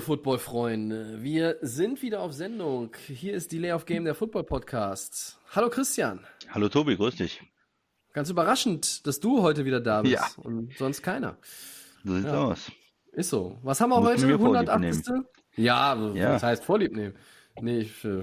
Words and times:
Hallo, 0.00 0.06
Football-Freunde. 0.16 1.18
Wir 1.20 1.58
sind 1.60 2.00
wieder 2.00 2.20
auf 2.22 2.32
Sendung. 2.32 2.90
Hier 3.06 3.34
ist 3.34 3.52
Delay 3.52 3.72
of 3.72 3.84
Game, 3.84 4.06
der 4.06 4.14
Football-Podcast. 4.14 5.38
Hallo, 5.54 5.68
Christian. 5.68 6.20
Hallo 6.48 6.70
Tobi, 6.70 6.96
grüß 6.96 7.16
dich. 7.16 7.42
Ganz 8.14 8.30
überraschend, 8.30 9.06
dass 9.06 9.20
du 9.20 9.42
heute 9.42 9.66
wieder 9.66 9.78
da 9.78 10.00
bist 10.00 10.14
Ja. 10.14 10.26
und 10.42 10.72
sonst 10.78 11.02
keiner. 11.02 11.36
So 12.02 12.14
sieht's 12.14 12.26
Ja. 12.28 12.44
aus. 12.44 12.72
Ist 13.12 13.28
so. 13.28 13.58
Was 13.62 13.82
haben 13.82 13.90
wir 13.90 14.00
Musst 14.00 14.12
heute? 14.12 14.26
mir 14.26 14.38
Vorlieb 14.38 14.70
180. 14.70 15.14
Ja, 15.56 16.12
Ja. 16.14 16.32
das 16.32 16.42
heißt 16.44 16.64
Vorlieb 16.64 16.96
nehmen. 16.96 17.14
Nee, 17.60 17.80
ich, 17.80 18.02
äh, 18.06 18.22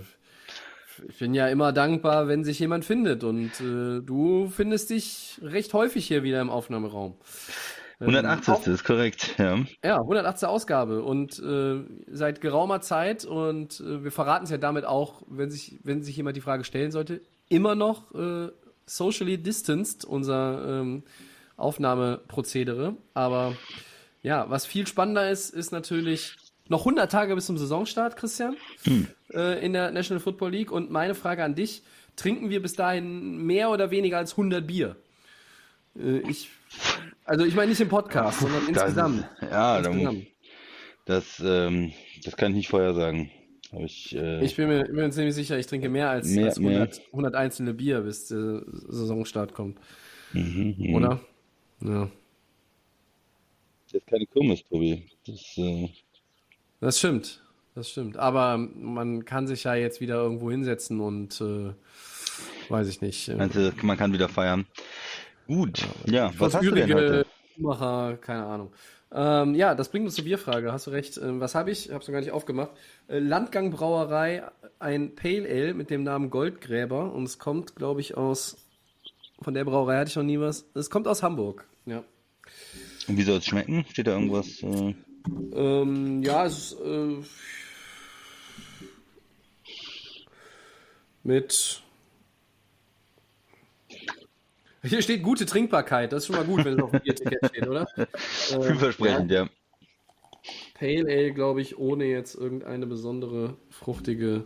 ich 1.07 1.19
bin 1.19 1.35
ja 1.35 1.47
immer 1.47 1.73
dankbar, 1.73 2.27
wenn 2.27 2.43
sich 2.43 2.57
jemand 2.57 2.85
findet 2.85 3.23
und 3.23 3.51
äh, 3.61 4.01
du 4.01 4.49
findest 4.49 4.89
dich 4.89 5.39
recht 5.43 5.71
häufig 5.75 6.07
hier 6.07 6.23
wieder 6.23 6.41
im 6.41 6.49
Aufnahmeraum. 6.49 7.17
Ähm, 7.99 8.09
180. 8.09 8.67
ist 8.67 8.83
korrekt, 8.83 9.35
ja. 9.37 9.57
Ja, 9.83 9.97
180. 9.97 10.47
Ausgabe 10.47 11.03
und 11.03 11.39
äh, 11.39 11.83
seit 12.11 12.41
geraumer 12.41 12.81
Zeit 12.81 13.25
und 13.25 13.79
äh, 13.79 14.03
wir 14.03 14.11
verraten 14.11 14.45
es 14.45 14.51
ja 14.51 14.57
damit 14.57 14.85
auch, 14.85 15.23
wenn 15.27 15.49
sich, 15.49 15.79
wenn 15.83 16.03
sich 16.03 16.15
jemand 16.15 16.37
die 16.37 16.41
Frage 16.41 16.63
stellen 16.63 16.91
sollte, 16.91 17.21
immer 17.49 17.75
noch 17.75 18.13
äh, 18.13 18.49
socially 18.85 19.37
distanced, 19.37 20.05
unser 20.05 20.81
ähm, 20.81 21.03
Aufnahmeprozedere. 21.57 22.95
Aber 23.13 23.55
ja, 24.21 24.49
was 24.49 24.65
viel 24.65 24.87
spannender 24.87 25.29
ist, 25.29 25.49
ist 25.49 25.71
natürlich 25.71 26.35
noch 26.69 26.81
100 26.81 27.11
Tage 27.11 27.35
bis 27.35 27.45
zum 27.45 27.57
Saisonstart, 27.57 28.15
Christian, 28.15 28.57
äh, 29.33 29.63
in 29.65 29.73
der 29.73 29.91
National 29.91 30.19
Football 30.19 30.51
League. 30.51 30.71
Und 30.71 30.91
meine 30.91 31.15
Frage 31.15 31.43
an 31.43 31.55
dich, 31.55 31.83
trinken 32.15 32.49
wir 32.49 32.61
bis 32.61 32.73
dahin 32.73 33.45
mehr 33.45 33.69
oder 33.69 33.91
weniger 33.91 34.17
als 34.17 34.31
100 34.31 34.65
Bier? 34.65 34.95
Äh, 35.97 36.19
ich, 36.29 36.49
also 37.25 37.45
ich 37.45 37.55
meine 37.55 37.69
nicht 37.69 37.81
im 37.81 37.89
Podcast, 37.89 38.39
sondern 38.41 38.59
Das 38.61 38.69
insgesamt. 38.83 39.29
Ja, 39.41 39.81
dann, 39.81 39.93
Insgesamt. 39.93 40.27
das, 41.05 41.41
ähm, 41.43 41.91
das 42.23 42.35
kann 42.37 42.51
ich 42.51 42.57
nicht 42.57 42.69
vorher 42.69 42.93
sagen. 42.93 43.31
Ich, 43.79 44.15
äh, 44.15 44.43
Ich 44.45 44.55
bin 44.55 44.69
mir, 44.69 44.85
bin 44.85 44.95
mir 44.95 45.09
ziemlich 45.11 45.35
sicher, 45.35 45.57
ich 45.57 45.67
trinke 45.67 45.89
mehr 45.89 46.09
als, 46.09 46.27
Mehr- 46.29 46.45
als 46.47 46.57
100, 46.57 47.01
100 47.11 47.35
einzelne 47.35 47.73
Bier, 47.73 48.01
bis 48.01 48.27
der 48.27 48.61
Saisonstart 48.67 49.53
kommt. 49.53 49.77
mhm, 50.33 50.93
Oder? 50.95 51.19
Ja. 51.81 52.09
Das 53.85 53.93
ist 54.01 54.07
keine 54.07 54.25
Kirmes, 54.25 54.63
Tobi. 54.65 55.03
Das, 55.25 55.57
äh, 55.57 55.89
Das 56.79 56.97
stimmt. 56.99 57.43
Das 57.75 57.89
stimmt. 57.91 58.17
Aber 58.17 58.57
man 58.57 59.23
kann 59.25 59.47
sich 59.47 59.63
ja 59.65 59.75
jetzt 59.75 60.01
wieder 60.01 60.15
irgendwo 60.15 60.49
hinsetzen 60.49 60.99
und 60.99 61.39
äh, 61.41 61.73
weiß 62.69 62.87
ich 62.87 63.01
nicht. 63.01 63.27
Äh, 63.29 63.35
meinst 63.35 63.55
du, 63.55 63.71
man 63.83 63.97
kann 63.97 64.13
wieder 64.13 64.29
feiern. 64.29 64.65
Gut, 65.47 65.87
ja, 66.05 66.31
was 66.37 66.53
hast 66.53 66.65
du 66.65 66.71
denn 66.71 66.93
heute? 66.93 67.25
Schumacher, 67.55 68.17
keine 68.17 68.45
Ahnung. 68.45 68.71
Ähm, 69.11 69.55
ja, 69.55 69.73
das 69.73 69.89
bringt 69.89 70.05
uns 70.05 70.15
zur 70.15 70.25
Bierfrage, 70.25 70.71
hast 70.73 70.87
du 70.87 70.91
recht. 70.91 71.17
Ähm, 71.17 71.39
was 71.39 71.55
habe 71.55 71.71
ich? 71.71 71.85
Ich 71.87 71.91
habe 71.93 72.01
es 72.01 72.07
noch 72.07 72.13
gar 72.13 72.19
nicht 72.19 72.31
aufgemacht. 72.31 72.71
Äh, 73.07 73.19
Landgang 73.19 73.71
Brauerei, 73.71 74.43
ein 74.79 75.15
Pale 75.15 75.47
Ale 75.49 75.73
mit 75.73 75.89
dem 75.89 76.03
Namen 76.03 76.29
Goldgräber 76.29 77.13
und 77.13 77.23
es 77.23 77.39
kommt, 77.39 77.75
glaube 77.75 78.01
ich, 78.01 78.17
aus, 78.17 78.57
von 79.41 79.53
der 79.53 79.63
Brauerei 79.63 79.97
hatte 79.97 80.09
ich 80.09 80.15
noch 80.17 80.23
nie 80.23 80.39
was. 80.39 80.65
Es 80.73 80.89
kommt 80.89 81.07
aus 81.07 81.23
Hamburg, 81.23 81.65
ja. 81.85 82.03
Und 83.07 83.17
wie 83.17 83.23
soll 83.23 83.37
es 83.37 83.45
schmecken? 83.45 83.85
Steht 83.89 84.07
da 84.07 84.11
irgendwas? 84.11 84.61
Äh, 84.61 84.93
Ähm, 85.55 86.23
ja, 86.23 86.45
es 86.45 86.73
ist 86.73 86.79
äh, 86.81 87.23
mit. 91.23 91.81
Hier 94.83 95.01
steht 95.01 95.23
gute 95.23 95.45
Trinkbarkeit. 95.45 96.11
Das 96.13 96.23
ist 96.23 96.27
schon 96.27 96.35
mal 96.35 96.45
gut, 96.45 96.63
wenn 96.65 96.75
es 96.77 96.83
auf 96.83 96.91
dem 96.91 97.01
Bierticket 97.01 97.39
steht, 97.49 97.67
oder? 97.67 97.87
Äh, 97.97 98.61
vielversprechend, 98.61 99.31
ja. 99.31 99.49
Pale 100.75 101.05
Ale, 101.09 101.33
glaube 101.33 101.61
ich, 101.61 101.77
ohne 101.77 102.05
jetzt 102.05 102.35
irgendeine 102.35 102.85
besondere 102.85 103.57
fruchtige 103.69 104.45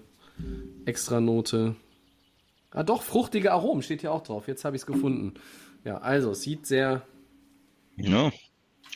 Extranote. 0.86 1.76
Ah, 2.72 2.84
doch, 2.84 3.04
fruchtige 3.04 3.52
Aromen 3.52 3.84
steht 3.84 4.02
hier 4.02 4.12
auch 4.12 4.24
drauf. 4.24 4.48
Jetzt 4.48 4.64
habe 4.66 4.76
ich 4.76 4.82
es 4.84 4.86
gefunden. 4.86 5.34
Ja, 5.84 5.98
also, 5.98 6.32
es 6.32 6.42
sieht 6.42 6.66
sehr 6.66 7.06
Ja, 7.98 8.32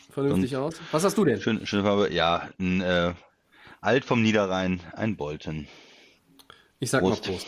vernünftig 0.09 0.55
aus. 0.57 0.75
Was 0.91 1.03
hast 1.03 1.17
du 1.17 1.25
denn? 1.25 1.39
schön, 1.41 1.65
schöne 1.67 1.83
Farbe. 1.83 2.11
Ja, 2.13 2.49
ein 2.59 2.81
äh, 2.81 3.13
Alt 3.81 4.05
vom 4.05 4.23
Niederrhein, 4.23 4.79
ein 4.93 5.15
Bolton. 5.17 5.67
Ich 6.79 6.89
sag 6.89 7.01
Prost. 7.01 7.25
mal 7.25 7.31
Prost. 7.33 7.47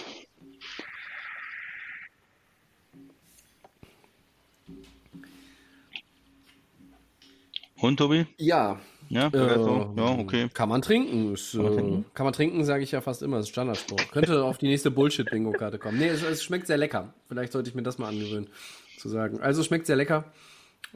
Und, 7.80 7.98
Tobi? 7.98 8.26
Ja, 8.38 8.80
Ja, 9.10 9.28
Äh, 9.34 9.60
ja, 9.60 10.20
okay. 10.20 10.50
Kann 10.54 10.70
man 10.70 10.82
trinken. 10.82 11.34
Ist, 11.34 11.54
man 11.54 11.66
äh, 11.68 11.76
trinken? 11.76 12.06
Kann 12.14 12.26
man 12.26 12.34
trinken, 12.34 12.64
sage 12.66 12.84
ich 12.84 12.92
ja 12.92 13.02
fast 13.02 13.22
immer. 13.22 13.38
Das 13.38 13.46
ist 13.46 13.52
Standardspruch. 13.52 14.12
Könnte 14.12 14.44
auf 14.46 14.58
die 14.58 14.68
nächste 14.68 14.92
Bullshit-Bingo-Karte 14.92 15.78
kommen. 15.80 15.98
Nee, 15.98 16.08
es, 16.10 16.24
es 16.24 16.44
schmeckt 16.44 16.68
sehr 16.68 16.78
lecker. 16.78 17.14
Vielleicht 17.28 17.54
sollte 17.54 17.70
ich 17.70 17.76
mir 17.76 17.84
das 17.84 17.98
mal 18.00 18.10
angewöhnen, 18.10 18.50
zu 18.98 19.08
sagen. 19.10 19.40
Also 19.40 19.62
es 19.62 19.68
schmeckt 19.68 19.86
sehr 19.86 19.96
lecker. 19.96 20.26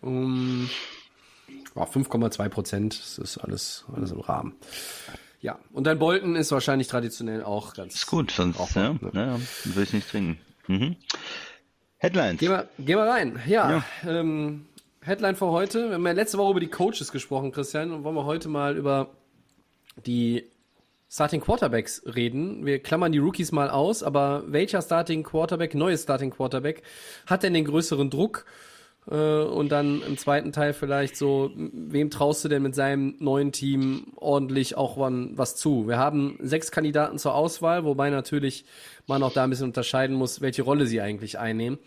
Um, 0.02 0.69
ja, 1.75 1.84
5,2 1.84 2.50
Prozent. 2.50 3.00
Das 3.00 3.18
ist 3.18 3.38
alles, 3.38 3.86
alles 3.94 4.12
im 4.12 4.19
Rahmen. 4.19 4.56
Ja, 5.42 5.58
und 5.74 5.86
dein 5.88 5.98
Bolton 5.98 6.36
ist 6.36 6.52
wahrscheinlich 6.52 6.88
traditionell 6.88 7.44
auch 7.44 7.74
ganz 7.74 7.96
Ist 7.96 8.08
gut, 8.08 8.31
sonst 8.31 8.58
brauchbar, 8.58 8.84
ja, 8.84 9.09
ne? 9.12 9.40
ja, 9.66 9.75
will 9.75 9.84
ich 9.84 9.94
nicht 9.94 10.09
trinken. 10.09 10.40
Mhm. 10.68 10.98
Headlines. 11.98 12.40
Gehen 12.40 12.50
wir, 12.52 12.68
gehen 12.78 12.98
wir 12.98 13.06
rein. 13.06 13.40
Ja, 13.48 13.84
Ähm, 14.06 14.66
Headline 15.03 15.35
für 15.35 15.47
heute. 15.47 15.88
Wir 15.88 15.95
haben 15.95 16.06
ja 16.06 16.12
letzte 16.12 16.38
Woche 16.38 16.51
über 16.51 16.59
die 16.59 16.67
Coaches 16.67 17.12
gesprochen, 17.12 17.51
Christian, 17.51 17.91
und 17.91 18.03
wollen 18.03 18.13
wir 18.13 18.25
heute 18.25 18.50
mal 18.50 18.78
über 18.78 19.09
die 20.06 20.45
Starting 21.09 21.41
Quarterbacks 21.41 22.03
reden. 22.06 22.67
Wir 22.67 22.78
klammern 22.78 23.12
die 23.12 23.17
Rookies 23.17 23.51
mal 23.51 23.72
aus, 23.72 24.03
aber 24.03 24.44
welcher 24.45 24.79
Starting 24.79 25.23
Quarterback, 25.23 25.73
neues 25.73 26.03
Starting 26.03 26.29
Quarterback, 26.29 26.84
hat 27.25 27.41
denn 27.41 27.56
den 27.56 27.66
größeren 27.66 28.12
Druck? 28.12 28.45
Äh, 29.09 29.16
und 29.16 29.72
dann 29.72 30.03
im 30.03 30.19
zweiten 30.19 30.51
Teil 30.51 30.73
vielleicht 30.73 31.18
so, 31.18 31.50
wem 31.56 32.12
traust 32.12 32.45
du 32.45 32.50
denn 32.50 32.62
mit 32.62 32.75
seinem 32.75 33.16
neuen 33.18 33.51
Team 33.51 34.13
ordentlich 34.18 34.78
auch 34.78 34.97
was 34.97 35.56
zu? 35.56 35.88
Wir 35.88 35.97
haben 35.97 36.38
sechs 36.44 36.69
Kandidaten 36.69 37.18
zur 37.18 37.33
Auswahl, 37.33 37.85
wobei 37.85 38.12
natürlich 38.12 38.66
man 39.07 39.23
auch 39.23 39.33
da 39.33 39.45
ein 39.45 39.50
bisschen 39.50 39.66
unterscheiden 39.66 40.16
muss, 40.16 40.41
welche 40.41 40.62
Rolle 40.62 40.85
sie 40.85 41.01
eigentlich 41.01 41.39
einnehmen. 41.39 41.79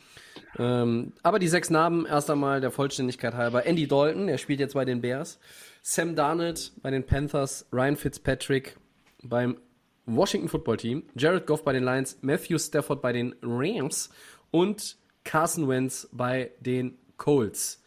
Ähm, 0.59 1.12
aber 1.22 1.38
die 1.38 1.48
sechs 1.48 1.70
Namen, 1.70 2.06
erst 2.06 2.31
einmal 2.31 2.60
der 2.60 2.70
Vollständigkeit 2.70 3.34
halber. 3.34 3.66
Andy 3.66 3.87
Dalton, 3.88 4.26
der 4.28 4.38
spielt 4.38 4.60
jetzt 4.60 4.75
bei 4.75 4.84
den 4.84 5.00
Bears. 5.00 5.38
Sam 5.82 6.15
Darnold 6.15 6.72
bei 6.82 6.91
den 6.91 7.04
Panthers. 7.04 7.66
Ryan 7.72 7.97
Fitzpatrick 7.97 8.76
beim 9.22 9.59
Washington 10.06 10.48
Football 10.48 10.76
Team. 10.76 11.03
Jared 11.16 11.47
Goff 11.47 11.64
bei 11.64 11.72
den 11.72 11.84
Lions. 11.84 12.19
Matthew 12.22 12.59
Stafford 12.59 13.03
bei 13.03 13.12
den 13.12 13.34
Rams. 13.43 14.10
Und 14.50 14.97
Carson 15.25 15.69
Wentz 15.69 16.09
bei 16.12 16.53
den 16.60 16.97
Colts. 17.16 17.82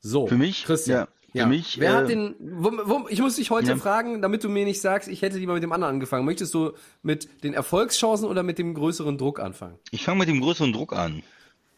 So. 0.00 0.26
Für 0.26 0.36
mich, 0.36 0.64
Christian. 0.64 1.06
ja, 1.32 1.44
für 1.44 1.48
mich, 1.48 1.80
Wer 1.80 1.90
äh, 1.90 1.94
hat 1.94 2.08
den, 2.10 2.34
wo, 2.38 2.70
wo, 2.84 3.08
ich 3.08 3.20
muss 3.20 3.36
dich 3.36 3.50
heute 3.50 3.70
Ja. 3.70 3.76
fragen, 3.76 4.20
damit 4.20 4.44
du 4.44 4.48
mir 4.48 4.64
nicht 4.64 4.80
sagst, 4.80 5.08
ich 5.08 5.22
hätte 5.22 5.38
lieber 5.38 5.54
mit 5.54 5.62
dem 5.62 5.72
anderen 5.72 5.94
angefangen. 5.94 6.26
Möchtest 6.26 6.52
du 6.52 6.72
mit 7.02 7.42
den 7.42 7.54
Erfolgschancen 7.54 8.28
oder 8.28 8.42
mit 8.42 8.58
dem 8.58 8.74
größeren 8.74 9.16
Druck 9.16 9.40
anfangen? 9.40 9.78
Ich 9.92 10.04
fange 10.04 10.18
mit 10.18 10.28
dem 10.28 10.40
größeren 10.40 10.72
Druck 10.72 10.92
an. 10.92 11.22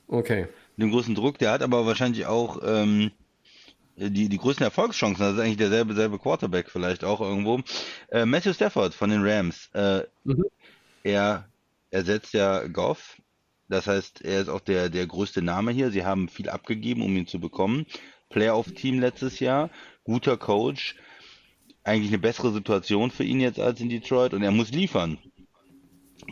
Okay. 0.09 0.47
Dem 0.77 0.91
größeren 0.91 1.15
Druck, 1.15 1.39
der 1.39 1.53
hat 1.53 1.63
aber 1.63 1.87
wahrscheinlich 1.87 2.27
auch 2.27 2.61
ähm, 2.65 3.11
die, 3.97 4.29
die 4.29 4.39
größten 4.39 4.65
Erfolgschancen. 4.65 5.25
Das 5.25 5.35
ist 5.35 5.41
eigentlich 5.41 5.57
derselbe 5.57 5.95
selbe 5.95 6.19
Quarterback 6.19 6.71
vielleicht 6.71 7.03
auch 7.03 7.21
irgendwo. 7.21 7.61
Äh, 8.11 8.27
Matthew 8.27 8.53
Stafford 8.53 8.95
von 8.95 9.11
den 9.11 9.23
Rams. 9.27 9.71
Äh, 9.73 10.03
Mhm. 10.25 10.45
Er 11.07 11.49
ersetzt 11.91 12.35
ja 12.35 12.67
Goff. 12.67 13.17
Das 13.69 13.87
heißt, 13.87 14.23
er 14.23 14.41
ist 14.41 14.49
auch 14.49 14.61
der, 14.61 14.89
der 14.89 15.07
größte 15.07 15.41
Name 15.41 15.71
hier. 15.71 15.93
Sie 15.93 16.05
haben 16.05 16.29
viel 16.29 16.49
abgegeben, 16.49 17.03
um 17.03 17.17
ihn 17.17 17.29
zu 17.29 17.39
bekommen. 17.39 17.87
Playoff-Team 18.31 18.99
letztes 18.99 19.39
Jahr, 19.39 19.71
guter 20.03 20.37
Coach. 20.37 20.97
Eigentlich 21.85 22.11
eine 22.11 22.19
bessere 22.19 22.53
Situation 22.53 23.13
für 23.13 23.23
ihn 23.23 23.39
jetzt 23.39 23.61
als 23.61 23.81
in 23.81 23.89
Detroit 23.89 24.35
und 24.35 24.43
er 24.43 24.51
muss 24.51 24.73
liefern. 24.73 25.19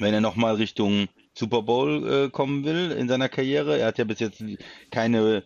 Wenn 0.00 0.12
er 0.12 0.20
nochmal 0.20 0.56
Richtung 0.56 1.06
Super 1.34 1.62
Bowl 1.62 2.08
äh, 2.08 2.30
kommen 2.30 2.64
will 2.64 2.92
in 2.92 3.08
seiner 3.08 3.28
Karriere. 3.28 3.78
Er 3.78 3.88
hat 3.88 3.98
ja 3.98 4.04
bis 4.04 4.20
jetzt 4.20 4.42
keine 4.90 5.44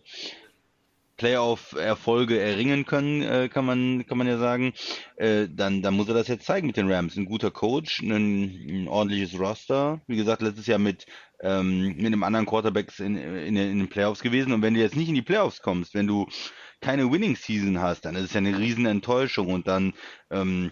Playoff-Erfolge 1.18 2.38
erringen 2.40 2.86
können, 2.86 3.22
äh, 3.22 3.48
kann 3.48 3.66
man 3.66 4.06
kann 4.06 4.18
man 4.18 4.28
ja 4.28 4.38
sagen, 4.38 4.72
äh, 5.16 5.48
dann 5.50 5.82
dann 5.82 5.94
muss 5.94 6.08
er 6.08 6.14
das 6.14 6.28
jetzt 6.28 6.46
zeigen 6.46 6.68
mit 6.68 6.76
den 6.76 6.90
Rams. 6.90 7.16
Ein 7.16 7.26
guter 7.26 7.50
Coach, 7.50 8.00
ein, 8.00 8.84
ein 8.84 8.88
ordentliches 8.88 9.38
Roster. 9.38 10.00
Wie 10.06 10.16
gesagt, 10.16 10.42
letztes 10.42 10.66
Jahr 10.66 10.78
mit 10.78 11.06
ähm, 11.40 11.96
mit 11.96 12.06
einem 12.06 12.22
anderen 12.22 12.46
Quarterback 12.46 12.96
in, 13.00 13.16
in, 13.16 13.56
in 13.56 13.78
den 13.78 13.88
Playoffs 13.88 14.22
gewesen. 14.22 14.52
Und 14.52 14.62
wenn 14.62 14.74
du 14.74 14.80
jetzt 14.80 14.96
nicht 14.96 15.08
in 15.08 15.16
die 15.16 15.22
Playoffs 15.22 15.60
kommst, 15.60 15.94
wenn 15.94 16.06
du 16.06 16.26
keine 16.80 17.10
Winning 17.10 17.34
Season 17.34 17.80
hast, 17.80 18.04
dann 18.04 18.14
ist 18.14 18.24
es 18.24 18.32
ja 18.32 18.38
eine 18.38 18.56
riesen 18.56 18.86
Enttäuschung 18.86 19.48
und 19.48 19.66
dann 19.66 19.94
ähm, 20.30 20.70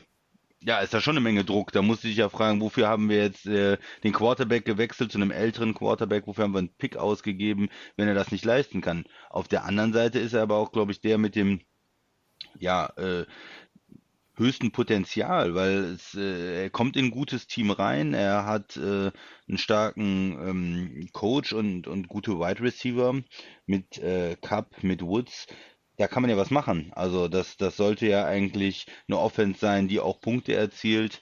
ja, 0.62 0.79
ist 0.81 0.94
da 0.94 1.00
schon 1.00 1.17
eine 1.17 1.23
Menge 1.23 1.44
Druck. 1.44 1.73
Da 1.73 1.82
musste 1.82 2.08
ich 2.08 2.17
ja 2.17 2.29
fragen, 2.29 2.61
wofür 2.61 2.88
haben 2.88 3.08
wir 3.08 3.19
jetzt 3.19 3.47
äh, 3.47 3.79
den 4.05 4.12
Quarterback 4.12 4.64
gewechselt 4.64 5.12
zu 5.12 5.19
einem 5.19 5.31
älteren 5.31 5.75
Quarterback? 5.75 6.26
Wofür 6.26 6.44
haben 6.44 6.55
wir 6.55 6.61
einen 6.61 6.75
Pick 6.76 6.97
ausgegeben, 6.97 7.69
wenn 7.97 8.08
er 8.08 8.14
das 8.14 8.32
nicht 8.32 8.44
leisten 8.44 8.81
kann? 8.81 9.05
Auf 9.31 9.49
der 9.49 9.64
anderen 9.64 9.93
Seite 9.93 10.19
ist 10.19 10.32
er 10.32 10.43
aber 10.43 10.56
auch, 10.56 10.73
glaube 10.73 10.93
ich, 10.93 11.00
der 11.00 11.19
mit 11.19 11.37
dem 11.37 11.61
ja 12.58 12.87
äh, 12.97 13.26
höchsten 14.37 14.70
Potenzial, 14.70 15.55
weil 15.55 15.94
es, 15.94 16.14
äh, 16.14 16.64
er 16.64 16.70
kommt 16.70 16.97
in 16.97 17.06
ein 17.06 17.11
gutes 17.11 17.47
Team 17.47 17.70
rein, 17.70 18.14
er 18.14 18.44
hat 18.47 18.76
äh, 18.76 19.11
einen 19.49 19.58
starken 19.58 20.38
ähm, 20.47 21.08
Coach 21.12 21.53
und, 21.53 21.87
und 21.87 22.08
gute 22.08 22.38
Wide 22.38 22.61
Receiver 22.61 23.14
mit 23.67 23.99
äh, 23.99 24.37
Cup, 24.41 24.82
mit 24.82 25.03
Woods 25.03 25.47
da 25.96 26.08
kann 26.08 26.22
man 26.22 26.31
ja 26.31 26.37
was 26.37 26.50
machen. 26.50 26.93
Also 26.94 27.28
das, 27.28 27.56
das 27.56 27.76
sollte 27.76 28.06
ja 28.06 28.25
eigentlich 28.26 28.87
eine 29.08 29.19
Offense 29.19 29.60
sein, 29.60 29.88
die 29.88 30.00
auch 30.00 30.20
Punkte 30.20 30.54
erzielt. 30.54 31.20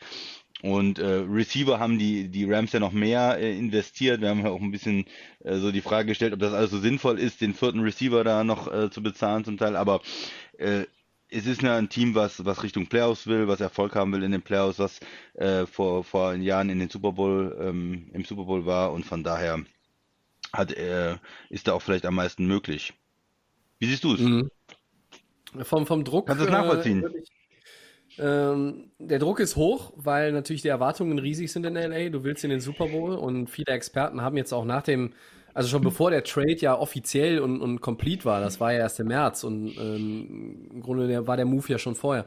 Und 0.63 0.99
äh, 0.99 1.25
Receiver 1.29 1.79
haben 1.79 1.99
die, 1.99 2.29
die 2.29 2.51
Rams 2.51 2.73
ja 2.73 2.81
noch 2.81 2.93
mehr 2.93 3.39
äh, 3.39 3.57
investiert. 3.57 4.23
Wir 4.23 4.31
haben 4.31 4.41
ja 4.45 4.51
auch 4.51 4.63
ein 4.63 4.71
bisschen 4.71 5.05
äh, 5.41 5.57
so 5.57 5.71
die 5.71 5.83
Frage 5.83 6.09
gestellt, 6.09 6.33
ob 6.33 6.41
das 6.41 6.55
alles 6.55 6.71
so 6.71 6.79
sinnvoll 6.79 7.19
ist, 7.19 7.43
den 7.43 7.53
vierten 7.53 7.81
Receiver 7.81 8.25
da 8.25 8.45
noch 8.45 8.73
äh, 8.73 8.91
zu 8.91 9.03
bezahlen 9.03 9.45
zum 9.45 9.59
Teil. 9.59 9.77
Aber 9.77 10.01
äh, 10.57 10.85
es 11.29 11.47
ist 11.47 11.63
ja 11.63 11.77
ein 11.77 11.89
Team, 11.89 12.15
was, 12.15 12.45
was 12.45 12.63
Richtung 12.63 12.87
Playoffs 12.87 13.27
will, 13.27 13.49
was 13.49 13.61
Erfolg 13.61 13.95
haben 13.95 14.13
will 14.13 14.23
in 14.23 14.33
den 14.33 14.43
Playoffs, 14.43 14.79
was 14.79 15.01
äh, 15.35 15.67
vor, 15.67 16.05
vor 16.05 16.35
Jahren 16.35 16.71
in 16.71 16.79
den 16.79 16.89
Super 16.89 17.13
Bowl, 17.13 17.57
ähm, 17.61 18.11
im 18.13 18.25
Super 18.25 18.45
Bowl 18.45 18.65
war 18.65 18.93
und 18.93 19.05
von 19.05 19.23
daher 19.23 19.63
hat, 20.53 20.73
äh, 20.73 21.17
ist 21.51 21.69
da 21.69 21.73
auch 21.75 21.83
vielleicht 21.83 22.07
am 22.07 22.15
meisten 22.15 22.47
möglich. 22.47 22.95
Wie 23.81 23.87
siehst 23.87 24.05
du 24.05 24.15
es? 24.15 24.21
Mhm. 24.21 24.51
Vom, 25.63 25.87
vom 25.87 26.05
Druck. 26.05 26.27
Kannst 26.27 26.43
du 26.43 26.47
es 26.47 26.53
nachvollziehen? 26.53 27.05
Äh, 27.05 27.09
ähm, 28.19 28.91
der 28.99 29.19
Druck 29.19 29.41
ist 29.41 29.57
hoch, 29.57 29.93
weil 29.97 30.33
natürlich 30.33 30.63
die 30.63 30.69
Erwartungen 30.69 31.19
riesig 31.19 31.53
sind 31.53 31.67
in 31.67 31.75
LA. 31.75 32.11
Du 32.11 32.25
willst 32.25 32.45
in 32.45 32.51
den 32.51 32.61
Super 32.61 32.87
Bowl 32.89 33.15
und 33.15 33.49
viele 33.49 33.73
Experten 33.73 34.21
haben 34.21 34.37
jetzt 34.37 34.53
auch 34.53 34.65
nach 34.65 34.83
dem, 34.83 35.15
also 35.53 35.69
schon 35.69 35.83
bevor 35.83 36.11
der 36.11 36.25
Trade 36.25 36.57
ja 36.59 36.79
offiziell 36.79 37.41
und, 37.41 37.61
und 37.61 37.81
complete 37.81 38.25
war, 38.25 38.41
das 38.41 38.61
war 38.61 38.73
ja 38.73 38.81
erst 38.81 39.01
im 39.01 39.09
März 39.09 39.45
und 39.45 39.77
ähm, 39.79 40.69
im 40.73 40.81
Grunde 40.81 41.09
der, 41.09 41.27
war 41.27 41.37
der 41.37 41.47
Move 41.47 41.67
ja 41.69 41.79
schon 41.79 41.95
vorher. 41.95 42.27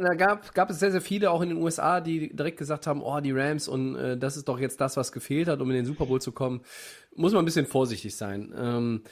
Da 0.00 0.14
gab, 0.14 0.54
gab 0.54 0.70
es 0.70 0.78
sehr, 0.78 0.92
sehr 0.92 1.00
viele 1.00 1.32
auch 1.32 1.42
in 1.42 1.48
den 1.48 1.58
USA, 1.58 2.00
die 2.00 2.34
direkt 2.34 2.56
gesagt 2.56 2.86
haben, 2.86 3.02
oh, 3.02 3.18
die 3.18 3.32
Rams 3.32 3.66
und 3.66 3.96
äh, 3.96 4.16
das 4.16 4.36
ist 4.36 4.48
doch 4.48 4.60
jetzt 4.60 4.80
das, 4.80 4.96
was 4.96 5.10
gefehlt 5.10 5.48
hat, 5.48 5.60
um 5.60 5.68
in 5.70 5.76
den 5.76 5.86
Super 5.86 6.06
Bowl 6.06 6.20
zu 6.20 6.30
kommen. 6.30 6.60
Muss 7.16 7.32
man 7.32 7.42
ein 7.42 7.44
bisschen 7.44 7.66
vorsichtig 7.66 8.14
sein. 8.14 8.54
Ähm, 8.56 9.02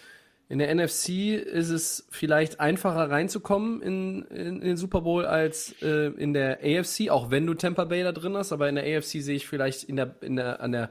in 0.48 0.58
der 0.60 0.72
NFC 0.72 1.08
ist 1.34 1.70
es 1.70 2.06
vielleicht 2.10 2.60
einfacher 2.60 3.10
reinzukommen 3.10 3.82
in, 3.82 4.22
in, 4.26 4.46
in 4.46 4.60
den 4.60 4.76
Super 4.76 5.00
Bowl 5.00 5.26
als 5.26 5.75
äh, 5.82 6.12
in 6.12 6.34
der 6.34 6.60
AFC, 6.62 7.10
auch 7.10 7.32
wenn 7.32 7.46
du 7.46 7.54
Tampa 7.54 7.84
Bay 7.84 8.04
da 8.04 8.12
drin 8.12 8.37
hast, 8.37 8.52
aber 8.52 8.69
in 8.69 8.76
der 8.76 8.84
AFC 8.84 9.22
sehe 9.22 9.34
ich 9.34 9.48
vielleicht 9.48 9.84
in 9.84 9.96
der, 9.96 10.14
in 10.20 10.37
der, 10.37 10.60
an 10.60 10.70
der, 10.70 10.90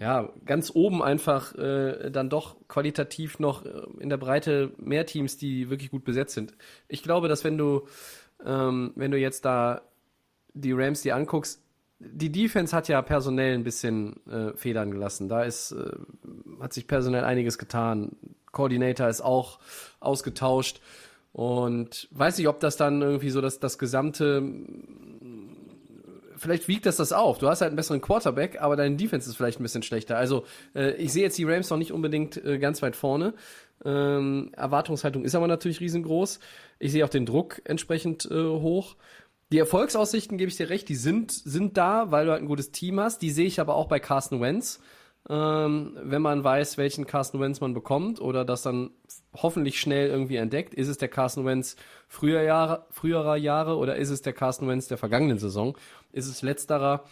ja, 0.00 0.32
ganz 0.44 0.72
oben 0.74 1.02
einfach 1.02 1.54
äh, 1.54 2.10
dann 2.10 2.30
doch 2.30 2.56
qualitativ 2.66 3.38
noch 3.38 3.64
äh, 3.64 3.70
in 4.00 4.08
der 4.08 4.16
Breite 4.16 4.72
mehr 4.78 5.06
Teams, 5.06 5.38
die 5.38 5.70
wirklich 5.70 5.90
gut 5.90 6.04
besetzt 6.04 6.34
sind. 6.34 6.54
Ich 6.88 7.04
glaube, 7.04 7.28
dass 7.28 7.44
wenn 7.44 7.58
du, 7.58 7.86
ähm, 8.44 8.92
wenn 8.96 9.12
du 9.12 9.18
jetzt 9.18 9.44
da 9.44 9.82
die 10.52 10.72
Rams 10.72 11.02
dir 11.02 11.14
anguckst, 11.14 11.62
die 12.00 12.32
Defense 12.32 12.74
hat 12.74 12.88
ja 12.88 13.02
personell 13.02 13.54
ein 13.54 13.62
bisschen 13.62 14.26
äh, 14.26 14.56
Federn 14.56 14.90
gelassen. 14.90 15.28
Da 15.28 15.44
ist, 15.44 15.72
äh, 15.72 15.92
hat 16.60 16.72
sich 16.72 16.86
personell 16.86 17.24
einiges 17.24 17.58
getan. 17.58 18.16
Coordinator 18.52 19.08
ist 19.08 19.20
auch 19.20 19.58
ausgetauscht. 20.00 20.80
Und 21.32 22.08
weiß 22.10 22.38
nicht, 22.38 22.48
ob 22.48 22.60
das 22.60 22.76
dann 22.76 23.02
irgendwie 23.02 23.30
so 23.30 23.40
das, 23.40 23.60
das 23.60 23.78
gesamte, 23.78 24.42
vielleicht 26.36 26.66
wiegt 26.66 26.86
das 26.86 26.96
das 26.96 27.12
auf. 27.12 27.38
Du 27.38 27.48
hast 27.48 27.60
halt 27.60 27.70
einen 27.70 27.76
besseren 27.76 28.00
Quarterback, 28.00 28.60
aber 28.60 28.74
deine 28.74 28.96
Defense 28.96 29.30
ist 29.30 29.36
vielleicht 29.36 29.60
ein 29.60 29.62
bisschen 29.62 29.82
schlechter. 29.82 30.16
Also 30.16 30.44
äh, 30.74 30.92
ich 30.94 31.12
sehe 31.12 31.22
jetzt 31.22 31.38
die 31.38 31.44
Rams 31.44 31.70
noch 31.70 31.76
nicht 31.76 31.92
unbedingt 31.92 32.42
äh, 32.44 32.58
ganz 32.58 32.82
weit 32.82 32.96
vorne. 32.96 33.34
Ähm, 33.84 34.50
Erwartungshaltung 34.56 35.24
ist 35.24 35.34
aber 35.34 35.46
natürlich 35.46 35.80
riesengroß. 35.80 36.40
Ich 36.80 36.92
sehe 36.92 37.04
auch 37.04 37.10
den 37.10 37.26
Druck 37.26 37.62
entsprechend 37.64 38.28
äh, 38.30 38.34
hoch. 38.34 38.96
Die 39.52 39.58
Erfolgsaussichten, 39.58 40.38
gebe 40.38 40.50
ich 40.50 40.56
dir 40.56 40.70
recht, 40.70 40.88
die 40.88 40.94
sind, 40.94 41.32
sind 41.32 41.76
da, 41.76 42.10
weil 42.10 42.26
du 42.26 42.32
halt 42.32 42.42
ein 42.42 42.48
gutes 42.48 42.72
Team 42.72 43.00
hast. 43.00 43.20
Die 43.22 43.30
sehe 43.30 43.46
ich 43.46 43.60
aber 43.60 43.74
auch 43.74 43.88
bei 43.88 44.00
Carsten 44.00 44.40
Wentz. 44.40 44.80
Ähm, 45.30 45.96
wenn 46.02 46.22
man 46.22 46.42
weiß, 46.42 46.76
welchen 46.76 47.06
Carsten 47.06 47.38
Wentz 47.38 47.60
man 47.60 47.72
bekommt 47.72 48.20
oder 48.20 48.44
das 48.44 48.62
dann 48.62 48.90
hoffentlich 49.32 49.80
schnell 49.80 50.08
irgendwie 50.08 50.36
entdeckt, 50.36 50.74
ist 50.74 50.88
es 50.88 50.98
der 50.98 51.06
Carsten 51.06 51.44
Wentz 51.44 51.76
früher 52.08 52.42
Jahre, 52.42 52.84
früherer 52.90 53.36
Jahre 53.36 53.76
oder 53.76 53.94
ist 53.94 54.10
es 54.10 54.22
der 54.22 54.32
Carsten 54.32 54.66
Wentz 54.66 54.88
der 54.88 54.98
vergangenen 54.98 55.38
Saison? 55.38 55.78
Ist 56.10 56.26
es 56.26 56.42
letzterer, 56.42 57.04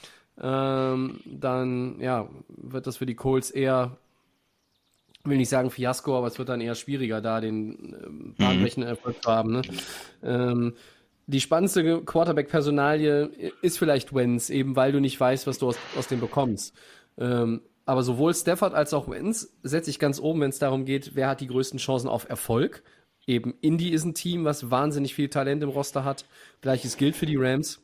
ähm, 0.42 1.20
dann 1.26 2.00
ja, 2.00 2.28
wird 2.48 2.88
das 2.88 2.96
für 2.96 3.06
die 3.06 3.14
Colts 3.14 3.52
eher 3.52 3.96
will 5.24 5.36
nicht 5.36 5.48
sagen 5.50 5.70
Fiasko, 5.70 6.16
aber 6.16 6.26
es 6.26 6.38
wird 6.38 6.48
dann 6.48 6.60
eher 6.60 6.74
schwieriger, 6.74 7.20
da 7.20 7.40
den 7.40 7.94
äh, 7.94 8.42
bahnbrechenden 8.42 8.88
Erfolg 8.88 9.22
zu 9.22 9.30
haben. 9.30 9.52
Ne? 9.52 9.62
Ähm, 10.24 10.74
die 11.26 11.40
spannendste 11.40 12.02
Quarterback-Personalie 12.02 13.52
ist 13.60 13.78
vielleicht 13.78 14.14
Wentz, 14.14 14.48
eben 14.48 14.74
weil 14.74 14.92
du 14.92 15.00
nicht 15.00 15.20
weißt, 15.20 15.46
was 15.46 15.58
du 15.58 15.68
aus, 15.68 15.78
aus 15.96 16.08
dem 16.08 16.20
bekommst. 16.20 16.74
Ähm, 17.18 17.60
aber 17.88 18.02
sowohl 18.02 18.34
Stafford 18.34 18.74
als 18.74 18.92
auch 18.92 19.08
Wentz 19.08 19.50
setze 19.62 19.88
ich 19.88 19.98
ganz 19.98 20.20
oben, 20.20 20.42
wenn 20.42 20.50
es 20.50 20.58
darum 20.58 20.84
geht, 20.84 21.12
wer 21.14 21.26
hat 21.26 21.40
die 21.40 21.46
größten 21.46 21.78
Chancen 21.78 22.06
auf 22.06 22.28
Erfolg. 22.28 22.82
Eben 23.26 23.54
Indy 23.62 23.88
ist 23.88 24.04
ein 24.04 24.12
Team, 24.12 24.44
was 24.44 24.70
wahnsinnig 24.70 25.14
viel 25.14 25.30
Talent 25.30 25.62
im 25.62 25.70
Roster 25.70 26.04
hat. 26.04 26.26
Gleiches 26.60 26.98
gilt 26.98 27.16
für 27.16 27.24
die 27.24 27.36
Rams. 27.36 27.80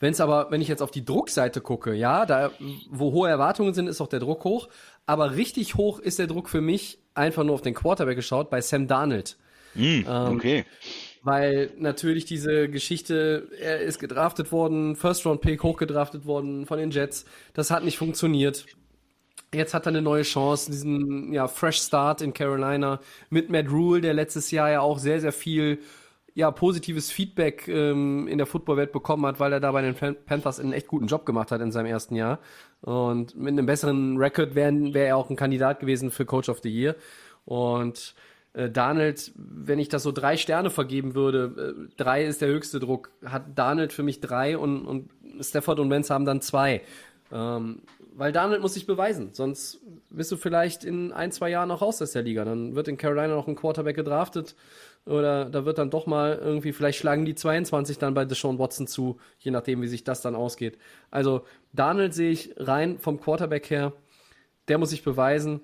Wenn 0.00 0.12
es 0.12 0.20
aber, 0.20 0.50
wenn 0.50 0.60
ich 0.60 0.68
jetzt 0.68 0.82
auf 0.82 0.90
die 0.90 1.02
Druckseite 1.02 1.62
gucke, 1.62 1.94
ja, 1.94 2.26
da, 2.26 2.50
wo 2.90 3.12
hohe 3.12 3.30
Erwartungen 3.30 3.72
sind, 3.72 3.86
ist 3.86 4.02
auch 4.02 4.06
der 4.06 4.20
Druck 4.20 4.44
hoch. 4.44 4.68
Aber 5.06 5.34
richtig 5.34 5.76
hoch 5.76 5.98
ist 5.98 6.18
der 6.18 6.26
Druck 6.26 6.50
für 6.50 6.60
mich 6.60 6.98
einfach 7.14 7.42
nur 7.42 7.54
auf 7.54 7.62
den 7.62 7.72
Quarterback 7.72 8.16
geschaut 8.16 8.50
bei 8.50 8.60
Sam 8.60 8.86
Darnold. 8.86 9.38
Mm, 9.74 10.00
okay. 10.06 10.58
Ähm, 10.58 10.64
weil 11.24 11.70
natürlich 11.78 12.26
diese 12.26 12.68
Geschichte, 12.68 13.48
er 13.58 13.80
ist 13.80 13.98
gedraftet 13.98 14.52
worden, 14.52 14.94
First-Round-Pick 14.94 15.62
hochgedraftet 15.62 16.26
worden 16.26 16.66
von 16.66 16.78
den 16.78 16.90
Jets, 16.90 17.24
das 17.54 17.70
hat 17.70 17.82
nicht 17.82 17.98
funktioniert. 17.98 18.66
Jetzt 19.52 19.72
hat 19.72 19.86
er 19.86 19.90
eine 19.90 20.02
neue 20.02 20.22
Chance, 20.22 20.70
diesen 20.70 21.32
ja, 21.32 21.48
Fresh 21.48 21.78
Start 21.78 22.20
in 22.20 22.34
Carolina 22.34 23.00
mit 23.30 23.50
Matt 23.50 23.70
Rule, 23.70 24.00
der 24.00 24.12
letztes 24.12 24.50
Jahr 24.50 24.70
ja 24.70 24.80
auch 24.80 24.98
sehr, 24.98 25.20
sehr 25.20 25.32
viel 25.32 25.78
ja, 26.34 26.50
positives 26.50 27.10
Feedback 27.10 27.68
ähm, 27.68 28.26
in 28.28 28.38
der 28.38 28.46
Footballwelt 28.46 28.92
bekommen 28.92 29.24
hat, 29.24 29.38
weil 29.40 29.52
er 29.52 29.60
da 29.60 29.70
bei 29.72 29.82
den 29.82 29.94
Panthers 29.94 30.58
einen 30.58 30.72
echt 30.72 30.88
guten 30.88 31.06
Job 31.06 31.24
gemacht 31.24 31.52
hat 31.52 31.60
in 31.60 31.70
seinem 31.70 31.86
ersten 31.86 32.16
Jahr. 32.16 32.40
Und 32.80 33.36
mit 33.36 33.52
einem 33.52 33.66
besseren 33.66 34.18
Record 34.18 34.54
wäre 34.54 34.72
wär 34.92 35.06
er 35.06 35.16
auch 35.16 35.30
ein 35.30 35.36
Kandidat 35.36 35.80
gewesen 35.80 36.10
für 36.10 36.26
Coach 36.26 36.48
of 36.48 36.58
the 36.62 36.68
Year. 36.68 36.96
Und 37.44 38.14
äh, 38.54 38.70
Darnold, 38.70 39.32
wenn 39.36 39.78
ich 39.78 39.88
das 39.88 40.02
so 40.02 40.12
drei 40.12 40.36
Sterne 40.36 40.70
vergeben 40.70 41.14
würde, 41.14 41.86
äh, 41.90 41.94
drei 41.96 42.24
ist 42.24 42.40
der 42.40 42.48
höchste 42.48 42.80
Druck, 42.80 43.10
hat 43.24 43.58
Darnold 43.58 43.92
für 43.92 44.02
mich 44.02 44.20
drei 44.20 44.56
und, 44.56 44.86
und 44.86 45.10
Stafford 45.40 45.80
und 45.80 45.90
Wentz 45.90 46.10
haben 46.10 46.24
dann 46.24 46.40
zwei. 46.40 46.82
Ähm, 47.32 47.82
weil 48.16 48.30
Darnold 48.30 48.62
muss 48.62 48.74
sich 48.74 48.86
beweisen, 48.86 49.30
sonst 49.32 49.80
bist 50.08 50.30
du 50.30 50.36
vielleicht 50.36 50.84
in 50.84 51.10
ein, 51.12 51.32
zwei 51.32 51.50
Jahren 51.50 51.68
noch 51.68 51.82
raus 51.82 52.00
aus 52.00 52.12
der 52.12 52.22
Liga. 52.22 52.44
Dann 52.44 52.76
wird 52.76 52.86
in 52.86 52.96
Carolina 52.96 53.34
noch 53.34 53.48
ein 53.48 53.56
Quarterback 53.56 53.96
gedraftet 53.96 54.54
oder 55.04 55.46
da 55.46 55.64
wird 55.64 55.78
dann 55.78 55.90
doch 55.90 56.06
mal 56.06 56.38
irgendwie, 56.40 56.72
vielleicht 56.72 56.98
schlagen 56.98 57.24
die 57.24 57.34
22 57.34 57.98
dann 57.98 58.14
bei 58.14 58.24
Deshaun 58.24 58.60
Watson 58.60 58.86
zu, 58.86 59.18
je 59.40 59.50
nachdem, 59.50 59.82
wie 59.82 59.88
sich 59.88 60.04
das 60.04 60.20
dann 60.20 60.36
ausgeht. 60.36 60.78
Also 61.10 61.44
Darnold 61.72 62.14
sehe 62.14 62.30
ich 62.30 62.54
rein 62.56 63.00
vom 63.00 63.20
Quarterback 63.20 63.68
her, 63.68 63.92
der 64.68 64.78
muss 64.78 64.90
sich 64.90 65.02
beweisen. 65.02 65.60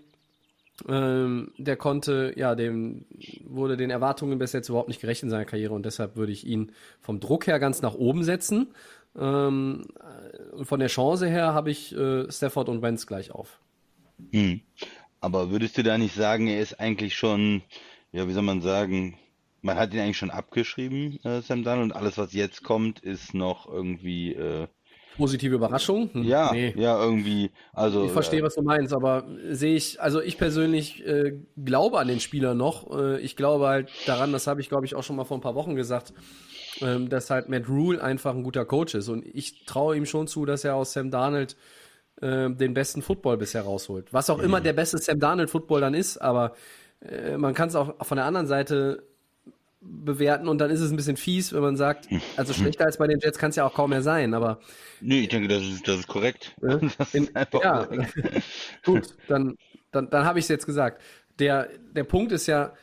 Ähm, 0.89 1.53
der 1.59 1.77
konnte, 1.77 2.33
ja, 2.37 2.55
dem 2.55 3.05
wurde 3.45 3.77
den 3.77 3.91
Erwartungen 3.91 4.39
bis 4.39 4.53
jetzt 4.53 4.69
überhaupt 4.69 4.89
nicht 4.89 5.01
gerecht 5.01 5.23
in 5.23 5.31
seiner 5.31 5.45
Karriere 5.45 5.75
und 5.75 5.85
deshalb 5.85 6.17
würde 6.17 6.33
ich 6.33 6.47
ihn 6.47 6.73
vom 7.01 7.21
Druck 7.21 7.47
her 7.47 7.59
ganz 7.59 7.83
nach 7.83 7.95
oben 7.95 8.25
setzen. 8.25 8.69
Ähm, 9.19 9.87
und 10.53 10.67
von 10.67 10.81
der 10.81 10.89
Chance 10.89 11.29
her 11.29 11.53
habe 11.53 11.71
ich 11.71 11.95
äh, 11.97 12.31
Stafford 12.31 12.69
und 12.69 12.83
Wentz 12.83 13.07
gleich 13.07 13.33
auf. 13.33 13.61
Hm. 14.33 14.61
Aber 15.21 15.51
würdest 15.51 15.77
du 15.77 15.83
da 15.83 15.99
nicht 15.99 16.15
sagen, 16.15 16.47
er 16.47 16.61
ist 16.61 16.81
eigentlich 16.81 17.15
schon, 17.15 17.63
ja, 18.13 18.27
wie 18.27 18.33
soll 18.33 18.43
man 18.43 18.63
sagen, 18.63 19.19
man 19.63 19.77
hat 19.77 19.93
ihn 19.93 20.01
eigentlich 20.01 20.17
schon 20.17 20.31
abgeschrieben, 20.31 21.19
äh, 21.25 21.43
Sam 21.43 21.65
Dunn, 21.65 21.83
und 21.83 21.93
alles, 21.93 22.17
was 22.17 22.33
jetzt 22.33 22.63
kommt, 22.63 23.01
ist 23.01 23.35
noch 23.35 23.67
irgendwie 23.67 24.33
äh, 24.33 24.69
Positive 25.21 25.55
Überraschung? 25.55 26.09
Hm, 26.13 26.23
ja, 26.25 26.51
nee. 26.53 26.75
ja, 26.77 26.99
irgendwie. 26.99 27.51
Also, 27.75 28.07
ich 28.07 28.13
verstehe, 28.13 28.41
äh, 28.41 28.43
was 28.43 28.55
du 28.55 28.63
meinst, 28.63 28.95
aber 28.95 29.25
sehe 29.51 29.77
ich, 29.77 30.01
also 30.01 30.23
ich 30.23 30.39
persönlich 30.39 31.07
äh, 31.07 31.39
glaube 31.63 31.99
an 31.99 32.09
den 32.09 32.21
Spieler 32.21 32.55
noch. 32.55 32.91
Äh, 32.91 33.21
ich 33.21 33.37
glaube 33.37 33.67
halt 33.69 33.91
daran, 34.07 34.33
das 34.33 34.47
habe 34.47 34.63
ich, 34.63 34.71
glaube 34.71 34.87
ich, 34.87 34.95
auch 34.95 35.03
schon 35.03 35.17
mal 35.17 35.25
vor 35.25 35.37
ein 35.37 35.43
paar 35.43 35.55
Wochen 35.55 35.75
gesagt, 35.75 36.15
ähm, 36.81 37.11
dass 37.11 37.29
halt 37.29 37.51
Matt 37.51 37.69
Rule 37.69 38.03
einfach 38.03 38.35
ein 38.35 38.43
guter 38.43 38.65
Coach 38.65 38.95
ist. 38.95 39.09
Und 39.09 39.27
ich 39.27 39.67
traue 39.67 39.95
ihm 39.95 40.07
schon 40.07 40.27
zu, 40.27 40.47
dass 40.47 40.65
er 40.65 40.75
aus 40.75 40.95
Sam 40.95 41.11
Darnold 41.11 41.55
äh, 42.23 42.49
den 42.49 42.73
besten 42.73 43.03
Football 43.03 43.37
bisher 43.37 43.63
rausholt. 43.63 44.13
Was 44.15 44.31
auch 44.31 44.39
mhm. 44.39 44.45
immer 44.45 44.61
der 44.63 44.73
beste 44.73 44.97
Sam 44.97 45.21
Darnold 45.21 45.51
Football 45.51 45.83
dann 45.83 45.93
ist, 45.93 46.17
aber 46.17 46.55
äh, 47.03 47.37
man 47.37 47.53
kann 47.53 47.69
es 47.69 47.77
auch 47.77 48.05
von 48.05 48.17
der 48.17 48.25
anderen 48.25 48.47
Seite 48.47 49.10
bewerten 49.81 50.49
und 50.49 50.59
dann 50.59 50.71
ist 50.71 50.81
es 50.81 50.91
ein 50.91 50.97
bisschen 50.97 51.17
fies, 51.17 51.53
wenn 51.53 51.63
man 51.63 51.77
sagt, 51.77 52.09
also 52.37 52.53
schlechter 52.53 52.85
als 52.85 52.99
bei 52.99 53.07
den 53.07 53.19
Jets 53.21 53.39
kann 53.39 53.51
es 53.51 53.57
ja 53.57 53.67
auch 53.67 53.75
kaum 53.75 53.91
mehr 53.91 54.03
sein, 54.03 54.35
aber. 54.35 54.61
Nee, 55.01 55.21
ich 55.21 55.29
denke, 55.29 55.49
das 55.49 55.63
ist, 55.63 55.89
das 55.89 56.01
ist 56.01 56.09
korrekt. 56.09 56.55
Äh, 56.63 56.79
das 56.99 57.15
in, 57.15 57.25
ist 57.25 57.35
ja, 57.63 57.89
gut, 58.85 59.17
dann, 59.29 59.57
dann, 59.91 60.11
dann 60.11 60.25
habe 60.25 60.39
ich 60.39 60.45
es 60.45 60.49
jetzt 60.49 60.67
gesagt. 60.67 61.01
Der, 61.39 61.69
der 61.93 62.05
Punkt 62.05 62.33
ist 62.33 62.47
ja, 62.47 62.75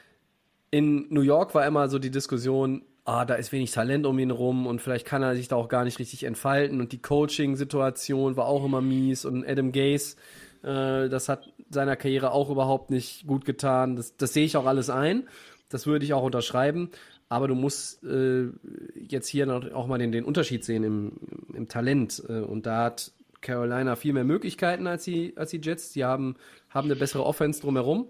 in 0.72 1.06
New 1.10 1.22
York 1.22 1.54
war 1.54 1.66
immer 1.68 1.88
so 1.90 2.00
die 2.00 2.10
Diskussion, 2.10 2.84
ah, 3.06 3.24
da 3.24 3.36
ist 3.36 3.52
wenig 3.52 3.72
Talent 3.72 4.06
um 4.06 4.18
ihn 4.18 4.32
rum 4.32 4.66
und 4.66 4.82
vielleicht 4.82 5.06
kann 5.06 5.22
er 5.22 5.36
sich 5.36 5.48
da 5.48 5.56
auch 5.56 5.70
gar 5.70 5.84
nicht 5.84 6.00
richtig 6.00 6.24
entfalten 6.24 6.82
und 6.82 6.92
die 6.92 7.02
Coaching-Situation 7.02 8.36
war 8.36 8.48
auch 8.48 8.66
immer 8.66 8.82
mies 8.82 9.24
und 9.24 9.48
Adam 9.48 9.72
Gase, 9.72 10.18
äh, 10.64 11.08
das 11.08 11.30
hat 11.30 11.54
seiner 11.70 11.96
Karriere 11.96 12.32
auch 12.32 12.50
überhaupt 12.50 12.90
nicht 12.90 13.28
gut 13.28 13.46
getan. 13.46 13.96
Das, 13.96 14.18
das 14.18 14.34
sehe 14.34 14.46
ich 14.46 14.58
auch 14.58 14.66
alles 14.66 14.90
ein. 14.90 15.28
Das 15.70 15.88
würde 15.88 16.06
ich 16.06 16.14
auch 16.14 16.24
unterschreiben. 16.24 16.90
Aber 17.30 17.48
du 17.48 17.56
musst 17.56 18.04
äh, 18.04 18.48
jetzt 18.96 19.28
hier 19.28 19.70
auch 19.74 19.88
mal 19.88 19.98
den, 19.98 20.12
den 20.12 20.24
Unterschied 20.24 20.64
sehen 20.64 20.84
im, 20.84 21.12
im 21.54 21.68
Talent. 21.68 22.24
Äh, 22.30 22.40
und 22.40 22.66
da 22.66 22.86
hat 22.86 23.12
Carolina 23.42 23.96
viel 23.96 24.14
mehr 24.14 24.24
Möglichkeiten 24.24 24.88
als 24.88 25.04
die, 25.04 25.36
als 25.36 25.52
die 25.52 25.60
Jets. 25.62 25.92
Die 25.92 26.06
haben, 26.06 26.36
haben 26.70 26.86
eine 26.86 26.96
bessere 26.96 27.26
Offense 27.26 27.62
drumherum. 27.62 28.08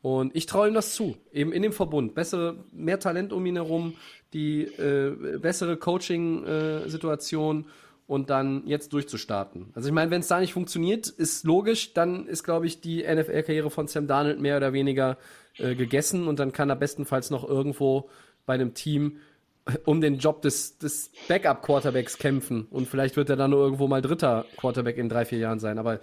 Und 0.00 0.36
ich 0.36 0.46
traue 0.46 0.68
ihm 0.68 0.74
das 0.74 0.94
zu, 0.94 1.16
eben 1.32 1.52
in 1.52 1.62
dem 1.62 1.72
Verbund. 1.72 2.14
Bessere, 2.14 2.56
mehr 2.72 3.00
Talent 3.00 3.32
um 3.32 3.46
ihn 3.46 3.56
herum, 3.56 3.94
die 4.34 4.64
äh, 4.64 5.38
bessere 5.38 5.78
Coaching-Situation 5.78 7.62
äh, 7.62 7.64
und 8.06 8.30
dann 8.30 8.66
jetzt 8.66 8.92
durchzustarten. 8.92 9.70
Also 9.74 9.88
ich 9.88 9.94
meine, 9.94 10.10
wenn 10.10 10.20
es 10.20 10.28
da 10.28 10.40
nicht 10.40 10.52
funktioniert, 10.52 11.08
ist 11.08 11.44
logisch, 11.44 11.94
dann 11.94 12.26
ist, 12.26 12.44
glaube 12.44 12.66
ich, 12.66 12.80
die 12.80 13.02
NFL-Karriere 13.02 13.70
von 13.70 13.88
Sam 13.88 14.06
Darnold 14.06 14.40
mehr 14.40 14.56
oder 14.58 14.72
weniger 14.72 15.16
äh, 15.58 15.74
gegessen 15.74 16.28
und 16.28 16.38
dann 16.38 16.52
kann 16.52 16.68
er 16.68 16.76
bestenfalls 16.76 17.30
noch 17.30 17.48
irgendwo 17.48 18.10
bei 18.44 18.54
einem 18.54 18.74
Team 18.74 19.18
äh, 19.66 19.78
um 19.84 20.00
den 20.00 20.18
Job 20.18 20.42
des, 20.42 20.78
des 20.78 21.10
Backup-Quarterbacks 21.28 22.18
kämpfen 22.18 22.66
und 22.70 22.88
vielleicht 22.88 23.16
wird 23.16 23.30
er 23.30 23.36
dann 23.36 23.50
nur 23.52 23.60
irgendwo 23.60 23.88
mal 23.88 24.02
dritter 24.02 24.44
Quarterback 24.58 24.98
in 24.98 25.08
drei, 25.08 25.24
vier 25.24 25.38
Jahren 25.38 25.58
sein. 25.58 25.78
Aber 25.78 26.00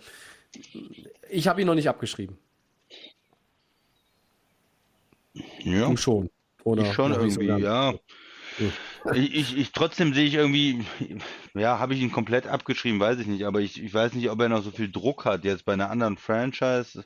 ich 1.29 1.48
habe 1.48 1.62
ihn 1.62 1.67
noch 1.67 1.75
nicht 1.75 1.89
abgeschrieben. 1.89 2.38
Ja. 5.60 5.88
Du 5.88 5.98
schon. 5.98 6.29
Oder 6.63 6.84
ich 6.84 6.93
schon 6.93 7.12
irgendwie, 7.12 7.31
so 7.31 7.41
ja. 7.41 7.93
Ich, 9.13 9.36
ich, 9.36 9.58
ich, 9.58 9.72
trotzdem 9.72 10.13
sehe 10.13 10.25
ich 10.25 10.36
irgendwie, 10.36 10.86
ja, 11.53 11.79
habe 11.79 11.93
ich 11.93 12.01
ihn 12.01 12.12
komplett 12.12 12.48
abgeschrieben, 12.48 13.00
weiß 13.00 13.20
ich 13.20 13.27
nicht, 13.27 13.46
aber 13.46 13.60
ich, 13.62 13.81
ich 13.81 13.93
weiß 13.93 14.13
nicht, 14.13 14.29
ob 14.29 14.39
er 14.41 14.50
noch 14.50 14.63
so 14.63 14.72
viel 14.72 14.91
Druck 14.91 15.25
hat 15.25 15.43
jetzt 15.43 15.65
bei 15.65 15.74
einer 15.74 15.89
anderen 15.89 16.17
Franchise, 16.17 17.03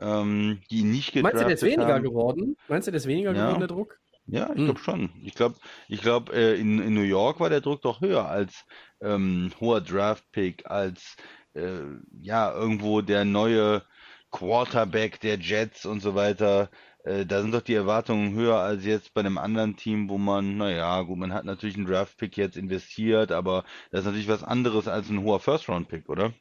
ähm, 0.00 0.60
die 0.70 0.78
ihn 0.78 0.90
nicht 0.90 1.12
gedraftet 1.12 1.40
Meinst 1.40 1.42
du, 1.42 1.46
der 1.46 1.54
ist 1.54 1.62
weniger 1.62 1.94
haben. 1.94 2.04
geworden? 2.04 2.56
Meinst 2.68 2.86
du, 2.86 2.92
der 2.92 2.98
ist 2.98 3.06
weniger 3.06 3.32
ja. 3.32 3.44
geworden, 3.44 3.60
der 3.60 3.68
Druck? 3.68 3.98
Ja, 4.26 4.50
ich 4.50 4.58
hm. 4.58 4.64
glaube 4.66 4.80
schon. 4.80 5.10
Ich 5.24 5.34
glaube, 5.34 5.56
ich 5.88 6.00
glaube, 6.00 6.32
äh, 6.32 6.58
in, 6.58 6.80
in 6.80 6.94
New 6.94 7.02
York 7.02 7.40
war 7.40 7.50
der 7.50 7.60
Druck 7.60 7.82
doch 7.82 8.00
höher 8.00 8.28
als 8.28 8.64
ähm, 9.00 9.50
hoher 9.60 9.80
Draft-Pick, 9.80 10.70
als 10.70 11.16
äh, 11.54 11.80
ja, 12.20 12.52
irgendwo 12.52 13.00
der 13.00 13.24
neue 13.24 13.82
Quarterback 14.30 15.20
der 15.20 15.38
Jets 15.38 15.84
und 15.86 16.00
so 16.00 16.14
weiter. 16.14 16.70
Äh, 17.04 17.26
da 17.26 17.42
sind 17.42 17.52
doch 17.52 17.62
die 17.62 17.74
Erwartungen 17.74 18.34
höher 18.34 18.56
als 18.56 18.84
jetzt 18.84 19.14
bei 19.14 19.20
einem 19.20 19.38
anderen 19.38 19.76
Team, 19.76 20.08
wo 20.08 20.18
man, 20.18 20.56
naja, 20.56 21.02
gut, 21.02 21.18
man 21.18 21.32
hat 21.32 21.44
natürlich 21.44 21.76
einen 21.76 21.86
Draft-Pick 21.86 22.36
jetzt 22.36 22.56
investiert, 22.56 23.32
aber 23.32 23.64
das 23.90 24.00
ist 24.00 24.06
natürlich 24.06 24.28
was 24.28 24.44
anderes 24.44 24.88
als 24.88 25.08
ein 25.08 25.22
hoher 25.22 25.40
First-Round-Pick, 25.40 26.08
oder? 26.08 26.32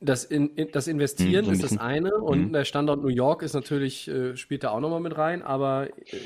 Das, 0.00 0.24
in, 0.24 0.50
das 0.72 0.86
Investieren 0.86 1.44
hm, 1.44 1.44
so 1.46 1.52
ist 1.52 1.62
das 1.62 1.78
eine 1.78 2.14
und 2.14 2.46
hm. 2.46 2.52
der 2.52 2.64
Standort 2.64 3.02
New 3.02 3.08
York 3.08 3.42
ist 3.42 3.54
natürlich, 3.54 4.08
äh, 4.08 4.36
spielt 4.36 4.64
da 4.64 4.70
auch 4.70 4.80
nochmal 4.80 5.00
mit 5.00 5.16
rein, 5.16 5.42
aber 5.42 5.88
äh, 5.88 6.18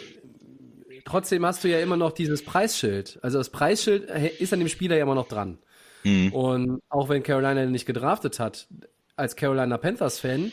trotzdem 1.05 1.45
hast 1.45 1.65
du 1.65 1.69
ja 1.69 1.81
immer 1.81 1.97
noch 1.97 2.13
dieses 2.13 2.45
Preisschild. 2.45 3.19
Also 3.23 3.39
das 3.39 3.51
Preisschild 3.51 4.11
ist 4.39 4.53
an 4.53 4.59
dem 4.59 4.69
Spieler 4.69 4.97
ja 4.97 5.03
immer 5.03 5.15
noch 5.15 5.29
dran. 5.29 5.59
Hm. 6.03 6.33
Und 6.33 6.83
auch 6.89 7.09
wenn 7.09 7.23
Carolina 7.23 7.65
nicht 7.67 7.87
gedraftet 7.87 8.41
hat, 8.41 8.69
als 9.17 9.37
Carolina 9.37 9.79
Panthers-Fan, 9.79 10.53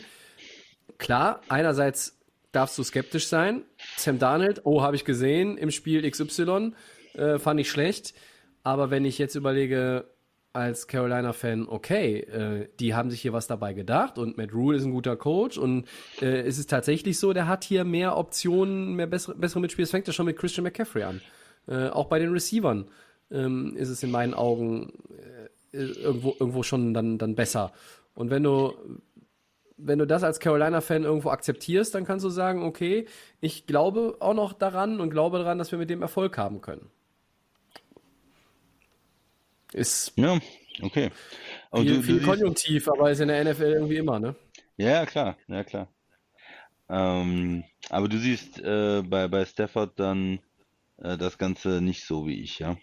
klar, 0.98 1.40
einerseits 1.48 2.19
darfst 2.52 2.78
du 2.78 2.82
skeptisch 2.82 3.26
sein. 3.28 3.62
Sam 3.96 4.18
Darnold, 4.18 4.62
oh, 4.64 4.82
habe 4.82 4.96
ich 4.96 5.04
gesehen 5.04 5.56
im 5.56 5.70
Spiel 5.70 6.08
XY, 6.08 6.72
äh, 7.14 7.38
fand 7.38 7.60
ich 7.60 7.70
schlecht. 7.70 8.14
Aber 8.62 8.90
wenn 8.90 9.04
ich 9.04 9.18
jetzt 9.18 9.34
überlege, 9.34 10.04
als 10.52 10.88
Carolina-Fan, 10.88 11.68
okay, 11.68 12.18
äh, 12.20 12.68
die 12.80 12.94
haben 12.94 13.10
sich 13.10 13.20
hier 13.20 13.32
was 13.32 13.46
dabei 13.46 13.72
gedacht 13.72 14.18
und 14.18 14.36
Matt 14.36 14.52
Rule 14.52 14.76
ist 14.76 14.84
ein 14.84 14.90
guter 14.90 15.16
Coach 15.16 15.56
und 15.56 15.86
äh, 16.20 16.40
es 16.40 16.58
ist 16.58 16.68
tatsächlich 16.68 17.18
so, 17.18 17.32
der 17.32 17.46
hat 17.46 17.62
hier 17.62 17.84
mehr 17.84 18.16
Optionen, 18.16 18.94
mehr 18.94 19.06
bessere, 19.06 19.36
bessere 19.36 19.60
Mitspieler. 19.60 19.84
Es 19.84 19.92
fängt 19.92 20.08
ja 20.08 20.12
schon 20.12 20.26
mit 20.26 20.36
Christian 20.36 20.64
McCaffrey 20.64 21.04
an. 21.04 21.20
Äh, 21.68 21.88
auch 21.88 22.06
bei 22.06 22.18
den 22.18 22.32
Receivern 22.32 22.88
ähm, 23.30 23.76
ist 23.76 23.90
es 23.90 24.02
in 24.02 24.10
meinen 24.10 24.34
Augen 24.34 24.92
äh, 25.72 25.78
irgendwo, 25.78 26.34
irgendwo 26.40 26.64
schon 26.64 26.94
dann, 26.94 27.18
dann 27.18 27.36
besser. 27.36 27.72
Und 28.14 28.30
wenn 28.30 28.42
du, 28.42 28.74
wenn 29.82 29.98
du 29.98 30.06
das 30.06 30.22
als 30.22 30.40
Carolina-Fan 30.40 31.04
irgendwo 31.04 31.30
akzeptierst, 31.30 31.94
dann 31.94 32.04
kannst 32.04 32.24
du 32.24 32.30
sagen, 32.30 32.62
okay, 32.62 33.06
ich 33.40 33.66
glaube 33.66 34.16
auch 34.20 34.34
noch 34.34 34.52
daran 34.52 35.00
und 35.00 35.10
glaube 35.10 35.38
daran, 35.38 35.58
dass 35.58 35.72
wir 35.72 35.78
mit 35.78 35.90
dem 35.90 36.02
Erfolg 36.02 36.36
haben 36.38 36.60
können. 36.60 36.90
Ist 39.72 40.12
ja, 40.16 40.38
okay. 40.82 41.10
Aber 41.70 41.82
viel, 41.82 41.96
du, 41.96 42.02
viel 42.02 42.20
du 42.20 42.26
Konjunktiv, 42.26 42.88
aber 42.88 43.10
ist 43.10 43.20
in 43.20 43.28
der 43.28 43.44
NFL 43.44 43.72
irgendwie 43.72 43.96
immer, 43.96 44.18
ne? 44.18 44.34
Ja, 44.76 45.06
klar, 45.06 45.36
ja 45.46 45.62
klar. 45.62 45.88
Ähm, 46.88 47.64
aber 47.88 48.08
du 48.08 48.18
siehst 48.18 48.60
äh, 48.60 49.02
bei, 49.02 49.28
bei 49.28 49.44
Stafford 49.44 49.98
dann 50.00 50.40
äh, 50.98 51.16
das 51.16 51.38
Ganze 51.38 51.80
nicht 51.80 52.04
so 52.04 52.26
wie 52.26 52.42
ich, 52.42 52.58
ja? 52.58 52.76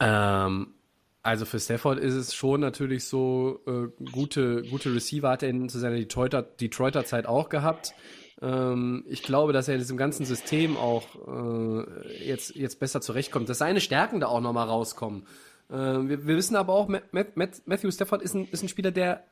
Ähm, 0.00 0.74
also 1.22 1.44
für 1.44 1.60
Stafford 1.60 1.98
ist 1.98 2.14
es 2.14 2.34
schon 2.34 2.60
natürlich 2.60 3.04
so, 3.04 3.60
äh, 3.66 3.88
gute, 4.10 4.62
gute 4.62 4.94
Receiver 4.94 5.28
hat 5.28 5.42
er 5.42 5.50
in, 5.50 5.68
zu 5.68 5.78
seiner 5.78 5.96
Detroiter, 5.96 6.42
Detroiter 6.42 7.04
Zeit 7.04 7.26
auch 7.26 7.48
gehabt. 7.48 7.94
Ähm, 8.40 9.04
ich 9.08 9.22
glaube, 9.22 9.52
dass 9.52 9.68
er 9.68 9.74
in 9.74 9.80
diesem 9.80 9.98
ganzen 9.98 10.24
System 10.24 10.76
auch 10.76 11.04
äh, 11.26 12.26
jetzt, 12.26 12.54
jetzt 12.56 12.80
besser 12.80 13.00
zurechtkommt, 13.00 13.48
dass 13.48 13.58
seine 13.58 13.80
Stärken 13.80 14.20
da 14.20 14.28
auch 14.28 14.40
nochmal 14.40 14.66
rauskommen. 14.66 15.26
Äh, 15.68 15.74
wir, 15.74 16.26
wir, 16.26 16.36
wissen 16.36 16.56
aber 16.56 16.72
auch, 16.72 16.88
Matt, 16.88 17.12
Matt, 17.12 17.62
Matthew 17.66 17.90
Stafford 17.90 18.22
ist 18.22 18.34
ein, 18.34 18.48
ist 18.50 18.62
ein 18.62 18.68
Spieler, 18.68 18.90
der 18.90 19.24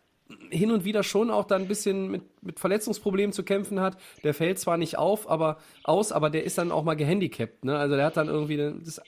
hin 0.50 0.70
und 0.72 0.84
wieder 0.84 1.02
schon 1.02 1.30
auch 1.30 1.46
da 1.46 1.56
ein 1.56 1.68
bisschen 1.68 2.10
mit, 2.10 2.22
mit 2.42 2.60
Verletzungsproblemen 2.60 3.32
zu 3.32 3.44
kämpfen 3.44 3.80
hat. 3.80 3.96
Der 4.24 4.34
fällt 4.34 4.58
zwar 4.58 4.76
nicht 4.76 4.98
auf, 4.98 5.28
aber 5.30 5.56
aus, 5.84 6.12
aber 6.12 6.28
der 6.28 6.44
ist 6.44 6.58
dann 6.58 6.70
auch 6.70 6.84
mal 6.84 6.96
gehandicapt. 6.96 7.64
Ne? 7.64 7.78
Also 7.78 7.96
der 7.96 8.04
hat 8.04 8.18
dann 8.18 8.28
irgendwie 8.28 8.58
das 8.58 9.00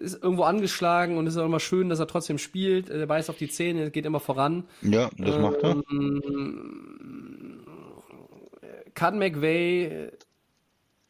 ist 0.00 0.22
irgendwo 0.22 0.44
angeschlagen 0.44 1.18
und 1.18 1.26
es 1.26 1.34
ist 1.34 1.40
auch 1.40 1.46
immer 1.46 1.60
schön, 1.60 1.88
dass 1.88 2.00
er 2.00 2.06
trotzdem 2.06 2.38
spielt. 2.38 2.88
Er 2.90 3.06
beißt 3.06 3.30
auf 3.30 3.36
die 3.36 3.48
Zähne, 3.48 3.90
geht 3.90 4.06
immer 4.06 4.20
voran. 4.20 4.64
Ja, 4.82 5.10
das 5.18 5.36
ähm, 5.36 5.42
macht 5.42 5.62
er. 5.62 5.82
Ähm, 5.90 7.66
kann 8.94 9.18
McVay 9.18 10.10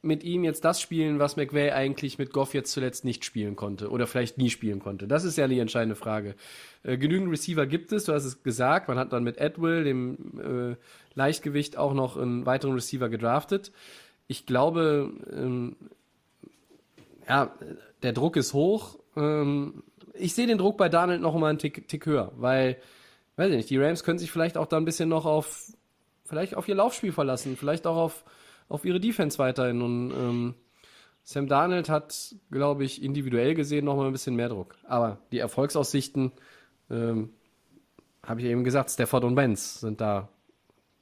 mit 0.02 0.24
ihm 0.24 0.44
jetzt 0.44 0.64
das 0.64 0.80
spielen, 0.80 1.18
was 1.18 1.36
McVay 1.36 1.72
eigentlich 1.72 2.18
mit 2.18 2.32
Goff 2.32 2.54
jetzt 2.54 2.72
zuletzt 2.72 3.04
nicht 3.04 3.24
spielen 3.24 3.54
konnte 3.54 3.90
oder 3.90 4.06
vielleicht 4.06 4.38
nie 4.38 4.50
spielen 4.50 4.80
konnte? 4.80 5.06
Das 5.06 5.24
ist 5.24 5.36
ja 5.36 5.46
die 5.46 5.58
entscheidende 5.58 5.96
Frage. 5.96 6.34
Äh, 6.82 6.96
genügend 6.96 7.30
Receiver 7.30 7.66
gibt 7.66 7.92
es, 7.92 8.04
du 8.04 8.12
hast 8.12 8.24
es 8.24 8.42
gesagt, 8.42 8.88
man 8.88 8.98
hat 8.98 9.12
dann 9.12 9.24
mit 9.24 9.38
Edwill, 9.38 9.84
dem 9.84 10.72
äh, 10.72 10.76
Leichtgewicht, 11.14 11.76
auch 11.76 11.92
noch 11.94 12.16
einen 12.16 12.46
weiteren 12.46 12.74
Receiver 12.74 13.08
gedraftet. 13.08 13.72
Ich 14.26 14.46
glaube, 14.46 15.12
ähm, 15.32 15.76
ja, 17.30 17.54
der 18.02 18.12
Druck 18.12 18.36
ist 18.36 18.54
hoch. 18.54 18.98
Ähm, 19.14 19.84
ich 20.14 20.34
sehe 20.34 20.48
den 20.48 20.58
Druck 20.58 20.76
bei 20.76 20.88
Daniel 20.88 21.20
noch 21.20 21.36
mal 21.36 21.50
einen 21.50 21.58
Tick, 21.60 21.86
Tick 21.86 22.04
höher, 22.04 22.32
weil, 22.34 22.76
weiß 23.36 23.50
ich 23.50 23.56
nicht, 23.56 23.70
die 23.70 23.78
Rams 23.78 24.02
können 24.02 24.18
sich 24.18 24.32
vielleicht 24.32 24.56
auch 24.56 24.66
da 24.66 24.76
ein 24.76 24.84
bisschen 24.84 25.08
noch 25.08 25.26
auf, 25.26 25.72
vielleicht 26.24 26.56
auf 26.56 26.66
ihr 26.66 26.74
Laufspiel 26.74 27.12
verlassen, 27.12 27.56
vielleicht 27.56 27.86
auch 27.86 27.96
auf, 27.96 28.24
auf 28.68 28.84
ihre 28.84 28.98
Defense 28.98 29.38
weiterhin. 29.38 29.80
Und 29.80 30.10
ähm, 30.10 30.54
Sam 31.22 31.46
Darnold 31.46 31.88
hat, 31.88 32.34
glaube 32.50 32.82
ich, 32.82 33.00
individuell 33.00 33.54
gesehen 33.54 33.84
noch 33.84 33.94
mal 33.94 34.06
ein 34.06 34.12
bisschen 34.12 34.34
mehr 34.34 34.48
Druck. 34.48 34.74
Aber 34.82 35.18
die 35.30 35.38
Erfolgsaussichten, 35.38 36.32
ähm, 36.90 37.30
habe 38.24 38.40
ich 38.40 38.46
eben 38.48 38.64
gesagt, 38.64 38.90
Stafford 38.90 39.22
und 39.22 39.36
Benz 39.36 39.80
sind 39.80 40.00
da. 40.00 40.28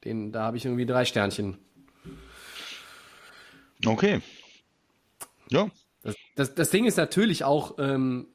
Den, 0.05 0.31
da 0.31 0.43
habe 0.43 0.59
ich 0.59 0.67
irgendwie 0.67 0.85
drei 0.85 1.07
Sternchen. 1.07 1.57
Okay. 3.85 4.21
Ja, 5.49 5.71
Das, 6.09 6.17
das, 6.35 6.55
das 6.55 6.71
Ding 6.71 6.85
ist 6.85 6.97
natürlich 6.97 7.45
auch, 7.45 7.77
ähm, 7.79 8.27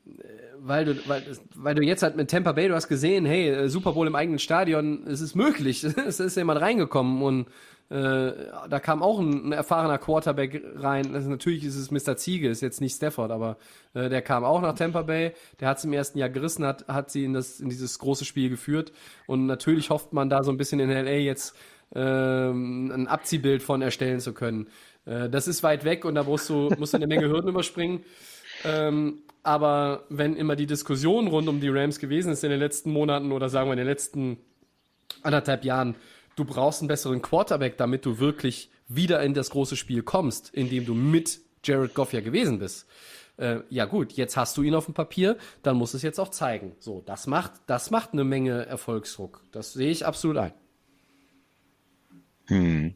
weil 0.60 0.86
du, 0.86 1.08
weil, 1.08 1.24
weil 1.56 1.76
du 1.76 1.82
jetzt 1.84 2.04
halt 2.04 2.16
mit 2.16 2.32
Tampa 2.32 2.54
Bay, 2.54 2.68
du 2.68 2.76
hast 2.76 2.88
gesehen, 2.88 3.26
hey, 3.26 3.50
äh, 3.50 3.70
Super 3.70 3.94
Bowl 3.94 4.08
im 4.08 4.16
eigenen 4.16 4.40
Stadion, 4.40 5.06
es 5.08 5.22
ist 5.22 5.36
möglich. 5.36 5.84
es 6.08 6.20
ist 6.20 6.38
jemand 6.38 6.62
reingekommen 6.62 7.22
und 7.22 7.48
äh, 7.90 8.32
da 8.70 8.80
kam 8.80 9.04
auch 9.04 9.20
ein, 9.20 9.50
ein, 9.50 9.52
erfahrener 9.52 9.98
Quarterback 9.98 10.64
rein. 10.76 11.14
Also 11.14 11.30
natürlich 11.30 11.64
ist 11.64 11.76
es 11.76 11.92
Mr. 11.92 12.16
Ziege, 12.16 12.50
ist 12.50 12.62
jetzt 12.62 12.82
nicht 12.82 12.96
Stafford, 12.96 13.30
aber 13.30 13.58
äh, 13.94 14.10
der 14.10 14.22
kam 14.22 14.44
auch 14.44 14.62
nach 14.62 14.74
Tampa 14.74 15.02
Bay. 15.02 15.34
Der 15.60 15.68
hat 15.68 15.78
es 15.78 15.86
im 15.86 15.94
ersten 15.94 16.18
Jahr 16.18 16.30
gerissen, 16.30 16.66
hat, 16.66 16.88
hat 16.88 17.12
sie 17.12 17.26
in, 17.26 17.34
das, 17.34 17.60
in 17.60 17.70
dieses 17.70 18.00
große 18.00 18.26
Spiel 18.26 18.50
geführt. 18.50 18.94
Und 19.28 19.46
natürlich 19.46 19.90
hofft 19.90 20.14
man 20.14 20.30
da 20.30 20.44
so 20.44 20.52
ein 20.52 20.58
bisschen 20.58 20.80
in 20.80 20.90
LA 20.90 21.12
jetzt 21.12 21.56
ähm, 21.94 22.92
ein 22.92 23.08
Abziehbild 23.08 23.62
von 23.62 23.82
erstellen 23.82 24.20
zu 24.20 24.34
können. 24.34 24.70
Äh, 25.06 25.30
das 25.30 25.48
ist 25.48 25.64
weit 25.64 25.84
weg 25.84 26.06
und 26.06 26.16
da 26.16 26.24
musst 26.24 26.50
du, 26.50 26.70
musst 26.78 26.94
du 26.94 26.98
eine 26.98 27.08
Menge 27.08 27.28
Hürden 27.28 27.50
überspringen. 27.50 28.04
Ähm, 28.64 29.24
aber 29.44 30.06
wenn 30.10 30.36
immer 30.36 30.56
die 30.56 30.66
Diskussion 30.66 31.28
rund 31.28 31.48
um 31.50 31.60
die 31.60 31.70
Rams 31.70 32.00
gewesen 32.00 32.32
ist 32.32 32.44
in 32.44 32.50
den 32.50 32.60
letzten 32.60 32.92
Monaten 32.92 33.32
oder 33.32 33.50
sagen 33.50 33.68
wir 33.68 33.74
in 33.74 33.80
den 33.80 33.88
letzten 33.88 34.38
anderthalb 35.22 35.66
Jahren, 35.66 35.96
du 36.36 36.46
brauchst 36.46 36.82
einen 36.82 36.88
besseren 36.88 37.22
Quarterback, 37.22 37.78
damit 37.78 38.06
du 38.06 38.20
wirklich 38.20 38.70
wieder 38.88 39.22
in 39.22 39.34
das 39.34 39.50
große 39.50 39.76
Spiel 39.76 40.04
kommst, 40.04 40.54
in 40.54 40.70
dem 40.70 40.86
du 40.86 40.94
mit 40.94 41.40
Jared 41.64 41.94
Goff 41.94 42.14
ja 42.14 42.22
gewesen 42.22 42.60
bist. 42.60 42.88
Äh, 43.38 43.60
ja 43.70 43.86
gut, 43.86 44.14
jetzt 44.14 44.38
hast 44.38 44.58
du 44.58 44.64
ihn 44.64 44.76
auf 44.76 44.86
dem 44.86 44.94
Papier, 44.94 45.38
dann 45.64 45.78
musst 45.78 45.94
du 45.94 45.98
es 45.98 46.04
jetzt 46.04 46.20
auch 46.20 46.30
zeigen. 46.30 46.76
So, 46.80 47.02
das 47.06 47.28
macht, 47.28 47.54
das 47.66 47.92
macht 47.92 48.14
eine 48.14 48.24
Menge 48.24 48.66
Erfolgsdruck. 48.66 49.42
Das 49.52 49.74
sehe 49.74 49.90
ich 49.90 50.06
absolut 50.06 50.38
ein. 50.38 50.54
Hm. 52.48 52.94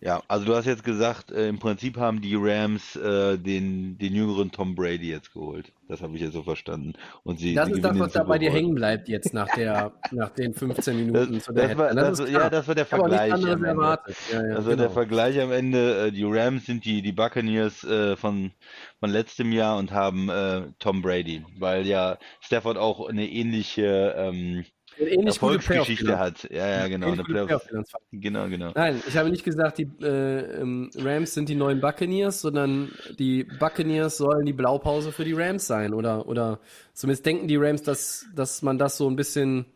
Ja, 0.00 0.22
also 0.28 0.44
du 0.44 0.54
hast 0.54 0.66
jetzt 0.66 0.84
gesagt, 0.84 1.32
äh, 1.32 1.48
im 1.48 1.58
Prinzip 1.58 1.96
haben 1.96 2.20
die 2.20 2.36
Rams 2.36 2.94
äh, 2.94 3.36
den, 3.36 3.98
den 3.98 4.14
jüngeren 4.14 4.52
Tom 4.52 4.76
Brady 4.76 5.10
jetzt 5.10 5.32
geholt. 5.32 5.72
Das 5.88 6.02
habe 6.02 6.14
ich 6.14 6.20
jetzt 6.20 6.34
so 6.34 6.44
verstanden. 6.44 6.92
Und 7.24 7.40
sie, 7.40 7.54
das 7.54 7.66
sie 7.66 7.72
ist 7.72 7.84
das, 7.84 7.98
was 7.98 8.12
da 8.12 8.22
bei 8.22 8.38
dir 8.38 8.52
hängen 8.52 8.76
bleibt 8.76 9.08
jetzt 9.08 9.34
nach, 9.34 9.48
der, 9.56 9.92
nach 10.12 10.30
den 10.30 10.54
15 10.54 10.96
Minuten 10.96 11.34
das, 11.34 11.44
zu 11.44 11.52
der 11.52 11.68
das 11.68 11.78
war, 11.78 11.94
das, 11.94 12.18
das 12.18 12.30
Ja, 12.30 12.48
das 12.48 12.68
war 12.68 12.76
der 12.76 12.86
Vergleich. 12.86 13.32
Am 13.32 13.44
Ende. 13.44 13.66
Erwartet. 13.66 14.16
Ja, 14.30 14.40
ja, 14.40 14.48
das 14.48 14.56
war 14.56 14.62
genau. 14.64 14.76
der 14.76 14.90
Vergleich 14.90 15.40
am 15.40 15.50
Ende. 15.50 16.06
Äh, 16.06 16.12
die 16.12 16.24
Rams 16.24 16.66
sind 16.66 16.84
die, 16.84 17.02
die 17.02 17.12
Buccaneers 17.12 17.82
äh, 17.82 18.14
von, 18.16 18.52
von 19.00 19.10
letztem 19.10 19.50
Jahr 19.50 19.78
und 19.78 19.90
haben 19.90 20.28
äh, 20.28 20.62
Tom 20.78 21.02
Brady, 21.02 21.44
weil 21.58 21.86
ja 21.86 22.18
Stafford 22.40 22.78
auch 22.78 23.08
eine 23.08 23.28
ähnliche 23.28 24.14
ähm, 24.16 24.64
Erfolgsgeschichte 24.98 26.18
hat. 26.18 26.48
Ja, 26.50 26.66
ja, 26.66 26.88
genau. 26.88 27.12
Eine 27.12 27.24
Playoff 27.24 27.66
genau, 28.12 28.48
genau. 28.48 28.72
Nein, 28.74 29.02
ich 29.06 29.16
habe 29.16 29.30
nicht 29.30 29.44
gesagt, 29.44 29.78
die 29.78 29.88
äh, 30.02 30.60
ähm, 30.60 30.90
Rams 30.96 31.34
sind 31.34 31.48
die 31.48 31.54
neuen 31.54 31.80
Buccaneers, 31.80 32.40
sondern 32.40 32.90
die 33.18 33.44
Buccaneers 33.44 34.16
sollen 34.16 34.46
die 34.46 34.52
Blaupause 34.52 35.12
für 35.12 35.24
die 35.24 35.32
Rams 35.32 35.66
sein. 35.66 35.94
Oder, 35.94 36.28
oder 36.28 36.60
zumindest 36.92 37.26
denken 37.26 37.48
die 37.48 37.56
Rams, 37.56 37.82
dass, 37.82 38.26
dass 38.34 38.62
man 38.62 38.78
das 38.78 38.96
so 38.96 39.08
ein 39.08 39.16
bisschen 39.16 39.66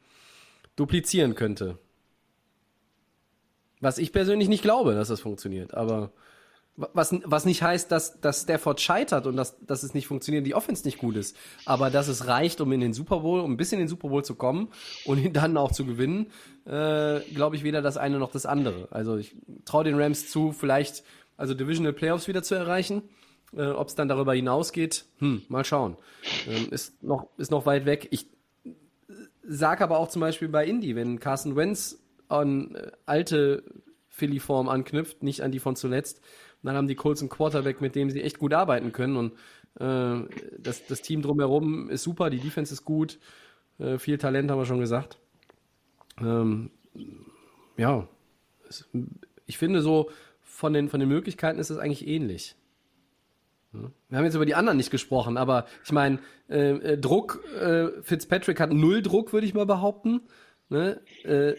duplizieren 0.77 1.35
könnte. 1.35 1.79
Was 3.81 3.99
ich 3.99 4.13
persönlich 4.13 4.49
nicht 4.49 4.63
glaube, 4.63 4.95
dass 4.95 5.09
das 5.09 5.21
funktioniert, 5.21 5.75
aber 5.75 6.13
was, 6.77 7.15
was 7.25 7.45
nicht 7.45 7.63
heißt, 7.63 7.93
dass, 7.93 8.21
dass 8.21 8.43
Stafford 8.43 8.81
scheitert 8.81 9.27
und 9.27 9.37
dass, 9.37 9.59
dass 9.61 9.83
es 9.83 9.93
nicht 9.93 10.07
funktioniert, 10.07 10.47
die 10.47 10.55
Offense 10.55 10.85
nicht 10.85 10.99
gut 10.99 11.17
ist. 11.17 11.37
Aber 11.67 11.91
dass 11.91 12.09
es 12.09 12.27
reicht, 12.27 12.61
um 12.61 12.73
in 12.73 12.81
den 12.81 12.95
Super 12.95 13.21
Bowl, 13.21 13.41
um 13.41 13.53
ein 13.53 13.57
bisschen 13.57 13.79
in 13.79 13.85
den 13.85 13.89
Super 13.89 14.09
Bowl 14.09 14.25
zu 14.25 14.35
kommen 14.35 14.69
und 15.05 15.19
ihn 15.19 15.33
dann 15.33 15.57
auch 15.57 15.73
zu 15.73 15.85
gewinnen, 15.85 16.31
äh, 16.65 17.21
glaube 17.35 17.57
ich 17.57 17.63
weder 17.63 17.83
das 17.83 17.97
eine 17.97 18.19
noch 18.19 18.31
das 18.31 18.47
andere. 18.47 18.89
Also 18.91 19.17
ich 19.17 19.37
traue 19.65 19.85
den 19.85 20.01
Rams 20.01 20.31
zu, 20.31 20.53
vielleicht 20.53 21.05
also 21.37 21.55
Divisional 21.55 21.93
Playoffs 21.93 22.29
wieder 22.29 22.43
zu 22.43 22.55
erreichen. 22.55 23.03
Äh, 23.55 23.67
Ob 23.67 23.89
es 23.89 23.95
dann 23.95 24.09
darüber 24.09 24.33
hinausgeht, 24.33 25.05
hm, 25.19 25.43
mal 25.49 25.65
schauen. 25.65 25.99
Ähm, 26.49 26.69
ist, 26.71 27.03
noch, 27.03 27.27
ist 27.37 27.51
noch 27.51 27.67
weit 27.67 27.85
weg. 27.85 28.09
Ich 28.11 28.29
sag 29.43 29.83
aber 29.83 29.99
auch 29.99 30.09
zum 30.09 30.21
Beispiel 30.21 30.49
bei 30.49 30.65
Indy, 30.65 30.97
wenn 30.97 31.21
Carson 31.21 31.55
Wentz 31.57 32.03
an 32.29 32.75
äh, 32.75 32.93
alte 33.05 33.63
Philly-Form 34.09 34.69
anknüpft, 34.69 35.23
nicht 35.23 35.43
an 35.43 35.53
die 35.53 35.59
von 35.59 35.77
zuletzt, 35.77 36.21
dann 36.63 36.77
haben 36.77 36.89
die 36.89 36.95
Colts 36.95 37.21
einen 37.21 37.29
Quarterback, 37.29 37.81
mit 37.81 37.95
dem 37.95 38.11
sie 38.11 38.23
echt 38.23 38.39
gut 38.39 38.53
arbeiten 38.53 38.93
können. 38.93 39.17
Und 39.17 39.33
äh, 39.81 40.29
das, 40.59 40.87
das 40.87 41.03
Team 41.03 41.23
drumherum 41.23 41.91
ist 41.91 42.03
super, 42.03 42.31
die 42.31 42.39
Defense 42.39 42.73
ist 42.73 42.85
gut, 42.85 43.19
äh, 43.79 43.99
viel 43.99 44.19
Talent 44.19 44.51
haben 44.51 44.59
wir 44.59 44.67
schon 44.67 44.81
gesagt. 44.81 45.19
Ähm, 46.21 46.71
ja, 47.77 48.07
es, 48.69 48.89
ich 49.47 49.59
finde 49.59 49.83
so, 49.83 50.11
von 50.41 50.73
den, 50.73 50.89
von 50.89 51.01
den 51.01 51.09
Möglichkeiten 51.09 51.59
ist 51.59 51.71
es 51.71 51.79
eigentlich 51.79 52.07
ähnlich. 52.07 52.55
Wir 53.73 54.19
haben 54.19 54.25
jetzt 54.25 54.35
über 54.35 54.45
die 54.45 54.55
anderen 54.55 54.77
nicht 54.77 54.91
gesprochen, 54.91 55.39
aber 55.39 55.67
ich 55.83 55.93
meine, 55.93 56.19
äh, 56.51 56.73
äh, 56.73 56.99
Druck, 56.99 57.43
äh, 57.59 57.89
Fitzpatrick 58.03 58.61
hat 58.61 58.71
null 58.71 59.01
Druck, 59.01 59.33
würde 59.33 59.47
ich 59.47 59.55
mal 59.55 59.65
behaupten. 59.65 60.21
Ne? 60.73 61.03
Äh, 61.27 61.53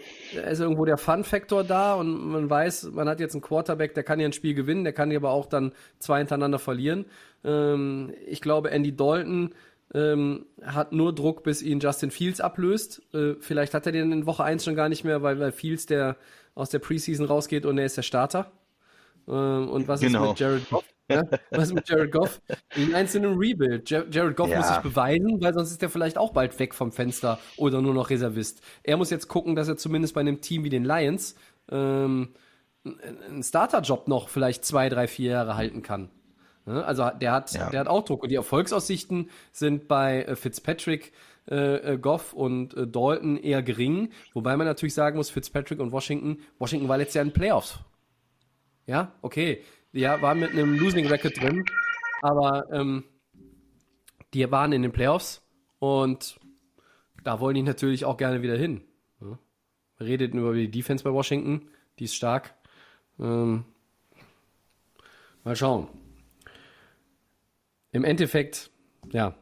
ist 0.52 0.60
irgendwo 0.60 0.86
der 0.86 0.98
Fun-Faktor 0.98 1.64
da 1.64 1.94
und 1.94 2.32
man 2.32 2.50
weiß, 2.50 2.94
man 2.94 3.08
hat 3.08 3.20
jetzt 3.20 3.36
einen 3.36 3.44
Quarterback, 3.44 3.94
der 3.94 4.02
kann 4.02 4.20
ja 4.20 4.26
ein 4.26 4.34
Spiel 4.34 4.56
gewinnen, 4.56 4.84
der 4.84 4.92
kann 4.92 5.12
ja 5.12 5.20
aber 5.20 5.30
auch 5.30 5.46
dann 5.46 5.72
zwei 6.00 6.18
hintereinander 6.18 6.58
verlieren. 6.58 7.06
Ähm, 7.44 8.12
ich 8.26 8.42
glaube, 8.42 8.72
Andy 8.72 8.96
Dalton 8.96 9.54
ähm, 9.94 10.48
hat 10.64 10.94
nur 10.94 11.14
Druck, 11.14 11.44
bis 11.44 11.62
ihn 11.62 11.80
Justin 11.80 12.10
Fields 12.10 12.42
ablöst. 12.42 13.04
Äh, 13.14 13.36
vielleicht 13.40 13.76
hat 13.76 13.86
er 13.86 13.92
den 13.92 14.12
in 14.12 14.26
Woche 14.26 14.44
1 14.44 14.66
schon 14.66 14.76
gar 14.76 14.90
nicht 14.90 15.04
mehr, 15.04 15.22
weil, 15.22 15.40
weil 15.40 15.52
Fields 15.52 15.86
der 15.86 16.18
aus 16.56 16.72
der 16.72 16.80
Preseason 16.80 17.28
rausgeht 17.28 17.68
und 17.68 17.78
er 17.78 17.86
ist 17.86 17.98
der 17.98 18.02
Starter. 18.02 18.52
Ähm, 19.28 19.70
und 19.70 19.88
was 19.88 20.02
genau. 20.02 20.26
ist 20.26 20.30
mit 20.32 20.40
Jared 20.40 20.70
Goff? 20.70 20.86
Ja? 21.10 21.24
Was 21.52 21.66
ist 21.66 21.74
mit 21.74 21.88
Jared 21.88 22.12
Goff? 22.12 22.42
In 22.76 22.96
einzelnen 22.96 23.38
Rebuild. 23.38 23.90
Jared 23.90 24.36
Goff 24.36 24.50
ja. 24.50 24.58
muss 24.58 24.68
sich 24.68 24.78
beweisen, 24.78 25.42
weil 25.42 25.54
sonst 25.54 25.72
ist 25.72 25.84
er 25.84 25.90
vielleicht 25.90 26.18
auch 26.18 26.34
bald 26.34 26.58
weg 26.60 26.74
vom 26.74 26.92
Fenster 26.92 27.40
oder 27.58 27.82
nur 27.82 27.94
noch 27.94 28.10
Reservist. 28.10 28.62
Er 28.84 28.98
muss 28.98 29.10
jetzt 29.10 29.28
gucken, 29.28 29.56
dass 29.56 29.68
er 29.68 29.78
zumindest 29.78 30.14
bei 30.14 30.22
einem 30.22 30.42
Team 30.42 30.64
wie 30.64 30.70
den 30.70 30.86
Lions 30.86 31.36
ähm, 31.72 32.34
einen 32.86 33.44
Starterjob 33.44 34.08
noch 34.08 34.30
vielleicht 34.30 34.66
zwei, 34.66 34.90
drei, 34.90 35.08
vier 35.08 35.32
Jahre 35.32 35.56
halten 35.56 35.82
kann. 35.82 36.10
Also 36.66 37.10
der 37.10 37.34
hat, 37.34 37.52
ja. 37.54 37.70
der 37.70 37.82
hat 37.82 37.88
auch 37.88 38.06
Druck. 38.06 38.24
Und 38.24 38.30
die 38.30 38.36
Erfolgsaussichten 38.36 39.30
sind 39.52 39.88
bei 39.88 40.24
äh, 40.24 40.36
Fitzpatrick, 40.36 41.12
äh, 41.50 41.94
äh, 41.94 41.98
Goff 41.98 42.32
und 42.32 42.76
äh, 42.76 42.88
Dalton 42.88 43.38
eher 43.38 43.62
gering. 43.62 44.12
Wobei 44.34 44.56
man 44.56 44.66
natürlich 44.66 44.94
sagen 44.94 45.18
muss, 45.18 45.30
Fitzpatrick 45.30 45.80
und 45.80 45.92
Washington, 45.92 46.38
Washington 46.60 46.88
war 46.88 46.98
letztes 46.98 47.16
Jahr 47.16 47.26
in 47.26 47.34
Playoffs. 47.34 47.80
Ja, 48.86 49.14
okay 49.22 49.64
ja, 49.94 50.22
waren 50.22 50.40
mit 50.40 50.52
einem 50.52 50.78
Losing 50.78 51.08
Record 51.08 51.40
drin, 51.40 51.66
aber 52.22 52.66
ähm, 52.72 53.04
die 54.34 54.50
waren 54.52 54.74
in 54.74 54.82
den 54.82 54.92
Playoffs 54.92 55.42
und 55.80 56.40
da 57.24 57.40
wollen 57.40 57.56
die 57.56 57.62
natürlich 57.62 58.04
auch 58.04 58.18
gerne 58.18 58.42
wieder 58.42 58.58
hin. 58.58 58.82
Ja. 59.22 59.38
Wir 59.98 60.08
redeten 60.08 60.40
über 60.40 60.54
die 60.54 60.70
Defense 60.70 61.04
bei 61.04 61.14
Washington, 61.14 61.70
die 62.00 62.06
ist 62.06 62.16
stark. 62.16 62.56
Ähm, 63.20 63.66
mal 65.44 65.56
schauen. 65.56 65.88
Im 67.92 68.04
Endeffekt, 68.04 68.72
ja, 69.12 69.36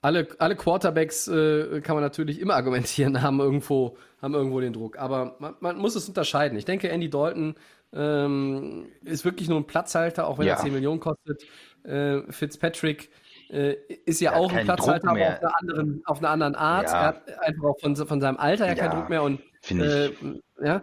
alle, 0.00 0.28
alle 0.38 0.56
Quarterbacks 0.56 1.28
äh, 1.28 1.82
kann 1.82 1.94
man 1.94 2.02
natürlich 2.02 2.40
immer 2.40 2.54
argumentieren, 2.54 3.20
haben 3.22 3.38
irgendwo, 3.38 3.98
haben 4.22 4.32
irgendwo 4.32 4.60
den 4.60 4.72
Druck. 4.72 4.98
Aber 4.98 5.36
man, 5.38 5.56
man 5.60 5.76
muss 5.76 5.94
es 5.94 6.08
unterscheiden. 6.08 6.56
Ich 6.56 6.64
denke, 6.64 6.88
Andy 6.88 7.10
Dalton 7.10 7.54
ähm, 7.92 8.86
ist 9.04 9.24
wirklich 9.24 9.48
nur 9.48 9.58
ein 9.58 9.66
Platzhalter, 9.66 10.26
auch 10.26 10.38
wenn 10.38 10.46
ja. 10.46 10.54
er 10.54 10.60
10 10.60 10.72
Millionen 10.72 11.00
kostet. 11.00 11.44
Äh, 11.84 12.20
Fitzpatrick 12.30 13.10
äh, 13.50 13.74
ist 14.04 14.20
ja, 14.20 14.32
ja 14.32 14.38
auch 14.38 14.52
ein 14.52 14.64
Platzhalter, 14.64 15.08
aber 15.08 15.20
auf 15.20 15.40
einer 15.40 15.58
anderen, 15.58 16.02
auf 16.04 16.18
einer 16.18 16.30
anderen 16.30 16.54
Art. 16.54 16.88
Ja. 16.88 17.00
Er 17.00 17.06
hat 17.06 17.38
einfach 17.40 17.64
auch 17.64 17.80
von, 17.80 17.96
von 17.96 18.20
seinem 18.20 18.36
Alter 18.36 18.66
her 18.66 18.76
keinen 18.76 18.92
Druck 18.92 19.08
mehr 19.08 19.22
und 19.22 19.40
äh, 19.70 20.10
ja. 20.62 20.82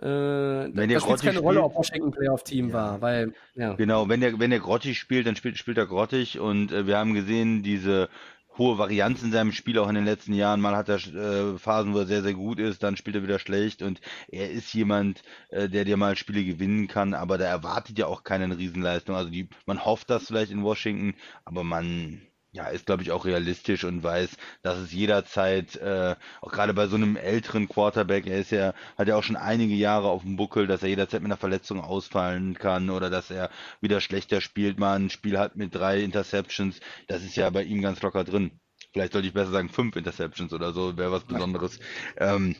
Äh, 0.00 0.70
wenn 0.74 0.88
der 0.88 1.00
spielt 1.00 1.22
keine 1.22 1.40
Rolle, 1.40 1.62
ob 1.62 1.74
Washington 1.74 2.12
Playoff-Team 2.12 2.68
ja. 2.68 2.74
war, 2.74 3.00
weil 3.00 3.32
ja. 3.54 3.72
Genau, 3.74 4.08
wenn 4.08 4.20
der 4.20 4.38
wenn 4.38 4.50
der 4.50 4.60
grottig 4.60 4.98
spielt, 4.98 5.26
dann 5.26 5.34
spielt 5.34 5.56
spielt 5.58 5.78
er 5.78 5.86
grottig 5.86 6.38
und 6.38 6.70
äh, 6.70 6.86
wir 6.86 6.98
haben 6.98 7.14
gesehen 7.14 7.62
diese 7.62 8.08
hohe 8.58 8.78
Varianz 8.78 9.22
in 9.22 9.32
seinem 9.32 9.52
Spiel 9.52 9.78
auch 9.78 9.88
in 9.88 9.94
den 9.94 10.04
letzten 10.04 10.34
Jahren. 10.34 10.60
Mal 10.60 10.76
hat 10.76 10.88
er 10.88 10.96
äh, 10.96 11.58
Phasen, 11.58 11.94
wo 11.94 12.00
er 12.00 12.06
sehr, 12.06 12.22
sehr 12.22 12.34
gut 12.34 12.58
ist, 12.58 12.82
dann 12.82 12.96
spielt 12.96 13.16
er 13.16 13.22
wieder 13.22 13.38
schlecht 13.38 13.82
und 13.82 14.00
er 14.28 14.50
ist 14.50 14.72
jemand, 14.74 15.22
äh, 15.50 15.68
der 15.68 15.84
dir 15.84 15.96
mal 15.96 16.16
Spiele 16.16 16.44
gewinnen 16.44 16.88
kann, 16.88 17.14
aber 17.14 17.38
da 17.38 17.46
erwartet 17.46 17.98
ja 17.98 18.06
auch 18.06 18.24
keine 18.24 18.56
Riesenleistung. 18.56 19.14
Also 19.14 19.30
die, 19.30 19.48
man 19.66 19.84
hofft 19.84 20.10
das 20.10 20.26
vielleicht 20.26 20.52
in 20.52 20.62
Washington, 20.62 21.14
aber 21.44 21.64
man 21.64 22.22
ja, 22.52 22.66
ist, 22.68 22.86
glaube 22.86 23.02
ich, 23.02 23.12
auch 23.12 23.26
realistisch 23.26 23.84
und 23.84 24.02
weiß, 24.02 24.30
dass 24.62 24.78
es 24.78 24.92
jederzeit, 24.92 25.76
äh, 25.76 26.16
auch 26.40 26.50
gerade 26.50 26.72
bei 26.72 26.86
so 26.86 26.96
einem 26.96 27.16
älteren 27.16 27.68
Quarterback, 27.68 28.26
er 28.26 28.38
ist 28.38 28.50
ja, 28.50 28.72
hat 28.96 29.08
ja 29.08 29.16
auch 29.16 29.22
schon 29.22 29.36
einige 29.36 29.74
Jahre 29.74 30.08
auf 30.08 30.22
dem 30.22 30.36
Buckel, 30.36 30.66
dass 30.66 30.82
er 30.82 30.88
jederzeit 30.88 31.20
mit 31.20 31.30
einer 31.30 31.36
Verletzung 31.36 31.80
ausfallen 31.80 32.54
kann 32.54 32.88
oder 32.90 33.10
dass 33.10 33.30
er 33.30 33.50
wieder 33.80 34.00
schlechter 34.00 34.40
spielt, 34.40 34.78
mal 34.78 34.98
ein 34.98 35.10
Spiel 35.10 35.38
hat 35.38 35.56
mit 35.56 35.74
drei 35.74 36.00
Interceptions. 36.00 36.80
Das 37.06 37.22
ist 37.22 37.36
ja 37.36 37.50
bei 37.50 37.64
ihm 37.64 37.82
ganz 37.82 38.00
locker 38.00 38.24
drin. 38.24 38.52
Vielleicht 38.92 39.12
sollte 39.12 39.28
ich 39.28 39.34
besser 39.34 39.50
sagen 39.50 39.68
fünf 39.68 39.96
Interceptions 39.96 40.52
oder 40.52 40.72
so, 40.72 40.96
wäre 40.96 41.12
was 41.12 41.24
Besonderes. 41.24 41.78
Ähm, 42.16 42.56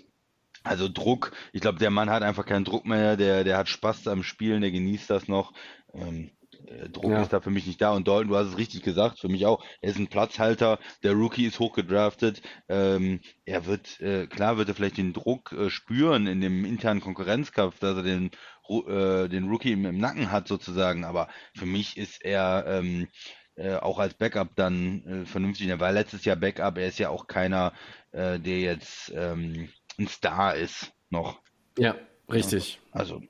also 0.64 0.88
Druck, 0.88 1.32
ich 1.52 1.62
glaube, 1.62 1.78
der 1.78 1.90
Mann 1.90 2.10
hat 2.10 2.22
einfach 2.22 2.44
keinen 2.44 2.64
Druck 2.64 2.84
mehr, 2.84 3.16
der, 3.16 3.44
der 3.44 3.56
hat 3.56 3.68
Spaß 3.68 4.06
am 4.08 4.22
Spielen, 4.22 4.60
der 4.60 4.70
genießt 4.70 5.08
das 5.08 5.28
noch. 5.28 5.54
Ähm, 5.94 6.30
äh, 6.66 6.88
Druck 6.88 7.10
ja. 7.10 7.22
ist 7.22 7.32
da 7.32 7.40
für 7.40 7.50
mich 7.50 7.66
nicht 7.66 7.80
da. 7.80 7.92
Und 7.92 8.08
Dalton, 8.08 8.28
du 8.28 8.36
hast 8.36 8.48
es 8.48 8.58
richtig 8.58 8.82
gesagt, 8.82 9.20
für 9.20 9.28
mich 9.28 9.46
auch. 9.46 9.64
Er 9.80 9.90
ist 9.90 9.98
ein 9.98 10.08
Platzhalter. 10.08 10.78
Der 11.02 11.12
Rookie 11.12 11.46
ist 11.46 11.58
hochgedraftet. 11.58 12.42
Ähm, 12.68 13.20
er 13.44 13.66
wird, 13.66 14.00
äh, 14.00 14.26
klar 14.26 14.58
wird 14.58 14.68
er 14.68 14.74
vielleicht 14.74 14.98
den 14.98 15.12
Druck 15.12 15.52
äh, 15.52 15.70
spüren 15.70 16.26
in 16.26 16.40
dem 16.40 16.64
internen 16.64 17.00
Konkurrenzkampf, 17.00 17.78
dass 17.78 17.96
er 17.96 18.02
den, 18.02 18.30
äh, 18.68 19.28
den 19.28 19.48
Rookie 19.48 19.72
im, 19.72 19.86
im, 19.86 19.98
Nacken 19.98 20.30
hat 20.30 20.48
sozusagen. 20.48 21.04
Aber 21.04 21.28
für 21.54 21.66
mich 21.66 21.96
ist 21.96 22.24
er 22.24 22.64
ähm, 22.66 23.08
äh, 23.56 23.74
auch 23.76 23.98
als 23.98 24.14
Backup 24.14 24.54
dann 24.56 25.04
äh, 25.06 25.26
vernünftig. 25.26 25.68
Er 25.68 25.80
war 25.80 25.92
letztes 25.92 26.24
Jahr 26.24 26.36
Backup. 26.36 26.78
Er 26.78 26.88
ist 26.88 26.98
ja 26.98 27.10
auch 27.10 27.26
keiner, 27.26 27.72
der 28.10 28.38
jetzt 28.40 29.12
ähm, 29.14 29.68
ein 29.98 30.08
Star 30.08 30.54
ist 30.54 30.94
noch. 31.10 31.42
Ja, 31.76 31.94
richtig. 32.32 32.80
Also 32.90 33.20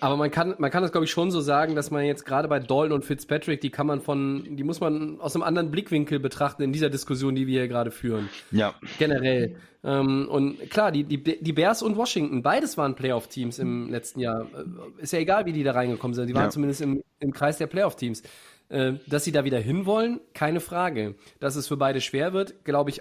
aber 0.00 0.16
man 0.16 0.30
kann, 0.30 0.54
man 0.58 0.70
kann 0.70 0.82
das 0.82 0.92
glaube 0.92 1.04
ich 1.04 1.10
schon 1.10 1.30
so 1.30 1.40
sagen, 1.40 1.74
dass 1.74 1.90
man 1.90 2.04
jetzt 2.04 2.24
gerade 2.24 2.48
bei 2.48 2.60
Dalton 2.60 2.92
und 2.92 3.04
Fitzpatrick, 3.04 3.60
die 3.60 3.70
kann 3.70 3.86
man 3.86 4.00
von, 4.00 4.56
die 4.56 4.64
muss 4.64 4.80
man 4.80 5.20
aus 5.20 5.34
einem 5.34 5.42
anderen 5.42 5.70
Blickwinkel 5.70 6.20
betrachten 6.20 6.62
in 6.62 6.72
dieser 6.72 6.90
Diskussion, 6.90 7.34
die 7.34 7.46
wir 7.46 7.60
hier 7.60 7.68
gerade 7.68 7.90
führen. 7.90 8.28
Ja. 8.50 8.74
Generell. 8.98 9.56
Ähm, 9.84 10.28
und 10.28 10.70
klar, 10.70 10.92
die, 10.92 11.04
die, 11.04 11.22
die 11.22 11.52
Bears 11.52 11.82
und 11.82 11.96
Washington, 11.96 12.42
beides 12.42 12.76
waren 12.76 12.94
Playoff-Teams 12.94 13.58
im 13.58 13.90
letzten 13.90 14.20
Jahr. 14.20 14.42
Äh, 14.42 15.02
ist 15.02 15.12
ja 15.12 15.18
egal, 15.18 15.46
wie 15.46 15.52
die 15.52 15.62
da 15.62 15.72
reingekommen 15.72 16.14
sind. 16.14 16.26
Die 16.26 16.34
waren 16.34 16.44
ja. 16.44 16.50
zumindest 16.50 16.80
im, 16.80 17.02
im 17.20 17.32
Kreis 17.32 17.58
der 17.58 17.66
Playoff-Teams. 17.66 18.22
Äh, 18.68 18.94
dass 19.06 19.24
sie 19.24 19.32
da 19.32 19.44
wieder 19.44 19.58
hinwollen, 19.58 20.20
keine 20.34 20.60
Frage. 20.60 21.14
Dass 21.40 21.56
es 21.56 21.68
für 21.68 21.76
beide 21.76 22.00
schwer 22.00 22.32
wird, 22.32 22.64
glaube 22.64 22.90
ich, 22.90 23.00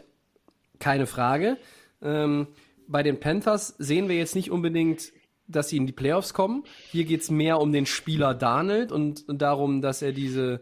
keine 0.80 1.08
Frage. 1.08 1.58
Ähm, 2.02 2.48
bei 2.88 3.04
den 3.04 3.20
Panthers 3.20 3.76
sehen 3.78 4.08
wir 4.08 4.16
jetzt 4.16 4.36
nicht 4.36 4.50
unbedingt 4.50 5.12
dass 5.48 5.70
sie 5.70 5.78
in 5.78 5.86
die 5.88 5.94
Playoffs 5.94 6.34
kommen. 6.34 6.64
Hier 6.92 7.06
geht's 7.06 7.32
mehr 7.32 7.60
um 7.60 7.72
den 7.72 7.86
Spieler 7.86 8.34
Darnold 8.34 8.92
und, 8.92 9.28
und 9.28 9.42
darum, 9.42 9.82
dass 9.82 10.02
er 10.02 10.12
diese 10.12 10.62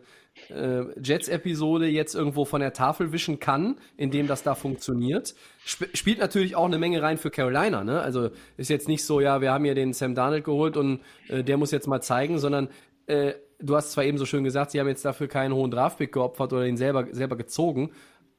äh, 0.50 0.84
Jets-Episode 1.02 1.88
jetzt 1.88 2.14
irgendwo 2.14 2.46
von 2.46 2.62
der 2.62 2.74
Tafel 2.74 3.12
wischen 3.12 3.40
kann, 3.40 3.78
indem 3.98 4.28
das 4.28 4.44
da 4.44 4.56
funktioniert. 4.56 5.36
Sp 5.66 5.90
spielt 5.94 6.20
natürlich 6.20 6.56
auch 6.56 6.66
eine 6.66 6.78
Menge 6.78 7.02
rein 7.02 7.18
für 7.18 7.32
Carolina. 7.32 7.84
Ne? 7.84 8.02
Also 8.02 8.30
ist 8.58 8.70
jetzt 8.70 8.88
nicht 8.88 9.06
so, 9.06 9.20
ja, 9.20 9.42
wir 9.42 9.52
haben 9.52 9.66
hier 9.66 9.76
den 9.76 9.94
Sam 9.94 10.14
Darnold 10.14 10.44
geholt 10.44 10.78
und 10.78 11.02
äh, 11.30 11.44
der 11.44 11.58
muss 11.58 11.72
jetzt 11.72 11.88
mal 11.88 12.02
zeigen, 12.02 12.38
sondern 12.38 12.70
äh, 13.08 13.34
du 13.60 13.76
hast 13.76 13.92
zwar 13.92 14.04
eben 14.04 14.18
so 14.18 14.26
schön 14.26 14.44
gesagt, 14.44 14.72
sie 14.72 14.80
haben 14.80 14.88
jetzt 14.88 15.06
dafür 15.06 15.28
keinen 15.28 15.54
hohen 15.54 15.72
Draftpick 15.72 16.12
geopfert 16.12 16.54
oder 16.54 16.66
ihn 16.66 16.78
selber, 16.78 17.08
selber 17.12 17.38
gezogen, 17.38 17.92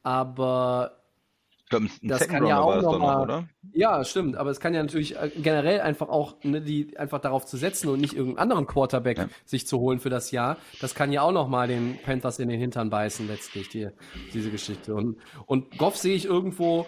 aber 0.02 1.02
glaube, 1.68 1.88
das 2.02 2.28
kann 2.28 2.46
ja 2.46 2.60
auch 2.60 2.80
noch 2.80 2.98
mal, 2.98 3.22
oder? 3.22 3.48
Ja, 3.72 4.04
stimmt. 4.04 4.36
Aber 4.36 4.50
es 4.50 4.60
kann 4.60 4.74
ja 4.74 4.82
natürlich 4.82 5.16
äh, 5.16 5.30
generell 5.36 5.80
einfach 5.80 6.08
auch, 6.08 6.36
ne, 6.42 6.60
die 6.60 6.96
einfach 6.96 7.20
darauf 7.20 7.46
zu 7.46 7.56
setzen 7.56 7.88
und 7.88 8.00
nicht 8.00 8.14
irgendeinen 8.14 8.38
anderen 8.38 8.66
Quarterback 8.66 9.18
ja. 9.18 9.28
sich 9.44 9.66
zu 9.66 9.78
holen 9.80 10.00
für 10.00 10.10
das 10.10 10.30
Jahr. 10.30 10.56
Das 10.80 10.94
kann 10.94 11.12
ja 11.12 11.22
auch 11.22 11.32
noch 11.32 11.48
mal 11.48 11.68
den 11.68 11.98
Panthers 12.02 12.38
in 12.38 12.48
den 12.48 12.60
Hintern 12.60 12.90
beißen 12.90 13.26
letztlich 13.26 13.68
die, 13.68 13.88
diese 14.32 14.50
Geschichte. 14.50 14.94
Und 14.94 15.18
und 15.46 15.76
Goff 15.78 15.96
sehe 15.96 16.14
ich 16.14 16.24
irgendwo 16.24 16.86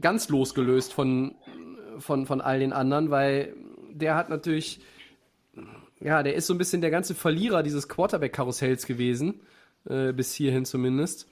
ganz 0.00 0.28
losgelöst 0.28 0.92
von 0.92 1.36
von 1.98 2.26
von 2.26 2.40
all 2.40 2.58
den 2.58 2.72
anderen, 2.72 3.10
weil 3.10 3.54
der 3.92 4.16
hat 4.16 4.28
natürlich 4.28 4.80
ja, 6.00 6.22
der 6.22 6.34
ist 6.34 6.46
so 6.46 6.54
ein 6.54 6.58
bisschen 6.58 6.80
der 6.80 6.90
ganze 6.90 7.14
Verlierer 7.14 7.62
dieses 7.62 7.88
Quarterback-Karussells 7.88 8.86
gewesen, 8.86 9.42
äh, 9.84 10.12
bis 10.12 10.34
hierhin 10.34 10.64
zumindest. 10.64 11.28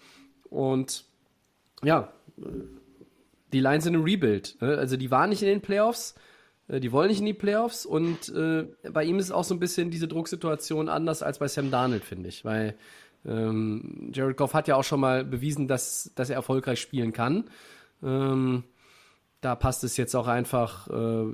Und 0.50 1.06
ja, 1.82 2.12
die 3.52 3.60
Lions 3.60 3.84
sind 3.84 3.96
ein 3.96 4.02
Rebuild. 4.02 4.56
Ne? 4.60 4.76
Also 4.76 4.96
die 4.96 5.10
waren 5.10 5.30
nicht 5.30 5.42
in 5.42 5.48
den 5.48 5.60
Playoffs, 5.60 6.14
äh, 6.68 6.80
die 6.80 6.92
wollen 6.92 7.08
nicht 7.08 7.20
in 7.20 7.26
die 7.26 7.34
Playoffs 7.34 7.86
und 7.86 8.28
äh, 8.30 8.66
bei 8.90 9.04
ihm 9.04 9.18
ist 9.18 9.30
auch 9.30 9.44
so 9.44 9.54
ein 9.54 9.60
bisschen 9.60 9.90
diese 9.90 10.08
Drucksituation 10.08 10.88
anders 10.88 11.22
als 11.22 11.38
bei 11.38 11.48
Sam 11.48 11.70
Darnold, 11.70 12.04
finde 12.04 12.28
ich, 12.28 12.44
weil 12.44 12.74
ähm, 13.26 14.10
Jared 14.12 14.36
Goff 14.36 14.54
hat 14.54 14.68
ja 14.68 14.76
auch 14.76 14.84
schon 14.84 15.00
mal 15.00 15.24
bewiesen, 15.24 15.68
dass, 15.68 16.12
dass 16.14 16.30
er 16.30 16.36
erfolgreich 16.36 16.80
spielen 16.80 17.12
kann. 17.12 17.44
Ähm, 18.02 18.64
da 19.40 19.54
passt 19.54 19.84
es 19.84 19.96
jetzt 19.96 20.14
auch 20.14 20.26
einfach 20.26 20.88
äh, 20.88 21.24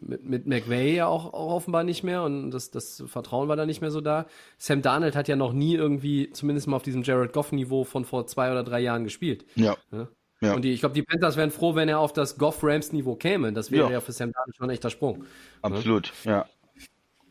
mit, 0.00 0.26
mit 0.26 0.46
McVay 0.46 0.94
ja 0.96 1.06
auch, 1.06 1.32
auch 1.32 1.54
offenbar 1.54 1.84
nicht 1.84 2.02
mehr 2.02 2.22
und 2.22 2.50
das, 2.50 2.70
das 2.70 3.02
Vertrauen 3.06 3.48
war 3.48 3.56
da 3.56 3.66
nicht 3.66 3.80
mehr 3.80 3.90
so 3.90 4.00
da. 4.00 4.26
Sam 4.58 4.82
Darnold 4.82 5.16
hat 5.16 5.28
ja 5.28 5.36
noch 5.36 5.52
nie 5.52 5.74
irgendwie, 5.74 6.30
zumindest 6.30 6.66
mal 6.66 6.76
auf 6.76 6.82
diesem 6.82 7.02
Jared 7.02 7.32
Goff-Niveau 7.32 7.84
von 7.84 8.04
vor 8.04 8.26
zwei 8.26 8.50
oder 8.50 8.62
drei 8.62 8.80
Jahren 8.80 9.04
gespielt. 9.04 9.46
Ja. 9.54 9.76
ja? 9.90 10.08
Ja. 10.40 10.54
Und 10.54 10.62
die, 10.62 10.72
ich 10.72 10.80
glaube, 10.80 10.94
die 10.94 11.02
Panthers 11.02 11.36
wären 11.36 11.50
froh, 11.50 11.74
wenn 11.74 11.88
er 11.88 11.98
auf 12.00 12.12
das 12.12 12.36
Goff-Rams-Niveau 12.36 13.14
käme. 13.16 13.52
Das 13.52 13.70
wäre 13.70 13.86
ja. 13.86 13.92
ja 13.92 14.00
für 14.00 14.12
Sam 14.12 14.32
Darnold 14.32 14.56
schon 14.56 14.66
ein 14.66 14.70
echter 14.70 14.90
Sprung. 14.90 15.24
Absolut, 15.62 16.12
ja. 16.24 16.46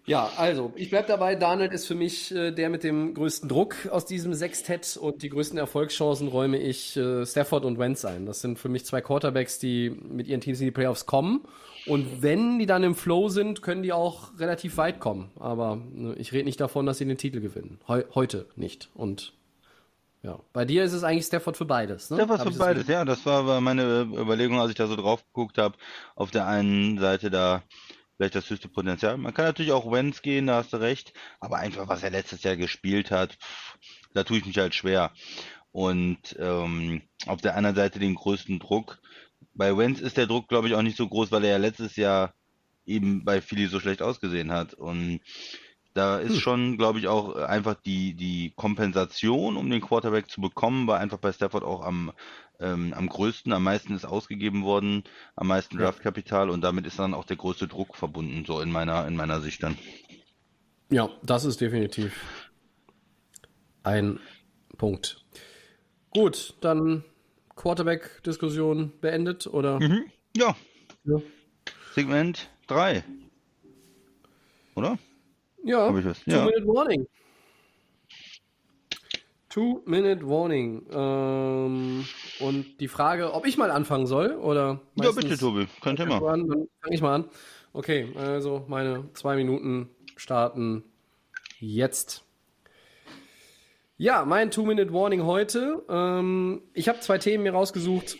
Ja, 0.05 0.29
also, 0.35 0.73
ich 0.75 0.89
bleib 0.89 1.07
dabei. 1.07 1.35
Darnold 1.35 1.71
ist 1.71 1.85
für 1.85 1.95
mich 1.95 2.33
äh, 2.35 2.51
der 2.51 2.69
mit 2.69 2.83
dem 2.83 3.13
größten 3.13 3.47
Druck 3.47 3.75
aus 3.89 4.05
diesem 4.05 4.33
Sextett 4.33 4.97
und 4.97 5.23
die 5.23 5.29
größten 5.29 5.57
Erfolgschancen 5.57 6.27
räume 6.27 6.57
ich 6.57 6.97
äh, 6.97 7.25
Stafford 7.25 7.63
und 7.63 7.79
Wentz 7.79 8.03
ein. 8.03 8.25
Das 8.25 8.41
sind 8.41 8.59
für 8.59 8.67
mich 8.67 8.85
zwei 8.85 8.99
Quarterbacks, 8.99 9.59
die 9.59 9.89
mit 9.89 10.27
ihren 10.27 10.41
Teams 10.41 10.59
in 10.59 10.65
die 10.65 10.71
Playoffs 10.71 11.05
kommen. 11.05 11.45
Und 11.85 12.21
wenn 12.21 12.59
die 12.59 12.65
dann 12.65 12.83
im 12.83 12.95
Flow 12.95 13.29
sind, 13.29 13.61
können 13.61 13.81
die 13.81 13.93
auch 13.93 14.37
relativ 14.39 14.75
weit 14.75 14.99
kommen. 14.99 15.31
Aber 15.39 15.81
äh, 15.97 16.13
ich 16.19 16.33
rede 16.33 16.45
nicht 16.45 16.59
davon, 16.59 16.85
dass 16.85 16.97
sie 16.97 17.05
den 17.05 17.17
Titel 17.17 17.39
gewinnen. 17.39 17.79
Heu 17.87 18.03
heute 18.13 18.47
nicht. 18.57 18.89
Und 18.95 19.31
ja, 20.21 20.37
bei 20.51 20.65
dir 20.65 20.83
ist 20.83 20.93
es 20.93 21.03
eigentlich 21.03 21.25
Stafford 21.25 21.55
für 21.55 21.65
beides. 21.65 22.09
Ne? 22.09 22.17
Stafford 22.17 22.53
für 22.53 22.59
beides, 22.59 22.87
ja. 22.87 23.05
Das 23.05 23.25
war 23.25 23.61
meine 23.61 24.01
Überlegung, 24.01 24.59
als 24.59 24.69
ich 24.69 24.77
da 24.77 24.87
so 24.87 24.97
drauf 24.97 25.23
geguckt 25.27 25.57
habe. 25.57 25.75
Auf 26.15 26.31
der 26.31 26.45
einen 26.45 26.97
Seite 26.97 27.29
da 27.29 27.63
vielleicht 28.23 28.35
das 28.35 28.49
höchste 28.49 28.69
Potenzial. 28.69 29.17
Man 29.17 29.33
kann 29.33 29.43
natürlich 29.43 29.73
auch 29.73 29.91
Wenz 29.91 30.21
gehen, 30.21 30.47
da 30.47 30.55
hast 30.55 30.71
du 30.71 30.77
recht, 30.77 31.13
aber 31.41 31.57
einfach, 31.57 31.89
was 31.89 32.03
er 32.03 32.09
letztes 32.09 32.43
Jahr 32.43 32.55
gespielt 32.55 33.11
hat, 33.11 33.33
pff, 33.33 33.77
da 34.13 34.23
tue 34.23 34.37
ich 34.37 34.45
mich 34.45 34.57
halt 34.57 34.73
schwer. 34.73 35.11
Und 35.73 36.37
ähm, 36.39 37.01
auf 37.25 37.41
der 37.41 37.57
anderen 37.57 37.75
Seite 37.75 37.99
den 37.99 38.15
größten 38.15 38.59
Druck. 38.59 38.99
Bei 39.53 39.75
Wenz 39.75 39.99
ist 39.99 40.15
der 40.15 40.27
Druck, 40.27 40.47
glaube 40.47 40.69
ich, 40.69 40.75
auch 40.75 40.81
nicht 40.81 40.95
so 40.95 41.07
groß, 41.07 41.31
weil 41.31 41.43
er 41.43 41.51
ja 41.51 41.57
letztes 41.57 41.97
Jahr 41.97 42.33
eben 42.85 43.25
bei 43.25 43.41
Philly 43.41 43.67
so 43.67 43.81
schlecht 43.81 44.01
ausgesehen 44.01 44.51
hat. 44.51 44.73
Und 44.73 45.19
da 45.93 46.17
ist 46.17 46.35
hm. 46.35 46.39
schon, 46.39 46.77
glaube 46.77 46.99
ich, 46.99 47.07
auch 47.07 47.35
einfach 47.35 47.75
die, 47.75 48.13
die 48.13 48.53
Kompensation, 48.55 49.57
um 49.57 49.69
den 49.69 49.81
Quarterback 49.81 50.29
zu 50.29 50.39
bekommen, 50.39 50.87
war 50.87 50.99
einfach 50.99 51.19
bei 51.19 51.33
Stafford 51.33 51.63
auch 51.63 51.83
am, 51.83 52.13
ähm, 52.59 52.93
am 52.93 53.07
größten, 53.07 53.51
am 53.53 53.63
meisten 53.63 53.95
ist 53.95 54.05
ausgegeben 54.05 54.63
worden, 54.63 55.03
am 55.35 55.47
meisten 55.47 55.77
Draftkapital 55.77 56.49
und 56.49 56.61
damit 56.61 56.85
ist 56.85 56.99
dann 56.99 57.13
auch 57.13 57.25
der 57.25 57.37
größte 57.37 57.67
Druck 57.67 57.95
verbunden, 57.95 58.45
so 58.45 58.61
in 58.61 58.71
meiner, 58.71 59.07
in 59.07 59.15
meiner 59.15 59.41
Sicht 59.41 59.63
dann. 59.63 59.77
Ja, 60.89 61.09
das 61.23 61.45
ist 61.45 61.61
definitiv 61.61 62.49
ein 63.83 64.19
Punkt. 64.77 65.23
Gut, 66.11 66.55
dann 66.61 67.03
Quarterback-Diskussion 67.55 68.93
beendet, 69.01 69.47
oder? 69.47 69.79
Mhm. 69.79 70.05
Ja. 70.35 70.55
ja. 71.05 71.21
Segment 71.93 72.49
3. 72.67 73.03
Oder? 74.75 74.97
Ja, 75.63 75.87
Two-Minute 75.87 76.67
Warning. 76.67 77.07
Two-Minute 79.49 80.27
Warning. 80.27 80.85
Ähm, 80.91 82.05
und 82.43 82.79
die 82.79 82.87
Frage, 82.87 83.33
ob 83.33 83.47
ich 83.47 83.57
mal 83.57 83.71
anfangen 83.71 84.05
soll 84.05 84.35
oder. 84.35 84.81
Ja, 84.95 85.11
bitte, 85.11 85.37
Tobi. 85.37 85.67
Kein 85.81 85.95
Thema. 85.95 86.17
An, 86.17 86.47
dann 86.47 86.67
fange 86.81 86.95
ich 86.95 87.01
mal 87.01 87.15
an. 87.15 87.25
Okay, 87.71 88.09
also 88.15 88.65
meine 88.67 89.05
zwei 89.13 89.35
Minuten 89.35 89.89
starten 90.15 90.83
jetzt. 91.59 92.23
Ja, 93.97 94.25
mein 94.25 94.51
Two-Minute 94.51 94.93
Warning 94.93 95.23
heute. 95.23 95.83
Ähm, 95.89 96.61
ich 96.73 96.89
habe 96.89 96.99
zwei 96.99 97.17
Themen 97.17 97.43
mir 97.43 97.53
rausgesucht. 97.53 98.17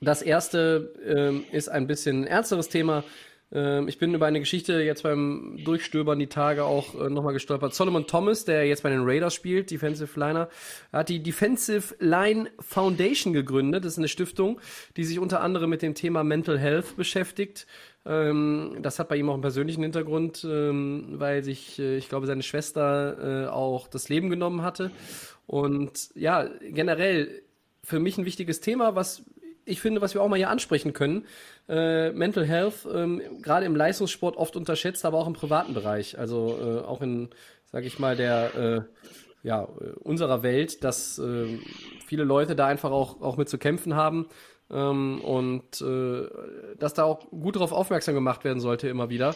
Das 0.00 0.20
erste 0.20 0.92
ähm, 1.04 1.44
ist 1.52 1.68
ein 1.68 1.86
bisschen 1.86 2.26
ernsteres 2.26 2.68
Thema. 2.68 3.04
Ähm, 3.52 3.88
ich 3.88 3.98
bin 3.98 4.14
über 4.14 4.26
eine 4.26 4.40
Geschichte 4.40 4.80
jetzt 4.82 5.02
beim 5.02 5.58
Durchstöbern 5.64 6.18
die 6.18 6.26
Tage 6.26 6.64
auch 6.64 6.94
äh, 6.94 7.10
nochmal 7.10 7.32
gestolpert. 7.32 7.74
Solomon 7.74 8.06
Thomas, 8.06 8.44
der 8.44 8.66
jetzt 8.66 8.82
bei 8.82 8.90
den 8.90 9.02
Raiders 9.02 9.34
spielt, 9.34 9.70
Defensive 9.70 10.18
Liner, 10.18 10.48
hat 10.92 11.08
die 11.08 11.22
Defensive 11.22 11.94
Line 11.98 12.50
Foundation 12.60 13.32
gegründet. 13.32 13.84
Das 13.84 13.92
ist 13.92 13.98
eine 13.98 14.08
Stiftung, 14.08 14.60
die 14.96 15.04
sich 15.04 15.18
unter 15.18 15.40
anderem 15.40 15.70
mit 15.70 15.82
dem 15.82 15.94
Thema 15.94 16.24
Mental 16.24 16.58
Health 16.58 16.96
beschäftigt. 16.96 17.66
Ähm, 18.06 18.78
das 18.82 18.98
hat 18.98 19.08
bei 19.08 19.16
ihm 19.16 19.28
auch 19.30 19.34
einen 19.34 19.42
persönlichen 19.42 19.82
Hintergrund, 19.82 20.46
ähm, 20.48 21.14
weil 21.14 21.42
sich, 21.42 21.78
äh, 21.78 21.96
ich 21.96 22.08
glaube, 22.08 22.26
seine 22.26 22.42
Schwester 22.42 23.44
äh, 23.44 23.48
auch 23.48 23.88
das 23.88 24.08
Leben 24.08 24.30
genommen 24.30 24.62
hatte. 24.62 24.90
Und 25.46 26.10
ja, 26.14 26.48
generell 26.60 27.42
für 27.82 27.98
mich 28.00 28.18
ein 28.18 28.24
wichtiges 28.24 28.60
Thema, 28.60 28.94
was 28.94 29.22
ich 29.64 29.80
finde, 29.80 30.00
was 30.00 30.14
wir 30.14 30.22
auch 30.22 30.28
mal 30.28 30.36
hier 30.36 30.50
ansprechen 30.50 30.92
können. 30.92 31.26
Äh, 31.68 32.12
Mental 32.12 32.44
Health, 32.44 32.86
ähm, 32.92 33.20
gerade 33.42 33.66
im 33.66 33.76
Leistungssport 33.76 34.36
oft 34.36 34.56
unterschätzt, 34.56 35.04
aber 35.04 35.18
auch 35.18 35.26
im 35.26 35.32
privaten 35.32 35.74
Bereich. 35.74 36.18
Also 36.18 36.58
äh, 36.60 36.86
auch 36.86 37.02
in, 37.02 37.30
sag 37.66 37.84
ich 37.84 37.98
mal, 37.98 38.16
der 38.16 38.54
äh, 38.54 38.80
ja, 39.46 39.62
unserer 40.00 40.42
Welt, 40.42 40.84
dass 40.84 41.18
äh, 41.18 41.58
viele 42.06 42.24
Leute 42.24 42.56
da 42.56 42.66
einfach 42.66 42.90
auch, 42.90 43.20
auch 43.20 43.36
mit 43.36 43.48
zu 43.48 43.58
kämpfen 43.58 43.94
haben. 43.94 44.28
Ähm, 44.70 45.20
und 45.20 45.80
äh, 45.82 46.28
dass 46.78 46.94
da 46.94 47.04
auch 47.04 47.30
gut 47.30 47.56
darauf 47.56 47.72
aufmerksam 47.72 48.14
gemacht 48.14 48.44
werden 48.44 48.60
sollte 48.60 48.88
immer 48.88 49.10
wieder 49.10 49.34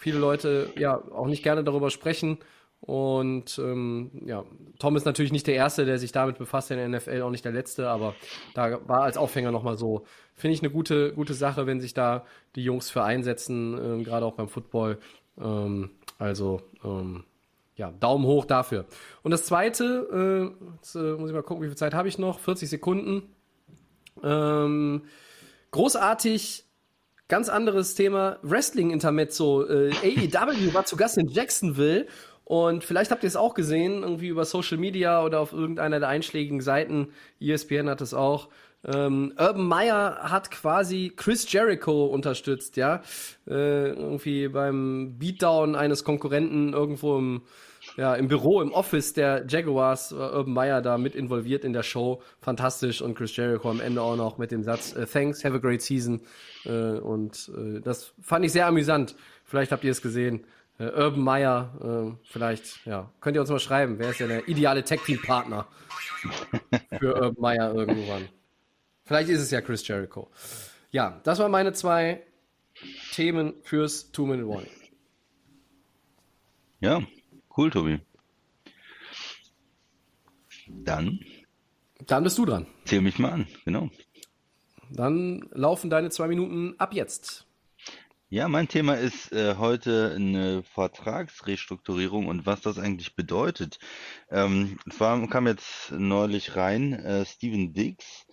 viele 0.00 0.18
Leute 0.18 0.70
ja 0.76 0.96
auch 1.12 1.26
nicht 1.26 1.42
gerne 1.42 1.62
darüber 1.62 1.90
sprechen. 1.90 2.38
Und 2.80 3.58
ähm, 3.58 4.10
ja, 4.24 4.44
Tom 4.78 4.96
ist 4.96 5.04
natürlich 5.04 5.32
nicht 5.32 5.46
der 5.46 5.54
Erste, 5.54 5.84
der 5.84 5.98
sich 5.98 6.12
damit 6.12 6.38
befasst 6.38 6.70
in 6.70 6.78
der 6.78 6.88
NFL, 6.88 7.22
auch 7.22 7.30
nicht 7.30 7.44
der 7.44 7.52
Letzte, 7.52 7.88
aber 7.88 8.14
da 8.54 8.80
war 8.88 9.02
als 9.02 9.18
Aufhänger 9.18 9.52
nochmal 9.52 9.76
so, 9.76 10.06
finde 10.34 10.54
ich 10.54 10.62
eine 10.62 10.70
gute, 10.70 11.12
gute 11.12 11.34
Sache, 11.34 11.66
wenn 11.66 11.80
sich 11.80 11.92
da 11.92 12.24
die 12.56 12.64
Jungs 12.64 12.90
für 12.90 13.02
einsetzen, 13.02 13.78
ähm, 13.78 14.04
gerade 14.04 14.24
auch 14.24 14.34
beim 14.34 14.48
Football. 14.48 14.98
Ähm, 15.38 15.90
also 16.18 16.62
ähm, 16.82 17.24
ja, 17.76 17.92
Daumen 17.98 18.26
hoch 18.26 18.44
dafür. 18.44 18.86
Und 19.22 19.30
das 19.30 19.44
zweite, 19.44 20.52
äh, 20.62 20.72
jetzt, 20.74 20.94
äh, 20.94 20.98
muss 20.98 21.30
ich 21.30 21.34
mal 21.34 21.42
gucken, 21.42 21.62
wie 21.62 21.68
viel 21.68 21.76
Zeit 21.76 21.94
habe 21.94 22.08
ich 22.08 22.18
noch? 22.18 22.38
40 22.38 22.68
Sekunden. 22.68 23.22
Ähm, 24.22 25.02
großartig, 25.70 26.66
ganz 27.28 27.48
anderes 27.48 27.94
Thema, 27.94 28.38
Wrestling-Intermezzo. 28.42 29.66
Äh, 29.66 29.92
AEW 30.02 30.74
war 30.74 30.84
zu 30.84 30.96
Gast 30.96 31.16
in 31.16 31.28
Jacksonville 31.28 32.06
und 32.50 32.82
vielleicht 32.82 33.12
habt 33.12 33.22
ihr 33.22 33.28
es 33.28 33.36
auch 33.36 33.54
gesehen, 33.54 34.02
irgendwie 34.02 34.26
über 34.26 34.44
Social 34.44 34.76
Media 34.76 35.22
oder 35.22 35.38
auf 35.38 35.52
irgendeiner 35.52 36.00
der 36.00 36.08
einschlägigen 36.08 36.60
Seiten. 36.60 37.12
ESPN 37.38 37.88
hat 37.88 38.00
es 38.00 38.12
auch. 38.12 38.48
Ähm, 38.84 39.32
Urban 39.38 39.68
Meyer 39.68 40.18
hat 40.22 40.50
quasi 40.50 41.12
Chris 41.14 41.46
Jericho 41.52 42.06
unterstützt, 42.06 42.76
ja. 42.76 43.02
Äh, 43.46 43.90
irgendwie 43.90 44.48
beim 44.48 45.16
Beatdown 45.16 45.76
eines 45.76 46.02
Konkurrenten 46.02 46.72
irgendwo 46.72 47.18
im 47.18 47.42
ja, 47.96 48.14
im 48.14 48.28
Büro, 48.28 48.60
im 48.60 48.72
Office 48.72 49.12
der 49.12 49.46
Jaguars, 49.48 50.12
Urban 50.12 50.52
Meyer 50.52 50.82
da 50.82 50.98
mit 50.98 51.14
involviert 51.14 51.64
in 51.64 51.72
der 51.72 51.82
Show. 51.82 52.20
Fantastisch. 52.40 53.00
Und 53.00 53.14
Chris 53.14 53.34
Jericho 53.36 53.70
am 53.70 53.80
Ende 53.80 54.02
auch 54.02 54.16
noch 54.16 54.38
mit 54.38 54.50
dem 54.50 54.64
Satz, 54.64 54.94
äh, 54.94 55.06
thanks, 55.06 55.44
have 55.44 55.54
a 55.54 55.58
great 55.58 55.82
season. 55.82 56.20
Äh, 56.64 56.98
und 56.98 57.50
äh, 57.56 57.80
das 57.80 58.12
fand 58.20 58.44
ich 58.44 58.52
sehr 58.52 58.66
amüsant. 58.66 59.14
Vielleicht 59.44 59.72
habt 59.72 59.84
ihr 59.84 59.92
es 59.92 60.02
gesehen. 60.02 60.44
Äh, 60.80 60.86
Urban 60.86 61.20
Meyer, 61.20 62.16
äh, 62.18 62.26
vielleicht, 62.28 62.84
ja, 62.86 63.12
könnt 63.20 63.36
ihr 63.36 63.40
uns 63.40 63.50
mal 63.50 63.60
schreiben, 63.60 63.98
wer 63.98 64.10
ist 64.10 64.18
ja 64.18 64.26
der 64.26 64.48
ideale 64.48 64.82
Tech-Team-Partner 64.82 65.68
für 66.98 67.14
Urban 67.14 67.40
Meyer 67.40 67.72
irgendwann. 67.72 68.28
Vielleicht 69.04 69.28
ist 69.28 69.40
es 69.40 69.52
ja 69.52 69.60
Chris 69.60 69.86
Jericho. 69.86 70.28
Ja, 70.90 71.20
das 71.22 71.38
waren 71.38 71.52
meine 71.52 71.72
zwei 71.72 72.22
Themen 73.12 73.54
fürs 73.62 74.10
Two-Minute-Warning. 74.10 74.70
Ja, 76.80 77.02
Cool, 77.56 77.70
Tobi. 77.70 78.00
Dann. 80.66 81.20
Dann 82.06 82.24
bist 82.24 82.38
du 82.38 82.46
dran. 82.46 82.66
Zähl 82.84 83.00
mich 83.00 83.18
mal 83.18 83.32
an, 83.32 83.46
genau. 83.64 83.90
Dann 84.90 85.46
laufen 85.52 85.90
deine 85.90 86.10
zwei 86.10 86.28
Minuten 86.28 86.74
ab 86.78 86.94
jetzt. 86.94 87.46
Ja, 88.32 88.46
mein 88.46 88.68
Thema 88.68 88.94
ist 88.94 89.32
äh, 89.32 89.56
heute 89.56 90.12
eine 90.14 90.62
Vertragsrestrukturierung 90.62 92.28
und 92.28 92.46
was 92.46 92.60
das 92.60 92.78
eigentlich 92.78 93.16
bedeutet. 93.16 93.80
Ähm, 94.30 94.78
zwar 94.88 95.26
kam 95.28 95.48
jetzt 95.48 95.90
neulich 95.90 96.54
rein, 96.54 96.92
äh, 96.92 97.24
Steven 97.26 97.72
Diggs 97.72 98.28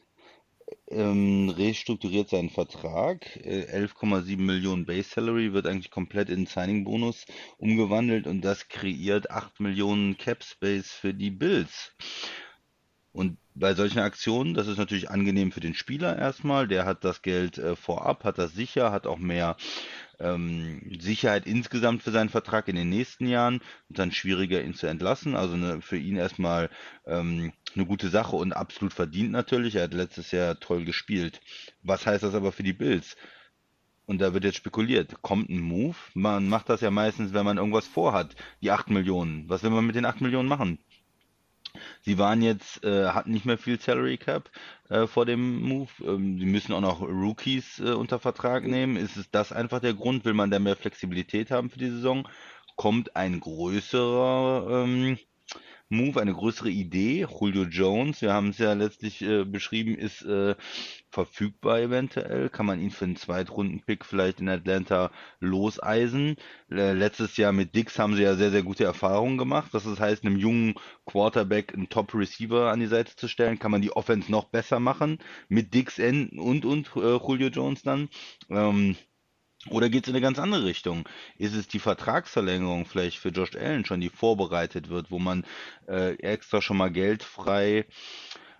ähm, 0.92 1.50
restrukturiert 1.50 2.30
seinen 2.30 2.52
Vertrag. 2.52 3.26
Äh, 3.38 3.66
11,7 3.76 4.38
Millionen 4.38 4.86
Base 4.86 5.10
Salary 5.10 5.54
wird 5.54 5.66
eigentlich 5.66 5.90
komplett 5.90 6.30
in 6.30 6.46
Signing-Bonus 6.46 7.26
umgewandelt 7.58 8.28
und 8.28 8.42
das 8.42 8.70
kreiert 8.70 9.32
8 9.32 9.60
Millionen 9.60 10.16
Cap 10.16 10.44
Space 10.44 10.92
für 10.92 11.16
die 11.16 11.32
Bills. 11.32 11.96
Und 13.18 13.40
bei 13.56 13.74
solchen 13.74 13.98
Aktionen, 13.98 14.54
das 14.54 14.68
ist 14.68 14.78
natürlich 14.78 15.10
angenehm 15.10 15.52
für 15.52 15.60
den 15.60 15.74
Spieler 15.74 16.20
erstmal, 16.20 16.68
der 16.68 16.86
hat 16.86 17.04
das 17.04 17.24
Geld 17.24 17.58
äh, 17.58 17.76
vorab, 17.76 18.24
hat 18.24 18.38
das 18.38 18.54
sicher, 18.54 18.92
hat 18.92 19.08
auch 19.08 19.18
mehr 19.18 19.58
ähm, 20.20 20.96
Sicherheit 21.00 21.48
insgesamt 21.48 22.04
für 22.04 22.12
seinen 22.12 22.30
Vertrag 22.30 22.68
in 22.68 22.76
den 22.76 22.90
nächsten 22.90 23.26
Jahren 23.26 23.62
und 23.90 23.98
dann 23.98 24.12
schwieriger, 24.12 24.64
ihn 24.64 24.76
zu 24.76 24.86
entlassen. 24.86 25.36
Also 25.36 25.56
eine, 25.56 25.82
für 25.82 25.98
ihn 25.98 26.16
erstmal 26.16 26.70
ähm, 27.08 27.54
eine 27.74 27.88
gute 27.88 28.10
Sache 28.10 28.36
und 28.36 28.54
absolut 28.54 28.94
verdient 28.94 29.32
natürlich. 29.32 29.74
Er 29.74 29.86
hat 29.86 29.96
letztes 29.96 30.30
Jahr 30.30 30.60
toll 30.60 30.86
gespielt. 30.86 31.42
Was 31.82 32.06
heißt 32.06 32.22
das 32.22 32.36
aber 32.36 32.52
für 32.52 32.62
die 32.62 32.74
Bills? 32.74 33.16
Und 34.06 34.22
da 34.22 34.36
wird 34.36 34.44
jetzt 34.44 34.58
spekuliert, 34.58 35.24
kommt 35.24 35.50
ein 35.50 35.60
Move? 35.60 35.98
Man 36.14 36.48
macht 36.48 36.70
das 36.70 36.82
ja 36.82 36.92
meistens, 36.92 37.34
wenn 37.34 37.46
man 37.46 37.58
irgendwas 37.58 37.88
vorhat, 37.88 38.36
die 38.62 38.70
8 38.70 38.92
Millionen. 38.92 39.50
Was 39.50 39.64
will 39.64 39.72
man 39.72 39.88
mit 39.88 39.96
den 39.96 40.06
8 40.06 40.22
Millionen 40.22 40.48
machen? 40.48 40.78
Sie 42.08 42.18
waren 42.18 42.42
jetzt, 42.42 42.86
äh, 42.86 43.08
hatten 43.08 43.32
nicht 43.34 43.44
mehr 43.46 43.58
viel 43.58 43.82
Salary 43.82 44.18
Cap 44.18 44.50
äh, 44.88 45.08
vor 45.08 45.26
dem 45.26 45.60
Move. 45.60 45.90
Ähm, 46.06 46.40
sie 46.40 46.46
müssen 46.46 46.72
auch 46.72 46.80
noch 46.80 47.02
Rookies 47.02 47.80
äh, 47.80 47.92
unter 47.92 48.18
Vertrag 48.18 48.66
nehmen. 48.66 48.96
Ist 48.96 49.18
es 49.18 49.30
das 49.30 49.52
einfach 49.52 49.82
der 49.82 49.94
Grund? 49.94 50.24
Will 50.24 50.34
man 50.34 50.50
da 50.50 50.58
mehr 50.58 50.78
Flexibilität 50.78 51.52
haben 51.52 51.70
für 51.70 51.80
die 51.80 51.90
Saison? 51.90 52.26
Kommt 52.78 53.18
ein 53.18 53.42
größerer 53.42 54.86
ähm, 54.86 55.18
Move, 55.90 56.20
eine 56.20 56.34
größere 56.34 56.70
Idee. 56.70 57.26
Julio 57.40 57.64
Jones, 57.64 58.22
wir 58.22 58.34
haben 58.34 58.50
es 58.50 58.58
ja 58.58 58.74
letztlich 58.74 59.22
äh, 59.22 59.46
beschrieben, 59.46 59.96
ist 59.96 60.22
äh, 60.24 60.56
verfügbar 61.10 61.80
eventuell. 61.80 62.50
Kann 62.50 62.66
man 62.66 62.82
ihn 62.82 62.92
für 62.92 63.06
einen 63.06 63.16
Zweitrunden-Pick 63.16 64.04
vielleicht 64.04 64.42
in 64.42 64.50
Atlanta 64.50 65.12
loseisen. 65.40 66.36
Äh, 66.70 66.94
letztes 66.94 67.38
Jahr 67.38 67.54
mit 67.54 67.74
Dix 67.76 67.98
haben 68.00 68.16
sie 68.16 68.24
ja 68.24 68.36
sehr, 68.36 68.52
sehr 68.52 68.64
gute 68.64 68.84
Erfahrungen 68.84 69.38
gemacht. 69.38 69.74
Das 69.74 69.86
heißt, 69.86 70.26
einem 70.26 70.38
jungen 70.38 70.76
Quarterback 71.06 71.74
einen 71.74 71.90
Top-Receiver 71.90 72.70
an 72.70 72.82
die 72.82 72.88
Seite 72.88 73.16
zu 73.16 73.28
stellen, 73.30 73.60
kann 73.60 73.72
man 73.72 73.82
die 73.82 73.92
Offense 73.92 74.32
noch 74.32 74.46
besser 74.46 74.80
machen. 74.80 75.20
Mit 75.48 75.74
Dix 75.74 76.00
und 76.00 76.66
und 76.66 76.88
äh, 76.96 77.18
Julio 77.18 77.48
Jones 77.48 77.84
dann. 77.84 78.10
Ähm, 78.50 78.98
oder 79.70 79.90
geht 79.90 80.04
es 80.04 80.10
in 80.10 80.16
eine 80.16 80.22
ganz 80.22 80.40
andere 80.40 80.66
Richtung? 80.66 81.08
Ist 81.38 81.56
es 81.56 81.68
die 81.68 81.80
Vertragsverlängerung 81.80 82.86
vielleicht 82.86 83.20
für 83.20 83.30
Josh 83.30 83.56
Allen 83.56 83.86
schon, 83.86 84.02
die 84.02 84.10
vorbereitet 84.10 84.90
wird, 84.90 85.12
wo 85.12 85.20
man 85.20 85.46
äh, 85.88 86.16
extra 86.20 86.62
schon 86.62 86.78
mal 86.78 86.92
Geld 86.92 87.24
frei 87.24 87.86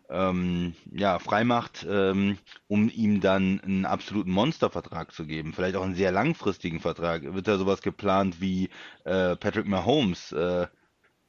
ähm, 0.10 0.74
ja, 0.92 1.20
freimacht, 1.20 1.86
ähm, 1.90 2.38
um 2.68 2.90
ihm 2.90 3.20
dann 3.22 3.60
einen 3.62 3.86
absoluten 3.86 4.32
Monstervertrag 4.32 5.12
zu 5.12 5.26
geben, 5.26 5.54
vielleicht 5.54 5.76
auch 5.76 5.84
einen 5.84 5.96
sehr 5.96 6.12
langfristigen 6.12 6.80
Vertrag. 6.80 7.24
Wird 7.34 7.48
da 7.48 7.58
sowas 7.58 7.82
geplant 7.82 8.40
wie 8.40 8.70
äh, 9.04 9.36
Patrick 9.36 9.68
Mahomes, 9.68 10.32
äh, 10.32 10.68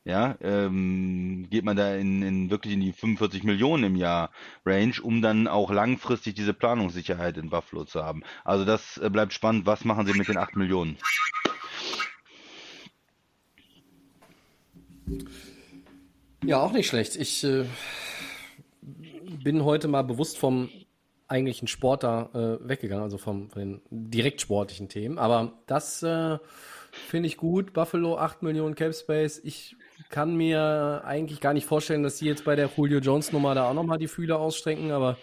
ja, 0.09 0.39
ähm, 0.41 1.49
geht 1.51 1.65
man 1.65 1.77
da 1.77 1.95
in, 1.95 2.23
in 2.23 2.51
wirklich 2.51 2.73
in 2.73 2.81
die 2.81 2.95
45 2.95 3.45
Millionen 3.45 3.85
im 3.85 3.95
Jahr 3.95 4.31
Range, 4.65 4.95
um 5.03 5.21
dann 5.21 5.47
auch 5.47 5.71
langfristig 5.71 6.35
diese 6.35 6.55
Planungssicherheit 6.55 7.37
in 7.37 7.51
Buffalo 7.51 7.85
zu 7.85 8.03
haben. 8.03 8.23
Also 8.43 8.65
das 8.65 8.97
äh, 8.97 9.11
bleibt 9.11 9.35
spannend. 9.35 9.67
Was 9.67 9.85
machen 9.85 10.07
sie 10.07 10.15
mit 10.15 10.27
den 10.27 10.39
8 10.39 10.57
Millionen? 10.57 10.97
Ja, 16.43 16.63
auch 16.63 16.73
nicht 16.73 16.87
schlecht. 16.87 17.15
Ich 17.17 17.45
äh, 17.45 17.67
bin 19.45 19.63
heute 19.63 19.89
mal 19.89 20.05
bewusst 20.05 20.39
vom 20.39 20.71
eigentlichen 21.27 21.69
Sport 21.69 22.03
da 22.03 22.31
äh, 22.33 22.67
weggegangen, 22.67 23.05
also 23.05 23.19
vom, 23.19 23.51
von 23.51 23.61
den 23.61 23.83
direkt 23.91 24.41
sportlichen 24.41 24.89
Themen. 24.89 25.19
Aber 25.19 25.53
das 25.67 26.03
äh, 26.03 26.39
finde 26.93 27.27
ich 27.27 27.37
gut. 27.37 27.75
Buffalo 27.75 28.17
8 28.17 28.43
Millionen 28.43 28.75
Cap 28.75 28.95
Space. 28.95 29.39
Ich 29.45 29.77
kann 30.09 30.37
mir 30.37 31.03
eigentlich 31.05 31.41
gar 31.41 31.53
nicht 31.53 31.67
vorstellen, 31.67 32.03
dass 32.03 32.19
sie 32.19 32.27
jetzt 32.27 32.45
bei 32.45 32.57
der 32.57 32.71
Julio 32.77 32.99
Jones 33.01 33.33
Nummer 33.33 33.55
da 33.55 33.69
auch 33.69 33.75
nochmal 33.75 33.99
die 33.99 34.09
Fühler 34.09 34.39
ausstrecken, 34.39 34.91
aber 34.91 35.17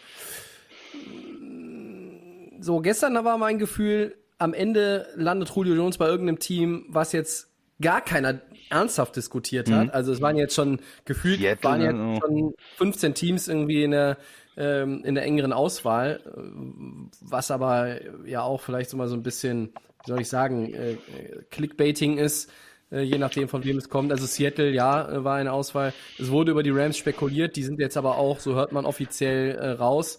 so 2.60 2.80
gestern 2.80 3.14
war 3.24 3.38
mein 3.38 3.60
Gefühl, 3.60 4.16
am 4.38 4.54
Ende 4.54 5.08
landet 5.16 5.50
Julio 5.56 5.76
Jones 5.76 5.98
bei 5.98 6.08
irgendeinem 6.08 6.40
Team, 6.40 6.86
was 6.90 7.12
jetzt 7.12 7.50
gar 7.82 8.02
keiner 8.02 8.42
ernsthaft 8.70 9.16
diskutiert 9.16 9.70
hat. 9.72 9.86
Mhm. 9.86 9.92
Also 9.92 10.12
es 10.12 10.22
waren 10.22 10.38
jetzt 10.38 10.56
schon 10.56 10.80
gefühlt 11.06 11.40
Seattle, 11.40 11.64
waren 11.64 11.82
jetzt 11.82 11.94
no. 11.96 12.20
schon 12.20 12.54
15 12.78 13.14
Teams 13.14 13.48
irgendwie 13.48 13.84
in 13.84 13.92
der 13.92 14.18
ähm, 14.58 15.04
in 15.04 15.16
der 15.16 15.26
engeren 15.26 15.52
Auswahl, 15.52 16.22
was 17.22 17.52
aber 17.52 18.00
ja 18.26 18.42
auch 18.42 18.62
vielleicht 18.62 18.90
so 18.90 18.98
mal 18.98 19.10
so 19.10 19.16
ein 19.16 19.24
bisschen, 19.24 19.74
wie 20.06 20.08
soll 20.08 20.22
ich 20.22 20.30
sagen, 20.30 20.74
äh, 20.74 20.96
Clickbaiting 21.52 22.18
ist 22.18 22.50
äh, 22.50 22.52
je 22.92 23.18
nachdem 23.18 23.48
von 23.48 23.64
wem 23.64 23.78
es 23.78 23.90
kommt. 23.90 24.12
Also 24.12 24.26
Seattle, 24.26 24.72
ja, 24.72 25.10
äh, 25.10 25.24
war 25.24 25.36
eine 25.36 25.52
Auswahl. 25.52 25.94
Es 26.20 26.30
wurde 26.30 26.52
über 26.52 26.64
die 26.64 26.70
Rams 26.70 26.98
spekuliert, 26.98 27.56
die 27.56 27.64
sind 27.64 27.80
jetzt 27.80 27.98
aber 27.98 28.18
auch, 28.18 28.40
so 28.40 28.56
hört 28.56 28.72
man 28.72 28.86
offiziell 28.86 29.56
äh, 29.56 29.72
raus. 29.72 30.18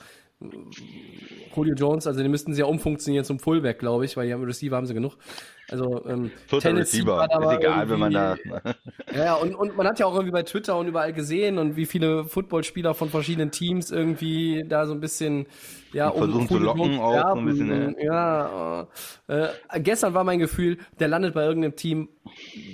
Julio 1.55 1.74
Jones, 1.74 2.07
also 2.07 2.22
die 2.22 2.29
müssten 2.29 2.52
sie 2.52 2.61
ja 2.61 2.66
umfunktionieren 2.66 3.24
zum 3.24 3.38
Fullback, 3.38 3.79
glaube 3.79 4.05
ich, 4.05 4.16
weil 4.16 4.26
die 4.26 4.35
haben 4.35 4.44
Receiver 4.44 4.76
haben 4.76 4.87
sie 4.87 4.92
genug. 4.92 5.16
Also 5.68 6.05
ähm, 6.07 6.31
Tennessee 6.48 6.98
Receiver. 6.98 7.16
war 7.16 7.52
ist 7.52 7.59
egal, 7.59 7.90
wenn 7.90 7.98
man 7.98 8.12
da. 8.12 8.37
ja, 9.14 9.35
und, 9.35 9.55
und 9.55 9.76
man 9.76 9.87
hat 9.88 9.98
ja 9.98 10.07
auch 10.07 10.14
irgendwie 10.14 10.33
bei 10.33 10.44
Twitter 10.44 10.79
und 10.79 10.87
überall 10.87 11.12
gesehen 11.12 11.59
und 11.59 11.76
wie 11.76 11.87
viele 11.87 12.24
Footballspieler 12.24 12.94
von 12.94 13.11
verschiedenen 13.11 13.50
Teams 13.50 13.90
irgendwie 13.90 14.64
da 14.68 14.87
so 14.87 14.92
ein 14.92 15.00
bisschen 15.00 15.46
ja 15.92 16.09
um 16.09 16.18
versuchen 16.18 16.48
zu 16.48 16.59
locken 16.59 16.98
auch 17.00 17.33
so 17.33 17.38
ein 17.38 17.44
bisschen. 17.46 17.96
Ja, 18.00 18.87
äh, 19.26 19.48
gestern 19.79 20.14
war 20.14 20.22
mein 20.22 20.38
Gefühl, 20.38 20.79
der 21.00 21.09
landet 21.09 21.35
bei 21.35 21.44
irgendeinem 21.44 21.74
Team, 21.74 22.09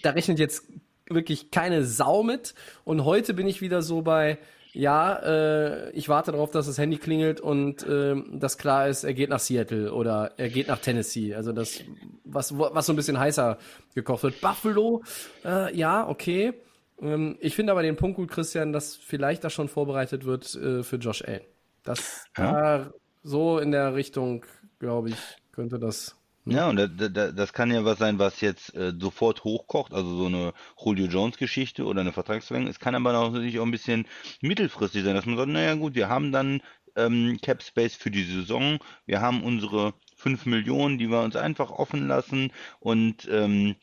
da 0.02 0.10
rechnet 0.10 0.38
jetzt 0.38 0.68
wirklich 1.08 1.50
keine 1.50 1.84
Sau 1.84 2.22
mit 2.22 2.54
und 2.84 3.04
heute 3.04 3.32
bin 3.32 3.46
ich 3.46 3.62
wieder 3.62 3.80
so 3.80 4.02
bei 4.02 4.38
ja, 4.72 5.16
äh, 5.16 5.90
ich 5.90 6.08
warte 6.08 6.32
darauf, 6.32 6.50
dass 6.50 6.66
das 6.66 6.78
Handy 6.78 6.96
klingelt 6.96 7.40
und 7.40 7.82
äh, 7.86 8.14
das 8.32 8.56
klar 8.56 8.88
ist, 8.88 9.04
er 9.04 9.12
geht 9.12 9.28
nach 9.28 9.38
Seattle 9.38 9.92
oder 9.92 10.32
er 10.38 10.48
geht 10.48 10.68
nach 10.68 10.78
Tennessee. 10.78 11.34
Also 11.34 11.52
das 11.52 11.80
was, 12.24 12.56
was 12.58 12.86
so 12.86 12.92
ein 12.92 12.96
bisschen 12.96 13.18
heißer 13.18 13.58
gekocht 13.94 14.22
wird. 14.22 14.40
Buffalo, 14.40 15.02
äh, 15.44 15.76
ja, 15.76 16.08
okay. 16.08 16.54
Ähm, 17.00 17.36
ich 17.40 17.54
finde 17.54 17.72
aber 17.72 17.82
den 17.82 17.96
Punkt 17.96 18.16
gut, 18.16 18.30
Christian, 18.30 18.72
dass 18.72 18.96
vielleicht 18.96 19.44
das 19.44 19.52
schon 19.52 19.68
vorbereitet 19.68 20.24
wird 20.24 20.54
äh, 20.54 20.82
für 20.82 20.96
Josh 20.96 21.22
Allen. 21.22 21.42
Das 21.82 22.24
ja. 22.38 22.90
so 23.22 23.58
in 23.58 23.72
der 23.72 23.94
Richtung, 23.94 24.46
glaube 24.78 25.10
ich, 25.10 25.18
könnte 25.52 25.78
das 25.78 26.16
ja, 26.44 26.68
und 26.68 26.76
da, 26.76 26.86
da, 26.86 27.30
das 27.30 27.52
kann 27.52 27.70
ja 27.70 27.84
was 27.84 27.98
sein, 27.98 28.18
was 28.18 28.40
jetzt 28.40 28.74
äh, 28.74 28.92
sofort 28.98 29.44
hochkocht, 29.44 29.92
also 29.92 30.16
so 30.16 30.26
eine 30.26 30.52
Julio 30.76 31.06
Jones-Geschichte 31.06 31.84
oder 31.84 32.00
eine 32.00 32.12
Vertragsverlängerung. 32.12 32.70
Es 32.70 32.80
kann 32.80 32.94
aber 32.96 33.12
natürlich 33.12 33.60
auch 33.60 33.64
ein 33.64 33.70
bisschen 33.70 34.06
mittelfristig 34.40 35.04
sein, 35.04 35.14
dass 35.14 35.26
man 35.26 35.36
sagt, 35.36 35.50
naja 35.50 35.74
gut, 35.74 35.94
wir 35.94 36.08
haben 36.08 36.32
dann 36.32 36.60
ähm, 36.96 37.38
Cap 37.42 37.62
Space 37.62 37.94
für 37.94 38.10
die 38.10 38.24
Saison, 38.24 38.78
wir 39.06 39.20
haben 39.20 39.44
unsere 39.44 39.94
5 40.16 40.46
Millionen, 40.46 40.98
die 40.98 41.10
wir 41.10 41.22
uns 41.22 41.36
einfach 41.36 41.70
offen 41.70 42.08
lassen 42.08 42.52
und 42.80 43.28
ähm, 43.30 43.76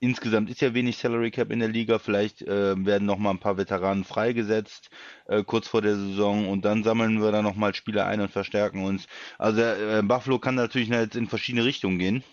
insgesamt 0.00 0.50
ist 0.50 0.60
ja 0.60 0.74
wenig 0.74 0.96
Salary 0.96 1.30
Cap 1.30 1.50
in 1.50 1.60
der 1.60 1.68
Liga. 1.68 1.98
Vielleicht 1.98 2.42
äh, 2.42 2.84
werden 2.84 3.06
noch 3.06 3.18
mal 3.18 3.30
ein 3.30 3.38
paar 3.38 3.58
Veteranen 3.58 4.04
freigesetzt 4.04 4.90
äh, 5.26 5.44
kurz 5.44 5.68
vor 5.68 5.82
der 5.82 5.96
Saison 5.96 6.48
und 6.48 6.64
dann 6.64 6.82
sammeln 6.82 7.22
wir 7.22 7.30
da 7.32 7.42
noch 7.42 7.56
mal 7.56 7.74
Spieler 7.74 8.06
ein 8.06 8.20
und 8.20 8.30
verstärken 8.30 8.84
uns. 8.84 9.06
Also 9.38 9.60
äh, 9.60 10.02
Buffalo 10.02 10.38
kann 10.38 10.54
natürlich 10.56 10.88
jetzt 10.88 11.16
in 11.16 11.28
verschiedene 11.28 11.64
Richtungen 11.64 11.98
gehen. 11.98 12.24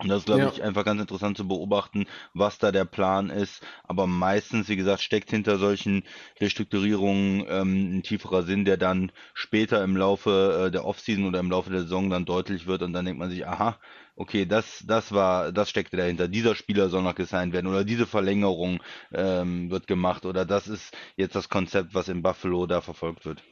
Und 0.00 0.08
das 0.08 0.20
ist, 0.20 0.26
glaube 0.26 0.42
ja. 0.42 0.50
ich, 0.50 0.62
einfach 0.62 0.84
ganz 0.84 1.00
interessant 1.00 1.36
zu 1.36 1.46
beobachten, 1.46 2.06
was 2.32 2.58
da 2.58 2.72
der 2.72 2.86
Plan 2.86 3.28
ist. 3.28 3.62
Aber 3.84 4.06
meistens, 4.06 4.68
wie 4.68 4.76
gesagt, 4.76 5.02
steckt 5.02 5.30
hinter 5.30 5.58
solchen 5.58 6.04
Restrukturierungen 6.40 7.44
ähm, 7.48 7.98
ein 7.98 8.02
tieferer 8.02 8.44
Sinn, 8.44 8.64
der 8.64 8.78
dann 8.78 9.12
später 9.34 9.84
im 9.84 9.96
Laufe 9.96 10.68
äh, 10.68 10.70
der 10.70 10.86
Offseason 10.86 11.26
oder 11.26 11.40
im 11.40 11.50
Laufe 11.50 11.70
der 11.70 11.82
Saison 11.82 12.08
dann 12.08 12.24
deutlich 12.24 12.66
wird. 12.66 12.82
Und 12.82 12.94
dann 12.94 13.04
denkt 13.04 13.18
man 13.18 13.28
sich, 13.28 13.46
aha, 13.46 13.78
okay, 14.20 14.44
das, 14.44 14.84
das 14.86 15.12
war, 15.12 15.50
das 15.50 15.70
steckte 15.70 15.96
dahinter. 15.96 16.28
Dieser 16.28 16.54
Spieler 16.54 16.90
soll 16.90 17.02
noch 17.02 17.14
gesigned 17.14 17.54
werden 17.54 17.66
oder 17.66 17.84
diese 17.84 18.06
Verlängerung 18.06 18.82
ähm, 19.12 19.70
wird 19.70 19.86
gemacht 19.86 20.26
oder 20.26 20.44
das 20.44 20.68
ist 20.68 20.94
jetzt 21.16 21.34
das 21.34 21.48
Konzept, 21.48 21.94
was 21.94 22.08
in 22.08 22.22
Buffalo 22.22 22.66
da 22.66 22.82
verfolgt 22.82 23.24
wird. 23.24 23.42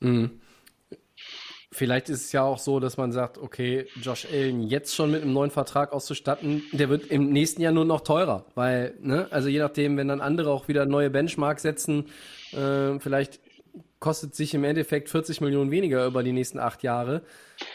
Mhm. 0.00 0.40
Vielleicht 1.70 2.08
ist 2.08 2.24
es 2.26 2.32
ja 2.32 2.42
auch 2.42 2.58
so, 2.58 2.80
dass 2.80 2.96
man 2.96 3.12
sagt, 3.12 3.38
okay, 3.38 3.86
Josh 4.00 4.26
Allen 4.32 4.62
jetzt 4.62 4.94
schon 4.96 5.12
mit 5.12 5.22
einem 5.22 5.32
neuen 5.32 5.50
Vertrag 5.50 5.92
auszustatten, 5.92 6.64
der 6.72 6.88
wird 6.88 7.06
im 7.06 7.30
nächsten 7.30 7.62
Jahr 7.62 7.72
nur 7.72 7.84
noch 7.84 8.00
teurer, 8.00 8.46
weil, 8.56 8.96
ne, 9.00 9.28
also 9.30 9.48
je 9.48 9.60
nachdem, 9.60 9.96
wenn 9.96 10.08
dann 10.08 10.20
andere 10.20 10.50
auch 10.50 10.66
wieder 10.66 10.86
neue 10.86 11.10
Benchmark 11.10 11.60
setzen, 11.60 12.06
äh, 12.52 12.98
vielleicht 12.98 13.40
kostet 14.04 14.34
sich 14.34 14.52
im 14.52 14.64
Endeffekt 14.64 15.08
40 15.08 15.40
Millionen 15.40 15.70
weniger 15.70 16.04
über 16.04 16.22
die 16.22 16.32
nächsten 16.32 16.58
acht 16.58 16.82
Jahre. 16.82 17.22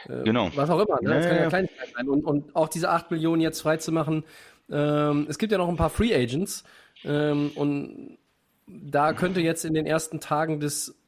Äh, 0.08 0.22
genau. 0.26 0.52
Was 0.54 0.70
auch 0.70 0.80
immer, 0.80 1.02
ne? 1.02 1.16
das 1.16 1.26
ja, 1.26 1.32
kann 1.32 1.40
ja, 1.42 1.50
Kleinigkeit 1.50 1.88
sein. 1.96 2.08
Und, 2.08 2.24
und 2.24 2.56
auch 2.56 2.70
diese 2.70 2.92
acht 2.92 3.10
Millionen 3.10 3.42
jetzt 3.42 3.62
freizumachen, 3.62 4.24
ähm, 4.70 5.26
es 5.28 5.40
gibt 5.40 5.52
ja 5.52 5.58
noch 5.58 5.68
ein 5.68 5.76
paar 5.76 5.90
Free 5.90 6.14
Agents 6.14 6.64
ähm, 7.04 7.50
und 7.56 8.20
da 8.68 9.14
könnte 9.14 9.42
jetzt 9.42 9.66
in 9.66 9.74
den 9.74 9.88
ersten 9.88 10.20
Tagen 10.20 10.60
des 10.60 10.99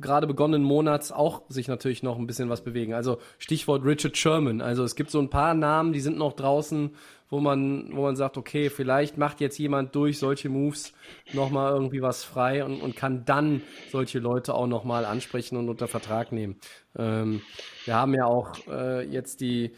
gerade 0.00 0.26
begonnenen 0.26 0.64
Monats 0.64 1.12
auch 1.12 1.42
sich 1.48 1.68
natürlich 1.68 2.02
noch 2.02 2.18
ein 2.18 2.26
bisschen 2.26 2.48
was 2.48 2.62
bewegen. 2.62 2.94
Also 2.94 3.18
Stichwort 3.38 3.84
Richard 3.84 4.16
Sherman. 4.16 4.60
Also 4.60 4.84
es 4.84 4.94
gibt 4.94 5.10
so 5.10 5.20
ein 5.20 5.30
paar 5.30 5.54
Namen, 5.54 5.92
die 5.92 6.00
sind 6.00 6.16
noch 6.16 6.32
draußen, 6.32 6.94
wo 7.28 7.38
man, 7.38 7.90
wo 7.94 8.02
man 8.02 8.16
sagt, 8.16 8.36
okay, 8.36 8.70
vielleicht 8.70 9.18
macht 9.18 9.40
jetzt 9.40 9.58
jemand 9.58 9.94
durch 9.94 10.18
solche 10.18 10.48
Moves 10.48 10.92
nochmal 11.32 11.72
irgendwie 11.72 12.02
was 12.02 12.24
frei 12.24 12.64
und, 12.64 12.80
und 12.80 12.96
kann 12.96 13.24
dann 13.24 13.62
solche 13.90 14.18
Leute 14.18 14.54
auch 14.54 14.66
nochmal 14.66 15.04
ansprechen 15.04 15.56
und 15.56 15.68
unter 15.68 15.86
Vertrag 15.86 16.32
nehmen. 16.32 16.56
Ähm, 16.98 17.42
wir 17.84 17.94
haben 17.94 18.14
ja 18.14 18.24
auch 18.24 18.52
äh, 18.68 19.06
jetzt 19.06 19.40
die 19.40 19.72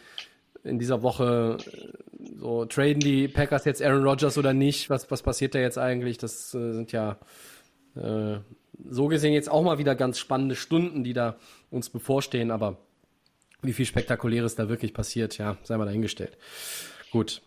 in 0.65 0.79
dieser 0.79 1.03
Woche 1.03 1.59
äh, 1.61 2.03
so 2.39 2.65
traden 2.65 3.01
die 3.01 3.29
Packers 3.29 3.65
jetzt 3.65 3.83
Aaron 3.83 4.05
Rodgers 4.05 4.39
oder 4.39 4.53
nicht? 4.53 4.91
Was, 4.91 5.11
was 5.11 5.23
passiert 5.23 5.55
da 5.55 5.59
jetzt 5.59 5.79
eigentlich? 5.79 6.19
Das 6.19 6.55
äh, 6.55 6.73
sind 6.73 6.93
ja 6.93 7.19
äh, 7.97 8.39
so 8.89 9.09
gesehen 9.09 9.33
jetzt 9.33 9.51
auch 9.51 9.63
mal 9.63 9.79
wieder 9.79 9.95
ganz 9.95 10.19
spannende 10.19 10.57
Stunden, 10.57 11.05
die 11.05 11.13
da 11.13 11.37
uns 11.71 11.91
bevorstehen, 11.91 12.51
aber 12.51 12.79
wie 13.63 13.73
viel 13.73 13.87
Spektakuläres 13.87 14.57
da 14.57 14.69
wirklich 14.69 14.93
passiert, 14.93 15.39
ja, 15.39 15.57
sei 15.63 15.77
mal 15.77 15.85
dahingestellt. 15.85 16.37
Gut. 17.11 17.43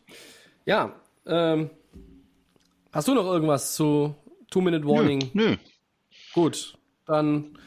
Ja, 0.66 0.96
ähm, 1.26 1.70
hast 2.92 3.08
du 3.08 3.14
noch 3.14 3.26
irgendwas 3.26 3.76
zu 3.76 4.16
Two-Minute 4.50 4.86
Warning? 4.86 5.32
Nö, 5.34 5.52
nö. 5.52 5.58
Gut, 6.34 6.78
dann 7.06 7.58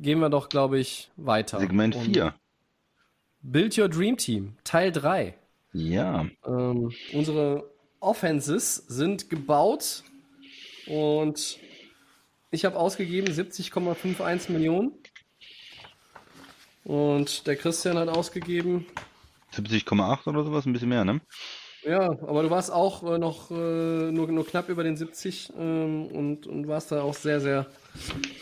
gehen 0.00 0.18
wir 0.18 0.30
doch, 0.30 0.48
glaube 0.48 0.78
ich, 0.78 1.10
weiter. 1.16 1.60
Segment 1.60 1.94
4. 1.94 2.34
Build 3.42 3.78
Your 3.78 3.88
Dream 3.88 4.16
Team, 4.16 4.56
Teil 4.64 4.90
3. 4.90 5.34
Ja. 5.72 6.26
Ähm, 6.44 6.92
unsere 7.12 7.70
Offenses 8.00 8.76
sind 8.76 9.30
gebaut 9.30 10.02
und 10.86 11.58
ich 12.56 12.64
habe 12.64 12.76
ausgegeben 12.76 13.28
70,51 13.28 14.50
Millionen. 14.50 14.92
Und 16.84 17.46
der 17.46 17.56
Christian 17.56 17.98
hat 17.98 18.08
ausgegeben 18.08 18.86
70,8 19.52 20.26
oder 20.26 20.42
sowas, 20.42 20.64
ein 20.64 20.72
bisschen 20.72 20.88
mehr, 20.88 21.04
ne? 21.04 21.20
Ja, 21.84 22.08
aber 22.08 22.42
du 22.42 22.50
warst 22.50 22.72
auch 22.72 23.02
äh, 23.02 23.18
noch 23.18 23.50
äh, 23.50 23.54
nur, 24.10 24.26
nur 24.28 24.46
knapp 24.46 24.70
über 24.70 24.82
den 24.82 24.96
70 24.96 25.52
ähm, 25.56 26.06
und, 26.06 26.46
und 26.46 26.66
warst 26.66 26.90
da 26.92 27.02
auch 27.02 27.14
sehr, 27.14 27.40
sehr, 27.40 27.66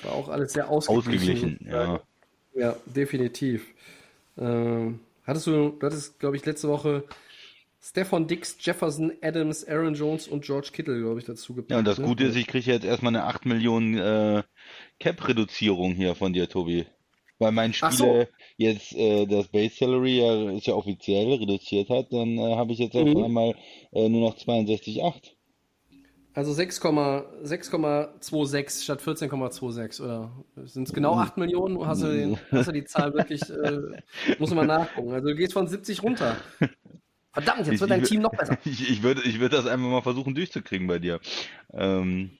war 0.02 0.12
auch 0.12 0.28
alles 0.28 0.52
sehr 0.52 0.68
ausgeglichen. 0.68 1.34
Ausgeglichen, 1.34 1.68
ja. 1.68 2.00
Ja, 2.54 2.76
definitiv. 2.86 3.66
Ähm, 4.38 5.00
hattest 5.26 5.48
du, 5.48 5.70
du 5.70 5.86
hattest, 5.86 6.20
glaube 6.20 6.36
ich, 6.36 6.46
letzte 6.46 6.68
Woche 6.68 7.02
Stefan 7.86 8.26
Dix, 8.26 8.56
Jefferson, 8.60 9.12
Adams, 9.20 9.68
Aaron 9.68 9.92
Jones 9.92 10.26
und 10.26 10.42
George 10.42 10.70
Kittle, 10.72 10.98
glaube 10.98 11.20
ich, 11.20 11.26
dazu 11.26 11.52
gepackt. 11.52 11.70
Ja, 11.70 11.80
und 11.80 11.84
das 11.84 11.98
ne? 11.98 12.06
Gute 12.06 12.24
ist, 12.24 12.34
ich 12.34 12.46
kriege 12.46 12.72
jetzt 12.72 12.86
erstmal 12.86 13.14
eine 13.14 13.24
8 13.24 13.44
Millionen 13.44 13.98
äh, 13.98 14.42
Cap-Reduzierung 15.00 15.92
hier 15.92 16.14
von 16.14 16.32
dir, 16.32 16.48
Tobi. 16.48 16.86
Weil 17.38 17.52
mein 17.52 17.74
Spieler 17.74 17.92
so. 17.92 18.24
jetzt 18.56 18.94
äh, 18.94 19.26
das 19.26 19.48
Base 19.48 19.76
Salary 19.76 20.18
ja, 20.18 20.50
ist 20.52 20.66
ja 20.66 20.72
offiziell 20.72 21.34
reduziert 21.34 21.90
hat, 21.90 22.10
dann 22.10 22.38
äh, 22.38 22.56
habe 22.56 22.72
ich 22.72 22.78
jetzt 22.78 22.96
auf 22.96 23.06
mhm. 23.06 23.22
einmal 23.22 23.54
äh, 23.92 24.08
nur 24.08 24.30
noch 24.30 24.38
62,8. 24.38 25.32
Also 26.32 26.52
6,26 26.52 28.82
statt 28.82 29.02
14,26 29.02 30.02
oder 30.02 30.32
sind 30.64 30.88
es 30.88 30.94
genau 30.94 31.16
8 31.16 31.36
Millionen? 31.36 31.86
Hast 31.86 32.02
du, 32.02 32.06
den, 32.06 32.38
hast 32.50 32.68
du 32.68 32.72
die 32.72 32.84
Zahl 32.84 33.12
wirklich, 33.12 33.42
äh, 33.50 33.78
muss 34.38 34.54
man 34.54 34.68
nachgucken. 34.68 35.12
Also 35.12 35.28
du 35.28 35.34
gehst 35.34 35.52
von 35.52 35.68
70 35.68 36.02
runter. 36.02 36.38
Verdammt, 37.34 37.66
jetzt 37.66 37.80
wird 37.80 37.90
dein 37.90 38.04
Team 38.04 38.22
noch 38.22 38.30
besser. 38.30 38.56
Ich, 38.64 38.88
ich 38.88 39.02
würde 39.02 39.22
ich 39.22 39.40
würd 39.40 39.52
das 39.52 39.66
einfach 39.66 39.88
mal 39.88 40.02
versuchen 40.02 40.34
durchzukriegen 40.34 40.86
bei 40.86 41.00
dir. 41.00 41.20
Ähm, 41.72 42.38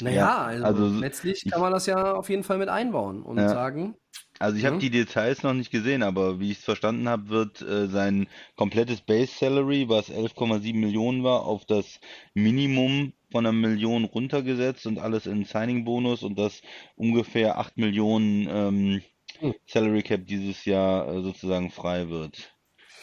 naja, 0.00 0.16
ja, 0.16 0.44
also, 0.44 0.64
also, 0.64 0.98
letztlich 0.98 1.44
kann 1.50 1.60
man 1.60 1.72
das 1.72 1.86
ja 1.86 2.14
auf 2.14 2.28
jeden 2.28 2.42
Fall 2.42 2.58
mit 2.58 2.68
einbauen 2.68 3.22
und 3.22 3.38
ja. 3.38 3.48
sagen. 3.48 3.94
Also 4.38 4.56
ich 4.56 4.64
habe 4.64 4.76
mhm. 4.76 4.80
die 4.80 4.90
Details 4.90 5.42
noch 5.42 5.52
nicht 5.52 5.70
gesehen, 5.70 6.02
aber 6.02 6.40
wie 6.40 6.50
ich 6.50 6.58
es 6.58 6.64
verstanden 6.64 7.08
habe, 7.08 7.28
wird 7.28 7.60
äh, 7.60 7.88
sein 7.88 8.26
komplettes 8.56 9.02
Base 9.02 9.32
Salary, 9.38 9.88
was 9.88 10.10
11,7 10.10 10.74
Millionen 10.74 11.22
war, 11.22 11.44
auf 11.44 11.66
das 11.66 12.00
Minimum 12.32 13.12
von 13.30 13.46
einer 13.46 13.52
Million 13.52 14.04
runtergesetzt 14.04 14.86
und 14.86 14.98
alles 14.98 15.26
in 15.26 15.44
Signing-Bonus 15.44 16.22
und 16.22 16.38
das 16.38 16.62
ungefähr 16.96 17.58
8 17.58 17.76
Millionen 17.76 18.48
ähm, 18.48 19.02
mhm. 19.42 19.54
Salary 19.66 20.02
Cap 20.02 20.26
dieses 20.26 20.64
Jahr 20.64 21.06
äh, 21.08 21.22
sozusagen 21.22 21.70
frei 21.70 22.08
wird. 22.08 22.54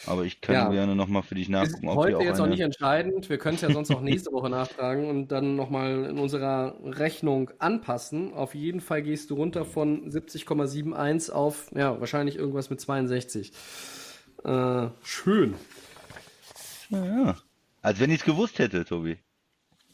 Aber 0.08 0.24
ich 0.24 0.40
kann 0.40 0.54
ja. 0.54 0.68
gerne 0.70 0.96
nochmal 0.96 1.22
für 1.22 1.34
dich 1.34 1.48
nachgucken. 1.48 1.86
Ist 1.86 1.92
ob 1.92 1.96
heute 1.96 2.18
jetzt 2.24 2.36
eine... 2.36 2.38
noch 2.38 2.46
nicht 2.48 2.60
entscheidend. 2.60 3.28
Wir 3.28 3.38
können 3.38 3.56
es 3.56 3.60
ja 3.60 3.70
sonst 3.70 3.90
auch 3.90 4.00
nächste 4.00 4.32
Woche 4.32 4.48
nachtragen 4.48 5.08
und 5.08 5.28
dann 5.28 5.54
nochmal 5.54 6.06
in 6.06 6.18
unserer 6.18 6.76
Rechnung 6.82 7.50
anpassen. 7.58 8.32
Auf 8.32 8.54
jeden 8.54 8.80
Fall 8.80 9.02
gehst 9.02 9.30
du 9.30 9.34
runter 9.34 9.64
von 9.64 10.10
70,71 10.10 11.30
auf, 11.30 11.70
ja, 11.74 12.00
wahrscheinlich 12.00 12.36
irgendwas 12.36 12.70
mit 12.70 12.80
62. 12.80 13.52
Äh, 14.44 14.86
schön. 15.02 15.54
Ja, 16.88 17.04
ja. 17.04 17.36
Als 17.82 18.00
wenn 18.00 18.10
ich 18.10 18.20
es 18.20 18.24
gewusst 18.24 18.58
hätte, 18.58 18.84
Tobi. 18.84 19.18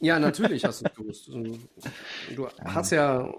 Ja, 0.00 0.18
natürlich 0.18 0.64
hast 0.64 0.82
du 0.82 0.86
es 0.86 0.94
gewusst. 0.94 1.30
Du 2.36 2.48
hast 2.64 2.92
ja 2.92 3.32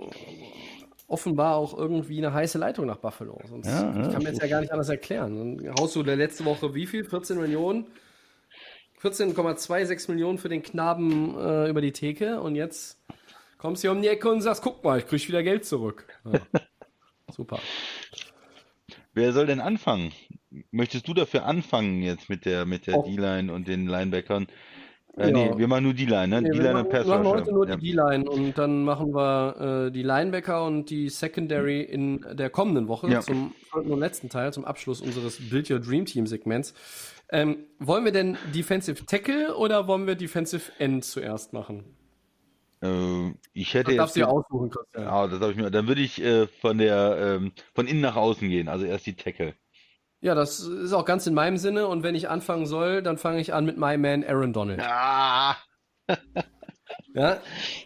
offenbar 1.08 1.56
auch 1.56 1.78
irgendwie 1.78 2.18
eine 2.18 2.34
heiße 2.34 2.58
Leitung 2.58 2.86
nach 2.86 2.98
Buffalo. 2.98 3.40
Sonst, 3.48 3.68
ja, 3.68 3.84
ja, 3.84 4.08
ich 4.08 4.14
kann 4.14 4.24
mir 4.24 4.30
jetzt 4.30 4.42
ja 4.42 4.48
gar 4.48 4.62
nicht 4.62 4.72
anders 4.72 4.90
erklären. 4.90 5.60
Dann 5.60 5.76
haust 5.80 5.96
du 5.96 6.04
der 6.04 6.16
letzte 6.16 6.46
Woche 6.46 6.74
wie 6.74 6.88
viel? 6.88 7.04
14 7.04 7.40
Millionen? 7.40 7.88
14,26 9.02 10.10
Millionen 10.10 10.38
für 10.38 10.50
den 10.50 10.64
Knaben 10.64 11.38
äh, 11.38 11.70
über 11.70 11.82
die 11.82 11.92
Theke 11.92 12.42
und 12.42 12.56
jetzt 12.56 13.00
kommst 13.58 13.84
du 13.84 13.88
hier 13.88 13.96
um 13.96 14.02
die 14.02 14.08
Ecke 14.08 14.30
und 14.30 14.42
sagst, 14.42 14.64
guck 14.64 14.84
mal, 14.84 14.98
ich 14.98 15.06
krieg 15.06 15.28
wieder 15.28 15.44
Geld 15.44 15.66
zurück. 15.66 16.08
Ja. 16.26 16.40
Super. 17.32 17.60
Wer 19.14 19.32
soll 19.34 19.46
denn 19.46 19.60
anfangen? 19.60 20.12
Möchtest 20.72 21.08
du 21.08 21.14
dafür 21.14 21.46
anfangen 21.46 22.02
jetzt 22.02 22.30
mit 22.30 22.46
der 22.46 22.66
mit 22.66 22.88
der 22.88 22.98
oh. 22.98 23.04
D-Line 23.04 23.52
und 23.54 23.68
den 23.68 23.88
Linebackern? 23.88 24.48
Äh, 25.18 25.30
ja. 25.30 25.32
Nee, 25.32 25.58
wir 25.58 25.68
machen 25.68 25.84
nur 25.86 25.94
die 25.94 26.06
Line, 26.06 26.28
ne? 26.28 26.42
Nee, 26.42 26.52
die 26.52 26.60
Line 26.60 26.80
und 26.80 26.90
Pass 26.90 27.06
Wir 27.06 27.16
machen 27.16 27.28
heute 27.28 27.54
nur 27.54 27.68
ja. 27.68 27.76
die 27.78 27.92
D-Line 27.92 28.30
und 28.30 28.58
dann 28.58 28.84
machen 28.84 29.14
wir 29.14 29.86
äh, 29.88 29.92
die 29.92 30.04
Linebacker 30.04 30.66
und 30.66 30.90
die 30.90 31.10
Secondary 31.10 31.82
in 31.82 32.26
der 32.34 32.50
kommenden 32.50 32.88
Woche 32.88 33.10
ja. 33.10 33.22
zum 33.22 33.54
letzten 33.98 34.30
Teil, 34.30 34.52
zum 34.52 34.66
Abschluss 34.66 35.02
unseres 35.02 35.38
Build 35.50 35.70
Your 35.72 35.80
Dream 35.80 36.06
Team 36.06 36.28
Segments. 36.28 36.74
Ähm, 37.30 37.66
wollen 37.80 38.04
wir 38.04 38.12
denn 38.12 38.38
Defensive 38.54 39.06
Tackle 39.06 39.56
oder 39.56 39.88
wollen 39.88 40.06
wir 40.06 40.16
Defensive 40.16 40.72
End 40.80 41.06
zuerst 41.06 41.54
machen? 41.54 41.86
Äh, 42.82 43.34
ich 43.54 43.74
hätte 43.74 43.92
das 43.92 43.98
darfst 43.98 44.16
du 44.18 44.20
ja 44.20 44.28
aussuchen, 44.28 44.70
Christian. 44.70 45.04
Ja, 45.04 45.28
das 45.28 45.50
ich 45.50 45.56
mir. 45.56 45.72
Dann 45.72 45.88
würde 45.88 46.02
ich 46.02 46.22
äh, 46.22 46.48
von 46.48 46.78
der 46.78 47.18
ähm, 47.20 47.54
von 47.74 47.88
innen 47.88 48.02
nach 48.02 48.16
außen 48.16 48.48
gehen, 48.50 48.68
also 48.68 48.86
erst 48.86 49.06
die 49.06 49.16
Tackle. 49.16 49.54
Ja, 50.26 50.34
das 50.34 50.62
ist 50.62 50.92
auch 50.92 51.06
ganz 51.06 51.28
in 51.28 51.36
meinem 51.36 51.58
Sinne. 51.58 51.86
Und 51.86 52.02
wenn 52.02 52.16
ich 52.16 52.30
anfangen 52.30 52.66
soll, 52.66 53.04
dann 53.04 53.20
fange 53.20 53.40
ich 53.40 53.54
an 53.54 53.64
mit 53.64 53.78
My 53.78 53.96
Man 53.96 54.24
Aaron 54.24 54.54
Donald. 54.54 54.82
Ah. 54.82 55.56
ja, 57.14 57.38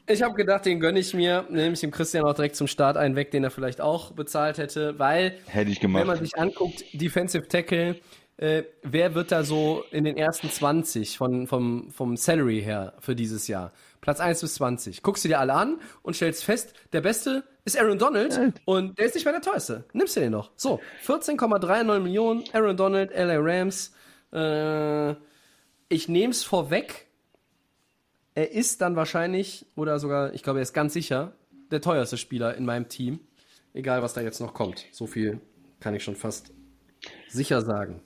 ich 0.07 0.21
habe 0.21 0.35
gedacht, 0.35 0.65
den 0.65 0.79
gönne 0.79 0.99
ich 1.01 1.13
mir, 1.13 1.45
nehme 1.49 1.73
ich 1.73 1.81
dem 1.81 1.91
Christian 1.91 2.23
auch 2.23 2.33
direkt 2.33 2.55
zum 2.55 2.67
Start 2.67 2.95
einen 2.95 3.17
weg, 3.17 3.31
den 3.31 3.43
er 3.43 3.51
vielleicht 3.51 3.81
auch 3.81 4.13
bezahlt 4.13 4.57
hätte, 4.57 4.97
weil 4.97 5.37
hätte 5.47 5.69
ich 5.69 5.81
gemacht. 5.81 5.99
wenn 5.99 6.07
man 6.07 6.19
sich 6.23 6.37
anguckt, 6.37 6.85
Defensive 6.93 7.45
Tackle, 7.49 7.97
äh, 8.37 8.63
wer 8.83 9.15
wird 9.15 9.33
da 9.33 9.43
so 9.43 9.83
in 9.91 10.05
den 10.05 10.15
ersten 10.15 10.49
20 10.49 11.17
von, 11.17 11.45
vom, 11.45 11.91
vom 11.91 12.15
Salary 12.15 12.61
her 12.61 12.93
für 13.01 13.17
dieses 13.17 13.49
Jahr? 13.49 13.73
Platz 13.99 14.21
1 14.21 14.39
bis 14.39 14.53
20. 14.53 15.03
Guckst 15.03 15.25
du 15.25 15.27
dir 15.27 15.41
alle 15.41 15.55
an 15.55 15.81
und 16.03 16.15
stellst 16.15 16.45
fest, 16.45 16.73
der 16.93 17.01
Beste 17.01 17.43
ist 17.69 17.79
Aaron 17.79 17.97
Donald 17.97 18.53
und 18.65 18.97
der 18.97 19.05
ist 19.05 19.15
nicht 19.15 19.25
mehr 19.25 19.33
der 19.33 19.41
teuerste. 19.41 19.85
Nimmst 19.93 20.15
du 20.15 20.19
den 20.19 20.31
noch. 20.31 20.51
So, 20.55 20.79
14,39 21.05 21.99
Millionen, 21.99 22.43
Aaron 22.53 22.77
Donald, 22.77 23.11
LA 23.11 23.37
Rams. 23.37 23.93
Äh, 24.33 25.11
ich 25.89 26.07
nehme 26.07 26.31
es 26.31 26.43
vorweg. 26.43 27.07
Er 28.35 28.51
ist 28.51 28.81
dann 28.81 28.95
wahrscheinlich, 28.95 29.65
oder 29.75 29.99
sogar, 29.99 30.33
ich 30.33 30.43
glaube, 30.43 30.59
er 30.59 30.63
ist 30.63 30.73
ganz 30.73 30.93
sicher, 30.93 31.33
der 31.71 31.81
teuerste 31.81 32.17
Spieler 32.17 32.55
in 32.55 32.65
meinem 32.65 32.89
Team. 32.89 33.19
Egal, 33.73 34.01
was 34.01 34.13
da 34.13 34.21
jetzt 34.21 34.39
noch 34.39 34.53
kommt. 34.53 34.85
So 34.91 35.07
viel 35.07 35.39
kann 35.79 35.93
ich 35.93 36.03
schon 36.03 36.15
fast 36.15 36.51
sicher 37.27 37.61
sagen. 37.61 38.01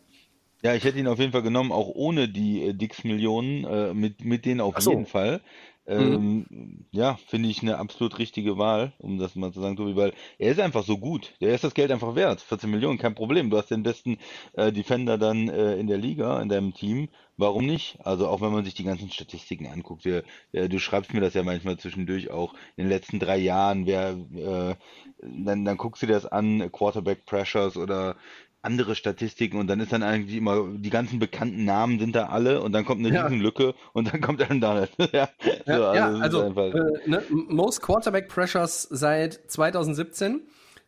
Ja, 0.61 0.73
ich 0.73 0.83
hätte 0.85 0.97
ihn 0.97 1.07
auf 1.07 1.19
jeden 1.19 1.33
Fall 1.33 1.41
genommen, 1.41 1.71
auch 1.71 1.89
ohne 1.89 2.29
die 2.29 2.63
äh, 2.63 2.73
Dix-Millionen, 2.73 3.65
äh, 3.65 3.93
mit, 3.93 4.23
mit 4.23 4.45
denen 4.45 4.61
auf 4.61 4.75
so. 4.79 4.91
jeden 4.91 5.05
Fall. 5.05 5.41
Ähm, 5.85 6.45
mhm. 6.49 6.85
Ja, 6.91 7.17
finde 7.27 7.49
ich 7.49 7.61
eine 7.61 7.77
absolut 7.77 8.17
richtige 8.17 8.57
Wahl, 8.57 8.93
um 8.99 9.17
das 9.17 9.35
mal 9.35 9.51
zu 9.51 9.59
sagen, 9.59 9.75
Tobi, 9.75 9.95
weil 9.95 10.13
er 10.37 10.51
ist 10.51 10.59
einfach 10.59 10.83
so 10.83 10.97
gut. 10.97 11.33
Der 11.41 11.53
ist 11.53 11.63
das 11.63 11.73
Geld 11.73 11.91
einfach 11.91 12.15
wert. 12.15 12.41
14 12.41 12.69
Millionen, 12.69 12.97
kein 12.97 13.15
Problem. 13.15 13.49
Du 13.49 13.57
hast 13.57 13.69
den 13.69 13.83
besten 13.83 14.17
äh, 14.53 14.71
Defender 14.71 15.17
dann 15.17 15.49
äh, 15.49 15.75
in 15.75 15.87
der 15.87 15.97
Liga, 15.97 16.41
in 16.41 16.49
deinem 16.49 16.73
Team. 16.73 17.09
Warum 17.35 17.65
nicht? 17.65 17.97
Also 18.03 18.27
auch 18.27 18.41
wenn 18.41 18.51
man 18.51 18.63
sich 18.63 18.75
die 18.75 18.83
ganzen 18.83 19.11
Statistiken 19.11 19.65
anguckt, 19.67 20.05
wir, 20.05 20.23
äh, 20.51 20.69
du 20.69 20.79
schreibst 20.79 21.13
mir 21.13 21.21
das 21.21 21.33
ja 21.33 21.43
manchmal 21.43 21.77
zwischendurch 21.77 22.29
auch 22.29 22.53
in 22.77 22.85
den 22.85 22.89
letzten 22.89 23.19
drei 23.19 23.37
Jahren, 23.37 23.85
wer, 23.87 24.11
äh, 24.11 24.75
dann, 25.21 25.65
dann 25.65 25.77
guckst 25.77 26.03
du 26.03 26.07
dir 26.07 26.13
das 26.13 26.27
an, 26.27 26.71
Quarterback 26.71 27.25
Pressures 27.25 27.75
oder 27.75 28.15
andere 28.63 28.95
Statistiken 28.95 29.57
und 29.57 29.67
dann 29.67 29.79
ist 29.79 29.91
dann 29.91 30.03
eigentlich 30.03 30.37
immer, 30.37 30.65
die 30.69 30.89
ganzen 30.89 31.19
bekannten 31.19 31.65
Namen 31.65 31.99
sind 31.99 32.15
da 32.15 32.27
alle 32.27 32.61
und 32.61 32.71
dann 32.71 32.85
kommt 32.85 33.05
eine 33.05 33.13
ja. 33.13 33.25
Riesenlücke 33.25 33.75
und 33.91 34.11
dann 34.11 34.21
kommt 34.21 34.41
Aaron 34.41 34.61
Donald. 34.61 34.89
ja, 35.11 35.29
so, 35.65 35.71
ja, 35.71 36.07
also, 36.19 36.43
ja, 36.43 36.47
also 36.47 36.61
äh, 36.61 37.09
ne, 37.09 37.23
Most 37.29 37.81
Quarterback 37.81 38.29
Pressures 38.29 38.83
seit 38.89 39.39
2017. 39.51 40.41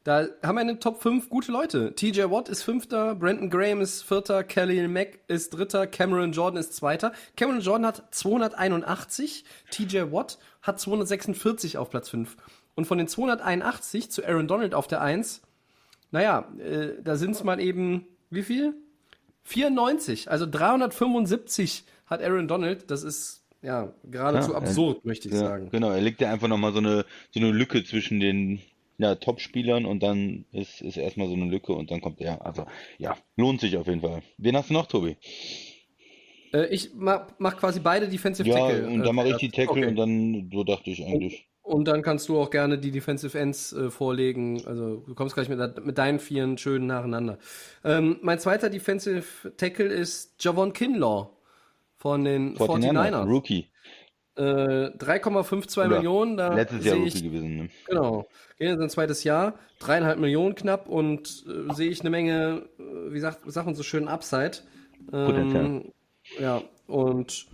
Da 0.06 0.28
haben 0.44 0.56
wir 0.56 0.62
in 0.62 0.68
den 0.68 0.80
Top 0.80 1.02
5 1.02 1.30
gute 1.30 1.52
Leute. 1.52 1.96
TJ 1.96 2.30
Watt 2.30 2.48
ist 2.48 2.62
Fünfter, 2.62 3.16
Brandon 3.16 3.50
Graham 3.50 3.82
ist 3.82 4.04
Vierter, 4.04 4.44
Kelly 4.44 4.88
Mack 4.88 5.20
ist 5.28 5.50
Dritter, 5.50 5.88
Cameron 5.88 6.32
Jordan 6.32 6.60
ist 6.60 6.76
Zweiter. 6.76 7.12
Cameron 7.36 7.62
Jordan 7.62 7.88
hat 7.88 8.04
281, 8.12 9.46
TJ 9.72 10.12
Watt 10.12 10.38
hat 10.62 10.80
246 10.80 11.80
auf 11.80 11.90
Platz 11.90 12.10
5. 12.10 12.38
Und 12.76 12.86
von 12.86 13.00
den 13.00 13.08
281 13.08 14.12
zu 14.12 14.24
Aaron 14.24 14.48
Donald 14.48 14.76
auf 14.76 14.88
der 14.88 15.02
1 15.02 15.42
naja, 16.16 16.49
äh, 16.59 17.01
da 17.03 17.18
sind 17.18 17.32
es 17.32 17.43
mal 17.43 17.59
eben, 17.59 18.07
wie 18.30 18.43
viel? 18.43 18.74
94, 19.43 20.32
also 20.32 20.45
375 20.49 21.84
hat 22.05 22.24
Aaron 22.24 22.47
Donald, 22.47 22.89
das 22.89 23.03
ist 23.03 23.43
ja 23.61 23.93
geradezu 24.05 24.51
ja, 24.51 24.57
absurd, 24.57 24.99
er, 25.03 25.07
möchte 25.07 25.28
ich 25.28 25.34
ja, 25.34 25.41
sagen. 25.41 25.70
Genau, 25.72 25.89
er 25.91 25.99
legt 25.99 26.22
ja 26.22 26.32
einfach 26.32 26.47
nochmal 26.47 26.72
so 26.72 26.80
eine, 26.80 27.03
so 27.32 27.41
eine 27.41 27.51
Lücke 27.51 27.84
zwischen 27.84 28.22
den 28.22 28.61
ja, 28.97 29.16
Top-Spielern 29.16 29.86
und 29.86 30.03
dann 30.03 30.45
ist, 30.53 30.80
ist 30.80 30.95
erstmal 30.95 31.28
so 31.28 31.34
eine 31.34 31.49
Lücke 31.49 31.74
und 31.74 31.91
dann 31.91 31.99
kommt 31.99 32.22
er. 32.22 32.45
Also 32.45 32.66
ja, 32.97 33.18
lohnt 33.36 33.59
sich 33.59 33.76
auf 33.76 33.88
jeden 33.88 33.99
Fall. 33.99 34.22
Wen 34.38 34.55
hast 34.55 34.70
du 34.70 34.74
noch, 34.74 34.86
Tobi? 34.86 35.18
Äh, 36.53 36.68
ich 36.68 36.91
mach, 36.95 37.28
mach 37.39 37.57
quasi 37.57 37.82
beide 37.82 38.07
Defensive 38.07 38.47
ja, 38.47 38.55
Tackle. 38.55 38.84
Ja, 38.84 38.88
und 38.88 38.99
dann 38.99 39.09
äh, 39.09 39.13
mache 39.13 39.30
ich 39.32 39.38
die 39.38 39.49
Tackle 39.49 39.82
okay. 39.82 39.86
und 39.88 39.97
dann, 39.97 40.49
so 40.49 40.63
dachte 40.63 40.91
ich 40.91 41.05
eigentlich. 41.05 41.45
Und 41.66 41.88
dann 41.88 42.03
kannst 42.03 42.30
du 42.30 42.39
auch 42.39 42.51
gerne 42.51 42.78
die 42.78 42.91
Defensive 42.91 43.38
Ends 43.39 43.74
äh, 43.74 43.89
vorlegen. 43.89 44.63
Also 44.68 44.97
du 44.97 45.16
kommst 45.16 45.34
gleich 45.34 45.49
mit, 45.49 45.84
mit 45.84 45.97
deinen 45.97 46.20
Vieren 46.20 46.59
schön 46.59 46.86
nacheinander. 46.86 47.39
Ähm, 47.84 48.20
mein 48.22 48.38
zweiter 48.38 48.70
Defensive 48.70 49.51
Tackle 49.57 49.88
ist 49.88 50.36
Javon 50.43 50.74
Kinlaw 50.74 51.30
von 51.97 52.24
den 52.24 52.55
49ers. 52.55 52.93
49ers. 52.93 53.28
Rookie. 53.28 53.68
Äh, 54.38 54.41
3,52 54.41 55.88
Millionen. 55.88 56.38
Da 56.38 56.53
letztes 56.53 56.86
Jahr 56.86 56.97
Rookie 56.97 57.07
ich, 57.07 57.24
gewesen. 57.24 57.55
Ne? 57.55 57.70
Genau. 57.88 58.28
Gehen 58.59 58.74
in 58.74 58.78
sein 58.78 58.89
zweites 58.91 59.24
Jahr. 59.24 59.55
Dreieinhalb 59.80 60.20
Millionen 60.20 60.53
knapp 60.53 60.88
und 60.88 61.45
äh, 61.47 61.74
sehe 61.74 61.89
ich 61.89 62.01
eine 62.01 62.11
Menge, 62.11 62.70
äh, 62.78 63.11
wie 63.11 63.20
sagt, 63.20 63.51
sagt 63.51 63.66
man 63.66 63.74
so 63.74 63.82
schön, 63.82 64.07
Upside. 64.07 64.59
Ähm, 65.11 65.91
ja, 66.39 66.61
und 66.88 67.48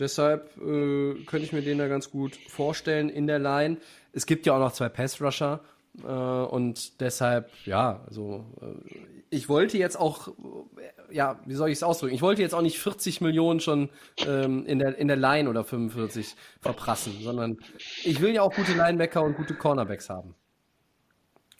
deshalb 0.00 0.56
äh, 0.58 1.14
könnte 1.24 1.44
ich 1.44 1.52
mir 1.52 1.62
den 1.62 1.78
da 1.78 1.88
ganz 1.88 2.10
gut 2.10 2.36
vorstellen 2.48 3.10
in 3.10 3.26
der 3.26 3.38
Line. 3.38 3.78
Es 4.12 4.26
gibt 4.26 4.46
ja 4.46 4.54
auch 4.54 4.60
noch 4.60 4.72
zwei 4.72 4.88
Pass-Rusher. 4.88 5.60
Äh, 6.02 6.06
und 6.06 7.00
deshalb, 7.00 7.50
ja, 7.64 8.04
also 8.06 8.44
äh, 8.60 8.98
ich 9.30 9.48
wollte 9.48 9.78
jetzt 9.78 9.98
auch, 9.98 10.28
äh, 10.28 11.14
ja, 11.14 11.40
wie 11.44 11.54
soll 11.54 11.68
ich 11.68 11.76
es 11.76 11.82
ausdrücken? 11.82 12.14
Ich 12.14 12.22
wollte 12.22 12.42
jetzt 12.42 12.54
auch 12.54 12.62
nicht 12.62 12.78
40 12.78 13.20
Millionen 13.20 13.60
schon 13.60 13.90
ähm, 14.26 14.64
in, 14.66 14.78
der, 14.78 14.96
in 14.96 15.08
der 15.08 15.16
Line 15.16 15.48
oder 15.48 15.64
45 15.64 16.34
verprassen, 16.60 17.14
sondern 17.20 17.58
ich 18.04 18.20
will 18.20 18.34
ja 18.34 18.42
auch 18.42 18.54
gute 18.54 18.72
Linebacker 18.72 19.22
und 19.22 19.36
gute 19.36 19.54
Cornerbacks 19.54 20.08
haben. 20.08 20.34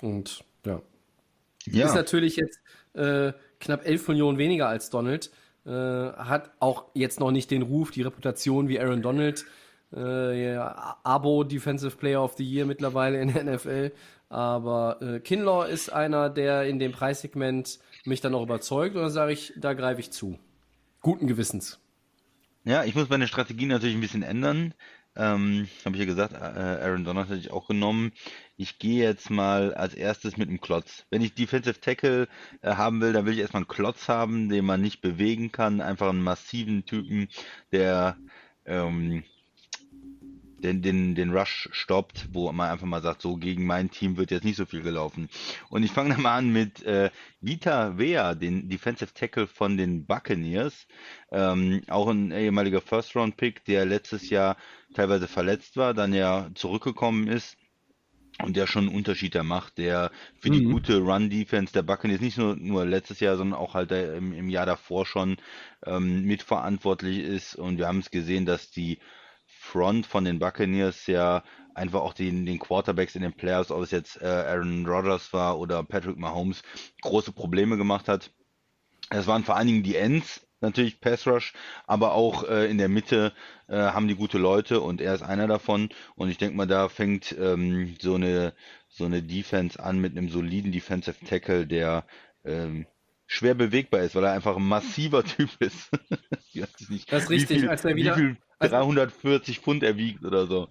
Und 0.00 0.44
ja. 0.64 0.80
ja. 1.66 1.86
Ist 1.86 1.94
natürlich 1.94 2.36
jetzt 2.36 2.60
äh, 2.94 3.32
knapp 3.60 3.84
11 3.84 4.08
Millionen 4.08 4.38
weniger 4.38 4.68
als 4.68 4.90
Donald. 4.90 5.30
Äh, 5.68 6.12
hat 6.16 6.50
auch 6.60 6.86
jetzt 6.94 7.20
noch 7.20 7.30
nicht 7.30 7.50
den 7.50 7.60
Ruf, 7.60 7.90
die 7.90 8.00
Reputation 8.00 8.68
wie 8.68 8.80
Aaron 8.80 9.02
Donald. 9.02 9.44
Äh, 9.94 10.52
ja, 10.52 10.98
Abo 11.02 11.44
Defensive 11.44 11.96
Player 11.96 12.22
of 12.22 12.34
the 12.38 12.44
Year 12.44 12.64
mittlerweile 12.64 13.20
in 13.20 13.34
der 13.34 13.44
NFL. 13.44 13.92
Aber 14.30 15.00
äh, 15.02 15.20
Kinlaw 15.20 15.68
ist 15.68 15.92
einer, 15.92 16.30
der 16.30 16.64
in 16.64 16.78
dem 16.78 16.92
Preissegment 16.92 17.80
mich 18.04 18.22
dann 18.22 18.32
noch 18.32 18.42
überzeugt. 18.42 18.96
Und 18.96 19.02
dann 19.02 19.10
sage 19.10 19.32
ich, 19.32 19.52
da 19.56 19.74
greife 19.74 20.00
ich 20.00 20.10
zu. 20.10 20.38
Guten 21.02 21.26
Gewissens. 21.26 21.78
Ja, 22.64 22.84
ich 22.84 22.94
muss 22.94 23.08
meine 23.10 23.26
Strategie 23.26 23.66
natürlich 23.66 23.96
ein 23.96 24.00
bisschen 24.00 24.22
ändern. 24.22 24.74
Ähm, 25.18 25.68
Habe 25.84 25.96
ich 25.96 26.00
ja 26.00 26.06
gesagt, 26.06 26.32
äh, 26.32 26.36
Aaron 26.36 27.04
Donald 27.04 27.28
hätte 27.28 27.40
ich 27.40 27.50
auch 27.50 27.66
genommen. 27.66 28.12
Ich 28.56 28.78
gehe 28.78 29.02
jetzt 29.02 29.30
mal 29.30 29.74
als 29.74 29.94
erstes 29.94 30.36
mit 30.36 30.48
einem 30.48 30.60
Klotz. 30.60 31.06
Wenn 31.10 31.22
ich 31.22 31.34
Defensive 31.34 31.80
Tackle 31.80 32.28
äh, 32.62 32.74
haben 32.76 33.00
will, 33.00 33.12
dann 33.12 33.26
will 33.26 33.32
ich 33.32 33.40
erstmal 33.40 33.62
einen 33.62 33.68
Klotz 33.68 34.08
haben, 34.08 34.48
den 34.48 34.64
man 34.64 34.80
nicht 34.80 35.00
bewegen 35.00 35.50
kann. 35.50 35.80
Einfach 35.80 36.08
einen 36.10 36.22
massiven 36.22 36.84
Typen, 36.86 37.28
der 37.72 38.16
ähm, 38.64 39.24
den, 40.58 40.82
den, 40.82 41.14
den 41.14 41.30
Rush 41.30 41.68
stoppt, 41.72 42.28
wo 42.32 42.50
man 42.52 42.70
einfach 42.70 42.86
mal 42.86 43.02
sagt, 43.02 43.22
so 43.22 43.36
gegen 43.36 43.66
mein 43.66 43.90
Team 43.90 44.16
wird 44.16 44.30
jetzt 44.30 44.44
nicht 44.44 44.56
so 44.56 44.66
viel 44.66 44.82
gelaufen. 44.82 45.28
Und 45.70 45.82
ich 45.82 45.92
fange 45.92 46.16
mal 46.18 46.36
an 46.36 46.52
mit 46.52 46.82
äh, 46.84 47.10
Vita 47.40 47.98
Vea, 47.98 48.34
den 48.34 48.68
Defensive 48.68 49.12
Tackle 49.14 49.46
von 49.46 49.76
den 49.76 50.06
Buccaneers. 50.06 50.86
Ähm, 51.30 51.82
auch 51.88 52.08
ein 52.08 52.30
ehemaliger 52.32 52.80
First-Round-Pick, 52.80 53.64
der 53.64 53.86
letztes 53.86 54.30
Jahr 54.30 54.56
teilweise 54.94 55.28
verletzt 55.28 55.76
war, 55.76 55.94
dann 55.94 56.12
ja 56.12 56.50
zurückgekommen 56.54 57.28
ist 57.28 57.56
und 58.42 58.56
der 58.56 58.66
schon 58.66 58.86
einen 58.86 58.96
Unterschied 58.96 59.34
da 59.34 59.42
macht, 59.42 59.78
der 59.78 60.12
für 60.38 60.50
die 60.50 60.64
mhm. 60.64 60.72
gute 60.72 60.98
Run-Defense 60.98 61.72
der 61.72 61.82
Buccaneers 61.82 62.20
nicht 62.20 62.38
nur, 62.38 62.56
nur 62.56 62.84
letztes 62.84 63.20
Jahr, 63.20 63.36
sondern 63.36 63.58
auch 63.58 63.74
halt 63.74 63.90
im, 63.90 64.32
im 64.32 64.48
Jahr 64.48 64.66
davor 64.66 65.06
schon 65.06 65.36
ähm, 65.84 66.22
mitverantwortlich 66.22 67.18
ist. 67.18 67.56
Und 67.56 67.78
wir 67.78 67.88
haben 67.88 67.98
es 67.98 68.10
gesehen, 68.10 68.46
dass 68.46 68.70
die 68.70 68.98
Front 69.68 70.06
von 70.06 70.24
den 70.24 70.38
Buccaneers 70.38 71.06
ja 71.06 71.42
einfach 71.74 72.00
auch 72.00 72.14
den, 72.14 72.46
den 72.46 72.58
Quarterbacks 72.58 73.14
in 73.14 73.22
den 73.22 73.32
Playoffs, 73.32 73.70
ob 73.70 73.82
es 73.82 73.90
jetzt 73.90 74.20
äh, 74.20 74.26
Aaron 74.26 74.86
Rodgers 74.86 75.32
war 75.32 75.58
oder 75.58 75.82
Patrick 75.84 76.16
Mahomes, 76.16 76.62
große 77.02 77.32
Probleme 77.32 77.76
gemacht 77.76 78.08
hat. 78.08 78.30
Es 79.10 79.26
waren 79.26 79.44
vor 79.44 79.56
allen 79.56 79.68
Dingen 79.68 79.82
die 79.82 79.96
Ends, 79.96 80.46
natürlich 80.60 81.00
Pass 81.00 81.26
Rush, 81.26 81.52
aber 81.86 82.12
auch 82.12 82.44
äh, 82.48 82.70
in 82.70 82.78
der 82.78 82.88
Mitte 82.88 83.32
äh, 83.68 83.76
haben 83.76 84.08
die 84.08 84.16
gute 84.16 84.38
Leute 84.38 84.80
und 84.80 85.00
er 85.00 85.14
ist 85.14 85.22
einer 85.22 85.46
davon. 85.46 85.90
Und 86.16 86.30
ich 86.30 86.38
denke 86.38 86.56
mal, 86.56 86.66
da 86.66 86.88
fängt 86.88 87.34
ähm, 87.38 87.94
so 88.00 88.14
eine 88.14 88.54
so 88.88 89.04
eine 89.04 89.22
Defense 89.22 89.78
an 89.82 90.00
mit 90.00 90.16
einem 90.16 90.28
soliden 90.28 90.72
Defensive 90.72 91.24
Tackle, 91.24 91.66
der 91.66 92.06
ähm, 92.44 92.86
schwer 93.28 93.54
bewegbar 93.54 94.00
ist, 94.00 94.16
weil 94.16 94.24
er 94.24 94.32
einfach 94.32 94.56
ein 94.56 94.66
massiver 94.66 95.22
Typ 95.36 95.50
ist. 95.60 95.90
nicht, 96.90 97.12
das 97.12 97.24
ist 97.24 97.30
richtig. 97.30 97.58
Wie 97.58 97.60
viel, 97.60 97.68
als 97.68 97.84
er 97.84 97.94
wieder, 97.94 98.16
wie 98.16 98.20
viel 98.20 98.36
340 98.58 99.60
Pfund 99.60 99.84
er 99.84 99.96
wiegt 99.96 100.24
oder 100.24 100.46
so. 100.46 100.66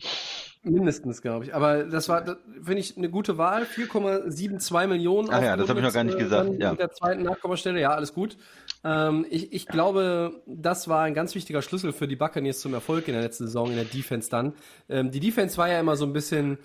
Mindestens, 0.64 1.22
glaube 1.22 1.46
ich. 1.46 1.56
Aber 1.56 1.86
das 1.86 2.10
war, 2.10 2.26
finde 2.26 2.80
ich, 2.80 2.98
eine 2.98 3.10
gute 3.10 3.38
Wahl. 3.38 3.64
4,72 3.64 4.88
Millionen. 4.88 5.30
Ach 5.32 5.42
ja, 5.42 5.56
das 5.56 5.70
habe 5.70 5.80
ich 5.80 5.86
noch 5.86 5.94
gar 5.94 6.04
nicht 6.04 6.18
gesagt. 6.18 6.50
Ja. 6.60 6.72
Mit 6.72 6.80
der 6.82 6.92
zweiten 6.92 7.24
Nachkommastelle, 7.24 7.80
ja, 7.80 7.92
alles 7.92 8.14
gut. 8.14 8.38
Ähm, 8.84 9.26
ich, 9.30 9.54
ich 9.54 9.68
glaube, 9.68 10.42
das 10.46 10.90
war 10.90 11.04
ein 11.04 11.14
ganz 11.14 11.36
wichtiger 11.36 11.62
Schlüssel 11.62 11.94
für 11.94 12.08
die 12.08 12.18
Buccaneers 12.18 12.60
zum 12.60 12.74
Erfolg 12.74 13.08
in 13.08 13.14
der 13.14 13.24
letzten 13.24 13.46
Saison 13.46 13.70
in 13.70 13.76
der 13.76 13.86
Defense 13.86 14.30
dann. 14.30 14.54
Ähm, 14.90 15.12
die 15.12 15.22
Defense 15.22 15.58
war 15.58 15.70
ja 15.70 15.80
immer 15.80 15.96
so 15.96 16.06
ein 16.06 16.12
bisschen 16.12 16.58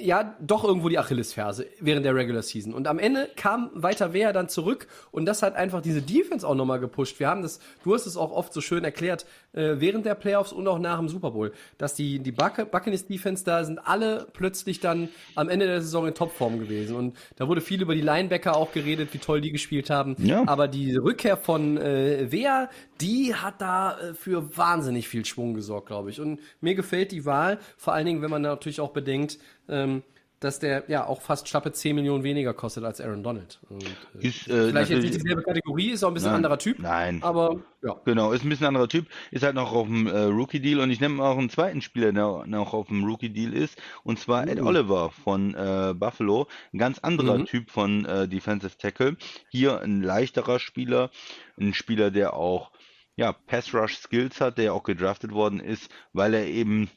ja 0.00 0.36
doch 0.40 0.64
irgendwo 0.64 0.88
die 0.88 0.98
Achillesferse 0.98 1.66
während 1.80 2.04
der 2.04 2.14
Regular 2.14 2.42
Season. 2.42 2.74
Und 2.74 2.86
am 2.86 2.98
Ende 2.98 3.28
kam 3.36 3.70
weiter 3.74 4.12
Wehr 4.12 4.32
dann 4.32 4.48
zurück 4.48 4.86
und 5.10 5.26
das 5.26 5.42
hat 5.42 5.54
einfach 5.54 5.82
diese 5.82 6.02
Defense 6.02 6.46
auch 6.46 6.54
nochmal 6.54 6.80
gepusht. 6.80 7.20
Wir 7.20 7.28
haben 7.28 7.42
das, 7.42 7.60
du 7.84 7.94
hast 7.94 8.06
es 8.06 8.16
auch 8.16 8.32
oft 8.32 8.52
so 8.52 8.60
schön 8.60 8.84
erklärt, 8.84 9.26
äh, 9.52 9.74
während 9.78 10.06
der 10.06 10.14
Playoffs 10.14 10.52
und 10.52 10.66
auch 10.68 10.78
nach 10.78 10.98
dem 10.98 11.08
Super 11.08 11.32
Bowl, 11.32 11.52
dass 11.78 11.94
die, 11.94 12.18
die 12.18 12.32
Buccaneers 12.32 13.06
Defense 13.06 13.44
da 13.44 13.64
sind 13.64 13.78
alle 13.78 14.26
plötzlich 14.32 14.80
dann 14.80 15.08
am 15.34 15.48
Ende 15.48 15.66
der 15.66 15.80
Saison 15.80 16.06
in 16.06 16.14
Topform 16.14 16.58
gewesen. 16.58 16.96
Und 16.96 17.16
da 17.36 17.48
wurde 17.48 17.60
viel 17.60 17.82
über 17.82 17.94
die 17.94 18.00
Linebacker 18.00 18.56
auch 18.56 18.72
geredet, 18.72 19.12
wie 19.12 19.18
toll 19.18 19.40
die 19.40 19.52
gespielt 19.52 19.90
haben. 19.90 20.16
Ja. 20.18 20.44
Aber 20.46 20.68
die 20.68 20.96
Rückkehr 20.96 21.36
von 21.36 21.76
äh, 21.76 22.30
Wehr, 22.30 22.70
die 23.00 23.34
hat 23.34 23.60
da 23.60 23.98
äh, 23.98 24.14
für 24.14 24.56
wahnsinnig 24.56 25.08
viel 25.08 25.24
Schwung 25.24 25.54
gesorgt, 25.54 25.86
glaube 25.86 26.10
ich. 26.10 26.20
Und 26.20 26.40
mir 26.60 26.74
gefällt 26.74 27.12
die 27.12 27.24
Wahl, 27.24 27.58
vor 27.76 27.94
allen 27.94 28.06
Dingen, 28.06 28.22
wenn 28.22 28.30
man 28.30 28.42
natürlich 28.42 28.80
auch 28.80 28.90
bedenkt, 28.90 29.38
ähm, 29.70 30.02
dass 30.40 30.58
der 30.58 30.84
ja 30.88 31.06
auch 31.06 31.20
fast 31.20 31.48
schlappe 31.48 31.70
10 31.70 31.94
Millionen 31.94 32.24
weniger 32.24 32.54
kostet 32.54 32.82
als 32.82 32.98
Aaron 33.00 33.22
Donald. 33.22 33.60
Und, 33.68 33.84
äh, 33.84 34.26
ist, 34.26 34.48
äh, 34.48 34.68
vielleicht 34.68 34.90
jetzt 34.90 35.02
nicht 35.02 35.14
dieselbe 35.14 35.42
Kategorie, 35.42 35.90
ist 35.90 36.02
auch 36.02 36.08
ein 36.08 36.14
bisschen 36.14 36.30
nein, 36.30 36.36
anderer 36.36 36.58
Typ. 36.58 36.78
Nein. 36.78 37.22
Aber 37.22 37.60
ja. 37.82 38.00
Genau, 38.06 38.32
ist 38.32 38.42
ein 38.42 38.48
bisschen 38.48 38.66
anderer 38.66 38.88
Typ, 38.88 39.06
ist 39.30 39.44
halt 39.44 39.54
noch 39.54 39.72
auf 39.72 39.86
dem 39.86 40.06
äh, 40.06 40.18
Rookie-Deal 40.18 40.80
und 40.80 40.90
ich 40.90 41.00
nehme 41.00 41.22
auch 41.22 41.36
einen 41.36 41.50
zweiten 41.50 41.82
Spieler, 41.82 42.12
der 42.12 42.46
noch 42.46 42.72
auf 42.72 42.88
dem 42.88 43.04
Rookie-Deal 43.04 43.52
ist, 43.52 43.78
und 44.02 44.18
zwar 44.18 44.48
Ed 44.48 44.60
mhm. 44.60 44.66
Oliver 44.66 45.10
von 45.10 45.54
äh, 45.54 45.92
Buffalo. 45.94 46.48
Ein 46.72 46.78
ganz 46.78 46.98
anderer 47.00 47.38
mhm. 47.38 47.44
Typ 47.44 47.70
von 47.70 48.06
äh, 48.06 48.26
Defensive 48.26 48.78
Tackle. 48.78 49.16
Hier 49.50 49.82
ein 49.82 50.02
leichterer 50.02 50.58
Spieler, 50.58 51.10
ein 51.60 51.74
Spieler, 51.74 52.10
der 52.10 52.32
auch 52.32 52.72
ja, 53.16 53.32
Pass-Rush-Skills 53.32 54.40
hat, 54.40 54.56
der 54.56 54.72
auch 54.72 54.84
gedraftet 54.84 55.32
worden 55.32 55.60
ist, 55.60 55.90
weil 56.14 56.32
er 56.32 56.46
eben 56.46 56.88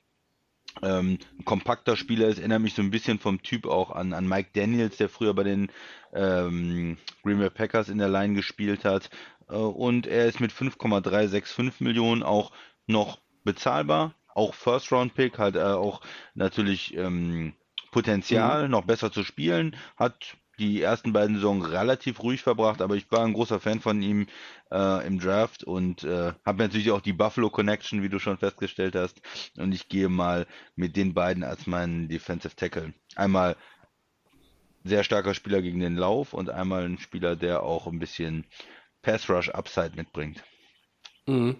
ähm, 0.82 1.20
ein 1.40 1.46
kompakter 1.46 1.96
Spieler 1.96 2.28
ist, 2.28 2.40
erinnert 2.40 2.62
mich 2.62 2.74
so 2.74 2.82
ein 2.82 2.92
bisschen 2.92 3.20
vom 3.20 3.42
Typ 3.42 3.66
auch 3.66 3.92
an, 3.92 4.14
an 4.14 4.28
Mike 4.28 4.50
Daniels, 4.54 4.98
der 4.98 5.10
früher 5.10 5.34
bei 5.34 5.44
den 5.44 5.72
ähm, 6.14 6.98
Green 7.24 7.40
Bay 7.40 7.50
Packers 7.50 7.90
in 7.90 7.98
der 7.98 8.10
Line 8.10 8.34
gespielt 8.34 8.86
hat. 8.86 9.10
Äh, 9.50 9.56
und 9.56 10.08
er 10.08 10.26
ist 10.26 10.40
mit 10.40 10.52
5,365 10.52 11.82
Millionen 11.82 12.24
auch 12.24 12.52
noch 12.88 13.20
bezahlbar. 13.44 14.16
Auch 14.36 14.54
First 14.54 14.92
Round 14.92 15.14
Pick, 15.14 15.38
hat 15.38 15.56
er 15.56 15.78
auch 15.78 16.02
natürlich 16.34 16.96
ähm, 16.98 17.54
Potenzial, 17.92 18.66
mhm. 18.66 18.72
noch 18.72 18.86
besser 18.86 19.12
zu 19.12 19.24
spielen, 19.24 19.76
hat 19.96 20.36
die 20.60 20.82
ersten 20.82 21.14
beiden 21.14 21.36
Saisons 21.36 21.70
relativ 21.72 22.22
ruhig 22.22 22.42
verbracht, 22.42 22.82
aber 22.82 22.96
ich 22.96 23.12
war 23.12 23.26
ein 23.26 23.34
großer 23.34 23.60
Fan 23.60 23.80
von 23.80 24.02
ihm 24.02 24.28
äh, 24.72 25.06
im 25.08 25.20
Draft 25.20 25.64
und 25.64 26.04
äh, 26.04 26.34
habe 26.46 26.64
natürlich 26.64 26.92
auch 26.92 27.02
die 27.02 27.14
Buffalo 27.14 27.50
Connection, 27.50 28.04
wie 28.04 28.10
du 28.10 28.20
schon 28.20 28.38
festgestellt 28.38 28.96
hast. 28.96 29.22
Und 29.58 29.72
ich 29.74 29.90
gehe 29.90 30.10
mal 30.10 30.46
mit 30.76 30.96
den 30.96 31.14
beiden 31.14 31.44
als 31.44 31.66
meinen 31.68 32.08
Defensive 32.08 32.56
Tackle. 32.56 32.94
Einmal 33.16 33.56
sehr 34.84 35.04
starker 35.04 35.34
Spieler 35.34 35.62
gegen 35.62 35.80
den 35.80 35.96
Lauf 35.96 36.34
und 36.34 36.50
einmal 36.50 36.84
ein 36.84 36.98
Spieler, 36.98 37.36
der 37.36 37.64
auch 37.64 37.88
ein 37.88 38.00
bisschen 38.00 38.46
Pass 39.02 39.30
Rush 39.30 39.50
Upside 39.50 39.94
mitbringt. 39.96 40.44
Mhm. 41.26 41.58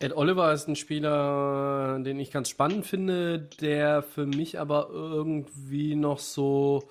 Ed 0.00 0.16
Oliver 0.16 0.52
ist 0.52 0.68
ein 0.68 0.76
Spieler, 0.76 1.98
den 1.98 2.20
ich 2.20 2.30
ganz 2.30 2.48
spannend 2.48 2.86
finde, 2.86 3.40
der 3.60 4.02
für 4.02 4.26
mich 4.26 4.60
aber 4.60 4.90
irgendwie 4.92 5.96
noch 5.96 6.20
so 6.20 6.88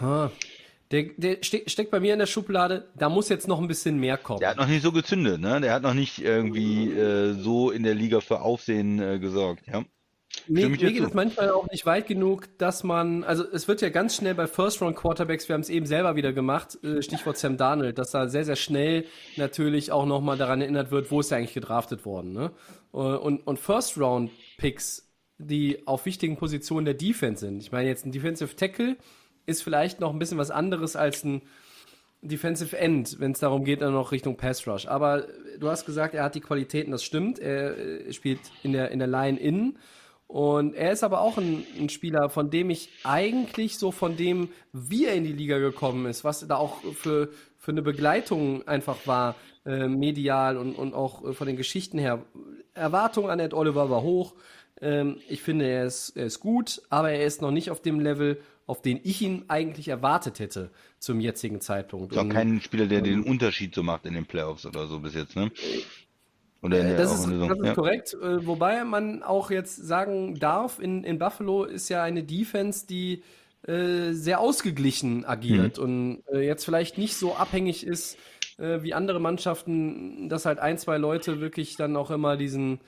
Ha. 0.00 0.30
Der, 0.92 1.04
der 1.16 1.38
ste 1.42 1.62
steckt 1.66 1.90
bei 1.90 1.98
mir 1.98 2.12
in 2.12 2.20
der 2.20 2.26
Schublade, 2.26 2.88
da 2.94 3.08
muss 3.08 3.28
jetzt 3.28 3.48
noch 3.48 3.60
ein 3.60 3.66
bisschen 3.66 3.98
mehr 3.98 4.16
kommen. 4.16 4.38
Der 4.38 4.50
hat 4.50 4.56
noch 4.56 4.68
nicht 4.68 4.82
so 4.82 4.92
gezündet, 4.92 5.40
ne? 5.40 5.60
Der 5.60 5.72
hat 5.72 5.82
noch 5.82 5.94
nicht 5.94 6.20
irgendwie 6.20 6.92
äh, 6.92 7.32
so 7.32 7.72
in 7.72 7.82
der 7.82 7.94
Liga 7.94 8.20
für 8.20 8.40
Aufsehen 8.40 9.00
äh, 9.00 9.18
gesorgt, 9.18 9.66
ja. 9.66 9.84
Mir, 10.48 10.68
mir 10.68 10.76
geht 10.76 11.00
es 11.00 11.14
manchmal 11.14 11.50
auch 11.50 11.68
nicht 11.70 11.86
weit 11.86 12.06
genug, 12.06 12.46
dass 12.58 12.84
man, 12.84 13.24
also 13.24 13.44
es 13.50 13.68
wird 13.68 13.80
ja 13.80 13.88
ganz 13.88 14.16
schnell 14.16 14.34
bei 14.34 14.46
First-Round-Quarterbacks, 14.46 15.48
wir 15.48 15.54
haben 15.54 15.62
es 15.62 15.70
eben 15.70 15.86
selber 15.86 16.14
wieder 16.14 16.32
gemacht, 16.32 16.78
äh, 16.84 17.02
Stichwort 17.02 17.38
Sam 17.38 17.56
Darnold, 17.56 17.98
dass 17.98 18.10
da 18.10 18.28
sehr, 18.28 18.44
sehr 18.44 18.56
schnell 18.56 19.06
natürlich 19.36 19.92
auch 19.92 20.06
nochmal 20.06 20.36
daran 20.36 20.60
erinnert 20.60 20.90
wird, 20.90 21.10
wo 21.10 21.20
ist 21.20 21.32
er 21.32 21.38
eigentlich 21.38 21.54
gedraftet 21.54 22.04
worden. 22.04 22.32
Ne? 22.32 22.52
Äh, 22.92 22.98
und, 22.98 23.46
und 23.46 23.58
First-Round-Picks, 23.58 25.10
die 25.38 25.86
auf 25.86 26.06
wichtigen 26.06 26.36
Positionen 26.36 26.84
der 26.84 26.94
Defense 26.94 27.44
sind. 27.44 27.62
Ich 27.62 27.72
meine 27.72 27.88
jetzt 27.88 28.06
ein 28.06 28.12
Defensive 28.12 28.54
Tackle, 28.54 28.96
ist 29.46 29.62
vielleicht 29.62 30.00
noch 30.00 30.12
ein 30.12 30.18
bisschen 30.18 30.38
was 30.38 30.50
anderes 30.50 30.96
als 30.96 31.24
ein 31.24 31.42
Defensive 32.22 32.76
End, 32.76 33.20
wenn 33.20 33.32
es 33.32 33.40
darum 33.40 33.64
geht, 33.64 33.82
dann 33.82 33.92
noch 33.92 34.12
Richtung 34.12 34.36
Pass 34.36 34.66
Rush. 34.66 34.86
Aber 34.86 35.26
du 35.58 35.68
hast 35.68 35.86
gesagt, 35.86 36.14
er 36.14 36.24
hat 36.24 36.34
die 36.34 36.40
Qualitäten, 36.40 36.90
das 36.90 37.04
stimmt. 37.04 37.38
Er 37.38 37.76
äh, 37.76 38.12
spielt 38.12 38.40
in 38.62 38.72
der, 38.72 38.90
in 38.90 38.98
der 38.98 39.08
Line 39.08 39.38
in. 39.38 39.78
Und 40.26 40.74
er 40.74 40.90
ist 40.90 41.04
aber 41.04 41.20
auch 41.20 41.38
ein, 41.38 41.64
ein, 41.78 41.88
Spieler, 41.88 42.30
von 42.30 42.50
dem 42.50 42.68
ich 42.70 42.90
eigentlich 43.04 43.78
so 43.78 43.92
von 43.92 44.16
dem, 44.16 44.48
wie 44.72 45.06
er 45.06 45.14
in 45.14 45.22
die 45.22 45.32
Liga 45.32 45.58
gekommen 45.58 46.06
ist, 46.06 46.24
was 46.24 46.46
da 46.48 46.56
auch 46.56 46.82
für, 46.94 47.28
für 47.58 47.70
eine 47.70 47.82
Begleitung 47.82 48.66
einfach 48.66 49.06
war, 49.06 49.36
äh, 49.64 49.86
medial 49.86 50.56
und, 50.56 50.74
und 50.74 50.94
auch 50.94 51.24
äh, 51.24 51.32
von 51.32 51.46
den 51.46 51.56
Geschichten 51.56 51.98
her. 51.98 52.24
Erwartung 52.74 53.30
an 53.30 53.38
Ed 53.38 53.54
Oliver 53.54 53.88
war 53.88 54.02
hoch. 54.02 54.34
Ähm, 54.80 55.18
ich 55.28 55.42
finde, 55.42 55.66
er 55.66 55.84
ist, 55.86 56.16
er 56.16 56.26
ist 56.26 56.40
gut, 56.40 56.82
aber 56.90 57.12
er 57.12 57.24
ist 57.24 57.40
noch 57.40 57.52
nicht 57.52 57.70
auf 57.70 57.80
dem 57.80 58.00
Level, 58.00 58.40
auf 58.66 58.82
den 58.82 59.00
ich 59.02 59.22
ihn 59.22 59.44
eigentlich 59.48 59.88
erwartet 59.88 60.38
hätte 60.40 60.70
zum 60.98 61.20
jetzigen 61.20 61.60
Zeitpunkt. 61.60 62.12
Ist 62.12 62.18
auch 62.18 62.28
kein 62.28 62.60
Spieler, 62.60 62.86
der 62.86 63.00
den 63.00 63.22
Unterschied 63.22 63.74
so 63.74 63.82
macht 63.82 64.06
in 64.06 64.14
den 64.14 64.26
Playoffs 64.26 64.66
oder 64.66 64.86
so 64.86 64.98
bis 64.98 65.14
jetzt, 65.14 65.36
ne? 65.36 65.50
Oder 66.62 66.80
in 66.80 66.86
der, 66.88 66.96
das 66.96 67.12
ist, 67.12 67.26
das 67.26 67.58
ist 67.58 67.64
ja. 67.64 67.74
korrekt. 67.74 68.14
Äh, 68.14 68.44
wobei 68.46 68.84
man 68.84 69.22
auch 69.22 69.50
jetzt 69.50 69.76
sagen 69.76 70.38
darf, 70.38 70.80
in, 70.80 71.04
in 71.04 71.18
Buffalo 71.18 71.64
ist 71.64 71.88
ja 71.88 72.02
eine 72.02 72.24
Defense, 72.24 72.86
die 72.86 73.22
äh, 73.66 74.12
sehr 74.12 74.40
ausgeglichen 74.40 75.24
agiert 75.24 75.78
mhm. 75.78 75.84
und 75.84 76.22
äh, 76.32 76.40
jetzt 76.40 76.64
vielleicht 76.64 76.98
nicht 76.98 77.16
so 77.16 77.36
abhängig 77.36 77.86
ist 77.86 78.16
äh, 78.58 78.82
wie 78.82 78.94
andere 78.94 79.20
Mannschaften, 79.20 80.28
dass 80.28 80.46
halt 80.46 80.58
ein, 80.58 80.78
zwei 80.78 80.98
Leute 80.98 81.40
wirklich 81.40 81.76
dann 81.76 81.96
auch 81.96 82.10
immer 82.10 82.36
diesen, 82.36 82.80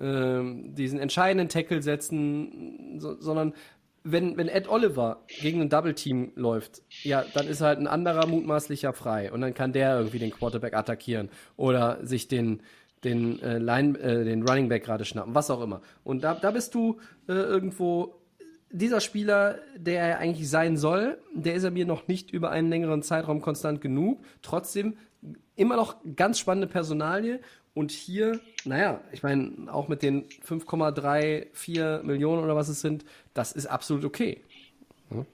äh, 0.00 0.40
diesen 0.42 0.98
entscheidenden 0.98 1.48
Tackle 1.48 1.82
setzen, 1.82 2.98
so, 2.98 3.20
sondern 3.20 3.54
wenn, 4.02 4.36
wenn 4.36 4.48
Ed 4.48 4.68
Oliver 4.68 5.24
gegen 5.40 5.60
ein 5.60 5.68
Double 5.68 5.94
Team 5.94 6.32
läuft, 6.34 6.82
ja, 7.02 7.24
dann 7.34 7.46
ist 7.46 7.60
halt 7.60 7.78
ein 7.78 7.86
anderer 7.86 8.26
mutmaßlicher 8.26 8.92
frei 8.92 9.30
und 9.32 9.40
dann 9.40 9.54
kann 9.54 9.72
der 9.72 9.98
irgendwie 9.98 10.18
den 10.18 10.30
Quarterback 10.30 10.74
attackieren 10.74 11.28
oder 11.56 11.98
sich 12.02 12.28
den, 12.28 12.62
den, 13.04 13.40
äh, 13.42 13.58
Line, 13.58 13.98
äh, 13.98 14.24
den 14.24 14.46
Running 14.46 14.68
Back 14.68 14.84
gerade 14.84 15.04
schnappen, 15.04 15.34
was 15.34 15.50
auch 15.50 15.60
immer. 15.60 15.82
Und 16.02 16.24
da, 16.24 16.34
da 16.34 16.50
bist 16.50 16.74
du 16.74 16.98
äh, 17.28 17.32
irgendwo 17.32 18.20
dieser 18.70 19.00
Spieler, 19.00 19.58
der 19.76 20.02
er 20.02 20.18
eigentlich 20.18 20.48
sein 20.48 20.76
soll, 20.76 21.18
der 21.34 21.54
ist 21.54 21.64
er 21.64 21.70
mir 21.70 21.86
noch 21.86 22.06
nicht 22.08 22.30
über 22.30 22.50
einen 22.50 22.70
längeren 22.70 23.02
Zeitraum 23.02 23.40
konstant 23.40 23.80
genug. 23.80 24.24
Trotzdem 24.42 24.96
immer 25.56 25.76
noch 25.76 25.96
ganz 26.16 26.38
spannende 26.38 26.68
Personalie 26.68 27.40
und 27.74 27.90
hier, 27.90 28.40
naja, 28.64 29.00
ich 29.12 29.22
meine, 29.22 29.72
auch 29.72 29.88
mit 29.88 30.02
den 30.02 30.28
5,34 30.28 32.02
Millionen 32.02 32.42
oder 32.42 32.56
was 32.56 32.68
es 32.68 32.80
sind, 32.80 33.04
das 33.34 33.52
ist 33.52 33.66
absolut 33.66 34.04
okay. 34.04 34.42
Hm? 35.08 35.26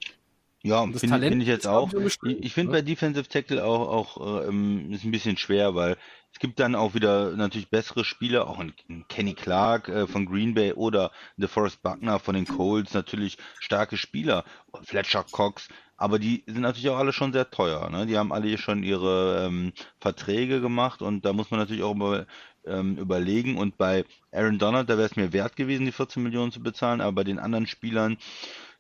Ja, 0.63 0.85
finde 0.85 1.29
find 1.29 1.43
ich 1.43 1.49
jetzt 1.49 1.69
auch. 1.69 1.93
Ich, 1.95 2.19
ich 2.25 2.53
finde 2.53 2.73
ne? 2.73 2.79
bei 2.79 2.83
Defensive 2.83 3.29
Tackle 3.29 3.65
auch, 3.65 4.17
auch 4.17 4.49
ähm, 4.49 4.91
ist 4.93 5.05
ein 5.05 5.13
bisschen 5.13 5.37
schwer, 5.37 5.77
weil 5.77 5.97
es 6.33 6.41
gibt 6.41 6.59
dann 6.59 6.75
auch 6.75 6.95
wieder 6.95 7.37
natürlich 7.37 7.71
bessere 7.71 8.05
Spieler, 8.05 8.49
auch 8.49 8.59
ein, 8.59 8.75
Kenny 9.09 9.35
Clark 9.35 9.89
äh, 9.89 10.07
von 10.07 10.27
Green 10.27 10.55
Bay 10.55 10.73
oder 10.73 11.13
DeForest 11.37 11.83
Buckner 11.83 12.19
von 12.19 12.35
den 12.35 12.47
Colts, 12.47 12.95
natürlich 12.95 13.39
starke 13.61 13.97
Spieler. 13.97 14.45
Fletcher 14.83 15.25
Cox, 15.31 15.69
aber 15.97 16.19
die 16.19 16.45
sind 16.47 16.61
natürlich 16.61 16.91
auch 16.91 16.99
alle 16.99 17.13
schon 17.13 17.33
sehr 17.33 17.51
teuer. 17.51 17.89
Ne? 17.91 18.07
Die 18.07 18.19
haben 18.19 18.33
alle 18.33 18.59
schon 18.59 18.83
ihre 18.83 19.47
ähm, 19.47 19.73
Verträge 20.01 20.61
gemacht 20.61 21.03
und 21.03 21.25
da 21.25 21.33
muss 21.33 21.51
man 21.51 21.61
natürlich 21.61 21.83
auch 21.83 21.95
über, 21.95 22.27
ähm, 22.67 22.99
überlegen. 22.99 23.57
Und 23.57 23.79
bei 23.79 24.05
Aaron 24.33 24.59
Donald, 24.59 24.91
da 24.91 24.97
wäre 24.99 25.09
es 25.09 25.17
mir 25.17 25.33
wert 25.33 25.57
gewesen, 25.57 25.87
die 25.87 25.93
14 25.93 26.23
Millionen 26.23 26.53
zu 26.53 26.63
bezahlen, 26.63 27.01
aber 27.01 27.13
bei 27.13 27.25
den 27.25 27.39
anderen 27.39 27.67
Spielern, 27.67 28.19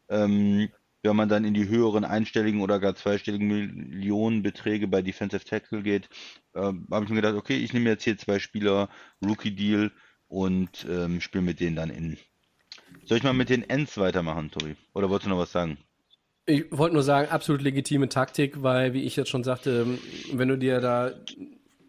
ähm, 0.08 0.68
wenn 1.02 1.16
man 1.16 1.28
dann 1.28 1.44
in 1.44 1.54
die 1.54 1.68
höheren 1.68 2.04
einstelligen 2.04 2.60
oder 2.60 2.80
gar 2.80 2.94
zweistelligen 2.94 3.46
Millionenbeträge 3.48 4.88
bei 4.88 5.02
Defensive 5.02 5.44
Tackle 5.44 5.82
geht, 5.82 6.08
äh, 6.54 6.60
habe 6.60 7.04
ich 7.04 7.08
mir 7.08 7.16
gedacht, 7.16 7.36
okay, 7.36 7.56
ich 7.56 7.72
nehme 7.72 7.90
jetzt 7.90 8.04
hier 8.04 8.18
zwei 8.18 8.38
Spieler, 8.38 8.88
Rookie 9.24 9.52
Deal 9.52 9.92
und 10.28 10.86
ähm, 10.90 11.20
spiele 11.20 11.44
mit 11.44 11.60
denen 11.60 11.76
dann 11.76 11.90
in. 11.90 12.18
Soll 13.04 13.18
ich 13.18 13.24
mal 13.24 13.32
mit 13.32 13.50
den 13.50 13.62
Ends 13.68 13.96
weitermachen, 13.98 14.50
Tori? 14.50 14.76
Oder 14.94 15.08
wolltest 15.08 15.26
du 15.26 15.30
noch 15.30 15.38
was 15.38 15.52
sagen? 15.52 15.78
Ich 16.46 16.66
wollte 16.70 16.94
nur 16.94 17.02
sagen, 17.02 17.28
absolut 17.30 17.60
legitime 17.62 18.08
Taktik, 18.08 18.62
weil, 18.62 18.92
wie 18.92 19.02
ich 19.02 19.16
jetzt 19.16 19.30
schon 19.30 19.44
sagte, 19.44 19.86
wenn 20.32 20.48
du 20.48 20.56
dir 20.56 20.80
da 20.80 21.12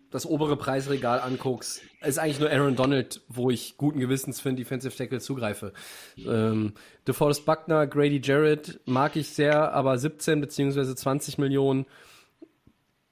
das 0.09 0.25
obere 0.25 0.55
Preisregal 0.55 1.19
anguckst, 1.19 1.81
ist 2.01 2.17
eigentlich 2.17 2.39
nur 2.39 2.49
Aaron 2.49 2.75
Donald, 2.75 3.21
wo 3.27 3.49
ich 3.49 3.77
guten 3.77 3.99
Gewissens 3.99 4.39
für 4.39 4.49
einen 4.49 4.57
Defensive 4.57 4.95
Tackle 4.95 5.19
zugreife. 5.19 5.73
Ähm, 6.17 6.73
DeForest 7.07 7.45
Buckner, 7.45 7.85
Grady 7.87 8.21
Jarrett 8.23 8.79
mag 8.85 9.15
ich 9.15 9.29
sehr, 9.29 9.73
aber 9.73 9.97
17 9.97 10.39
beziehungsweise 10.41 10.95
20 10.95 11.37
Millionen, 11.37 11.85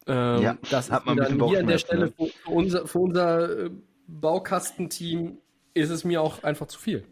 ähm, 0.07 0.41
Ja, 0.41 0.57
das 0.69 0.91
hat 0.91 1.05
man 1.05 1.17
dann 1.17 1.43
hier 1.47 1.59
an 1.59 1.67
der 1.67 1.77
Stelle 1.77 2.11
für, 2.11 2.27
für 2.27 2.51
unser, 2.51 2.87
für 2.87 2.99
unser 2.99 3.65
äh, 3.65 3.69
Baukastenteam 4.07 5.39
ist 5.73 5.89
es 5.89 6.03
mir 6.03 6.21
auch 6.21 6.43
einfach 6.43 6.67
zu 6.67 6.79
viel. 6.79 7.03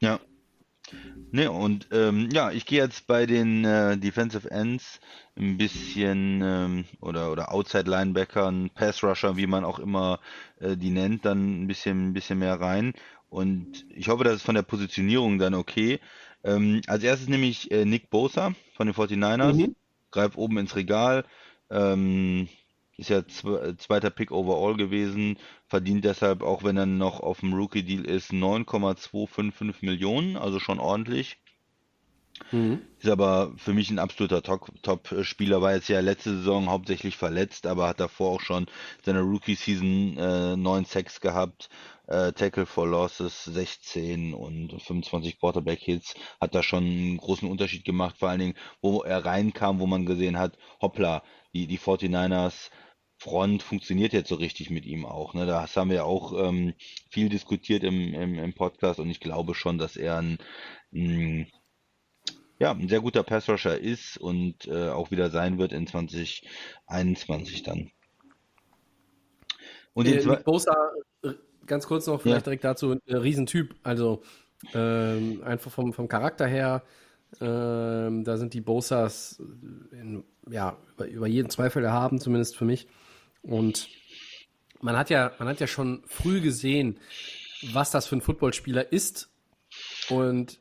Ja. 0.00 0.20
Ne, 1.36 1.50
und 1.50 1.88
ähm, 1.92 2.30
ja, 2.32 2.50
ich 2.50 2.64
gehe 2.64 2.78
jetzt 2.82 3.06
bei 3.06 3.26
den 3.26 3.62
äh, 3.64 3.98
Defensive 3.98 4.50
Ends 4.50 5.00
ein 5.36 5.58
bisschen 5.58 6.40
ähm, 6.42 6.84
oder 7.02 7.30
oder 7.30 7.52
Outside 7.52 7.90
Linebackern, 7.90 8.70
Pass 8.74 9.02
Rusher, 9.04 9.36
wie 9.36 9.46
man 9.46 9.62
auch 9.64 9.78
immer 9.78 10.20
äh, 10.60 10.76
die 10.78 10.88
nennt, 10.90 11.26
dann 11.26 11.62
ein 11.64 11.66
bisschen 11.66 12.08
ein 12.08 12.12
bisschen 12.14 12.38
mehr 12.38 12.58
rein. 12.60 12.94
Und 13.28 13.84
ich 13.90 14.08
hoffe, 14.08 14.24
das 14.24 14.36
ist 14.36 14.42
von 14.44 14.54
der 14.54 14.62
Positionierung 14.62 15.38
dann 15.38 15.52
okay. 15.54 16.00
Ähm, 16.42 16.80
als 16.86 17.02
erstes 17.02 17.28
nehme 17.28 17.46
ich 17.46 17.70
äh, 17.70 17.84
Nick 17.84 18.08
Bosa 18.08 18.54
von 18.74 18.86
den 18.86 18.94
49ers, 18.94 19.58
Mhm. 19.58 19.74
greif 20.12 20.36
oben 20.38 20.56
ins 20.58 20.74
Regal. 20.76 21.24
Ähm, 21.70 22.48
ist 22.96 23.10
ja 23.10 23.26
zwe 23.26 23.76
zweiter 23.76 24.10
Pick 24.10 24.30
overall 24.32 24.76
gewesen, 24.76 25.36
verdient 25.68 26.04
deshalb, 26.04 26.42
auch 26.42 26.64
wenn 26.64 26.76
er 26.76 26.86
noch 26.86 27.20
auf 27.20 27.40
dem 27.40 27.54
Rookie-Deal 27.54 28.04
ist, 28.04 28.32
9,255 28.32 29.82
Millionen, 29.82 30.36
also 30.36 30.60
schon 30.60 30.78
ordentlich. 30.80 31.38
Ist 32.98 33.08
aber 33.10 33.52
für 33.56 33.74
mich 33.74 33.90
ein 33.90 33.98
absoluter 33.98 34.42
Top- 34.42 34.70
Top-Spieler, 34.82 35.60
war 35.62 35.74
jetzt 35.74 35.88
ja 35.88 36.00
letzte 36.00 36.36
Saison 36.36 36.68
hauptsächlich 36.70 37.16
verletzt, 37.16 37.66
aber 37.66 37.88
hat 37.88 38.00
davor 38.00 38.32
auch 38.32 38.40
schon 38.40 38.66
seine 39.04 39.20
Rookie-Season 39.20 40.16
äh, 40.18 40.56
9 40.56 40.84
Sacks 40.86 41.20
gehabt, 41.20 41.68
äh, 42.06 42.32
Tackle 42.32 42.64
for 42.66 42.86
Losses 42.86 43.44
16 43.44 44.32
und 44.34 44.80
25 44.82 45.38
Quarterback-Hits, 45.38 46.14
hat 46.40 46.54
da 46.54 46.62
schon 46.62 46.84
einen 46.84 47.16
großen 47.18 47.48
Unterschied 47.50 47.84
gemacht, 47.84 48.16
vor 48.18 48.30
allen 48.30 48.40
Dingen, 48.40 48.54
wo 48.80 49.02
er 49.02 49.24
reinkam, 49.24 49.78
wo 49.78 49.86
man 49.86 50.06
gesehen 50.06 50.38
hat, 50.38 50.56
hoppla, 50.80 51.22
die, 51.52 51.66
die 51.66 51.78
49ers 51.78 52.70
Front 53.18 53.62
funktioniert 53.62 54.12
jetzt 54.12 54.28
so 54.28 54.34
richtig 54.34 54.70
mit 54.70 54.84
ihm 54.84 55.06
auch. 55.06 55.34
Ne? 55.34 55.46
Das 55.46 55.76
haben 55.76 55.90
wir 55.90 56.04
auch 56.04 56.32
ähm, 56.48 56.74
viel 57.10 57.28
diskutiert 57.28 57.82
im, 57.82 58.12
im, 58.14 58.38
im 58.38 58.52
Podcast 58.52 59.00
und 59.00 59.10
ich 59.10 59.20
glaube 59.20 59.54
schon, 59.54 59.78
dass 59.78 59.96
er 59.96 60.18
ein, 60.18 60.38
ein 60.92 61.46
ja, 62.58 62.70
ein 62.72 62.88
sehr 62.88 63.00
guter 63.00 63.22
Passrusher 63.22 63.78
ist 63.78 64.16
und 64.16 64.66
äh, 64.66 64.88
auch 64.88 65.10
wieder 65.10 65.30
sein 65.30 65.58
wird 65.58 65.72
in 65.72 65.86
2021 65.86 67.62
dann. 67.62 67.90
Und 69.92 70.06
Äh, 70.06 70.20
zwei, 70.20 70.36
Bosa, 70.36 70.74
äh, 71.22 71.32
ganz 71.66 71.86
kurz 71.86 72.06
noch 72.06 72.20
vielleicht 72.20 72.40
Ja. 72.40 72.44
direkt 72.44 72.64
dazu, 72.64 72.92
ein 72.92 73.00
äh, 73.06 73.16
Riesentyp. 73.16 73.74
Also 73.82 74.22
ähm, 74.74 75.42
einfach 75.44 75.70
vom, 75.70 75.92
vom 75.92 76.08
Charakter 76.08 76.46
her, 76.46 76.82
ähm, 77.40 78.24
da 78.24 78.36
sind 78.36 78.54
die 78.54 78.60
Bosas 78.60 79.40
äh, 79.92 80.00
in, 80.00 80.24
ja, 80.48 80.76
über, 80.94 81.08
über 81.08 81.26
jeden 81.26 81.50
Zweifel 81.50 81.84
erhaben, 81.84 82.20
zumindest 82.20 82.56
für 82.56 82.64
mich. 82.64 82.88
Und 83.46 83.88
man 84.80 84.96
hat 84.96 85.10
ja, 85.10 85.32
man 85.38 85.48
hat 85.48 85.60
ja 85.60 85.66
schon 85.66 86.02
früh 86.06 86.40
gesehen, 86.40 86.98
was 87.72 87.90
das 87.90 88.06
für 88.06 88.16
ein 88.16 88.20
Footballspieler 88.20 88.92
ist. 88.92 89.30
Und 90.10 90.58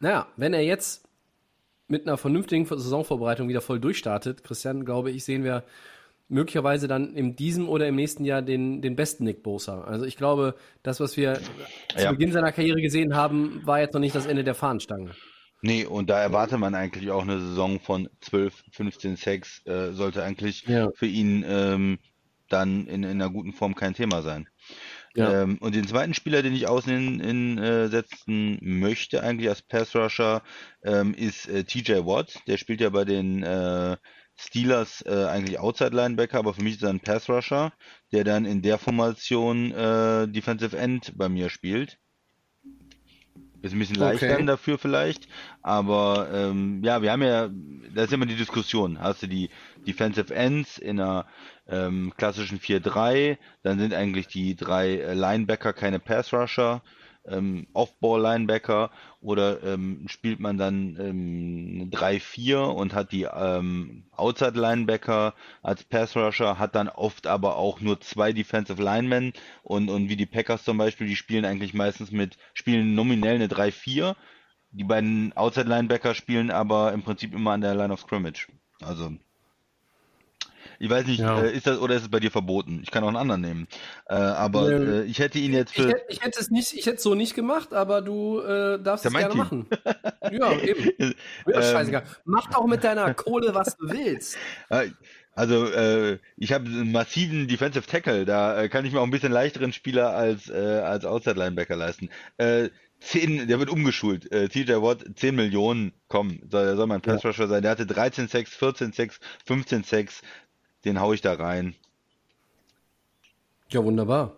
naja, 0.00 0.28
wenn 0.36 0.54
er 0.54 0.62
jetzt 0.62 1.08
mit 1.88 2.06
einer 2.06 2.16
vernünftigen 2.16 2.64
Saisonvorbereitung 2.64 3.48
wieder 3.48 3.60
voll 3.60 3.80
durchstartet, 3.80 4.44
Christian, 4.44 4.84
glaube 4.84 5.10
ich, 5.10 5.24
sehen 5.24 5.44
wir 5.44 5.64
möglicherweise 6.28 6.88
dann 6.88 7.14
in 7.14 7.36
diesem 7.36 7.68
oder 7.68 7.86
im 7.86 7.96
nächsten 7.96 8.24
Jahr 8.24 8.42
den, 8.42 8.80
den 8.80 8.96
besten 8.96 9.24
Nick 9.24 9.42
Bosa. 9.42 9.82
Also 9.82 10.06
ich 10.06 10.16
glaube, 10.16 10.54
das, 10.82 10.98
was 11.00 11.16
wir 11.16 11.34
zu 11.34 12.02
Ja. 12.02 12.10
Beginn 12.10 12.32
seiner 12.32 12.52
Karriere 12.52 12.80
gesehen 12.80 13.14
haben, 13.14 13.60
war 13.64 13.80
jetzt 13.80 13.92
noch 13.92 14.00
nicht 14.00 14.14
das 14.14 14.26
Ende 14.26 14.42
der 14.42 14.54
Fahnenstange. 14.54 15.10
Nee, 15.64 15.84
und 15.84 16.10
da 16.10 16.20
erwartet 16.20 16.58
man 16.58 16.74
eigentlich 16.74 17.10
auch 17.10 17.22
eine 17.22 17.40
Saison 17.40 17.80
von 17.80 18.08
12, 18.20 18.64
15 18.72 19.16
Sacks, 19.16 19.64
äh, 19.66 19.92
sollte 19.92 20.22
eigentlich 20.22 20.64
Ja. 20.66 20.90
für 20.94 21.06
ihn 21.06 21.44
ähm, 21.46 21.98
dann 22.48 22.86
in, 22.86 23.02
in 23.02 23.10
einer 23.20 23.30
guten 23.30 23.52
Form 23.52 23.74
kein 23.74 23.94
Thema 23.94 24.22
sein. 24.22 24.48
Ja. 25.14 25.42
Ähm, 25.42 25.58
und 25.58 25.74
den 25.74 25.86
zweiten 25.86 26.14
Spieler, 26.14 26.42
den 26.42 26.54
ich 26.54 26.66
außen 26.66 26.92
in, 26.92 27.20
in, 27.20 27.58
äh, 27.58 27.88
setzen 27.88 28.58
möchte, 28.60 29.22
eigentlich 29.22 29.48
als 29.48 29.62
Pass 29.62 29.94
Rusher, 29.94 30.42
ähm, 30.82 31.14
ist 31.14 31.48
äh, 31.48 31.64
TJ 31.64 32.04
Watt. 32.04 32.40
Der 32.46 32.56
spielt 32.58 32.80
ja 32.80 32.90
bei 32.90 33.04
den 33.04 33.42
äh, 33.42 33.96
Steelers 34.36 35.02
äh, 35.06 35.26
eigentlich 35.26 35.58
Outside 35.60 35.94
Linebacker, 35.94 36.38
aber 36.38 36.54
für 36.54 36.62
mich 36.62 36.74
ist 36.74 36.82
er 36.82 36.90
ein 36.90 37.00
Pass 37.00 37.28
Rusher, 37.28 37.72
der 38.12 38.24
dann 38.24 38.44
in 38.44 38.62
der 38.62 38.78
Formation 38.78 39.70
äh, 39.72 40.26
Defensive 40.28 40.76
End 40.76 41.12
bei 41.16 41.28
mir 41.28 41.48
spielt. 41.48 41.98
Ist 43.64 43.72
ein 43.72 43.78
bisschen 43.78 43.96
leicht 43.96 44.22
Okay. 44.22 44.28
dann 44.28 44.44
dafür 44.46 44.76
vielleicht, 44.76 45.26
aber 45.62 46.28
ähm, 46.34 46.82
ja, 46.84 47.00
wir 47.00 47.10
haben 47.10 47.22
ja, 47.22 47.48
das 47.94 48.06
ist 48.08 48.12
immer 48.12 48.26
die 48.26 48.36
Diskussion. 48.36 49.00
Hast 49.00 49.22
du 49.22 49.26
die 49.26 49.48
Defensive 49.86 50.34
Ends 50.34 50.76
in 50.76 51.00
einer 51.00 51.26
ähm, 51.66 52.12
klassischen 52.18 52.60
4-3, 52.60 53.38
dann 53.62 53.78
sind 53.78 53.94
eigentlich 53.94 54.28
die 54.28 54.54
drei 54.54 54.98
äh, 54.98 55.14
Linebacker 55.14 55.72
keine 55.72 55.98
Pass 55.98 56.34
Rusher, 56.34 56.82
ähm, 57.26 57.66
Off-Ball-Linebacker 57.72 58.90
oder 59.20 59.62
ähm, 59.62 60.04
spielt 60.06 60.40
man 60.40 60.58
dann 60.58 60.96
ähm, 61.00 61.90
3-4 61.90 62.64
und 62.64 62.94
hat 62.94 63.12
die 63.12 63.22
ähm, 63.22 64.04
Outside-Linebacker 64.16 65.34
als 65.62 65.84
Pass-Rusher, 65.84 66.58
hat 66.58 66.74
dann 66.74 66.88
oft 66.88 67.26
aber 67.26 67.56
auch 67.56 67.80
nur 67.80 68.00
zwei 68.00 68.32
Defensive 68.32 68.82
Linemen 68.82 69.32
und, 69.62 69.88
und 69.88 70.08
wie 70.08 70.16
die 70.16 70.26
Packers 70.26 70.64
zum 70.64 70.78
Beispiel, 70.78 71.06
die 71.06 71.16
spielen 71.16 71.44
eigentlich 71.44 71.74
meistens 71.74 72.10
mit, 72.10 72.36
spielen 72.52 72.94
nominell 72.94 73.36
eine 73.36 73.48
3-4. 73.48 74.14
Die 74.72 74.84
beiden 74.84 75.32
Outside-Linebacker 75.36 76.14
spielen 76.14 76.50
aber 76.50 76.92
im 76.92 77.02
Prinzip 77.02 77.32
immer 77.32 77.52
an 77.52 77.60
der 77.60 77.74
Line 77.74 77.92
of 77.92 78.00
Scrimmage. 78.00 78.48
Also, 78.80 79.12
ich 80.78 80.90
weiß 80.90 81.06
nicht, 81.06 81.20
Ja. 81.20 81.40
äh, 81.42 81.52
ist 81.54 81.66
das 81.66 81.78
oder 81.78 81.94
ist 81.94 82.02
es 82.02 82.10
bei 82.10 82.20
dir 82.20 82.30
verboten? 82.30 82.80
Ich 82.82 82.90
kann 82.90 83.04
auch 83.04 83.08
einen 83.08 83.16
anderen 83.16 83.40
nehmen. 83.40 83.68
Äh, 84.08 84.14
aber 84.14 84.70
Ähm, 84.72 84.92
äh, 84.92 85.02
ich 85.04 85.18
hätte 85.18 85.38
ihn 85.38 85.52
jetzt 85.52 85.70
Ich, 85.76 85.82
für. 85.82 85.88
hätte- 85.88 86.04
ich 86.08 86.22
hätte 86.22 86.40
es 86.40 86.50
nicht, 86.50 86.72
ich 86.74 86.86
hätte 86.86 86.96
es 86.96 87.02
so 87.02 87.14
nicht 87.14 87.34
gemacht, 87.34 87.72
aber 87.74 88.02
du 88.02 88.40
äh, 88.40 88.78
darfst 88.82 89.04
Ja, 89.04 89.10
es 89.10 89.16
gerne 89.16 89.34
machen. 89.34 89.66
Ja, 90.32 90.52
eben. 90.52 90.84
Mir 90.98 91.14
Ähm, 91.54 91.60
ist 91.60 91.70
scheißegal. 91.72 92.02
Mach 92.24 92.48
doch 92.50 92.66
mit 92.66 92.82
deiner 92.82 93.12
Kohle, 93.14 93.54
was 93.54 93.76
du 93.76 93.88
willst. 93.90 94.36
Äh, 94.70 94.88
Also, 95.36 95.66
äh, 95.66 96.18
ich 96.36 96.52
habe 96.52 96.66
einen 96.66 96.92
massiven 96.92 97.48
Defensive 97.48 97.86
Tackle, 97.86 98.24
da 98.24 98.62
äh, 98.62 98.68
kann 98.68 98.84
ich 98.84 98.92
mir 98.92 99.00
auch 99.00 99.04
ein 99.04 99.10
bisschen 99.10 99.32
leichteren 99.32 99.72
Spieler 99.72 100.10
als, 100.10 100.48
äh, 100.48 100.54
als 100.54 101.04
Outside 101.04 101.36
Linebacker 101.38 101.74
leisten. 101.74 102.08
Äh, 102.36 102.68
10, 103.00 103.48
der 103.48 103.58
wird 103.58 103.68
umgeschult. 103.68 104.30
Äh, 104.32 104.48
TJ 104.48 104.74
Watt, 104.74 105.04
10 105.16 105.34
Millionen, 105.34 105.92
komm, 106.08 106.38
soll, 106.48 106.64
der 106.66 106.76
soll 106.76 106.86
mein 106.86 107.00
Pass 107.02 107.24
Rusher 107.24 107.48
sein. 107.48 107.62
Der 107.62 107.72
hatte 107.72 107.84
13 107.84 108.28
Sacks, 108.28 108.54
14 108.54 108.92
Sacks, 108.92 109.18
15 109.44 109.82
Sacks, 109.82 110.22
den 110.84 111.00
hau 111.00 111.12
ich 111.12 111.20
da 111.20 111.34
rein. 111.34 111.74
Ja, 113.70 113.84
wunderbar. 113.84 114.36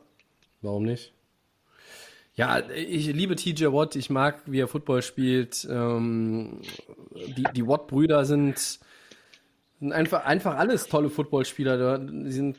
Warum 0.63 0.85
nicht? 0.85 1.13
Ja, 2.35 2.61
ich 2.71 3.07
liebe 3.07 3.35
TJ 3.35 3.67
Watt. 3.67 3.97
Ich 3.97 4.11
mag, 4.11 4.43
wie 4.47 4.61
er 4.61 4.69
Football 4.69 5.03
spielt. 5.03 5.67
Ähm, 5.71 6.61
die 7.15 7.45
die 7.55 7.67
Watt-Brüder 7.67 8.25
sind, 8.25 8.79
sind 9.81 9.93
einfach, 9.93 10.25
einfach 10.25 10.57
alles 10.57 10.87
tolle 10.87 11.09
Footballspieler. 11.09 11.99
Die 11.99 12.33
sind 12.33 12.59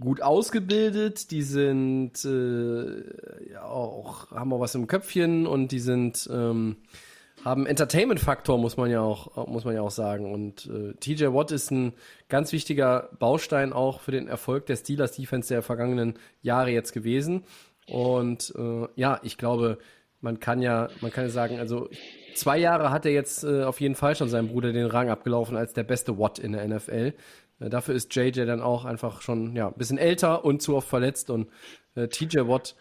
gut 0.00 0.22
ausgebildet, 0.22 1.30
die 1.30 1.42
sind 1.42 2.24
äh, 2.24 3.52
ja 3.52 3.64
auch, 3.64 4.30
haben 4.30 4.52
auch 4.52 4.60
was 4.60 4.74
im 4.74 4.86
Köpfchen 4.86 5.46
und 5.46 5.72
die 5.72 5.80
sind 5.80 6.28
ähm, 6.32 6.76
haben 7.44 7.66
Entertainment-Faktor, 7.66 8.58
muss 8.58 8.76
man 8.76 8.90
ja 8.90 9.00
auch, 9.00 9.46
muss 9.48 9.64
man 9.64 9.74
ja 9.74 9.82
auch 9.82 9.90
sagen. 9.90 10.32
Und 10.32 10.66
äh, 10.66 10.94
TJ 10.94 11.26
Watt 11.26 11.50
ist 11.50 11.70
ein 11.70 11.92
ganz 12.28 12.52
wichtiger 12.52 13.10
Baustein 13.18 13.72
auch 13.72 14.00
für 14.00 14.12
den 14.12 14.28
Erfolg 14.28 14.66
der 14.66 14.76
Steelers 14.76 15.12
Defense 15.12 15.48
der 15.48 15.62
vergangenen 15.62 16.14
Jahre 16.42 16.70
jetzt 16.70 16.92
gewesen. 16.92 17.44
Und 17.86 18.54
äh, 18.56 18.86
ja, 18.94 19.20
ich 19.22 19.36
glaube, 19.36 19.78
man 20.20 20.40
kann 20.40 20.62
ja, 20.62 20.88
man 21.00 21.10
kann 21.10 21.24
ja 21.24 21.30
sagen, 21.30 21.58
also 21.58 21.90
zwei 22.34 22.56
Jahre 22.58 22.90
hat 22.90 23.04
er 23.04 23.12
jetzt 23.12 23.44
äh, 23.44 23.64
auf 23.64 23.80
jeden 23.80 23.94
Fall 23.94 24.16
schon 24.16 24.28
seinem 24.28 24.48
Bruder 24.48 24.72
den 24.72 24.86
Rang 24.86 25.10
abgelaufen 25.10 25.56
als 25.56 25.74
der 25.74 25.84
beste 25.84 26.18
Watt 26.18 26.38
in 26.38 26.52
der 26.52 26.66
NFL. 26.66 27.12
Äh, 27.60 27.68
dafür 27.68 27.94
ist 27.94 28.14
JJ 28.14 28.46
dann 28.46 28.62
auch 28.62 28.84
einfach 28.86 29.20
schon 29.20 29.54
ja 29.54 29.68
ein 29.68 29.74
bisschen 29.74 29.98
älter 29.98 30.44
und 30.44 30.62
zu 30.62 30.76
oft 30.76 30.88
verletzt 30.88 31.30
und 31.30 31.50
äh, 31.94 32.08
TJ 32.08 32.40
Watt 32.48 32.74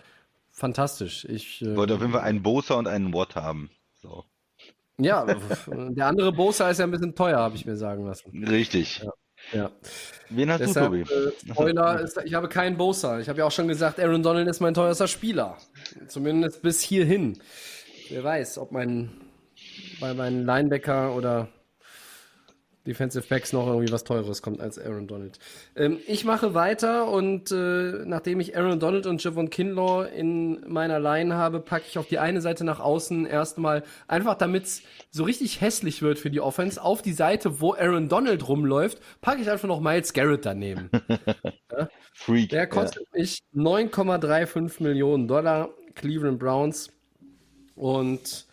fantastisch. 0.51 1.25
Ich 1.25 1.61
äh, 1.61 1.75
wollte 1.75 1.95
auf 1.95 1.99
jeden 1.99 2.13
Fall 2.13 2.21
einen 2.21 2.43
Bosa 2.43 2.75
und 2.75 2.87
einen 2.87 3.13
Watt 3.13 3.35
haben. 3.35 3.69
So. 4.01 4.23
Ja, 5.03 5.25
der 5.67 6.07
andere 6.07 6.31
Bosa 6.31 6.69
ist 6.69 6.79
ja 6.79 6.85
ein 6.85 6.91
bisschen 6.91 7.15
teuer, 7.15 7.37
habe 7.37 7.55
ich 7.55 7.65
mir 7.65 7.75
sagen 7.75 8.05
lassen. 8.05 8.45
Richtig. 8.47 9.05
Ja. 9.51 9.71
Wen 10.29 10.49
hast 10.51 10.61
Deshalb, 10.61 10.91
du, 10.91 11.03
Tobi? 11.03 11.13
äh, 11.13 11.51
Spoiler, 11.51 11.99
ist, 11.99 12.19
ich 12.23 12.33
habe 12.33 12.47
keinen 12.47 12.77
Bosa. 12.77 13.19
Ich 13.19 13.27
habe 13.27 13.39
ja 13.39 13.45
auch 13.45 13.51
schon 13.51 13.67
gesagt, 13.67 13.99
Aaron 13.99 14.23
Donald 14.23 14.47
ist 14.47 14.61
mein 14.61 14.73
teuerster 14.73 15.07
Spieler. 15.07 15.57
Zumindest 16.07 16.61
bis 16.61 16.81
hierhin. 16.81 17.39
Wer 18.09 18.23
weiß, 18.23 18.57
ob 18.57 18.71
mein 18.71 19.11
bei 19.99 20.13
meinen 20.13 20.45
Linebacker 20.45 21.15
oder 21.15 21.49
Defensive 22.85 23.25
Backs 23.27 23.53
noch 23.53 23.67
irgendwie 23.67 23.91
was 23.91 24.03
Teures 24.03 24.41
kommt 24.41 24.59
als 24.59 24.77
Aaron 24.77 25.07
Donald. 25.07 25.39
Ähm, 25.75 25.99
ich 26.05 26.25
mache 26.25 26.53
weiter 26.53 27.07
und 27.07 27.51
äh, 27.51 28.03
nachdem 28.05 28.39
ich 28.39 28.57
Aaron 28.57 28.79
Donald 28.79 29.05
und 29.05 29.23
Javon 29.23 29.49
Kinlaw 29.49 30.05
in 30.05 30.63
meiner 30.67 30.99
Line 30.99 31.35
habe, 31.35 31.59
packe 31.61 31.85
ich 31.87 31.97
auf 31.97 32.07
die 32.07 32.19
eine 32.19 32.41
Seite 32.41 32.65
nach 32.65 32.79
außen 32.79 33.25
erstmal 33.25 33.83
einfach, 34.07 34.35
damit 34.35 34.65
es 34.65 34.81
so 35.11 35.23
richtig 35.23 35.61
hässlich 35.61 36.01
wird 36.01 36.19
für 36.19 36.29
die 36.29 36.41
Offense, 36.41 36.81
auf 36.81 37.01
die 37.01 37.13
Seite, 37.13 37.61
wo 37.61 37.73
Aaron 37.73 38.09
Donald 38.09 38.47
rumläuft, 38.47 38.99
packe 39.21 39.41
ich 39.41 39.49
einfach 39.49 39.67
noch 39.67 39.79
Miles 39.79 40.13
Garrett 40.13 40.45
daneben. 40.45 40.89
ja? 41.71 41.89
Freak. 42.13 42.49
Der 42.49 42.67
kostet 42.67 43.03
ja. 43.13 43.19
mich 43.19 43.39
9,35 43.55 44.83
Millionen 44.83 45.27
Dollar, 45.27 45.69
Cleveland 45.95 46.39
Browns 46.39 46.91
und 47.75 48.45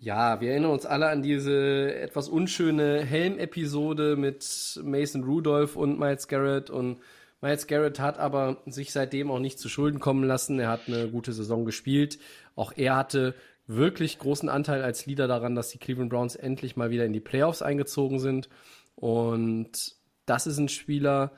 ja, 0.00 0.40
wir 0.40 0.52
erinnern 0.52 0.70
uns 0.70 0.86
alle 0.86 1.08
an 1.08 1.22
diese 1.22 1.94
etwas 1.94 2.28
unschöne 2.28 3.04
Helm-Episode 3.04 4.16
mit 4.16 4.80
Mason 4.82 5.24
Rudolph 5.24 5.76
und 5.76 5.98
Miles 5.98 6.26
Garrett 6.26 6.70
und 6.70 7.00
Miles 7.42 7.66
Garrett 7.66 8.00
hat 8.00 8.18
aber 8.18 8.62
sich 8.66 8.92
seitdem 8.92 9.30
auch 9.30 9.38
nicht 9.38 9.58
zu 9.58 9.68
Schulden 9.68 10.00
kommen 10.00 10.24
lassen. 10.24 10.58
Er 10.58 10.68
hat 10.68 10.88
eine 10.88 11.08
gute 11.08 11.32
Saison 11.32 11.64
gespielt. 11.64 12.18
Auch 12.54 12.72
er 12.76 12.96
hatte 12.96 13.34
wirklich 13.66 14.18
großen 14.18 14.48
Anteil 14.48 14.82
als 14.82 15.06
Leader 15.06 15.28
daran, 15.28 15.54
dass 15.54 15.68
die 15.68 15.78
Cleveland 15.78 16.10
Browns 16.10 16.34
endlich 16.34 16.76
mal 16.76 16.90
wieder 16.90 17.04
in 17.04 17.12
die 17.12 17.20
Playoffs 17.20 17.62
eingezogen 17.62 18.18
sind. 18.18 18.48
Und 18.94 19.96
das 20.26 20.46
ist 20.46 20.58
ein 20.58 20.68
Spieler, 20.68 21.32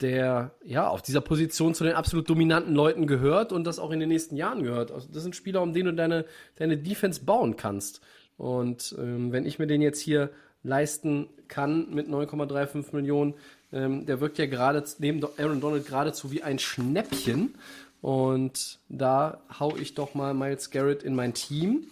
der 0.00 0.52
ja 0.64 0.88
auf 0.88 1.02
dieser 1.02 1.20
Position 1.20 1.74
zu 1.74 1.84
den 1.84 1.94
absolut 1.94 2.28
dominanten 2.30 2.74
Leuten 2.74 3.06
gehört 3.06 3.52
und 3.52 3.64
das 3.64 3.78
auch 3.78 3.90
in 3.90 4.00
den 4.00 4.08
nächsten 4.08 4.36
Jahren 4.36 4.62
gehört. 4.62 4.92
Also 4.92 5.08
das 5.12 5.22
sind 5.22 5.34
Spieler, 5.34 5.62
um 5.62 5.72
den 5.72 5.86
du 5.86 5.94
deine, 5.94 6.24
deine 6.56 6.76
Defense 6.76 7.24
bauen 7.24 7.56
kannst. 7.56 8.00
Und 8.36 8.94
ähm, 8.98 9.32
wenn 9.32 9.44
ich 9.44 9.58
mir 9.58 9.66
den 9.66 9.82
jetzt 9.82 10.00
hier 10.00 10.30
leisten 10.62 11.28
kann 11.48 11.92
mit 11.92 12.08
9,35 12.08 12.94
Millionen, 12.94 13.34
ähm, 13.72 14.06
der 14.06 14.20
wirkt 14.20 14.38
ja 14.38 14.46
gerade 14.46 14.84
neben 14.98 15.24
Aaron 15.36 15.60
Donald 15.60 15.86
geradezu 15.86 16.30
wie 16.30 16.42
ein 16.42 16.58
Schnäppchen. 16.58 17.54
Und 18.00 18.78
da 18.88 19.40
hau 19.58 19.76
ich 19.76 19.94
doch 19.94 20.14
mal 20.14 20.34
Miles 20.34 20.70
Garrett 20.70 21.02
in 21.02 21.16
mein 21.16 21.34
Team, 21.34 21.88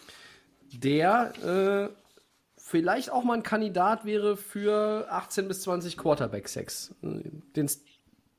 der 0.72 1.90
äh, 1.90 1.92
vielleicht 2.56 3.10
auch 3.10 3.24
mal 3.24 3.34
ein 3.34 3.42
Kandidat 3.42 4.04
wäre 4.04 4.36
für 4.36 5.06
18 5.10 5.48
bis 5.48 5.62
20 5.62 5.96
Quarterback-Sex. 5.96 6.94
Den 7.02 7.68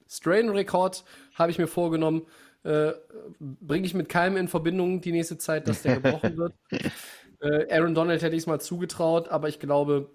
Strain-Rekord 0.09 1.03
habe 1.35 1.51
ich 1.51 1.57
mir 1.57 1.67
vorgenommen. 1.67 2.23
Äh, 2.63 2.93
Bringe 3.39 3.85
ich 3.85 3.93
mit 3.93 4.09
keinem 4.09 4.37
in 4.37 4.47
Verbindung 4.47 5.01
die 5.01 5.11
nächste 5.11 5.37
Zeit, 5.37 5.67
dass 5.67 5.83
der 5.83 5.99
gebrochen 5.99 6.37
wird. 6.37 6.53
Äh, 7.39 7.71
Aaron 7.71 7.93
Donald 7.93 8.23
hätte 8.23 8.35
ich 8.35 8.41
es 8.41 8.47
mal 8.47 8.59
zugetraut, 8.59 9.27
aber 9.27 9.47
ich 9.47 9.59
glaube, 9.59 10.09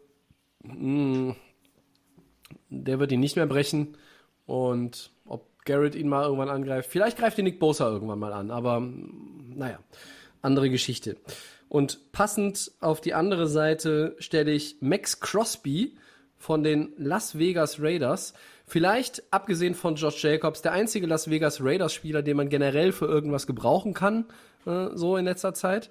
mh, 0.65 0.73
hm, 0.75 1.37
der 2.69 2.99
wird 2.99 3.13
ihn 3.13 3.21
nicht 3.21 3.37
mehr 3.37 3.47
brechen. 3.47 3.97
Und 4.45 5.13
ob 5.25 5.47
Garrett 5.65 5.95
ihn 5.95 6.09
mal 6.09 6.25
irgendwann 6.25 6.49
angreift, 6.49 6.91
vielleicht 6.91 7.19
greift 7.19 7.39
ihn 7.39 7.45
Nick 7.45 7.61
Bosa 7.61 7.89
irgendwann 7.89 8.19
mal 8.19 8.33
an, 8.33 8.51
aber 8.51 8.81
naja, 8.81 9.79
andere 10.41 10.69
Geschichte. 10.69 11.17
Und 11.69 12.13
passend 12.13 12.73
auf 12.81 13.01
die 13.01 13.15
andere 13.15 13.47
Seite 13.47 14.17
stelle 14.19 14.51
ich 14.53 14.77
Max 14.81 15.21
Crosby 15.21 15.97
von 16.37 16.63
den 16.63 16.93
Las 16.99 17.39
Vegas 17.39 17.81
Raiders. 17.81 18.35
Vielleicht, 18.73 19.23
abgesehen 19.31 19.75
von 19.75 19.97
Josh 19.97 20.25
Jacobs, 20.25 20.63
der 20.63 20.73
einzige 20.73 21.07
Las 21.07 21.29
Vegas 21.29 21.63
Raiders-Spieler, 21.63 22.23
den 22.23 22.39
man 22.39 22.49
generell 22.49 22.93
für 22.93 23.05
irgendwas 23.05 23.47
gebrauchen 23.47 23.93
kann, 23.93 24.25
äh, 24.65 24.87
so 24.95 25.19
in 25.19 25.27
letzter 25.27 25.53
Zeit. 25.53 25.91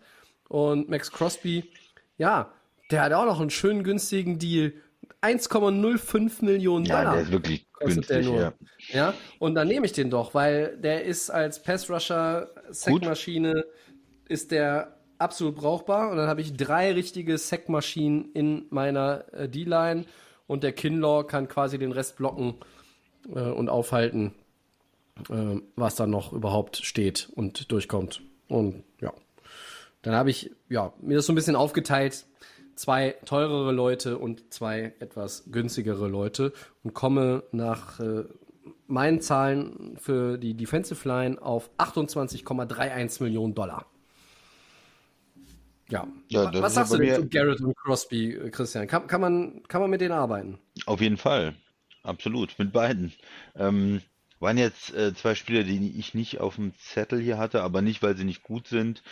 Und 0.49 0.89
Max 0.89 1.11
Crosby, 1.11 1.71
ja, 2.17 2.51
der 2.89 3.03
hat 3.03 3.13
auch 3.13 3.25
noch 3.25 3.39
einen 3.39 3.51
schönen 3.51 3.84
günstigen 3.84 4.39
Deal. 4.39 4.73
1,05 5.21 6.43
Millionen 6.43 6.86
Dollar. 6.86 7.03
Ja, 7.03 7.13
der 7.13 7.21
ist 7.21 7.32
wirklich 7.32 7.67
günstig, 7.79 8.25
ja. 8.25 8.53
ja. 8.89 9.13
Und 9.38 9.53
dann 9.53 9.67
nehme 9.67 9.86
ich 9.86 9.93
den 9.93 10.09
doch, 10.09 10.34
weil 10.34 10.75
der 10.77 11.05
ist 11.05 11.29
als 11.29 11.61
Pass-Rusher, 11.61 12.49
Sackmaschine, 12.71 13.63
ist 14.27 14.49
der 14.49 14.97
absolut 15.19 15.55
brauchbar. 15.55 16.09
Und 16.09 16.17
dann 16.17 16.27
habe 16.27 16.41
ich 16.41 16.57
drei 16.57 16.93
richtige 16.93 17.38
Sackmaschinen 17.38 18.32
in 18.34 18.65
meiner 18.71 19.32
äh, 19.34 19.47
D-Line 19.47 20.05
und 20.52 20.64
der 20.64 20.74
Kinlaw 20.74 21.24
kann 21.24 21.47
quasi 21.47 21.80
den 21.80 21.93
Rest 21.93 22.18
blocken 22.18 22.56
äh, 23.34 23.39
und 23.39 23.70
aufhalten, 23.70 24.34
äh, 25.30 25.62
was 25.78 25.95
dann 25.95 26.10
noch 26.10 26.34
überhaupt 26.34 26.76
steht 26.76 27.30
und 27.34 27.72
durchkommt. 27.72 28.22
Und 28.49 28.84
ja, 28.99 29.14
dann 30.02 30.14
habe 30.14 30.30
ich 30.30 30.52
ja 30.68 30.91
mir 30.99 31.16
das 31.16 31.26
so 31.26 31.32
ein 31.32 31.36
bisschen 31.36 31.56
aufgeteilt, 31.56 32.26
zwei 32.76 33.16
teurere 33.24 33.72
Leute 33.72 34.18
und 34.18 34.54
zwei 34.54 34.93
etwas 34.99 35.45
günstigere 35.49 36.10
Leute 36.10 36.52
und 36.84 36.93
komme 36.93 37.43
nach 37.54 38.02
äh, 38.02 38.26
meinen 38.88 39.22
Zahlen 39.22 39.95
für 40.02 40.38
die 40.38 40.54
Defensive 40.54 41.08
Line 41.08 41.41
auf 41.41 41.70
28,31 41.78 43.24
Millionen 43.24 43.56
Dollar. 43.56 43.86
Ja. 45.91 46.07
ja 46.29 46.53
Was 46.61 46.75
sagst 46.75 46.93
du 46.93 46.97
denn 46.97 47.15
zu 47.15 47.29
Garrett 47.29 47.61
und 47.61 47.75
Crosby, 47.75 48.33
äh, 48.33 48.49
Christian? 48.49 48.87
Kann, 48.87 49.07
kann, 49.07 49.21
man, 49.21 49.63
kann 49.67 49.81
man 49.81 49.89
mit 49.89 50.01
denen 50.01 50.13
arbeiten? 50.13 50.57
Auf 50.85 51.01
jeden 51.01 51.17
Fall. 51.17 51.53
Absolut. 52.03 52.57
Mit 52.57 52.71
beiden. 52.71 53.13
Ähm, 53.55 54.01
waren 54.39 54.57
jetzt 54.57 54.93
äh, 54.95 55.13
zwei 55.13 55.35
Spieler, 55.35 55.63
die 55.63 55.99
ich 55.99 56.13
nicht 56.13 56.39
auf 56.39 56.55
dem 56.55 56.73
Zettel 56.77 57.21
hier 57.21 57.37
hatte, 57.37 57.61
aber 57.61 57.81
nicht, 57.81 58.01
weil 58.01 58.15
sie 58.15 58.23
nicht 58.23 58.41
gut 58.41 58.67
sind. 58.67 59.03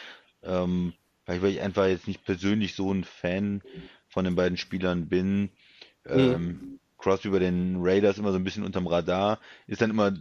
Ähm, 0.41 0.93
weil 1.25 1.45
ich 1.45 1.61
einfach 1.61 1.85
jetzt 1.85 2.07
nicht 2.07 2.23
persönlich 2.25 2.75
so 2.75 2.91
ein 2.91 3.03
Fan 3.03 3.61
von 4.07 4.25
den 4.25 4.35
beiden 4.35 4.57
Spielern 4.57 5.07
bin. 5.07 5.49
Mhm. 6.05 6.19
Ähm, 6.19 6.79
Crosby 6.97 7.29
bei 7.29 7.39
den 7.39 7.77
Raiders 7.79 8.17
immer 8.17 8.31
so 8.31 8.37
ein 8.37 8.43
bisschen 8.43 8.63
unterm 8.63 8.87
Radar, 8.87 9.39
ist 9.67 9.81
dann 9.81 9.89
immer 9.89 10.13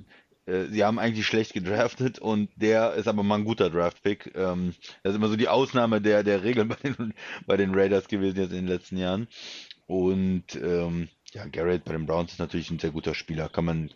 sie 0.71 0.85
haben 0.85 0.99
eigentlich 0.99 1.27
schlecht 1.27 1.53
gedraftet 1.53 2.19
und 2.19 2.51
der 2.57 2.95
ist 2.95 3.07
aber 3.07 3.23
mal 3.23 3.37
ein 3.37 3.45
guter 3.45 3.71
Draftpick. 3.71 4.33
Ähm, 4.35 4.75
das 5.03 5.13
ist 5.13 5.17
immer 5.17 5.29
so 5.29 5.37
die 5.37 5.49
Ausnahme 5.49 6.01
der, 6.01 6.23
der 6.23 6.43
Regeln 6.43 6.69
bei 6.69 6.77
den, 6.77 7.15
bei 7.47 7.57
den 7.57 7.75
Raiders 7.75 8.09
gewesen 8.09 8.39
jetzt 8.39 8.51
in 8.51 8.59
den 8.59 8.69
letzten 8.69 8.97
Jahren. 8.97 9.29
Und 9.87 10.55
ähm, 10.57 11.09
ja, 11.33 11.47
Garrett 11.47 11.85
bei 11.85 11.93
den 11.93 12.07
Browns 12.07 12.33
ist 12.33 12.39
natürlich 12.39 12.71
ein 12.71 12.79
sehr 12.79 12.91
guter 12.91 13.15
Spieler. 13.15 13.49
Kann 13.49 13.65
man, 13.65 13.91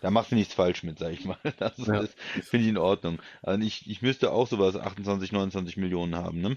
da 0.00 0.10
machst 0.10 0.32
du 0.32 0.36
nichts 0.36 0.54
falsch 0.54 0.82
mit, 0.82 0.98
sag 0.98 1.12
ich 1.12 1.24
mal. 1.24 1.38
Das 1.58 1.76
ja. 1.78 2.04
finde 2.42 2.64
ich 2.64 2.68
in 2.68 2.78
Ordnung. 2.78 3.20
Also 3.42 3.64
ich, 3.64 3.88
ich 3.88 4.02
müsste 4.02 4.32
auch 4.32 4.48
sowas 4.48 4.76
28, 4.76 5.32
29 5.32 5.76
Millionen 5.76 6.16
haben, 6.16 6.40
ne? 6.40 6.56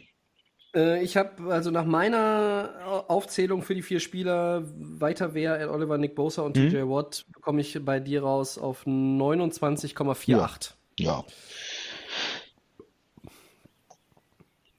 Äh, 0.75 1.03
ich 1.03 1.17
habe 1.17 1.51
also 1.53 1.71
nach 1.71 1.85
meiner 1.85 3.05
Aufzählung 3.07 3.61
für 3.61 3.75
die 3.75 3.81
vier 3.81 3.99
Spieler 3.99 4.63
weiter 4.75 5.33
wer 5.33 5.59
Ed 5.59 5.69
Oliver, 5.69 5.97
Nick 5.97 6.15
Bosa 6.15 6.41
und 6.41 6.55
mhm. 6.57 6.69
TJ 6.69 6.77
Watt 6.83 7.25
komme 7.41 7.61
ich 7.61 7.77
bei 7.83 7.99
dir 7.99 8.23
raus 8.23 8.57
auf 8.57 8.85
29,48. 8.85 10.71
Ja. 10.97 11.15
ja. 11.15 11.23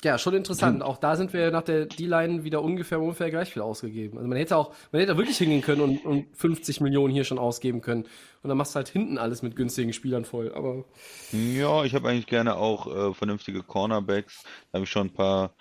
Ja, 0.04 0.18
schon 0.18 0.34
interessant. 0.34 0.82
Auch 0.82 0.98
da 0.98 1.16
sind 1.16 1.32
wir 1.32 1.50
nach 1.50 1.62
der 1.62 1.86
D-Line 1.86 2.44
wieder 2.44 2.60
ungefähr 2.60 3.00
ungefähr 3.00 3.30
gleich 3.30 3.54
viel 3.54 3.62
ausgegeben. 3.62 4.18
Also 4.18 4.28
man 4.28 4.36
hätte 4.36 4.54
auch, 4.58 4.74
man 4.92 5.00
hätte 5.00 5.16
wirklich 5.16 5.38
hingehen 5.38 5.62
können 5.62 5.80
und, 5.80 6.04
und 6.04 6.36
50 6.36 6.82
Millionen 6.82 7.10
hier 7.10 7.24
schon 7.24 7.38
ausgeben 7.38 7.80
können. 7.80 8.02
Und 8.42 8.48
dann 8.48 8.58
machst 8.58 8.74
du 8.74 8.76
halt 8.76 8.88
hinten 8.88 9.16
alles 9.16 9.40
mit 9.40 9.56
günstigen 9.56 9.94
Spielern 9.94 10.26
voll. 10.26 10.52
Aber 10.54 10.84
ja, 11.32 11.84
ich 11.84 11.94
habe 11.94 12.06
eigentlich 12.06 12.26
gerne 12.26 12.56
auch 12.56 12.86
äh, 12.86 13.14
vernünftige 13.14 13.62
Cornerbacks. 13.62 14.42
Da 14.42 14.76
habe 14.76 14.84
ich 14.84 14.90
schon 14.90 15.06
ein 15.06 15.14
paar 15.14 15.54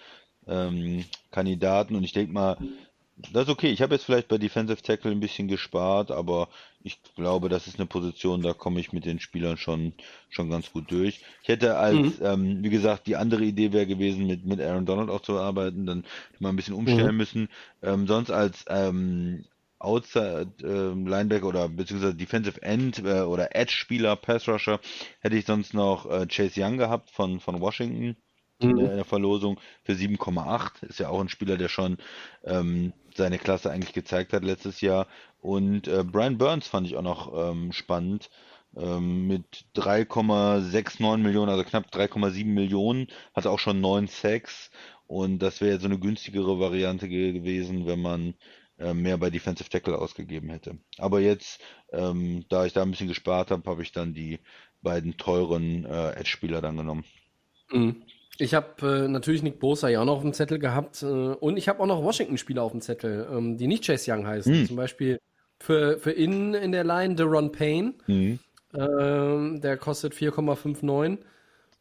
ähm, 0.47 1.05
Kandidaten 1.31 1.95
und 1.95 2.03
ich 2.03 2.13
denke 2.13 2.33
mal, 2.33 2.57
das 3.31 3.43
ist 3.43 3.49
okay. 3.49 3.69
Ich 3.69 3.81
habe 3.81 3.93
jetzt 3.93 4.05
vielleicht 4.05 4.27
bei 4.27 4.37
Defensive 4.37 4.81
Tackle 4.81 5.11
ein 5.11 5.19
bisschen 5.19 5.47
gespart, 5.47 6.11
aber 6.11 6.49
ich 6.81 6.99
glaube, 7.15 7.47
das 7.47 7.67
ist 7.67 7.79
eine 7.79 7.85
Position, 7.85 8.41
da 8.41 8.53
komme 8.53 8.79
ich 8.79 8.91
mit 8.91 9.05
den 9.05 9.19
Spielern 9.19 9.57
schon, 9.57 9.93
schon 10.29 10.49
ganz 10.49 10.71
gut 10.71 10.91
durch. 10.91 11.21
Ich 11.43 11.47
hätte 11.47 11.77
als, 11.77 12.19
mhm. 12.19 12.25
ähm, 12.25 12.63
wie 12.63 12.69
gesagt, 12.69 13.07
die 13.07 13.15
andere 13.15 13.43
Idee 13.43 13.71
wäre 13.71 13.85
gewesen, 13.85 14.27
mit, 14.27 14.45
mit 14.45 14.59
Aaron 14.59 14.85
Donald 14.85 15.09
auch 15.09 15.21
zu 15.21 15.39
arbeiten, 15.39 15.85
dann 15.85 16.05
mal 16.39 16.49
ein 16.49 16.55
bisschen 16.55 16.73
umstellen 16.73 17.11
mhm. 17.11 17.17
müssen. 17.17 17.49
Ähm, 17.81 18.07
sonst 18.07 18.31
als 18.31 18.65
ähm, 18.67 19.45
Outside 19.79 20.51
äh, 20.61 21.09
Linebacker 21.09 21.47
oder 21.47 21.69
beziehungsweise 21.69 22.15
Defensive 22.15 22.61
End 22.61 22.99
äh, 22.99 23.21
oder 23.21 23.55
Edge 23.55 23.73
Spieler, 23.73 24.15
Pass 24.15 24.47
Rusher, 24.47 24.79
hätte 25.19 25.35
ich 25.35 25.45
sonst 25.45 25.73
noch 25.73 26.09
äh, 26.09 26.25
Chase 26.25 26.61
Young 26.61 26.77
gehabt 26.77 27.11
von, 27.11 27.39
von 27.39 27.61
Washington 27.61 28.15
in 28.59 28.77
der, 28.77 28.91
in 28.91 28.95
der 28.97 29.05
Verlosung 29.05 29.59
für 29.83 29.93
7,8. 29.93 30.85
Ist 30.85 30.99
ja 30.99 31.09
auch 31.09 31.19
ein 31.19 31.29
Spieler, 31.29 31.57
der 31.57 31.69
schon 31.69 31.97
ähm, 32.43 32.93
seine 33.15 33.37
Klasse 33.37 33.71
eigentlich 33.71 33.93
gezeigt 33.93 34.33
hat 34.33 34.43
letztes 34.43 34.81
Jahr. 34.81 35.07
Und 35.39 35.87
äh, 35.87 36.03
Brian 36.03 36.37
Burns 36.37 36.67
fand 36.67 36.87
ich 36.87 36.95
auch 36.95 37.01
noch 37.01 37.33
ähm, 37.51 37.71
spannend. 37.71 38.29
Ähm, 38.75 39.27
mit 39.27 39.65
3,69 39.75 41.17
Millionen, 41.17 41.49
also 41.49 41.63
knapp 41.63 41.93
3,7 41.93 42.45
Millionen, 42.45 43.07
hatte 43.33 43.51
auch 43.51 43.59
schon 43.59 43.81
9 43.81 44.07
Sacks. 44.07 44.71
Und 45.05 45.39
das 45.39 45.61
wäre 45.61 45.79
so 45.79 45.85
eine 45.85 45.99
günstigere 45.99 46.59
Variante 46.59 47.07
gewesen, 47.07 47.85
wenn 47.85 48.01
man 48.01 48.33
äh, 48.79 48.93
mehr 48.93 49.17
bei 49.17 49.29
Defensive 49.29 49.69
Tackle 49.69 49.97
ausgegeben 49.97 50.49
hätte. 50.49 50.79
Aber 50.97 51.19
jetzt, 51.19 51.61
ähm, 51.91 52.45
da 52.49 52.65
ich 52.65 52.73
da 52.73 52.81
ein 52.81 52.91
bisschen 52.91 53.07
gespart 53.07 53.51
habe, 53.51 53.69
habe 53.69 53.83
ich 53.83 53.91
dann 53.91 54.13
die 54.13 54.39
beiden 54.81 55.17
teuren 55.17 55.85
äh, 55.85 56.11
Edge-Spieler 56.13 56.61
dann 56.61 56.77
genommen. 56.77 57.05
Mhm. 57.71 58.03
Ich 58.39 58.53
habe 58.53 59.03
äh, 59.05 59.07
natürlich 59.07 59.43
Nick 59.43 59.59
Bosa 59.59 59.89
ja 59.89 60.01
auch 60.01 60.05
noch 60.05 60.17
auf 60.17 60.21
dem 60.21 60.33
Zettel 60.33 60.57
gehabt 60.57 61.03
äh, 61.03 61.05
und 61.05 61.57
ich 61.57 61.69
habe 61.69 61.79
auch 61.79 61.85
noch 61.85 62.03
Washington-Spieler 62.03 62.63
auf 62.63 62.71
dem 62.71 62.81
Zettel, 62.81 63.27
ähm, 63.31 63.57
die 63.57 63.67
nicht 63.67 63.85
Chase 63.85 64.11
Young 64.11 64.25
heißen. 64.25 64.53
Hm. 64.53 64.67
Zum 64.67 64.75
Beispiel 64.75 65.19
für, 65.59 65.97
für 65.97 66.11
innen 66.11 66.53
in 66.53 66.71
der 66.71 66.83
Line 66.83 67.15
Deron 67.15 67.51
Payne. 67.51 67.93
Mhm. 68.07 68.39
Ähm, 68.75 69.61
der 69.61 69.77
kostet 69.77 70.13
4,59. 70.13 71.19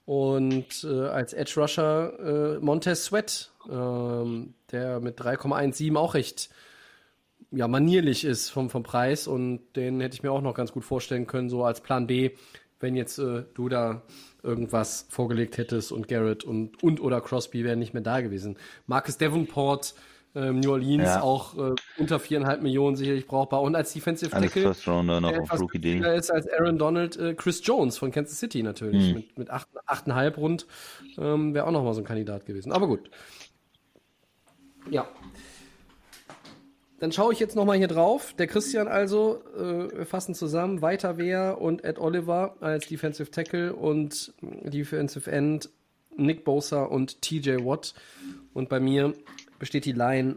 Und 0.05 0.85
äh, 0.85 1.07
als 1.07 1.33
Edge 1.33 1.55
Rusher 1.57 2.57
äh, 2.57 2.59
Montez 2.61 3.05
Sweat, 3.05 3.51
ähm, 3.71 4.55
der 4.71 5.01
mit 5.01 5.21
3,17 5.21 5.97
auch 5.97 6.15
recht 6.15 6.51
ja, 7.51 7.69
manierlich 7.69 8.25
ist 8.25 8.51
vom, 8.51 8.71
vom 8.71 8.83
Preis. 8.83 9.27
Und 9.27 9.61
den 9.75 10.01
hätte 10.01 10.15
ich 10.15 10.23
mir 10.23 10.33
auch 10.33 10.43
noch 10.43 10.55
ganz 10.55 10.73
gut 10.73 10.85
vorstellen 10.85 11.27
können, 11.27 11.49
so 11.49 11.65
als 11.65 11.81
Plan 11.81 12.07
B, 12.07 12.31
wenn 12.81 12.95
jetzt 12.95 13.19
äh, 13.19 13.45
du 13.55 13.69
da 13.69 14.03
irgendwas 14.43 15.07
vorgelegt 15.09 15.59
hättest 15.59 15.93
und 15.93 16.09
Garrett 16.09 16.45
und, 16.45 16.83
und 16.83 17.01
oder 17.01 17.21
Crosby 17.21 17.65
wären 17.65 17.79
nicht 17.79 17.95
mehr 17.95 18.03
da 18.03 18.21
gewesen. 18.21 18.57
Marcus 18.87 19.17
Davenport, 19.19 19.95
ähm, 20.35 20.61
New 20.61 20.73
Orleans 20.73 21.05
Ja. 21.05 21.23
auch 21.23 21.57
äh, 21.59 21.75
unter 21.99 22.19
viereinhalb 22.19 22.63
Millionen 22.63 22.97
sicherlich 22.97 23.27
brauchbar. 23.27 23.63
Und 23.63 23.77
als 23.77 23.93
Defensive 23.93 24.35
Alles 24.35 24.53
Tackle 24.53 24.63
First 24.73 24.89
Rounder 24.89 25.21
noch 25.21 25.33
auf 25.39 25.61
Rookie 25.61 25.99
ist 25.99 26.31
als 26.31 26.49
Aaron 26.49 26.79
Donald, 26.79 27.17
äh, 27.19 27.35
Chris 27.35 27.61
Jones 27.65 27.99
von 27.99 28.11
Kansas 28.11 28.39
City 28.39 28.63
natürlich. 28.63 29.09
Hm. 29.09 29.15
Mit, 29.15 29.39
mit 29.39 29.51
acht- 29.51 29.69
8,5 29.87 30.37
rund 30.37 30.67
ähm, 31.19 31.55
wäre 31.55 31.67
auch 31.67 31.71
nochmal 31.73 31.95
so 31.95 32.01
ein 32.01 32.07
Kandidat 32.07 32.47
gewesen. 32.47 32.73
Aber 32.73 32.87
gut. 32.89 33.11
Ja. 34.91 35.07
Dann 37.03 37.11
schaue 37.11 37.33
ich 37.33 37.41
jetzt 37.41 37.57
nochmal 37.57 37.79
hier 37.79 37.89
drauf. 37.89 38.33
Der 38.39 38.47
Christian 38.47 38.87
also, 38.87 39.43
äh, 39.59 40.05
fassen 40.05 40.37
zusammen, 40.37 40.83
Weiter 40.83 41.19
Wehr 41.19 41.61
und 41.61 41.83
Ed 41.83 41.99
Oliver 41.99 42.55
als 42.61 42.87
Defensive 42.87 43.29
Tackle 43.29 43.75
und 43.75 44.33
Defensive 44.41 45.29
End 45.29 45.69
Nick 46.17 46.45
Bosa 46.45 46.85
und 46.85 47.21
TJ 47.21 47.65
Watt. 47.65 47.95
Und 48.55 48.69
bei 48.69 48.79
mir 48.79 49.15
besteht 49.59 49.85
die 49.85 49.91
Line 49.91 50.37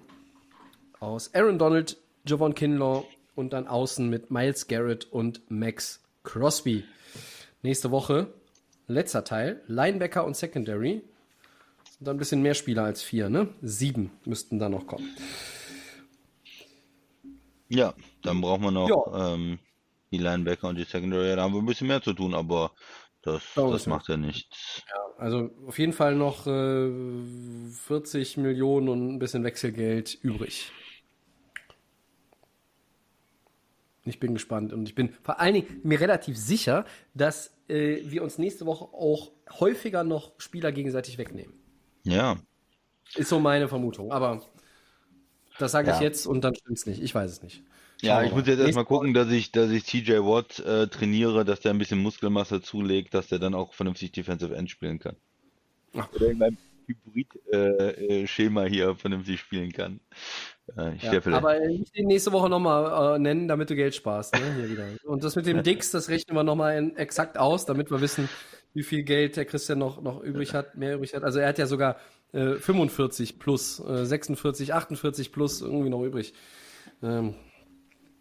aus 1.00 1.32
Aaron 1.36 1.60
Donald, 1.60 1.98
Javon 2.26 2.56
Kinlaw 2.56 3.04
und 3.36 3.54
dann 3.54 3.68
außen 3.68 4.10
mit 4.10 4.32
Miles 4.32 4.66
Garrett 4.68 5.06
und 5.06 5.42
Max 5.52 6.02
Crosby. 6.24 6.84
Nächste 7.62 7.92
Woche, 7.92 8.34
letzter 8.88 9.24
Teil, 9.24 9.62
Linebacker 9.68 10.26
und 10.26 10.36
Secondary. 10.36 11.04
Sind 11.92 12.08
dann 12.08 12.16
ein 12.16 12.20
bisschen 12.20 12.42
mehr 12.42 12.56
Spieler 12.56 12.86
als 12.86 13.04
vier, 13.04 13.30
ne? 13.30 13.50
Sieben 13.62 14.10
müssten 14.26 14.58
da 14.58 14.68
noch 14.68 14.88
kommen. 14.88 15.16
Ja, 17.70 17.94
dann 18.24 18.42
brauchen 18.42 18.64
wir 18.64 18.72
noch 18.72 18.90
Ja. 18.90 19.34
ähm, 19.34 19.60
die 20.12 20.18
Linebacker 20.18 20.70
und 20.70 20.76
die 20.78 20.84
Secondary. 20.84 21.36
Da 21.36 21.44
haben 21.44 21.54
wir 21.54 21.62
ein 21.62 21.66
bisschen 21.66 21.88
mehr 21.88 22.02
zu 22.02 22.14
tun, 22.14 22.34
aber 22.34 22.72
das, 23.22 23.44
Ja, 23.56 23.70
das 23.70 23.82
ist 23.82 23.88
macht 23.88 24.08
ja 24.10 24.18
nichts. 24.18 24.84
Also 25.18 25.50
auf 25.68 25.80
jeden 25.80 25.94
Fall 25.94 26.16
noch 26.16 26.46
äh, 26.48 26.90
40 27.72 28.38
Millionen 28.38 28.90
und 28.90 29.16
ein 29.16 29.20
bisschen 29.20 29.44
Wechselgeld 29.44 30.14
übrig. 30.22 30.72
Ich 34.06 34.20
bin 34.20 34.34
gespannt 34.34 34.72
und 34.72 34.88
ich 34.88 34.94
bin 34.96 35.10
vor 35.24 35.40
allen 35.40 35.56
Dingen 35.56 35.80
mir 35.84 36.00
relativ 36.00 36.38
sicher, 36.38 36.86
dass 37.16 37.58
äh, 37.68 38.02
wir 38.04 38.22
uns 38.24 38.38
nächste 38.38 38.66
Woche 38.66 38.86
auch 38.94 39.32
häufiger 39.60 40.04
noch 40.04 40.34
Spieler 40.38 40.72
gegenseitig 40.72 41.18
wegnehmen. 41.18 41.54
Ja, 42.04 42.38
Ist 43.16 43.30
so 43.30 43.40
meine 43.40 43.68
Vermutung, 43.68 44.12
aber 44.12 44.42
das 45.60 45.72
sage 45.72 45.92
ich 45.92 45.98
Ja. 45.98 46.02
jetzt 46.02 46.26
und 46.26 46.42
dann 46.44 46.56
stimmt's 46.56 46.86
nicht. 46.86 47.02
Ich 47.02 47.14
weiß 47.14 47.32
es 47.32 47.42
nicht. 47.44 47.64
ja, 48.02 48.24
ich 48.24 48.32
muss 48.32 48.46
jetzt 48.48 48.60
erstmal 48.60 48.86
gucken, 48.86 49.14
dass 49.14 49.32
ich, 49.32 49.52
dass 49.52 49.72
ich 49.72 49.84
TJ 49.84 50.14
Watt 50.20 50.60
äh, 50.60 50.88
trainiere, 50.88 51.46
dass 51.46 51.62
der 51.62 51.72
ein 51.72 51.78
bisschen 51.78 52.02
Muskelmasse 52.02 52.62
zulegt, 52.62 53.14
dass 53.14 53.28
der 53.28 53.40
dann 53.40 53.54
auch 53.56 53.74
vernünftig 53.74 54.12
Defensive 54.12 54.56
End 54.56 54.70
spielen 54.70 55.00
kann. 55.00 55.16
Ach. 55.98 56.12
Oder 56.14 56.32
in 56.32 56.38
meinem 56.38 56.58
Hybrid-Schema 56.88 58.66
hier 58.66 58.96
vernünftig 58.96 59.40
spielen 59.40 59.72
kann. 59.72 60.00
Äh, 60.78 60.96
ich 60.96 61.04
Ja, 61.04 61.20
aber 61.34 61.64
ich 61.66 61.92
den 61.92 62.08
nächste 62.08 62.32
Woche 62.32 62.50
nochmal 62.50 63.16
äh, 63.16 63.20
nennen, 63.20 63.48
damit 63.48 63.70
du 63.70 63.76
Geld 63.76 63.96
sparst. 63.96 64.36
Ne? 64.36 64.98
Und 65.04 65.24
das 65.24 65.36
mit 65.36 65.46
dem 65.46 65.64
Dix, 65.64 65.92
das 65.92 66.10
rechnen 66.10 66.36
wir 66.36 66.44
nochmal 66.44 66.92
exakt 66.96 67.38
aus, 67.38 67.66
damit 67.66 67.92
wir 67.92 68.02
wissen, 68.02 68.30
wie 68.76 68.84
viel 68.84 69.04
Geld 69.04 69.38
der 69.38 69.46
Christian 69.46 69.80
noch, 69.80 70.02
noch 70.02 70.22
übrig 70.22 70.54
hat, 70.54 70.76
mehr 70.76 70.96
übrig 70.96 71.16
hat. 71.16 71.24
Also 71.24 71.40
er 71.40 71.48
hat 71.48 71.58
ja 71.58 71.66
sogar 71.66 71.98
äh, 72.34 72.56
45 72.56 73.40
plus, 73.40 73.80
äh, 73.80 74.06
46, 74.06 74.74
48 74.74 75.32
plus 75.32 75.62
irgendwie 75.62 75.90
noch 75.90 76.04
übrig. 76.04 76.34
Ähm, 77.02 77.36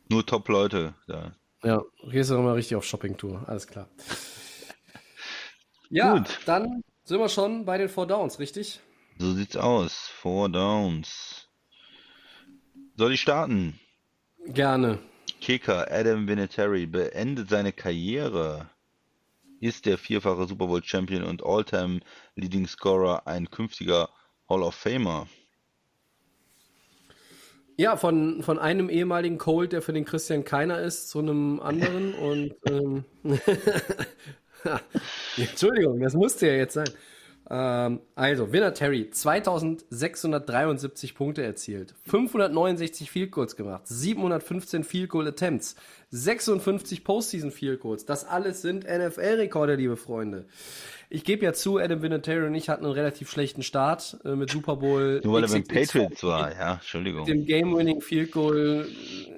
Nur 0.08 0.24
Top-Leute 0.24 0.94
da. 1.08 1.34
ja, 1.62 1.82
gehst 2.08 2.30
du 2.30 2.34
nochmal 2.34 2.54
richtig 2.54 2.76
auf 2.76 2.84
Shoppingtour, 2.84 3.42
alles 3.48 3.66
klar. 3.66 3.88
Ja, 5.90 6.18
Gut. 6.18 6.40
dann 6.46 6.82
sind 7.04 7.18
wir 7.18 7.28
schon 7.28 7.64
bei 7.64 7.76
den 7.76 7.88
Four 7.88 8.06
Downs, 8.06 8.38
richtig? 8.38 8.80
So 9.18 9.32
sieht's 9.34 9.56
aus. 9.56 10.08
Four 10.20 10.48
Downs. 10.48 11.48
Soll 12.96 13.12
ich 13.12 13.20
starten? 13.20 13.78
Gerne. 14.46 14.98
Kicker 15.40 15.90
Adam 15.90 16.26
Vinatieri 16.28 16.86
beendet 16.86 17.48
seine 17.50 17.72
Karriere. 17.72 18.70
Ist 19.64 19.86
der 19.86 19.96
vierfache 19.96 20.46
Super 20.46 20.66
Bowl 20.66 20.84
Champion 20.84 21.22
und 21.22 21.42
All-Time 21.42 22.00
Leading 22.36 22.66
Scorer 22.66 23.26
ein 23.26 23.50
künftiger 23.50 24.10
Hall 24.46 24.62
of 24.62 24.74
Famer? 24.74 25.26
Ja, 27.78 27.96
von, 27.96 28.42
von 28.42 28.58
einem 28.58 28.90
ehemaligen 28.90 29.38
Colt, 29.38 29.72
der 29.72 29.80
für 29.80 29.94
den 29.94 30.04
Christian 30.04 30.44
keiner 30.44 30.80
ist, 30.80 31.08
zu 31.08 31.20
einem 31.20 31.60
anderen 31.60 32.12
und 32.12 32.54
ähm, 32.66 33.04
Entschuldigung, 35.38 35.98
das 35.98 36.12
musste 36.12 36.46
ja 36.46 36.56
jetzt 36.56 36.74
sein. 36.74 36.90
Ähm, 37.50 38.00
also, 38.14 38.52
Winner 38.52 38.72
Terry, 38.72 39.10
2673 39.10 41.14
Punkte 41.14 41.42
erzielt, 41.42 41.94
569 42.06 43.10
Field 43.10 43.32
Goals 43.32 43.56
gemacht, 43.56 43.82
715 43.86 44.82
Field 44.82 45.10
Goal 45.10 45.28
Attempts, 45.28 45.76
56 46.10 47.04
Postseason 47.04 47.50
Field 47.50 47.80
Goals. 47.80 48.06
Das 48.06 48.26
alles 48.26 48.62
sind 48.62 48.84
NFL-Rekorde, 48.84 49.74
liebe 49.74 49.96
Freunde. 49.96 50.46
Ich 51.10 51.24
gebe 51.24 51.44
ja 51.44 51.52
zu, 51.52 51.76
Adam 51.78 52.02
Vinatieri 52.02 52.46
und 52.46 52.54
ich 52.54 52.70
hatten 52.70 52.86
einen 52.86 52.94
relativ 52.94 53.30
schlechten 53.30 53.62
Start 53.62 54.16
äh, 54.24 54.34
mit 54.34 54.50
Super 54.50 54.76
Bowl. 54.76 55.20
Nur 55.22 55.34
weil 55.34 55.44
er 55.44 55.48
XXX 55.48 55.68
Patriots 55.68 56.24
war, 56.24 56.50
ja, 56.52 56.74
Entschuldigung. 56.74 57.26
dem 57.26 57.44
Game-Winning 57.44 58.00
Field 58.00 58.32
Goal 58.32 58.88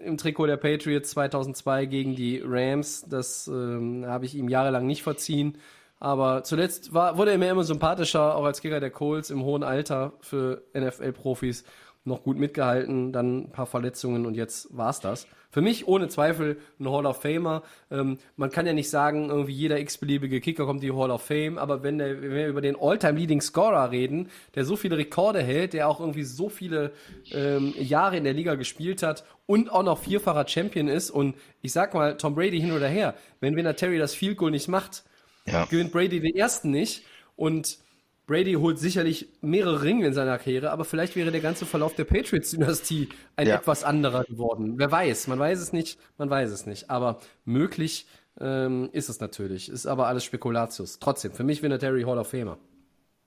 im 0.05 0.17
Trikot 0.17 0.47
der 0.47 0.59
Patriots 0.59 1.11
2002 1.11 1.87
gegen 1.87 2.15
die 2.15 2.41
Rams. 2.45 3.05
Das 3.09 3.49
ähm, 3.49 4.05
habe 4.07 4.27
ich 4.27 4.37
ihm 4.37 4.49
jahrelang 4.49 4.87
nicht 4.87 5.03
verziehen. 5.03 5.59
Aber 5.99 6.45
zuletzt 6.45 6.93
war, 6.93 7.17
wurde 7.17 7.33
er 7.33 7.39
mir 7.39 7.51
immer 7.51 7.65
sympathischer, 7.65 8.37
auch 8.37 8.45
als 8.45 8.61
Kicker 8.61 8.81
der 8.81 8.91
Colts 8.91 9.31
im 9.31 9.43
hohen 9.43 9.63
Alter 9.63 10.13
für 10.21 10.63
NFL-Profis. 10.75 11.65
Noch 12.05 12.23
gut 12.23 12.39
mitgehalten, 12.39 13.13
dann 13.13 13.39
ein 13.39 13.51
paar 13.51 13.67
Verletzungen 13.67 14.27
und 14.27 14.35
jetzt 14.35 14.69
war's 14.77 15.01
das. 15.01 15.27
Für 15.51 15.63
mich 15.63 15.89
ohne 15.89 16.07
Zweifel 16.09 16.59
ein 16.79 16.89
Hall 16.89 17.07
of 17.07 17.23
Famer. 17.23 17.63
Ähm, 17.91 18.19
man 18.37 18.51
kann 18.51 18.67
ja 18.67 18.75
nicht 18.75 18.91
sagen, 18.91 19.31
irgendwie 19.31 19.55
jeder 19.55 19.81
x-beliebige 19.81 20.41
Kicker 20.41 20.67
kommt 20.67 20.85
in 20.85 20.91
die 20.91 20.97
Hall 20.97 21.11
of 21.11 21.23
Fame, 21.23 21.59
aber 21.59 21.83
wenn, 21.83 21.99
der, 21.99 22.21
wenn 22.21 22.31
wir 22.31 22.47
über 22.47 22.61
den 22.61 22.77
All-Time 22.79 23.19
Leading 23.19 23.41
Scorer 23.41 23.91
reden, 23.91 24.29
der 24.55 24.65
so 24.65 24.77
viele 24.77 24.99
Rekorde 24.99 25.43
hält, 25.43 25.73
der 25.73 25.89
auch 25.89 25.99
irgendwie 25.99 26.25
so 26.25 26.49
viele 26.49 26.93
ähm, 27.33 27.75
Jahre 27.79 28.19
in 28.19 28.25
der 28.25 28.35
Liga 28.35 28.55
gespielt 28.55 29.03
hat 29.03 29.25
und 29.47 29.73
auch 29.73 29.83
noch 29.83 29.99
vierfacher 29.99 30.47
Champion 30.47 30.89
ist 30.89 31.11
und 31.11 31.35
ich 31.63 31.73
sag 31.73 31.95
mal, 31.95 32.19
Tom 32.19 32.35
Brady 32.35 32.61
hin 32.61 32.73
oder 32.73 32.87
her, 32.87 33.15
wenn 33.41 33.57
Winner 33.57 33.75
Terry 33.75 33.99
das 33.99 34.15
Field 34.15 34.37
Goal 34.37 34.51
nicht 34.51 34.69
macht, 34.69 35.05
Ja. 35.47 35.65
gewinnt 35.67 35.93
Brady 35.93 36.21
den 36.21 36.35
ersten 36.37 36.71
nicht 36.71 37.05
und 37.37 37.79
Brady 38.27 38.55
holt 38.55 38.79
sicherlich 38.79 39.29
mehrere 39.41 39.83
Ringe 39.83 40.07
in 40.09 40.13
seiner 40.13 40.37
Karriere, 40.39 40.73
aber 40.73 40.85
vielleicht 40.85 41.15
wäre 41.15 41.31
der 41.31 41.41
ganze 41.41 41.65
Verlauf 41.65 41.95
der 41.95 42.05
Patriots-Dynastie 42.05 43.09
ein 43.37 43.47
Ja. 43.47 43.55
etwas 43.57 43.85
anderer 43.85 44.25
geworden. 44.25 44.75
Wer 44.79 44.91
weiß, 44.91 45.29
man 45.29 45.39
weiß 45.39 45.61
es 45.61 45.73
nicht, 45.73 45.99
man 46.19 46.29
weiß 46.29 46.51
es 46.51 46.67
nicht. 46.67 46.91
Aber 46.91 47.21
möglich 47.45 48.07
ähm, 48.41 48.89
ist 48.93 49.09
es 49.09 49.21
natürlich. 49.21 49.69
Ist 49.69 49.87
aber 49.87 50.09
alles 50.09 50.25
Spekulatius. 50.25 50.99
Trotzdem, 50.99 51.33
für 51.33 51.45
mich 51.45 51.63
Winner 51.63 51.79
Terry 51.79 52.03
Hall 52.03 52.19
of 52.19 52.29
Famer. 52.29 52.59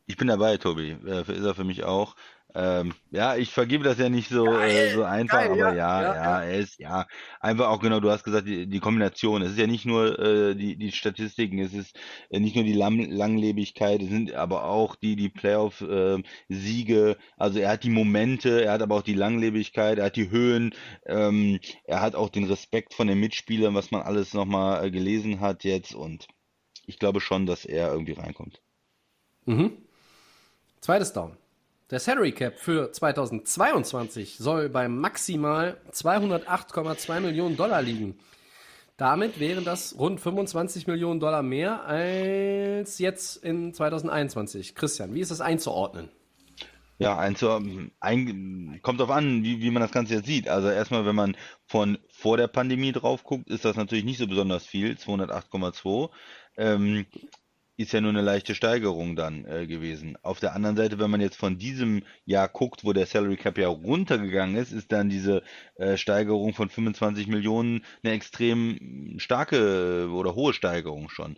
Ich 0.06 0.18
bin 0.18 0.28
dabei, 0.28 0.58
Tobi. 0.58 0.98
Äh, 1.06 1.22
ist 1.22 1.46
er 1.46 1.56
für 1.56 1.64
mich 1.64 1.84
auch. 1.86 2.16
Ähm, 2.56 2.94
ja, 3.12 3.36
ich 3.36 3.52
vergebe 3.52 3.84
das 3.84 4.00
ja 4.00 4.10
nicht 4.10 4.30
so, 4.30 4.46
äh, 4.48 4.92
so 4.92 5.04
einfach, 5.04 5.44
geil, 5.44 5.52
aber 5.52 5.74
ja, 5.74 5.74
ja, 5.74 6.02
ja, 6.02 6.16
ja, 6.16 6.42
er 6.42 6.58
ist, 6.58 6.80
ja, 6.80 7.06
einfach 7.40 7.68
auch 7.68 7.80
genau, 7.80 8.00
du 8.00 8.10
hast 8.10 8.24
gesagt, 8.24 8.48
die, 8.48 8.66
die 8.66 8.80
Kombination. 8.80 9.44
Es 9.44 9.52
ist 9.52 9.60
ja 9.60 9.68
nicht 9.68 9.86
nur 9.86 10.18
äh, 10.18 10.56
die, 10.56 10.76
die 10.76 10.92
Statistiken, 10.92 11.60
es 11.60 11.74
ist 11.74 11.96
äh, 12.32 12.40
nicht 12.40 12.56
nur 12.56 12.64
die 12.64 12.74
Lam 12.74 13.00
Langlebigkeit, 13.00 14.02
es 14.02 14.10
sind 14.10 14.34
aber 14.34 14.64
auch 14.64 14.96
die, 14.96 15.16
die 15.16 15.30
Playoff-Siege. 15.30 17.18
also 17.38 17.60
er 17.60 17.70
hat 17.70 17.84
die 17.84 17.92
Momente, 17.92 18.64
er 18.64 18.72
hat 18.72 18.82
aber 18.82 18.96
auch 18.96 19.04
die 19.04 19.14
Langlebigkeit, 19.14 20.00
er 20.00 20.06
hat 20.06 20.16
die 20.16 20.32
Höhen, 20.32 20.74
ähm, 21.06 21.60
er 21.84 22.02
hat 22.02 22.16
auch 22.16 22.30
den 22.30 22.46
Respekt 22.46 22.96
von 22.96 23.08
den 23.08 23.20
Mitspielern, 23.20 23.76
was 23.76 23.92
man 23.92 24.02
alles 24.02 24.34
nochmal 24.34 24.86
äh, 24.86 24.92
gelesen 24.92 25.40
hat 25.40 25.64
jetzt 25.64 25.94
und 25.94 26.28
ich 26.88 26.98
glaube 26.98 27.22
schon, 27.22 27.46
dass 27.46 27.66
er 27.66 27.92
irgendwie 27.92 28.14
reinkommt. 28.14 28.60
Mhm. 29.46 29.78
Zweites 30.82 31.14
Down. 31.14 31.38
Der 31.92 32.00
Salary 32.00 32.34
Cap 32.34 32.60
für 32.60 32.92
2022 32.92 34.38
soll 34.38 34.70
bei 34.70 34.88
maximal 34.88 35.78
208,2 35.92 37.20
Millionen 37.20 37.58
Dollar 37.58 37.82
liegen. 37.82 38.20
Damit 38.96 39.40
wären 39.40 39.66
das 39.66 39.98
rund 39.98 40.22
25 40.22 40.86
Millionen 40.86 41.20
Dollar 41.20 41.42
mehr 41.42 41.86
als 41.86 43.00
jetzt 43.00 43.38
in 43.38 43.74
2021. 43.74 44.76
Christian, 44.76 45.16
wie 45.16 45.22
ist 45.22 45.32
das 45.32 45.42
einzuordnen? 45.42 46.10
Ja, 47.00 47.18
einzuordnen, 47.18 47.92
ein, 48.00 48.80
kommt 48.84 49.00
darauf 49.00 49.16
an, 49.16 49.42
wie, 49.44 49.62
wie 49.62 49.72
man 49.72 49.82
das 49.82 49.92
Ganze 49.92 50.16
jetzt 50.16 50.28
sieht. 50.28 50.48
Also 50.48 50.70
erstmal, 50.70 51.08
wenn 51.08 51.16
man 51.16 51.36
von 51.66 51.98
vor 52.12 52.38
der 52.38 52.48
Pandemie 52.48 52.92
drauf 52.92 53.24
guckt, 53.24 53.50
ist 53.50 53.66
das 53.66 53.78
natürlich 53.78 54.04
nicht 54.04 54.20
so 54.20 54.28
besonders 54.28 54.64
viel, 54.64 54.92
208,2. 54.94 56.10
Ähm, 56.58 57.08
ist 57.80 57.94
ja 57.94 58.02
nur 58.02 58.10
eine 58.10 58.22
leichte 58.22 58.56
Steigerung 58.56 59.16
dann 59.16 59.46
äh, 59.46 59.66
gewesen. 59.66 60.18
Auf 60.22 60.42
der 60.42 60.54
anderen 60.54 60.76
Seite, 60.76 61.00
wenn 61.00 61.10
man 61.10 61.22
jetzt 61.22 61.38
von 61.38 61.58
diesem 61.58 62.04
Jahr 62.26 62.50
guckt, 62.50 62.84
wo 62.84 62.92
der 62.92 63.06
Salary 63.06 63.38
Cap 63.38 63.58
ja 63.58 63.70
runtergegangen 63.70 64.58
ist, 64.58 64.74
ist 64.74 64.92
dann 64.92 65.08
diese 65.08 65.44
äh, 65.76 65.96
Steigerung 65.96 66.54
von 66.54 66.68
25 66.68 67.28
Millionen 67.28 67.86
eine 68.04 68.14
extrem 68.14 69.16
starke 69.18 70.08
äh, 70.08 70.12
oder 70.12 70.36
hohe 70.36 70.54
Steigerung 70.54 71.08
schon. 71.08 71.38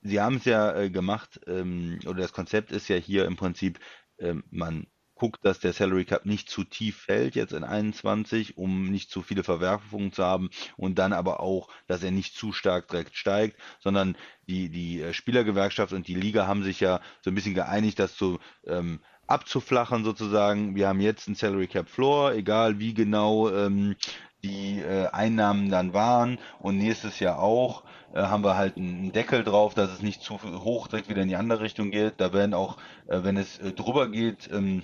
Sie 0.00 0.20
haben 0.20 0.36
es 0.36 0.46
ja 0.46 0.74
äh, 0.74 0.88
gemacht, 0.88 1.38
ähm, 1.46 1.98
oder 2.06 2.22
das 2.22 2.32
Konzept 2.32 2.72
ist 2.72 2.88
ja 2.88 2.96
hier 2.96 3.26
im 3.26 3.36
Prinzip, 3.36 3.78
ähm, 4.18 4.42
man 4.48 4.86
guckt, 5.16 5.44
dass 5.44 5.58
der 5.58 5.72
Salary 5.72 6.04
Cap 6.04 6.26
nicht 6.26 6.48
zu 6.48 6.62
tief 6.62 6.98
fällt 6.98 7.34
jetzt 7.34 7.52
in 7.52 7.64
21, 7.64 8.56
um 8.56 8.90
nicht 8.90 9.10
zu 9.10 9.22
viele 9.22 9.42
Verwerfungen 9.42 10.12
zu 10.12 10.24
haben 10.24 10.50
und 10.76 10.98
dann 10.98 11.12
aber 11.12 11.40
auch, 11.40 11.68
dass 11.88 12.02
er 12.02 12.12
nicht 12.12 12.36
zu 12.36 12.52
stark 12.52 12.88
direkt 12.88 13.16
steigt, 13.16 13.58
sondern 13.80 14.16
die, 14.46 14.68
die 14.68 15.00
äh, 15.00 15.12
Spielergewerkschaft 15.12 15.92
und 15.92 16.06
die 16.06 16.14
Liga 16.14 16.46
haben 16.46 16.62
sich 16.62 16.80
ja 16.80 17.00
so 17.22 17.30
ein 17.30 17.34
bisschen 17.34 17.54
geeinigt, 17.54 17.98
das 17.98 18.14
zu 18.14 18.38
ähm, 18.66 19.00
abzuflachen 19.26 20.04
sozusagen. 20.04 20.76
Wir 20.76 20.88
haben 20.88 21.00
jetzt 21.00 21.26
einen 21.26 21.34
Salary 21.34 21.66
Cap 21.66 21.88
Floor, 21.88 22.32
egal 22.32 22.78
wie 22.78 22.94
genau 22.94 23.50
ähm, 23.50 23.96
die 24.44 24.80
äh, 24.80 25.08
Einnahmen 25.08 25.70
dann 25.70 25.92
waren 25.92 26.38
und 26.60 26.78
nächstes 26.78 27.18
Jahr 27.18 27.40
auch 27.40 27.82
äh, 28.14 28.22
haben 28.22 28.44
wir 28.44 28.56
halt 28.56 28.76
einen 28.76 29.12
Deckel 29.12 29.44
drauf, 29.44 29.74
dass 29.74 29.90
es 29.90 30.02
nicht 30.02 30.22
zu 30.22 30.40
hoch 30.40 30.88
direkt 30.88 31.08
wieder 31.08 31.22
in 31.22 31.28
die 31.28 31.36
andere 31.36 31.60
Richtung 31.60 31.90
geht. 31.90 32.14
Da 32.18 32.32
werden 32.32 32.54
auch, 32.54 32.76
äh, 33.08 33.22
wenn 33.22 33.36
es 33.36 33.58
äh, 33.58 33.72
drüber 33.72 34.08
geht, 34.08 34.48
ähm, 34.52 34.82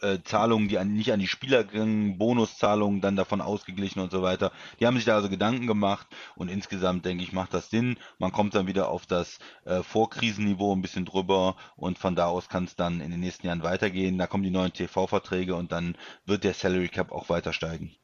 äh, 0.00 0.18
Zahlungen, 0.24 0.68
die 0.68 0.78
an, 0.78 0.92
nicht 0.92 1.12
an 1.12 1.20
die 1.20 1.26
Spieler 1.26 1.64
gingen, 1.64 2.18
Bonuszahlungen 2.18 3.00
dann 3.00 3.16
davon 3.16 3.40
ausgeglichen 3.40 4.00
und 4.00 4.10
so 4.10 4.22
weiter. 4.22 4.52
Die 4.80 4.86
haben 4.86 4.96
sich 4.96 5.04
da 5.04 5.14
also 5.14 5.28
Gedanken 5.28 5.66
gemacht 5.66 6.06
und 6.36 6.48
insgesamt 6.48 7.04
denke 7.04 7.24
ich, 7.24 7.32
macht 7.32 7.54
das 7.54 7.70
Sinn. 7.70 7.96
Man 8.18 8.32
kommt 8.32 8.54
dann 8.54 8.66
wieder 8.66 8.88
auf 8.88 9.06
das 9.06 9.38
äh, 9.64 9.82
Vorkrisenniveau 9.82 10.74
ein 10.74 10.82
bisschen 10.82 11.04
drüber 11.04 11.56
und 11.76 11.98
von 11.98 12.14
da 12.14 12.26
aus 12.26 12.48
kann 12.48 12.64
es 12.64 12.76
dann 12.76 13.00
in 13.00 13.10
den 13.10 13.20
nächsten 13.20 13.46
Jahren 13.46 13.62
weitergehen. 13.62 14.18
Da 14.18 14.26
kommen 14.26 14.44
die 14.44 14.50
neuen 14.50 14.72
TV-Verträge 14.72 15.54
und 15.54 15.72
dann 15.72 15.96
wird 16.26 16.44
der 16.44 16.54
Salary 16.54 16.88
Cap 16.88 17.12
auch 17.12 17.28
weiter 17.28 17.52
steigen. 17.52 17.94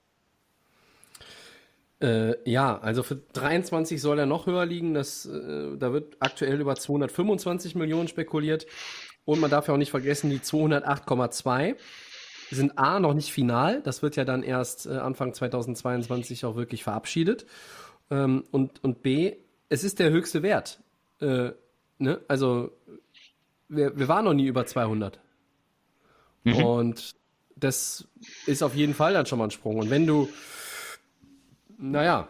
Äh, 2.01 2.37
ja, 2.49 2.79
also 2.79 3.03
für 3.03 3.17
23 3.17 4.01
soll 4.01 4.21
er 4.21 4.27
noch 4.27 4.47
höher 4.47 4.65
liegen. 4.67 4.95
Das, 4.95 5.27
äh, 5.27 5.77
da 5.77 5.93
wird 5.93 6.17
aktuell 6.21 6.61
über 6.61 6.77
225 6.77 7.75
Millionen 7.75 8.07
spekuliert. 8.07 8.67
Und 9.29 9.41
man 9.41 9.51
darf 9.51 9.69
ja 9.69 9.75
auch 9.75 9.79
nicht 9.79 9.91
vergessen, 9.91 10.31
die 10.31 10.39
208,2 10.39 11.77
sind 12.51 12.79
A 12.79 12.99
noch 12.99 13.13
nicht 13.13 13.31
final. 13.31 13.83
Das 13.83 14.01
wird 14.01 14.17
ja 14.17 14.25
dann 14.25 14.43
erst 14.43 14.87
äh, 14.87 14.97
Anfang 14.97 15.35
2022 15.35 16.47
auch 16.47 16.57
wirklich 16.57 16.83
verabschiedet. 16.83 17.45
Ähm, 18.11 18.45
und, 18.53 18.83
und 18.83 19.03
B, 19.03 19.37
es 19.69 19.85
ist 19.85 19.99
der 19.99 20.09
höchste 20.09 20.43
Wert. 20.43 20.81
Äh, 21.21 21.51
ne? 21.99 22.23
Also 22.27 22.73
wir, 23.69 23.99
wir 23.99 24.09
waren 24.09 24.25
noch 24.25 24.33
nie 24.33 24.47
über 24.47 24.65
200. 24.65 25.21
Mhm. 26.45 26.65
Und 26.65 27.15
das 27.55 28.09
ist 28.47 28.63
auf 28.63 28.75
jeden 28.75 28.95
Fall 28.95 29.13
dann 29.13 29.27
schon 29.27 29.39
mal 29.39 29.49
ein 29.49 29.51
Sprung. 29.51 29.77
Und 29.77 29.91
wenn 29.91 30.07
du, 30.07 30.31
naja, 31.77 32.29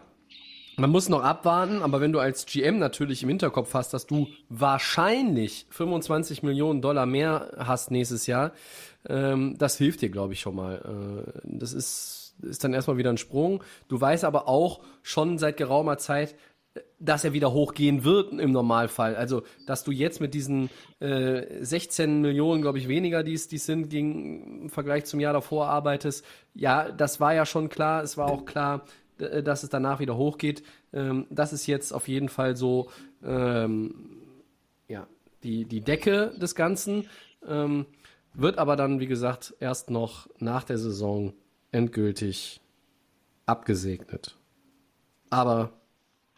man 0.79 0.89
muss 0.89 1.09
noch 1.09 1.23
abwarten, 1.23 1.81
aber 1.81 2.01
wenn 2.01 2.11
du 2.11 2.19
als 2.19 2.45
GM 2.45 2.79
natürlich 2.79 3.23
im 3.23 3.29
Hinterkopf 3.29 3.73
hast, 3.73 3.93
dass 3.93 4.07
du 4.07 4.27
wahrscheinlich 4.49 5.65
25 5.69 6.43
Millionen 6.43 6.81
Dollar 6.81 7.05
mehr 7.05 7.51
hast 7.57 7.91
nächstes 7.91 8.27
Jahr, 8.27 8.51
ähm, 9.07 9.55
das 9.57 9.77
hilft 9.77 10.01
dir, 10.01 10.09
glaube 10.09 10.33
ich, 10.33 10.39
schon 10.39 10.55
mal. 10.55 11.23
Äh, 11.25 11.39
das 11.43 11.73
ist, 11.73 12.35
ist 12.41 12.63
dann 12.63 12.73
erstmal 12.73 12.97
wieder 12.97 13.09
ein 13.09 13.17
Sprung. 13.17 13.63
Du 13.87 13.99
weißt 13.99 14.23
aber 14.23 14.47
auch 14.47 14.81
schon 15.01 15.37
seit 15.37 15.57
geraumer 15.57 15.97
Zeit, 15.97 16.35
dass 16.99 17.23
er 17.23 17.33
wieder 17.33 17.53
hochgehen 17.53 18.03
wird 18.03 18.33
im 18.33 18.51
Normalfall. 18.51 19.15
Also, 19.15 19.43
dass 19.65 19.83
du 19.83 19.91
jetzt 19.91 20.21
mit 20.21 20.33
diesen 20.33 20.69
äh, 20.99 21.63
16 21.63 22.21
Millionen, 22.21 22.61
glaube 22.61 22.77
ich, 22.77 22.87
weniger, 22.87 23.23
die 23.23 23.33
es 23.33 23.49
sind, 23.49 23.89
gegen, 23.89 24.63
im 24.63 24.69
Vergleich 24.69 25.05
zum 25.05 25.19
Jahr 25.19 25.33
davor 25.33 25.67
arbeitest, 25.67 26.25
ja, 26.53 26.91
das 26.91 27.19
war 27.19 27.33
ja 27.33 27.45
schon 27.45 27.69
klar. 27.69 28.03
Es 28.03 28.17
war 28.17 28.27
auch 28.27 28.45
klar, 28.45 28.85
dass 29.19 29.63
es 29.63 29.69
danach 29.69 29.99
wieder 29.99 30.17
hochgeht. 30.17 30.63
Ähm, 30.93 31.27
das 31.29 31.53
ist 31.53 31.67
jetzt 31.67 31.91
auf 31.93 32.07
jeden 32.07 32.29
Fall 32.29 32.55
so 32.55 32.89
ähm, 33.23 34.19
ja, 34.87 35.07
die, 35.43 35.65
die 35.65 35.81
Decke 35.81 36.33
des 36.37 36.55
Ganzen. 36.55 37.07
Ähm, 37.47 37.85
wird 38.33 38.57
aber 38.57 38.75
dann, 38.75 38.99
wie 38.99 39.07
gesagt, 39.07 39.55
erst 39.59 39.89
noch 39.89 40.27
nach 40.39 40.63
der 40.63 40.77
Saison 40.77 41.33
endgültig 41.71 42.61
abgesegnet. 43.45 44.37
Aber 45.29 45.71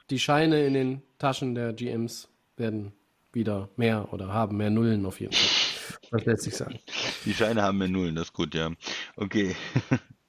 die 0.09 0.19
Scheine 0.19 0.65
in 0.65 0.73
den 0.73 1.01
Taschen 1.17 1.55
der 1.55 1.73
GMs 1.73 2.29
werden 2.57 2.93
wieder 3.33 3.69
mehr 3.75 4.11
oder 4.13 4.33
haben 4.33 4.57
mehr 4.57 4.69
Nullen 4.69 5.05
auf 5.05 5.19
jeden 5.19 5.33
Fall. 5.33 5.99
Das 6.11 6.25
lässt 6.25 6.43
sich 6.43 6.55
sagen. 6.55 6.79
Die 7.25 7.33
Scheine 7.33 7.61
haben 7.61 7.77
mehr 7.77 7.87
Nullen, 7.87 8.15
das 8.15 8.27
ist 8.27 8.33
gut, 8.33 8.53
ja. 8.53 8.71
Okay. 9.15 9.55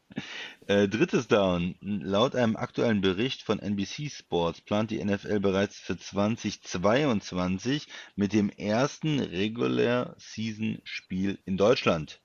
Äh, 0.68 0.88
drittes 0.88 1.26
Down. 1.26 1.74
Laut 1.80 2.36
einem 2.36 2.56
aktuellen 2.56 3.00
Bericht 3.00 3.42
von 3.42 3.58
NBC 3.58 4.10
Sports 4.10 4.60
plant 4.60 4.90
die 4.90 5.04
NFL 5.04 5.40
bereits 5.40 5.76
für 5.78 5.96
2022 5.96 7.88
mit 8.14 8.32
dem 8.32 8.48
ersten 8.50 9.18
Regular 9.18 10.14
Season 10.18 10.80
Spiel 10.84 11.38
in 11.44 11.56
Deutschland. 11.56 12.20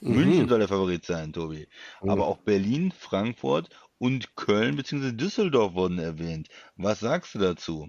Mhm. 0.00 0.16
München 0.16 0.48
soll 0.48 0.58
der 0.58 0.68
Favorit 0.68 1.04
sein, 1.04 1.32
Tobi. 1.32 1.68
Mhm. 2.02 2.10
Aber 2.10 2.26
auch 2.26 2.38
Berlin, 2.38 2.92
Frankfurt 2.92 3.70
und 3.98 4.34
Köln 4.34 4.74
bzw. 4.74 5.12
Düsseldorf 5.12 5.74
wurden 5.74 6.00
erwähnt. 6.00 6.48
Was 6.76 6.98
sagst 6.98 7.34
du 7.34 7.38
dazu? 7.38 7.88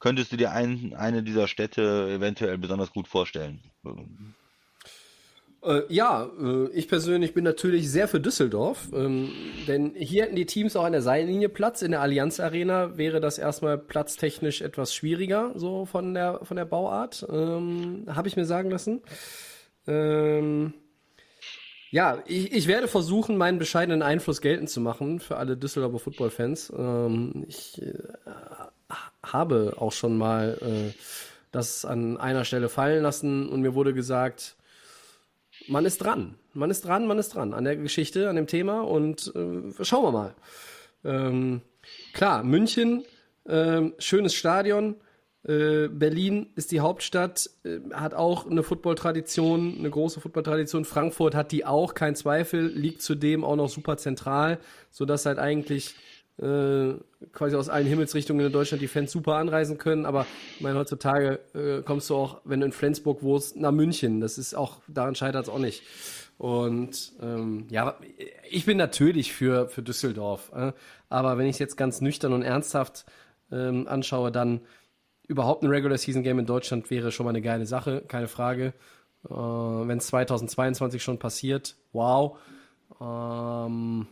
Könntest 0.00 0.32
du 0.32 0.36
dir 0.36 0.50
ein, 0.50 0.92
eine 0.94 1.22
dieser 1.22 1.46
Städte 1.46 2.10
eventuell 2.10 2.58
besonders 2.58 2.92
gut 2.92 3.06
vorstellen? 3.06 3.62
Äh, 5.64 5.82
ja, 5.88 6.30
äh, 6.40 6.68
ich 6.72 6.88
persönlich 6.88 7.32
bin 7.32 7.44
natürlich 7.44 7.90
sehr 7.90 8.06
für 8.06 8.20
Düsseldorf, 8.20 8.88
ähm, 8.92 9.30
denn 9.66 9.94
hier 9.96 10.24
hätten 10.24 10.36
die 10.36 10.46
Teams 10.46 10.76
auch 10.76 10.84
an 10.84 10.92
der 10.92 11.02
Seitenlinie 11.02 11.48
Platz. 11.48 11.80
In 11.82 11.92
der 11.92 12.02
Allianz 12.02 12.38
Arena 12.38 12.98
wäre 12.98 13.20
das 13.20 13.38
erstmal 13.38 13.78
platztechnisch 13.78 14.60
etwas 14.60 14.94
schwieriger, 14.94 15.52
so 15.54 15.86
von 15.86 16.12
der, 16.12 16.40
von 16.42 16.56
der 16.56 16.66
Bauart, 16.66 17.26
ähm, 17.30 18.04
habe 18.08 18.28
ich 18.28 18.36
mir 18.36 18.44
sagen 18.44 18.70
lassen. 18.70 19.00
Ähm, 19.86 20.74
ja, 21.90 22.22
ich, 22.26 22.52
ich 22.52 22.66
werde 22.66 22.88
versuchen, 22.88 23.36
meinen 23.36 23.58
bescheidenen 23.58 24.02
Einfluss 24.02 24.40
geltend 24.40 24.68
zu 24.68 24.80
machen 24.80 25.20
für 25.20 25.36
alle 25.36 25.56
Düsseldorfer 25.56 26.00
Football-Fans. 26.00 26.72
Ähm, 26.76 27.44
ich 27.48 27.80
äh, 27.80 27.94
habe 29.22 29.74
auch 29.78 29.92
schon 29.92 30.18
mal 30.18 30.58
äh, 30.60 30.92
das 31.52 31.84
an 31.84 32.18
einer 32.18 32.44
Stelle 32.44 32.68
fallen 32.68 33.02
lassen 33.02 33.48
und 33.48 33.62
mir 33.62 33.74
wurde 33.74 33.94
gesagt, 33.94 34.56
man 35.68 35.84
ist 35.84 35.98
dran. 35.98 36.36
Man 36.52 36.70
ist 36.70 36.84
dran, 36.84 37.06
man 37.06 37.18
ist 37.18 37.34
dran 37.34 37.54
an 37.54 37.64
der 37.64 37.76
Geschichte, 37.76 38.28
an 38.28 38.36
dem 38.36 38.46
Thema 38.46 38.82
und 38.82 39.32
äh, 39.34 39.84
schauen 39.84 40.04
wir 40.04 40.12
mal. 40.12 40.34
Ähm, 41.04 41.62
klar, 42.12 42.42
München, 42.44 43.04
äh, 43.44 43.82
schönes 43.98 44.34
Stadion. 44.34 44.96
Äh, 45.46 45.88
Berlin 45.88 46.46
ist 46.56 46.72
die 46.72 46.80
Hauptstadt, 46.80 47.50
äh, 47.64 47.80
hat 47.92 48.14
auch 48.14 48.46
eine 48.48 48.62
Football-Tradition, 48.62 49.76
eine 49.78 49.90
große 49.90 50.20
Football-Tradition. 50.20 50.86
Frankfurt 50.86 51.34
hat 51.34 51.52
die 51.52 51.66
auch, 51.66 51.94
kein 51.94 52.16
Zweifel, 52.16 52.66
liegt 52.66 53.02
zudem 53.02 53.44
auch 53.44 53.56
noch 53.56 53.68
super 53.68 53.98
zentral, 53.98 54.58
sodass 54.90 55.26
halt 55.26 55.38
eigentlich 55.38 55.96
äh, 56.38 56.94
quasi 57.32 57.56
aus 57.56 57.68
allen 57.68 57.86
Himmelsrichtungen 57.86 58.46
in 58.46 58.52
Deutschland 58.52 58.82
die 58.82 58.88
Fans 58.88 59.12
super 59.12 59.36
anreisen 59.36 59.78
können. 59.78 60.04
Aber 60.04 60.26
ich 60.56 60.62
meine, 60.62 60.78
heutzutage 60.78 61.40
äh, 61.54 61.82
kommst 61.82 62.10
du 62.10 62.16
auch, 62.16 62.40
wenn 62.44 62.60
du 62.60 62.66
in 62.66 62.72
Flensburg 62.72 63.22
wohnst, 63.22 63.56
nach 63.56 63.72
München. 63.72 64.20
Das 64.20 64.38
ist 64.38 64.54
auch, 64.54 64.80
daran 64.88 65.14
scheitert 65.14 65.44
es 65.44 65.48
auch 65.48 65.58
nicht. 65.58 65.82
Und 66.36 67.12
ähm, 67.22 67.66
ja, 67.70 67.96
ich 68.50 68.66
bin 68.66 68.76
natürlich 68.76 69.32
für, 69.32 69.68
für 69.68 69.82
Düsseldorf. 69.82 70.50
Äh, 70.54 70.72
aber 71.08 71.38
wenn 71.38 71.46
ich 71.46 71.54
es 71.54 71.60
jetzt 71.60 71.76
ganz 71.76 72.00
nüchtern 72.00 72.32
und 72.32 72.42
ernsthaft 72.42 73.06
ähm, 73.52 73.86
anschaue, 73.86 74.32
dann 74.32 74.60
überhaupt 75.28 75.62
ein 75.62 75.68
Regular 75.68 75.96
Season 75.96 76.22
Game 76.22 76.38
in 76.38 76.46
Deutschland 76.46 76.90
wäre 76.90 77.12
schon 77.12 77.24
mal 77.24 77.30
eine 77.30 77.42
geile 77.42 77.66
Sache, 77.66 78.02
keine 78.08 78.28
Frage. 78.28 78.74
Äh, 79.24 79.32
wenn 79.32 79.98
es 79.98 80.08
2022 80.08 81.02
schon 81.02 81.18
passiert, 81.18 81.76
wow. 81.92 82.38
Ähm, 83.00 84.08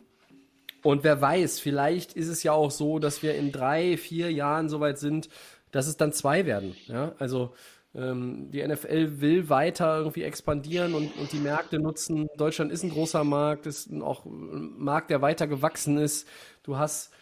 und 0.82 1.04
wer 1.04 1.20
weiß, 1.20 1.60
vielleicht 1.60 2.14
ist 2.14 2.28
es 2.28 2.42
ja 2.42 2.52
auch 2.52 2.70
so, 2.70 2.98
dass 2.98 3.22
wir 3.22 3.34
in 3.34 3.52
drei, 3.52 3.96
vier 3.96 4.32
Jahren 4.32 4.68
soweit 4.68 4.98
sind, 4.98 5.28
dass 5.70 5.86
es 5.86 5.96
dann 5.96 6.12
zwei 6.12 6.46
werden. 6.46 6.76
Ja, 6.86 7.12
also 7.18 7.54
ähm, 7.94 8.50
die 8.50 8.66
NFL 8.66 9.20
will 9.20 9.48
weiter 9.48 9.98
irgendwie 9.98 10.22
expandieren 10.22 10.94
und, 10.94 11.16
und 11.18 11.32
die 11.32 11.38
Märkte 11.38 11.78
nutzen. 11.78 12.28
Deutschland 12.36 12.72
ist 12.72 12.82
ein 12.82 12.90
großer 12.90 13.24
Markt, 13.24 13.66
ist 13.66 13.92
auch 14.00 14.24
ein 14.24 14.78
Markt, 14.78 15.10
der 15.10 15.22
weiter 15.22 15.46
gewachsen 15.46 15.98
ist. 15.98 16.26
Du 16.62 16.78
hast 16.78 17.12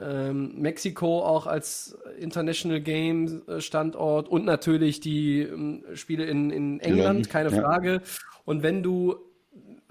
ähm, 0.00 0.60
Mexiko 0.60 1.22
auch 1.24 1.46
als 1.46 1.96
International 2.18 2.80
Game 2.80 3.42
äh, 3.46 3.60
Standort 3.60 4.28
und 4.28 4.44
natürlich 4.44 5.00
die 5.00 5.42
ähm, 5.42 5.84
Spiele 5.94 6.24
in, 6.24 6.50
in 6.50 6.80
England, 6.80 7.28
keine 7.30 7.54
ja. 7.54 7.60
Frage. 7.60 8.00
Und 8.44 8.62
wenn 8.62 8.82
du 8.82 9.16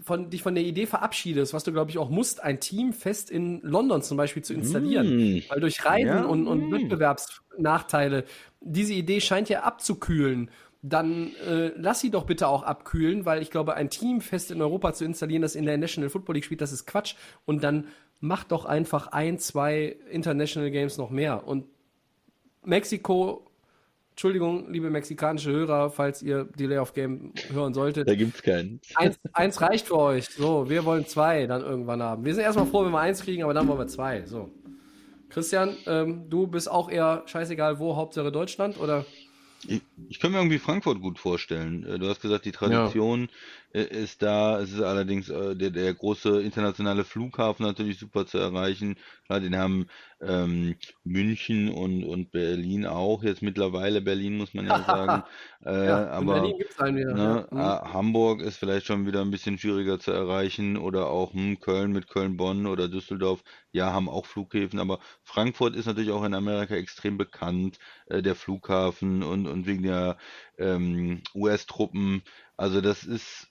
von, 0.03 0.29
dich 0.29 0.43
von 0.43 0.55
der 0.55 0.63
Idee 0.63 0.85
verabschiedest, 0.85 1.53
was 1.53 1.63
du, 1.63 1.71
glaube 1.71 1.91
ich, 1.91 1.97
auch 1.97 2.09
musst, 2.09 2.43
ein 2.43 2.59
Team 2.59 2.93
fest 2.93 3.29
in 3.31 3.61
London 3.61 4.01
zum 4.01 4.17
Beispiel 4.17 4.43
zu 4.43 4.53
installieren. 4.53 5.35
Mm. 5.37 5.43
Weil 5.49 5.59
durch 5.59 5.83
Reisen 5.85 6.07
ja. 6.07 6.23
und, 6.25 6.47
und 6.47 6.69
mm. 6.69 6.73
Wettbewerbsnachteile, 6.73 8.25
diese 8.61 8.93
Idee 8.93 9.21
scheint 9.21 9.49
ja 9.49 9.63
abzukühlen. 9.63 10.49
Dann 10.81 11.31
äh, 11.47 11.71
lass 11.77 12.01
sie 12.01 12.11
doch 12.11 12.25
bitte 12.25 12.47
auch 12.47 12.63
abkühlen, 12.63 13.25
weil 13.25 13.41
ich 13.41 13.51
glaube, 13.51 13.75
ein 13.75 13.89
Team 13.89 14.19
fest 14.19 14.51
in 14.51 14.61
Europa 14.61 14.93
zu 14.93 15.05
installieren, 15.05 15.41
das 15.41 15.55
in 15.55 15.65
der 15.65 15.77
National 15.77 16.09
Football 16.09 16.35
League 16.35 16.45
spielt, 16.45 16.61
das 16.61 16.73
ist 16.73 16.85
Quatsch. 16.85 17.15
Und 17.45 17.63
dann 17.63 17.87
mach 18.19 18.43
doch 18.43 18.65
einfach 18.65 19.07
ein, 19.07 19.39
zwei 19.39 19.95
International 20.11 20.71
Games 20.71 20.97
noch 20.97 21.09
mehr. 21.09 21.47
Und 21.47 21.65
Mexiko, 22.65 23.45
Entschuldigung, 24.13 24.71
liebe 24.71 24.91
mexikanische 24.91 25.51
Hörer, 25.51 25.89
falls 25.89 26.21
ihr 26.21 26.43
Delay 26.43 26.77
of 26.77 26.93
Game 26.93 27.33
hören 27.51 27.73
solltet. 27.73 28.07
Da 28.07 28.13
gibt's 28.13 28.43
keinen. 28.43 28.79
Eins, 28.93 29.19
eins 29.33 29.59
reicht 29.59 29.87
für 29.87 29.97
euch. 29.97 30.29
So, 30.29 30.69
wir 30.69 30.85
wollen 30.85 31.07
zwei 31.07 31.47
dann 31.47 31.63
irgendwann 31.63 32.03
haben. 32.03 32.23
Wir 32.23 32.35
sind 32.35 32.43
erstmal 32.43 32.67
froh, 32.67 32.85
wenn 32.85 32.91
wir 32.91 32.99
eins 32.99 33.23
kriegen, 33.23 33.41
aber 33.41 33.55
dann 33.55 33.67
wollen 33.67 33.79
wir 33.79 33.87
zwei. 33.87 34.23
So. 34.27 34.51
Christian, 35.29 35.75
ähm, 35.87 36.29
du 36.29 36.45
bist 36.45 36.69
auch 36.69 36.91
eher 36.91 37.23
scheißegal 37.25 37.79
wo, 37.79 37.95
Hauptsache 37.95 38.31
Deutschland, 38.31 38.79
oder? 38.79 39.03
Ich, 39.67 39.81
ich 40.09 40.19
kann 40.19 40.31
mir 40.31 40.37
irgendwie 40.37 40.59
Frankfurt 40.59 41.01
gut 41.01 41.17
vorstellen. 41.17 41.83
Äh, 41.85 41.97
du 41.97 42.07
hast 42.07 42.21
gesagt, 42.21 42.45
die 42.45 42.51
Tradition 42.51 43.29
ja. 43.73 43.81
Äh, 43.81 44.03
ist 44.03 44.21
da. 44.21 44.59
Es 44.59 44.71
ist 44.71 44.81
allerdings 44.81 45.29
äh, 45.29 45.55
der, 45.55 45.71
der 45.71 45.93
große 45.93 46.41
internationale 46.41 47.03
Flughafen 47.03 47.65
natürlich 47.65 47.97
super 47.97 48.25
zu 48.25 48.37
erreichen. 48.37 48.97
Ja, 49.29 49.39
den 49.39 49.57
haben 49.57 49.87
ähm, 50.25 50.75
München 51.03 51.69
und, 51.69 52.03
und 52.03 52.31
Berlin 52.31 52.85
auch. 52.85 53.23
Jetzt 53.23 53.41
mittlerweile 53.41 54.01
Berlin, 54.01 54.37
muss 54.37 54.53
man 54.53 54.67
ja 54.67 54.83
sagen. 54.85 55.23
äh, 55.65 55.87
ja, 55.87 56.09
aber 56.09 56.43
einen 56.79 56.97
wieder. 56.97 57.13
Ne, 57.13 57.47
mhm. 57.51 57.57
Hamburg 57.59 58.41
ist 58.41 58.57
vielleicht 58.57 58.85
schon 58.85 59.05
wieder 59.05 59.21
ein 59.21 59.31
bisschen 59.31 59.57
schwieriger 59.57 59.99
zu 59.99 60.11
erreichen. 60.11 60.77
Oder 60.77 61.07
auch 61.07 61.33
hm, 61.33 61.59
Köln 61.59 61.91
mit 61.91 62.07
Köln-Bonn 62.07 62.65
oder 62.65 62.87
Düsseldorf. 62.87 63.43
Ja, 63.71 63.93
haben 63.93 64.09
auch 64.09 64.25
Flughäfen. 64.25 64.79
Aber 64.79 64.99
Frankfurt 65.23 65.75
ist 65.75 65.85
natürlich 65.85 66.11
auch 66.11 66.23
in 66.23 66.33
Amerika 66.33 66.75
extrem 66.75 67.17
bekannt. 67.17 67.79
Äh, 68.07 68.21
der 68.21 68.35
Flughafen 68.35 69.23
und, 69.23 69.47
und 69.47 69.65
wegen 69.65 69.83
der 69.83 70.17
ähm, 70.57 71.21
US-Truppen. 71.35 72.23
Also 72.57 72.81
das 72.81 73.03
ist, 73.03 73.47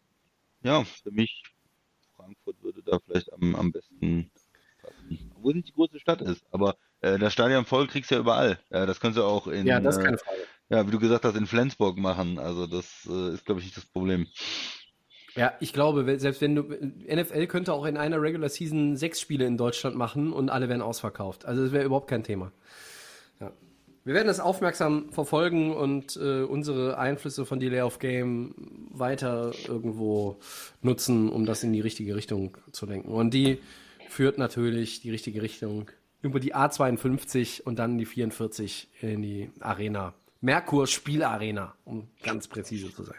ja, 0.62 0.84
für 0.84 1.10
mich, 1.10 1.42
Frankfurt 2.16 2.62
würde 2.62 2.82
da 2.82 2.98
vielleicht 3.00 3.32
am, 3.32 3.54
am 3.54 3.72
besten 3.72 4.30
obwohl 5.36 5.52
es 5.52 5.56
nicht 5.56 5.68
die 5.68 5.72
große 5.72 5.98
Stadt 6.00 6.22
ist. 6.22 6.44
Aber 6.50 6.76
äh, 7.00 7.18
das 7.18 7.32
Stadion 7.32 7.64
voll 7.64 7.86
kriegst 7.86 8.10
du 8.10 8.16
ja 8.16 8.20
überall. 8.20 8.58
Äh, 8.70 8.86
das 8.86 9.00
kannst 9.00 9.18
du 9.18 9.24
auch 9.24 9.46
in, 9.46 9.66
ja, 9.66 9.80
das 9.80 9.96
ist 9.96 10.04
keine 10.04 10.18
Frage. 10.18 10.38
Äh, 10.38 10.76
ja, 10.76 10.86
wie 10.86 10.90
du 10.90 10.98
gesagt 10.98 11.24
hast, 11.24 11.36
in 11.36 11.46
Flensburg 11.46 11.98
machen. 11.98 12.38
Also 12.38 12.66
das 12.66 13.06
äh, 13.10 13.34
ist, 13.34 13.44
glaube 13.44 13.60
ich, 13.60 13.66
nicht 13.66 13.76
das 13.76 13.84
Problem. 13.84 14.26
Ja, 15.34 15.54
ich 15.60 15.72
glaube, 15.72 16.18
selbst 16.18 16.40
wenn 16.40 16.54
du 16.54 16.62
NFL 16.62 17.46
könnte 17.46 17.72
auch 17.72 17.86
in 17.86 17.96
einer 17.96 18.20
Regular 18.20 18.48
Season 18.48 18.96
sechs 18.96 19.20
Spiele 19.20 19.46
in 19.46 19.56
Deutschland 19.56 19.96
machen 19.96 20.32
und 20.32 20.50
alle 20.50 20.68
werden 20.68 20.82
ausverkauft. 20.82 21.46
Also 21.46 21.62
das 21.62 21.72
wäre 21.72 21.84
überhaupt 21.84 22.08
kein 22.08 22.22
Thema. 22.22 22.52
Ja. 23.40 23.50
Wir 24.04 24.14
werden 24.14 24.26
das 24.26 24.40
aufmerksam 24.40 25.10
verfolgen 25.10 25.74
und 25.74 26.16
äh, 26.16 26.42
unsere 26.42 26.98
Einflüsse 26.98 27.46
von 27.46 27.60
Delay 27.60 27.80
of 27.80 27.98
Game 27.98 28.54
weiter 28.90 29.52
irgendwo 29.66 30.38
nutzen, 30.82 31.30
um 31.30 31.46
das 31.46 31.62
in 31.62 31.72
die 31.72 31.80
richtige 31.80 32.14
Richtung 32.14 32.58
zu 32.72 32.84
lenken. 32.84 33.10
Und 33.10 33.32
die 33.32 33.58
führt 34.12 34.38
natürlich 34.38 35.00
die 35.00 35.10
richtige 35.10 35.42
Richtung 35.42 35.90
über 36.20 36.38
die 36.38 36.54
A52 36.54 37.62
und 37.62 37.78
dann 37.78 37.98
die 37.98 38.06
44 38.06 38.88
in 39.00 39.22
die 39.22 39.50
Arena. 39.60 40.14
Merkur 40.40 40.86
Spielarena, 40.86 41.74
um 41.84 42.08
ganz 42.22 42.48
präzise 42.48 42.92
zu 42.92 43.04
sein. 43.04 43.18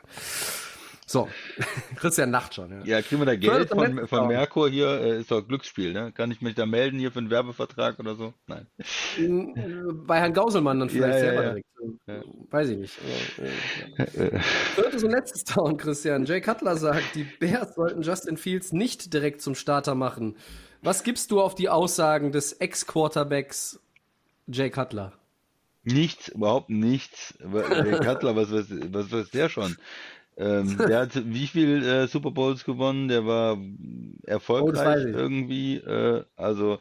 So, 1.05 1.27
Christian 1.95 2.31
lacht 2.31 2.55
schon. 2.55 2.71
Ja, 2.71 2.97
ja 2.97 3.01
kriegen 3.01 3.21
wir 3.21 3.25
da 3.25 3.35
Geld 3.35 3.69
von, 3.69 4.07
von 4.07 4.27
Merkur 4.27 4.69
hier? 4.69 4.87
Äh, 4.87 5.19
ist 5.19 5.31
doch 5.31 5.45
Glücksspiel, 5.47 5.93
ne? 5.93 6.11
Kann 6.11 6.31
ich 6.31 6.41
mich 6.41 6.55
da 6.55 6.65
melden 6.65 6.97
hier 6.97 7.11
für 7.11 7.19
einen 7.19 7.29
Werbevertrag 7.29 7.99
oder 7.99 8.15
so? 8.15 8.33
Nein. 8.47 8.67
Bei 10.07 10.19
Herrn 10.19 10.33
Gauselmann 10.33 10.79
dann 10.79 10.89
vielleicht 10.89 11.15
ja, 11.15 11.19
selber 11.19 11.43
ja, 11.43 11.49
direkt. 11.49 11.67
Weiß 12.51 12.69
ich 12.69 12.77
nicht. 12.77 12.97
Viertes 14.75 15.03
und 15.03 15.11
letztes 15.11 15.43
Down, 15.43 15.77
Christian. 15.77 16.25
Jay 16.25 16.39
Cutler 16.39 16.77
sagt, 16.77 17.15
die 17.15 17.23
Bears 17.23 17.75
sollten 17.75 18.01
Justin 18.01 18.37
Fields 18.37 18.71
nicht 18.71 19.13
direkt 19.13 19.41
zum 19.41 19.55
Starter 19.55 19.93
machen. 19.93 20.35
Was 20.83 21.03
gibst 21.03 21.31
du 21.31 21.41
auf 21.41 21.55
die 21.55 21.69
Aussagen 21.69 22.33
des 22.33 22.51
Ex-Quarterbacks 22.51 23.79
Jay 24.47 24.69
Cutler? 24.69 25.13
Nichts, 25.83 26.27
überhaupt 26.27 26.69
nichts. 26.69 27.33
Jay 27.41 27.99
Cutler, 27.99 28.35
was, 28.35 28.51
was, 28.51 28.65
was 28.69 29.11
weiß 29.11 29.29
der 29.31 29.47
schon? 29.47 29.77
Ähm, 30.35 30.77
der 30.77 30.99
hat 30.99 31.11
wie 31.15 31.47
viel 31.47 31.85
äh, 31.85 32.07
Super 32.07 32.31
Bowls 32.31 32.65
gewonnen? 32.65 33.07
Der 33.07 33.25
war 33.25 33.57
erfolgreich 34.25 35.05
oh, 35.05 35.17
irgendwie. 35.17 35.77
Äh, 35.77 36.25
also 36.35 36.79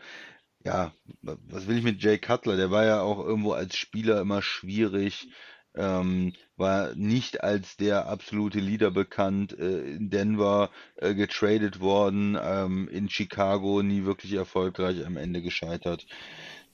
ja, 0.65 0.93
was 1.23 1.69
will 1.69 1.79
ich 1.79 1.85
mit 1.85 2.03
Jay 2.03 2.19
Cutler? 2.19 2.57
Der 2.57 2.73
war 2.73 2.85
ja 2.85 3.03
auch 3.03 3.25
irgendwo 3.25 3.53
als 3.53 3.77
Spieler 3.77 4.21
immer 4.21 4.43
schwierig 4.43 5.29
ähm, 5.75 6.33
war 6.57 6.95
nicht 6.95 7.43
als 7.43 7.77
der 7.77 8.07
absolute 8.07 8.61
Leader 8.61 8.91
bekannt, 8.91 9.59
äh, 9.59 9.95
in 9.95 10.11
Denver 10.11 10.71
äh, 10.97 11.15
getradet 11.15 11.81
worden, 11.81 12.39
ähm, 12.41 12.89
in 12.89 13.09
Chicago 13.09 13.83
nie 13.83 14.05
wirklich 14.05 14.33
erfolgreich, 14.35 15.05
am 15.07 15.17
Ende 15.17 15.43
gescheitert. 15.43 16.07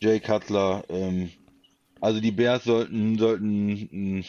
Jay 0.01 0.21
Cutler, 0.21 0.85
ähm, 0.89 1.31
also 2.01 2.21
die 2.21 2.33
Bears 2.33 2.65
sollten, 2.65 3.19
sollten 3.19 4.19
mh, 4.19 4.25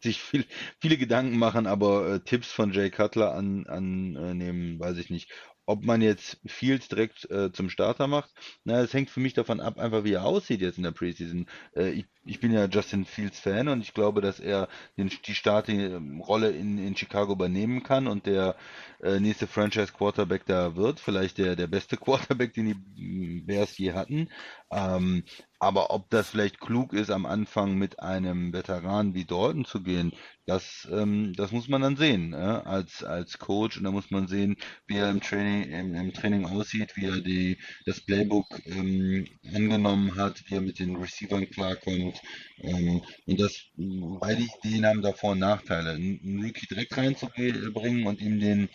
sich 0.00 0.20
viel, 0.22 0.44
viele 0.80 0.96
Gedanken 0.96 1.38
machen, 1.38 1.66
aber 1.66 2.14
äh, 2.14 2.20
Tipps 2.20 2.50
von 2.52 2.72
Jay 2.72 2.90
Cutler 2.90 3.34
annehmen, 3.34 4.16
an, 4.16 4.78
weiß 4.78 4.98
ich 4.98 5.10
nicht 5.10 5.30
ob 5.68 5.84
man 5.84 6.00
jetzt 6.00 6.38
Fields 6.46 6.88
direkt 6.88 7.30
äh, 7.30 7.52
zum 7.52 7.68
Starter 7.68 8.06
macht, 8.06 8.30
na, 8.64 8.80
es 8.80 8.94
hängt 8.94 9.10
für 9.10 9.20
mich 9.20 9.34
davon 9.34 9.60
ab, 9.60 9.78
einfach 9.78 10.02
wie 10.02 10.14
er 10.14 10.24
aussieht 10.24 10.62
jetzt 10.62 10.78
in 10.78 10.84
der 10.84 10.92
Preseason. 10.92 11.46
Äh, 11.76 11.90
ich, 11.90 12.06
ich 12.24 12.40
bin 12.40 12.52
ja 12.52 12.64
Justin 12.64 13.04
Fields 13.04 13.38
Fan 13.38 13.68
und 13.68 13.82
ich 13.82 13.92
glaube, 13.92 14.22
dass 14.22 14.40
er 14.40 14.68
den, 14.96 15.10
die 15.26 15.34
Starting-Rolle 15.34 16.52
in, 16.52 16.78
in 16.78 16.96
Chicago 16.96 17.34
übernehmen 17.34 17.82
kann 17.82 18.06
und 18.06 18.24
der 18.24 18.56
äh, 19.02 19.20
nächste 19.20 19.46
Franchise 19.46 19.92
Quarterback 19.92 20.46
da 20.46 20.74
wird. 20.74 21.00
Vielleicht 21.00 21.36
der, 21.36 21.54
der 21.54 21.66
beste 21.66 21.96
Quarterback, 21.98 22.54
den 22.54 22.84
die 22.96 23.42
Bears 23.42 23.76
je 23.76 23.92
hatten. 23.92 24.30
Ähm, 24.70 25.24
aber 25.60 25.90
ob 25.90 26.08
das 26.10 26.30
vielleicht 26.30 26.60
klug 26.60 26.92
ist, 26.92 27.10
am 27.10 27.26
Anfang 27.26 27.74
mit 27.76 28.00
einem 28.00 28.52
Veteran 28.52 29.14
wie 29.14 29.24
Dalton 29.24 29.64
zu 29.64 29.82
gehen, 29.82 30.12
das, 30.46 30.88
ähm, 30.90 31.32
das 31.34 31.50
muss 31.50 31.68
man 31.68 31.82
dann 31.82 31.96
sehen 31.96 32.32
äh, 32.32 32.36
als, 32.36 33.02
als 33.02 33.38
Coach. 33.38 33.76
Und 33.76 33.84
da 33.84 33.90
muss 33.90 34.10
man 34.10 34.28
sehen, 34.28 34.56
wie 34.86 34.96
er 34.96 35.10
im 35.10 35.20
Training, 35.20 35.70
im, 35.70 35.94
im 35.94 36.12
Training 36.12 36.46
aussieht, 36.46 36.96
wie 36.96 37.06
er 37.06 37.20
die, 37.20 37.58
das 37.86 38.00
Playbook 38.00 38.46
ähm, 38.66 39.26
angenommen 39.52 40.16
hat, 40.16 40.42
wie 40.46 40.54
er 40.54 40.60
mit 40.60 40.78
den 40.78 40.96
Receivern 40.96 41.50
klarkommt. 41.50 42.20
Ähm, 42.62 43.02
und 43.26 43.40
das, 43.40 43.60
beide 43.76 44.42
Ideen 44.62 44.86
haben 44.86 45.02
da 45.02 45.12
Vor- 45.12 45.32
und 45.32 45.40
Nachteile. 45.40 45.90
Einen 45.90 46.44
Rookie 46.44 46.66
direkt 46.66 46.96
reinzubringen 46.96 48.06
und 48.06 48.20
ihm 48.20 48.38
den, 48.38 48.68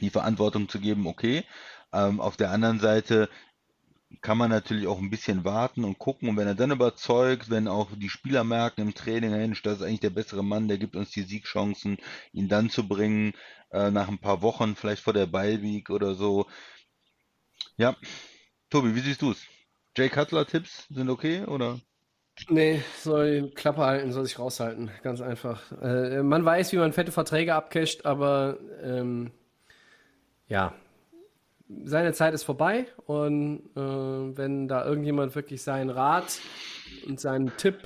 die 0.00 0.10
Verantwortung 0.10 0.68
zu 0.68 0.80
geben, 0.80 1.06
okay. 1.06 1.44
Ähm, 1.92 2.20
auf 2.20 2.36
der 2.36 2.50
anderen 2.50 2.80
Seite 2.80 3.30
kann 4.20 4.38
man 4.38 4.50
natürlich 4.50 4.86
auch 4.86 4.98
ein 4.98 5.10
bisschen 5.10 5.44
warten 5.44 5.84
und 5.84 5.98
gucken. 5.98 6.28
Und 6.28 6.36
wenn 6.36 6.46
er 6.46 6.54
dann 6.54 6.70
überzeugt, 6.70 7.50
wenn 7.50 7.68
auch 7.68 7.90
die 7.94 8.08
Spieler 8.08 8.44
merken 8.44 8.82
im 8.82 8.94
Training, 8.94 9.30
Mensch, 9.30 9.62
das 9.62 9.78
ist 9.78 9.82
eigentlich 9.82 10.00
der 10.00 10.10
bessere 10.10 10.42
Mann, 10.42 10.68
der 10.68 10.78
gibt 10.78 10.96
uns 10.96 11.10
die 11.10 11.22
Siegchancen, 11.22 11.98
ihn 12.32 12.48
dann 12.48 12.70
zu 12.70 12.88
bringen, 12.88 13.34
äh, 13.70 13.90
nach 13.90 14.08
ein 14.08 14.18
paar 14.18 14.42
Wochen, 14.42 14.76
vielleicht 14.76 15.02
vor 15.02 15.12
der 15.12 15.26
Ballweek 15.26 15.90
oder 15.90 16.14
so. 16.14 16.46
Ja. 17.76 17.96
Tobi, 18.70 18.94
wie 18.94 19.00
siehst 19.00 19.22
du 19.22 19.32
es? 19.32 19.42
Jay 19.96 20.08
Cutler-Tipps 20.08 20.86
sind 20.90 21.10
okay, 21.10 21.44
oder? 21.44 21.80
Nee, 22.48 22.82
soll 22.98 23.50
Klappe 23.54 23.80
halten, 23.80 24.12
soll 24.12 24.24
sich 24.24 24.38
raushalten. 24.38 24.90
Ganz 25.02 25.20
einfach. 25.20 25.72
Äh, 25.82 26.22
man 26.22 26.44
weiß, 26.44 26.72
wie 26.72 26.76
man 26.76 26.92
fette 26.92 27.10
Verträge 27.10 27.54
abcasht, 27.54 28.06
aber 28.06 28.58
ähm, 28.82 29.32
ja, 30.46 30.72
seine 31.84 32.12
Zeit 32.12 32.34
ist 32.34 32.44
vorbei 32.44 32.86
und 33.06 33.60
äh, 33.76 33.80
wenn 33.80 34.68
da 34.68 34.84
irgendjemand 34.84 35.34
wirklich 35.34 35.62
seinen 35.62 35.90
Rat 35.90 36.40
und 37.06 37.20
seinen 37.20 37.54
Tipp 37.56 37.82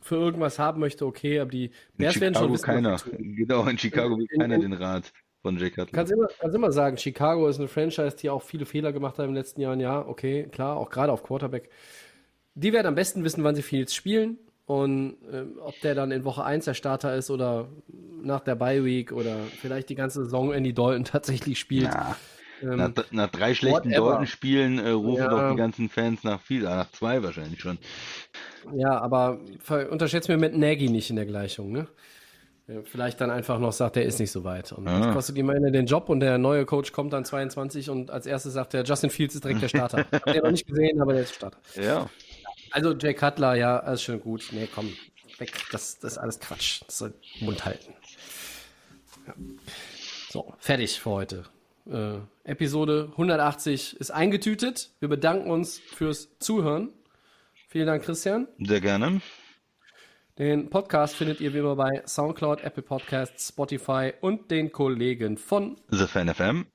für 0.00 0.16
irgendwas 0.16 0.58
haben 0.58 0.80
möchte, 0.80 1.04
okay, 1.04 1.38
aber 1.38 1.50
die 1.50 1.70
Bears 1.96 2.20
werden 2.20 2.34
schon 2.34 2.52
wissen, 2.52 2.64
keiner. 2.64 2.96
Genau, 3.18 3.66
in 3.66 3.76
Chicago 3.76 4.16
will 4.16 4.26
keiner 4.26 4.58
den 4.58 4.72
Rat 4.72 5.12
von 5.42 5.58
Jay 5.58 5.70
Cutler. 5.70 5.92
Kannst 5.92 6.12
immer, 6.12 6.28
kannst 6.38 6.56
immer 6.56 6.72
sagen, 6.72 6.96
Chicago 6.96 7.46
ist 7.48 7.58
eine 7.58 7.68
Franchise, 7.68 8.16
die 8.16 8.30
auch 8.30 8.42
viele 8.42 8.64
Fehler 8.64 8.92
gemacht 8.92 9.18
hat 9.18 9.26
im 9.26 9.34
letzten 9.34 9.60
Jahr. 9.60 9.76
Ja, 9.76 10.06
okay, 10.06 10.48
klar, 10.50 10.76
auch 10.76 10.88
gerade 10.88 11.12
auf 11.12 11.22
Quarterback. 11.22 11.68
Die 12.54 12.72
werden 12.72 12.86
am 12.86 12.94
besten 12.94 13.22
wissen, 13.22 13.44
wann 13.44 13.54
sie 13.54 13.62
Fields 13.62 13.94
spielen 13.94 14.38
und 14.64 15.16
äh, 15.30 15.44
ob 15.60 15.78
der 15.80 15.94
dann 15.94 16.10
in 16.10 16.24
Woche 16.24 16.44
1 16.44 16.64
der 16.64 16.74
Starter 16.74 17.14
ist 17.14 17.30
oder 17.30 17.68
nach 18.22 18.40
der 18.40 18.54
Bye 18.54 18.84
Week 18.84 19.12
oder 19.12 19.36
vielleicht 19.60 19.90
die 19.90 19.94
ganze 19.94 20.24
Saison 20.24 20.52
Andy 20.52 20.72
Dalton 20.72 21.04
tatsächlich 21.04 21.58
spielt. 21.58 21.92
Ja. 21.92 22.16
Ähm, 22.62 22.76
nach, 22.76 22.90
nach, 23.10 23.30
drei 23.30 23.54
schlechten 23.54 23.90
Dortmund-Spielen 23.90 24.78
äh, 24.78 24.90
rufen 24.90 25.22
ja. 25.22 25.28
doch 25.28 25.50
die 25.50 25.56
ganzen 25.56 25.88
Fans 25.88 26.24
nach 26.24 26.40
viel, 26.40 26.62
äh, 26.62 26.68
nach 26.68 26.90
zwei 26.92 27.22
wahrscheinlich 27.22 27.60
schon. 27.60 27.78
Ja, 28.74 28.98
aber 29.00 29.38
unterschätzt 29.90 30.28
mir 30.28 30.36
mit 30.36 30.56
Nagy 30.56 30.88
nicht 30.88 31.10
in 31.10 31.16
der 31.16 31.26
Gleichung, 31.26 31.72
ne? 31.72 31.86
Vielleicht 32.84 33.18
dann 33.22 33.30
einfach 33.30 33.58
noch 33.58 33.72
sagt, 33.72 33.96
der 33.96 34.04
ist 34.04 34.20
nicht 34.20 34.30
so 34.30 34.44
weit. 34.44 34.72
Und 34.72 34.86
ah. 34.88 35.00
das 35.00 35.14
kostet 35.14 35.38
ihm 35.38 35.48
den 35.72 35.86
Job 35.86 36.10
und 36.10 36.20
der 36.20 36.36
neue 36.36 36.66
Coach 36.66 36.92
kommt 36.92 37.14
dann 37.14 37.24
22 37.24 37.88
und 37.88 38.10
als 38.10 38.26
erstes 38.26 38.52
sagt 38.52 38.74
er, 38.74 38.84
Justin 38.84 39.08
Fields 39.08 39.34
ist 39.34 39.44
direkt 39.44 39.62
der 39.62 39.68
Starter. 39.68 40.04
Habt 40.12 40.34
ihr 40.34 40.42
noch 40.42 40.50
nicht 40.50 40.66
gesehen, 40.66 41.00
aber 41.00 41.14
der 41.14 41.22
ist 41.22 41.34
Starter. 41.34 41.58
Ja. 41.80 42.10
Also 42.70 42.92
Jay 42.92 43.14
Cutler, 43.14 43.54
ja, 43.54 43.78
alles 43.78 44.02
schön 44.02 44.20
gut. 44.20 44.50
Nee, 44.52 44.68
komm, 44.72 44.92
weg. 45.38 45.52
Das, 45.72 45.98
das 45.98 46.12
ist 46.12 46.18
alles 46.18 46.40
Quatsch. 46.40 46.82
Das 46.86 46.98
soll 46.98 47.14
Mund 47.40 47.64
halten. 47.64 47.94
Ja. 49.26 49.34
So, 50.28 50.52
fertig 50.58 51.00
für 51.00 51.10
heute. 51.10 51.44
Äh, 51.90 52.18
Episode 52.44 53.08
180 53.12 53.98
ist 53.98 54.10
eingetütet. 54.10 54.90
Wir 55.00 55.08
bedanken 55.08 55.50
uns 55.50 55.78
fürs 55.78 56.28
Zuhören. 56.38 56.92
Vielen 57.68 57.86
Dank, 57.86 58.04
Christian. 58.04 58.48
Sehr 58.58 58.80
gerne. 58.80 59.20
Den 60.38 60.70
Podcast 60.70 61.16
findet 61.16 61.40
ihr 61.40 61.52
wie 61.52 61.58
immer 61.58 61.76
bei 61.76 62.02
Soundcloud, 62.06 62.62
Apple 62.62 62.82
Podcasts, 62.82 63.48
Spotify 63.48 64.12
und 64.20 64.50
den 64.50 64.70
Kollegen 64.70 65.36
von 65.36 65.76
The 65.90 66.06
Fan 66.06 66.32
FM. 66.32 66.66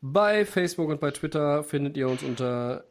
Bei 0.00 0.44
Facebook 0.44 0.88
und 0.88 1.00
bei 1.00 1.10
Twitter 1.10 1.64
findet 1.64 1.96
ihr 1.96 2.08
uns 2.08 2.22
unter 2.22 2.84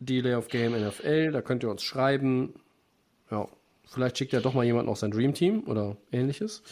Delay 0.00 0.34
of 0.34 0.48
Game 0.48 0.72
NFL. 0.72 1.32
Da 1.32 1.42
könnt 1.42 1.62
ihr 1.62 1.70
uns 1.70 1.82
schreiben. 1.82 2.54
Ja, 3.30 3.48
vielleicht 3.86 4.18
schickt 4.18 4.32
ja 4.32 4.40
doch 4.40 4.54
mal 4.54 4.64
jemand 4.64 4.86
noch 4.86 4.96
sein 4.96 5.10
Dream 5.10 5.34
Team 5.34 5.64
oder 5.66 5.96
ähnliches. 6.12 6.62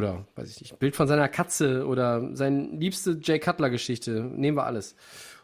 Oder, 0.00 0.24
weiß 0.34 0.50
ich 0.50 0.60
nicht, 0.62 0.78
Bild 0.78 0.96
von 0.96 1.06
seiner 1.06 1.28
Katze 1.28 1.86
oder 1.86 2.34
seine 2.34 2.68
liebste 2.68 3.20
Jay 3.22 3.38
Cutler 3.38 3.68
Geschichte. 3.68 4.22
Nehmen 4.34 4.56
wir 4.56 4.64
alles. 4.64 4.96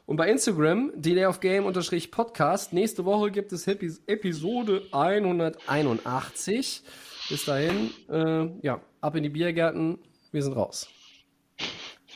Und 0.07 0.17
bei 0.17 0.31
Instagram, 0.31 0.93
Delay 0.97 1.27
of 1.27 1.41
Game 1.41 1.67
Podcast. 2.11 2.73
Nächste 2.73 3.05
Woche 3.05 3.31
gibt 3.31 3.53
es 3.53 3.67
Episode 4.07 4.81
181. 4.93 6.83
Bis 7.29 7.45
dahin, 7.45 7.91
äh, 8.09 8.47
ja, 8.63 8.81
ab 9.03 9.15
in 9.17 9.25
die 9.25 9.29
Biergärten. 9.29 9.99
Wir 10.33 10.43
sind 10.43 10.55
raus. 10.55 10.89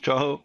Ciao. 0.02 0.42